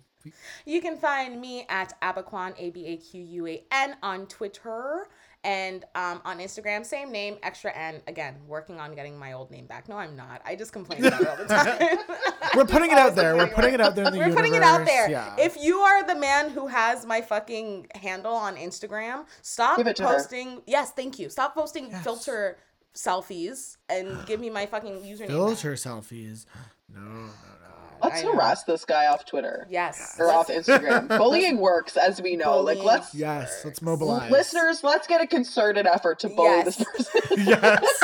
You 0.65 0.81
can 0.81 0.97
find 0.97 1.39
me 1.39 1.65
at 1.69 1.99
Abaquan, 2.01 2.53
A 2.57 2.69
B 2.69 2.85
A 2.87 2.97
Q 2.97 3.21
U 3.21 3.47
A 3.47 3.63
N, 3.71 3.95
on 4.01 4.25
Twitter 4.27 5.07
and 5.43 5.83
um, 5.95 6.21
on 6.23 6.39
Instagram, 6.39 6.85
same 6.85 7.11
name, 7.11 7.37
extra 7.43 7.75
N. 7.75 8.01
Again, 8.07 8.35
working 8.47 8.79
on 8.79 8.95
getting 8.95 9.19
my 9.19 9.33
old 9.33 9.51
name 9.51 9.65
back. 9.65 9.89
No, 9.89 9.97
I'm 9.97 10.15
not. 10.15 10.41
I 10.45 10.55
just 10.55 10.71
complain 10.71 11.03
about 11.03 11.21
it 11.21 11.27
all 11.27 11.37
the 11.37 11.45
time. 11.45 11.97
We're 12.55 12.65
putting 12.65 12.91
it 12.91 12.97
out 12.97 13.15
there. 13.15 13.35
We're 13.35 13.47
putting 13.47 13.73
it 13.73 13.81
out 13.81 13.95
there 13.95 14.05
in 14.05 14.13
the 14.13 14.19
We're 14.19 14.25
universe. 14.27 14.41
putting 14.41 14.55
it 14.55 14.63
out 14.63 14.85
there. 14.85 15.09
Yeah. 15.09 15.35
If 15.37 15.57
you 15.61 15.79
are 15.79 16.05
the 16.07 16.15
man 16.15 16.49
who 16.49 16.67
has 16.67 17.05
my 17.05 17.19
fucking 17.19 17.87
handle 17.95 18.33
on 18.33 18.55
Instagram, 18.55 19.25
stop 19.41 19.83
posting. 19.97 20.55
Her. 20.55 20.61
Yes, 20.65 20.91
thank 20.91 21.19
you. 21.19 21.29
Stop 21.29 21.53
posting 21.53 21.89
yes. 21.89 22.03
filter 22.03 22.57
selfies 22.95 23.77
and 23.89 24.25
give 24.25 24.39
me 24.39 24.49
my 24.49 24.65
fucking 24.65 24.93
username. 25.03 25.27
Filter 25.27 25.71
back. 25.71 25.79
selfies. 25.79 26.45
No, 26.93 27.01
no, 27.01 27.21
no. 27.21 27.29
Let's 28.03 28.21
harass 28.21 28.63
this 28.63 28.83
guy 28.83 29.07
off 29.07 29.25
Twitter. 29.25 29.65
Yes. 29.69 30.17
Or 30.19 30.29
off 30.29 30.49
Instagram. 30.49 31.07
Bullying 31.17 31.57
works, 31.57 31.95
as 31.95 32.21
we 32.21 32.35
know. 32.35 32.63
Bullying 32.63 32.79
like 32.79 32.85
let's 32.85 33.15
Yes, 33.15 33.61
let's 33.63 33.81
mobilize. 33.81 34.29
Listeners, 34.29 34.83
let's 34.83 35.07
get 35.07 35.21
a 35.21 35.27
concerted 35.27 35.87
effort 35.87 36.19
to 36.19 36.29
bully 36.29 36.49
yes. 36.49 36.77
this 36.77 36.85
person. 36.85 37.21
yes. 37.47 37.99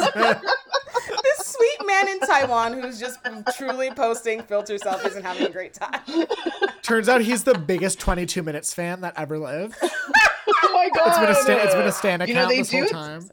this 1.24 1.38
sweet 1.38 1.86
man 1.86 2.08
in 2.08 2.20
Taiwan 2.22 2.80
who's 2.80 3.00
just 3.00 3.20
truly 3.58 3.92
posting 3.92 4.42
filter 4.44 4.76
selfies 4.76 5.16
and 5.16 5.26
having 5.26 5.48
a 5.48 5.50
great 5.50 5.74
time. 5.74 6.00
Turns 6.82 7.10
out 7.10 7.22
he's 7.22 7.44
the 7.44 7.58
biggest 7.58 8.00
22 8.00 8.42
minutes 8.42 8.74
fan 8.74 9.02
that 9.02 9.14
ever 9.18 9.38
lived. 9.38 9.76
oh 9.82 10.72
my 10.74 10.90
god. 10.96 11.08
It's 11.08 11.20
been 11.20 11.30
a 11.30 11.36
sta- 11.36 11.66
it's 11.66 11.76
been 11.76 11.88
a 11.88 11.92
stand 11.92 12.22
account 12.22 12.30
you 12.30 12.36
know, 12.36 12.64
this 12.64 12.72
whole 12.72 12.86
time. 12.86 13.30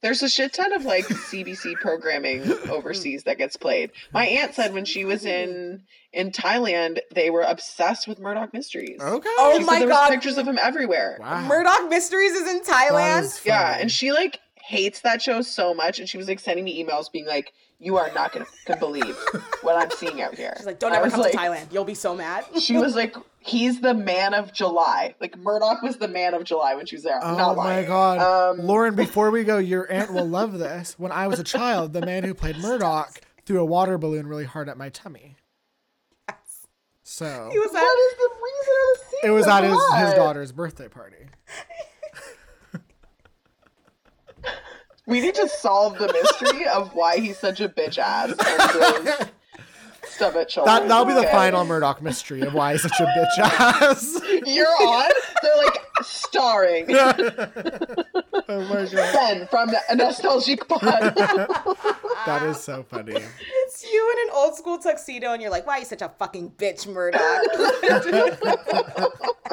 There's 0.00 0.22
a 0.22 0.28
shit 0.28 0.52
ton 0.52 0.72
of 0.72 0.84
like 0.84 1.06
CBC 1.06 1.74
programming 1.76 2.50
overseas 2.70 3.24
that 3.24 3.38
gets 3.38 3.56
played. 3.56 3.90
My 4.12 4.26
aunt 4.26 4.54
said 4.54 4.72
when 4.72 4.84
she 4.84 5.04
was 5.04 5.24
in 5.24 5.82
in 6.12 6.30
Thailand, 6.30 6.98
they 7.14 7.30
were 7.30 7.42
obsessed 7.42 8.06
with 8.06 8.18
Murdoch 8.20 8.52
Mysteries. 8.52 9.00
Okay. 9.00 9.28
Oh 9.38 9.58
she 9.58 9.64
my 9.64 9.80
there 9.80 9.88
god, 9.88 10.10
was 10.10 10.10
pictures 10.10 10.38
of 10.38 10.46
him 10.46 10.58
everywhere. 10.58 11.18
Wow. 11.20 11.46
Murdoch 11.46 11.88
Mysteries 11.88 12.32
is 12.32 12.48
in 12.48 12.60
Thailand. 12.60 13.44
Yeah, 13.44 13.76
and 13.78 13.90
she 13.90 14.12
like 14.12 14.38
hates 14.68 15.00
that 15.00 15.20
show 15.20 15.42
so 15.42 15.74
much, 15.74 15.98
and 15.98 16.08
she 16.08 16.16
was 16.16 16.28
like 16.28 16.40
sending 16.40 16.64
me 16.64 16.84
emails 16.84 17.10
being 17.10 17.26
like, 17.26 17.52
"You 17.78 17.96
are 17.96 18.12
not 18.14 18.32
gonna, 18.32 18.46
gonna 18.66 18.78
believe 18.78 19.16
what 19.62 19.76
I'm 19.76 19.90
seeing 19.90 20.22
out 20.22 20.34
here." 20.34 20.54
She's 20.56 20.66
like, 20.66 20.78
"Don't 20.78 20.94
ever 20.94 21.10
come 21.10 21.20
like, 21.20 21.32
to 21.32 21.38
Thailand. 21.38 21.72
You'll 21.72 21.84
be 21.84 21.94
so 21.94 22.14
mad." 22.14 22.44
she 22.60 22.76
was 22.76 22.94
like, 22.94 23.16
"He's 23.40 23.80
the 23.80 23.94
man 23.94 24.34
of 24.34 24.52
July." 24.52 25.14
Like 25.20 25.36
Murdoch 25.38 25.82
was 25.82 25.96
the 25.96 26.08
man 26.08 26.34
of 26.34 26.44
July 26.44 26.74
when 26.74 26.86
she 26.86 26.96
was 26.96 27.04
there. 27.04 27.18
Oh 27.22 27.54
my 27.54 27.84
god, 27.84 28.18
um, 28.18 28.66
Lauren! 28.66 28.94
Before 28.94 29.30
we 29.30 29.44
go, 29.44 29.58
your 29.58 29.90
aunt 29.90 30.12
will 30.12 30.28
love 30.28 30.58
this. 30.58 30.98
When 30.98 31.12
I 31.12 31.26
was 31.28 31.38
a 31.38 31.44
child, 31.44 31.92
the 31.92 32.04
man 32.04 32.24
who 32.24 32.34
played 32.34 32.58
Murdoch 32.58 33.20
threw 33.46 33.60
a 33.60 33.64
water 33.64 33.98
balloon 33.98 34.26
really 34.26 34.44
hard 34.44 34.68
at 34.68 34.76
my 34.76 34.88
tummy. 34.88 35.36
Yes. 36.28 36.66
So 37.02 37.48
he 37.52 37.58
was 37.58 37.74
at, 37.74 37.80
what 37.80 37.98
is 37.98 38.18
the 38.18 38.30
reason? 38.42 39.18
It 39.24 39.30
was 39.30 39.46
at 39.46 39.64
his, 39.64 40.06
his 40.06 40.14
daughter's 40.14 40.52
birthday 40.52 40.88
party. 40.88 41.16
We 45.08 45.22
need 45.22 45.36
to 45.36 45.48
solve 45.48 45.96
the 45.96 46.12
mystery 46.12 46.68
of 46.68 46.94
why 46.94 47.18
he's 47.18 47.38
such 47.38 47.62
a 47.62 47.68
bitch 47.70 47.96
ass. 47.96 48.34
Stuff 50.18 50.34
at 50.34 50.52
That, 50.64 50.88
that'll 50.88 51.04
be 51.04 51.12
the 51.12 51.20
okay. 51.20 51.30
final 51.30 51.64
Murdoch 51.64 52.02
mystery 52.02 52.40
of 52.40 52.52
why 52.52 52.72
he's 52.72 52.82
such 52.82 52.98
a 52.98 53.04
bitch 53.04 53.38
ass. 53.38 54.20
You're 54.46 54.66
on? 54.66 55.08
They're 55.42 55.56
like 55.58 55.78
starring. 56.02 56.86
oh 56.90 58.66
my 58.68 58.84
god. 58.84 59.12
Ben 59.12 59.46
from 59.46 59.68
the 59.68 59.78
Nostalgic 59.94 60.66
Pod. 60.66 60.80
that 62.26 62.42
is 62.48 62.58
so 62.58 62.82
funny. 62.82 63.12
It's 63.14 63.84
you 63.84 64.12
in 64.16 64.28
an 64.28 64.34
old 64.34 64.56
school 64.56 64.78
tuxedo 64.78 65.34
and 65.34 65.40
you're 65.40 65.52
like, 65.52 65.68
why 65.68 65.76
are 65.76 65.78
you 65.78 65.84
such 65.84 66.02
a 66.02 66.08
fucking 66.08 66.50
bitch, 66.58 66.88
Murdoch? 66.88 67.20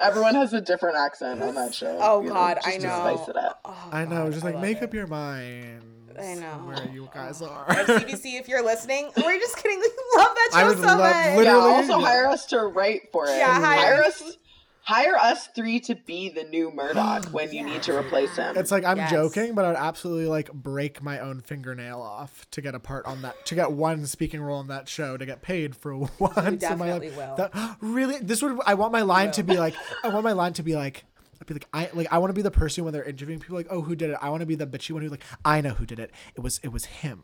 Everyone 0.00 0.34
has 0.34 0.54
a 0.54 0.62
different 0.62 0.96
accent 0.96 1.42
on 1.42 1.54
that 1.56 1.74
show. 1.74 1.98
Oh 2.00 2.22
God, 2.22 2.56
know, 2.56 2.62
I 2.72 2.78
know. 2.78 3.16
spice 3.16 3.28
it 3.28 3.36
up. 3.36 3.60
Oh, 3.66 3.88
I 3.92 4.06
know. 4.06 4.30
just 4.30 4.44
like 4.44 4.58
make 4.58 4.78
it. 4.78 4.84
up 4.84 4.94
your 4.94 5.08
mind. 5.08 5.82
I 6.20 6.34
know 6.34 6.52
where 6.64 6.88
you 6.92 7.08
guys 7.12 7.42
are. 7.42 7.66
CBC, 7.66 8.38
if 8.38 8.48
you're 8.48 8.64
listening, 8.64 9.10
we're 9.16 9.38
just 9.38 9.56
kidding. 9.56 9.80
We 9.84 10.20
love 10.20 10.28
that 10.34 10.48
show 10.52 10.58
I 10.58 10.68
would 10.68 10.76
so 10.78 10.84
love, 10.84 10.98
much. 10.98 11.36
Literally, 11.36 11.44
yeah, 11.44 11.76
also 11.76 11.98
yeah. 11.98 12.06
hire 12.06 12.26
us 12.28 12.46
to 12.46 12.60
write 12.66 13.10
for 13.10 13.26
it. 13.26 13.36
Yeah, 13.36 13.60
hire, 13.60 13.96
hire 13.96 14.04
us 14.04 14.36
hire 14.84 15.16
us 15.16 15.48
three 15.48 15.80
to 15.80 15.94
be 15.94 16.28
the 16.28 16.44
new 16.44 16.70
Murdoch 16.70 17.24
when 17.32 17.52
you 17.52 17.64
need 17.64 17.82
to 17.82 17.96
replace 17.96 18.36
him. 18.36 18.56
It's 18.56 18.70
like 18.70 18.84
I'm 18.84 18.98
yes. 18.98 19.10
joking, 19.10 19.54
but 19.54 19.64
I'd 19.64 19.76
absolutely 19.76 20.26
like 20.26 20.52
break 20.52 21.02
my 21.02 21.18
own 21.18 21.40
fingernail 21.40 22.00
off 22.00 22.48
to 22.52 22.60
get 22.60 22.74
a 22.74 22.80
part 22.80 23.06
on 23.06 23.22
that 23.22 23.46
to 23.46 23.54
get 23.54 23.72
one 23.72 24.06
speaking 24.06 24.40
role 24.40 24.60
in 24.60 24.68
that 24.68 24.88
show 24.88 25.16
to 25.16 25.26
get 25.26 25.42
paid 25.42 25.74
for 25.74 25.96
once. 26.18 26.36
You 26.36 26.56
definitely 26.56 27.08
in 27.08 27.16
my 27.16 27.26
will. 27.26 27.36
That, 27.36 27.76
really, 27.80 28.18
this 28.18 28.42
would 28.42 28.58
I 28.66 28.74
want 28.74 28.92
my 28.92 29.02
line 29.02 29.32
to 29.32 29.42
be 29.42 29.56
like 29.56 29.74
I 30.04 30.08
want 30.08 30.24
my 30.24 30.32
line 30.32 30.52
to 30.54 30.62
be 30.62 30.76
like. 30.76 31.04
I'd 31.40 31.46
be 31.46 31.54
like, 31.54 31.68
I 31.72 31.90
like, 31.94 32.12
I 32.12 32.18
want 32.18 32.30
to 32.30 32.34
be 32.34 32.42
the 32.42 32.50
person 32.50 32.84
when 32.84 32.92
they're 32.92 33.04
interviewing 33.04 33.40
people, 33.40 33.56
like, 33.56 33.68
oh, 33.70 33.82
who 33.82 33.94
did 33.94 34.10
it? 34.10 34.18
I 34.20 34.30
want 34.30 34.40
to 34.40 34.46
be 34.46 34.54
the 34.54 34.66
bitchy 34.66 34.92
one 34.92 35.02
who's 35.02 35.10
like, 35.10 35.24
I 35.44 35.60
know 35.60 35.70
who 35.70 35.86
did 35.86 35.98
it. 35.98 36.10
It 36.34 36.40
was, 36.40 36.60
it 36.62 36.68
was 36.68 36.84
him. 36.86 37.22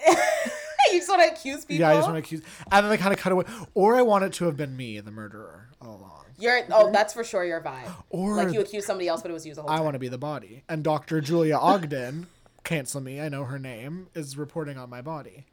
you 0.06 0.16
just 0.98 1.08
want 1.08 1.22
to 1.22 1.32
accuse 1.32 1.64
people. 1.64 1.80
Yeah, 1.80 1.90
I 1.90 1.94
just 1.94 2.08
want 2.08 2.16
to 2.16 2.20
accuse, 2.20 2.42
and 2.70 2.84
then 2.84 2.90
they 2.90 2.96
kind 2.96 3.12
of 3.12 3.18
cut 3.18 3.32
away. 3.32 3.44
Or 3.74 3.96
I 3.96 4.02
want 4.02 4.24
it 4.24 4.32
to 4.34 4.46
have 4.46 4.56
been 4.56 4.76
me, 4.76 5.00
the 5.00 5.10
murderer, 5.10 5.68
all 5.80 5.96
along. 5.96 6.24
You're 6.38 6.60
oh, 6.70 6.90
that's 6.90 7.12
for 7.12 7.22
sure 7.22 7.44
your 7.44 7.60
vibe. 7.60 7.92
Or 8.08 8.36
like 8.36 8.54
you 8.54 8.60
accuse 8.60 8.86
somebody 8.86 9.08
else, 9.08 9.22
but 9.22 9.30
it 9.30 9.34
was 9.34 9.46
you 9.46 9.54
the 9.54 9.62
whole 9.62 9.68
time. 9.68 9.78
I 9.78 9.82
want 9.82 9.94
to 9.94 9.98
be 9.98 10.08
the 10.08 10.18
body. 10.18 10.64
And 10.68 10.82
Dr. 10.82 11.20
Julia 11.20 11.56
Ogden, 11.56 12.26
cancel 12.64 13.00
me, 13.00 13.20
I 13.20 13.28
know 13.28 13.44
her 13.44 13.58
name, 13.58 14.08
is 14.14 14.36
reporting 14.38 14.78
on 14.78 14.88
my 14.88 15.02
body. 15.02 15.44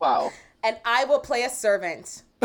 Wow. 0.00 0.32
And 0.62 0.78
I 0.84 1.04
will 1.04 1.20
play 1.20 1.42
a 1.42 1.50
servant. 1.50 2.22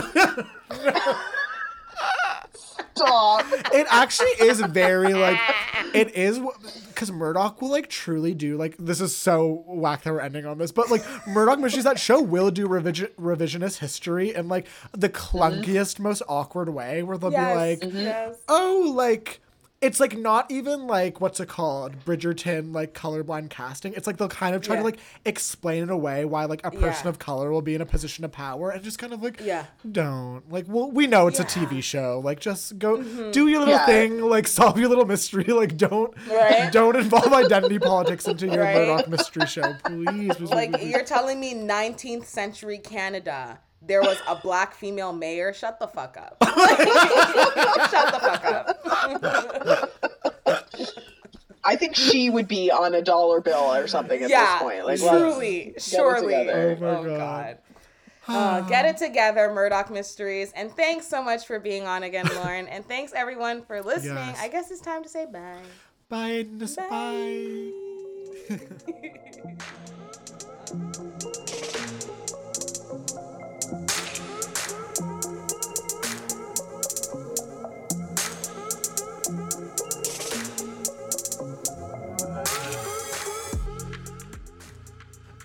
Stop. 3.07 3.45
It 3.73 3.87
actually 3.89 4.31
is 4.39 4.61
very 4.61 5.13
like 5.13 5.39
it 5.93 6.15
is 6.15 6.39
because 6.87 7.11
Murdoch 7.11 7.61
will 7.61 7.69
like 7.69 7.89
truly 7.89 8.33
do 8.33 8.57
like 8.57 8.75
this 8.77 9.01
is 9.01 9.15
so 9.15 9.63
whack 9.67 10.03
that 10.03 10.13
we're 10.13 10.19
ending 10.19 10.45
on 10.45 10.57
this, 10.57 10.71
but 10.71 10.89
like 10.89 11.03
Murdoch 11.27 11.59
Mysteries 11.59 11.85
that 11.85 11.99
show 11.99 12.21
will 12.21 12.51
do 12.51 12.67
revision 12.67 13.07
revisionist 13.19 13.79
history 13.79 14.33
in 14.33 14.47
like 14.47 14.67
the 14.91 15.09
clunkiest, 15.09 15.95
mm-hmm. 15.95 16.03
most 16.03 16.21
awkward 16.27 16.69
way, 16.69 17.03
where 17.03 17.17
they'll 17.17 17.31
yes, 17.31 17.79
be 17.79 17.85
like, 17.87 17.93
mm-hmm. 17.93 18.33
"Oh, 18.47 18.93
like." 18.95 19.41
It's 19.81 19.99
like 19.99 20.17
not 20.17 20.49
even 20.51 20.87
like 20.87 21.21
what's 21.21 21.39
it 21.39 21.47
called 21.47 22.03
bridgerton 22.03 22.73
like 22.73 22.93
colorblind 22.93 23.49
casting 23.49 23.93
it's 23.93 24.05
like 24.05 24.17
they'll 24.17 24.27
kind 24.27 24.55
of 24.55 24.61
try 24.61 24.75
yeah. 24.75 24.81
to 24.81 24.85
like 24.85 24.99
explain 25.25 25.83
in 25.83 25.89
a 25.89 25.97
way 25.97 26.25
why 26.25 26.45
like 26.45 26.65
a 26.65 26.71
person 26.71 27.05
yeah. 27.05 27.09
of 27.09 27.19
color 27.19 27.51
will 27.51 27.61
be 27.61 27.75
in 27.75 27.81
a 27.81 27.85
position 27.85 28.25
of 28.25 28.31
power 28.31 28.71
and 28.71 28.83
just 28.83 28.99
kind 28.99 29.13
of 29.13 29.21
like 29.21 29.39
yeah 29.41 29.65
don't 29.89 30.49
like 30.51 30.65
well 30.67 30.91
we 30.91 31.07
know 31.07 31.27
it's 31.27 31.39
yeah. 31.39 31.45
a 31.45 31.47
tv 31.47 31.81
show 31.81 32.21
like 32.23 32.39
just 32.39 32.77
go 32.77 32.97
mm-hmm. 32.97 33.31
do 33.31 33.47
your 33.47 33.59
little 33.59 33.79
thing 33.79 34.21
like 34.21 34.47
solve 34.59 34.77
your 34.77 34.89
little 34.89 35.05
mystery 35.05 35.45
like 35.45 35.77
don't 35.77 36.13
right? 36.29 36.69
don't 36.73 36.95
involve 36.95 37.31
identity 37.31 37.79
politics 37.79 38.27
into 38.27 38.47
your 38.47 38.63
right? 38.63 38.75
murdoch 38.75 39.07
mystery 39.07 39.47
show 39.47 39.73
please, 39.85 40.35
please 40.35 40.49
like 40.49 40.73
please. 40.73 40.91
you're 40.91 41.03
telling 41.03 41.39
me 41.39 41.53
19th 41.53 42.25
century 42.25 42.77
canada 42.77 43.59
there 43.81 44.01
was 44.01 44.17
a 44.27 44.35
black 44.35 44.73
female 44.73 45.13
mayor. 45.13 45.53
Shut 45.53 45.79
the 45.79 45.87
fuck 45.87 46.17
up. 46.17 46.37
Shut 47.89 48.13
the 48.13 48.19
fuck 48.19 48.45
up. 48.45 49.89
I 51.63 51.75
think 51.75 51.95
she 51.95 52.29
would 52.29 52.47
be 52.47 52.71
on 52.71 52.95
a 52.95 53.01
dollar 53.01 53.41
bill 53.41 53.73
or 53.73 53.87
something 53.87 54.21
at 54.23 54.29
yeah, 54.29 54.53
this 54.53 54.61
point. 54.61 54.85
Like, 54.85 54.99
truly, 54.99 55.73
surely. 55.77 56.49
Oh, 56.49 56.77
oh 56.81 57.17
god. 57.17 57.57
Uh, 58.29 58.61
get 58.61 58.85
it 58.85 58.97
together, 58.97 59.51
Murdoch 59.51 59.89
Mysteries. 59.89 60.51
And 60.53 60.71
thanks 60.71 61.07
so 61.07 61.23
much 61.23 61.47
for 61.47 61.59
being 61.59 61.87
on 61.87 62.03
again, 62.03 62.27
Lauren. 62.35 62.67
and 62.67 62.85
thanks 62.85 63.11
everyone 63.13 63.63
for 63.63 63.81
listening. 63.81 64.15
Yes. 64.15 64.39
I 64.39 64.47
guess 64.47 64.69
it's 64.71 64.81
time 64.81 65.03
to 65.03 65.09
say 65.09 65.25
bye. 65.25 65.57
Bye. 66.09 66.45
Bye. 66.89 67.71
bye. 71.19 71.29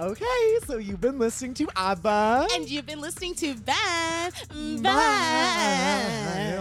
Okay, 0.00 0.58
so 0.66 0.78
you've 0.78 1.00
been 1.00 1.20
listening 1.20 1.54
to 1.54 1.68
ABBA. 1.76 2.48
And 2.54 2.68
you've 2.68 2.86
been 2.86 3.00
listening 3.00 3.34
to. 3.36 3.54
Bye. 3.54 4.30
Bye. 4.82 6.60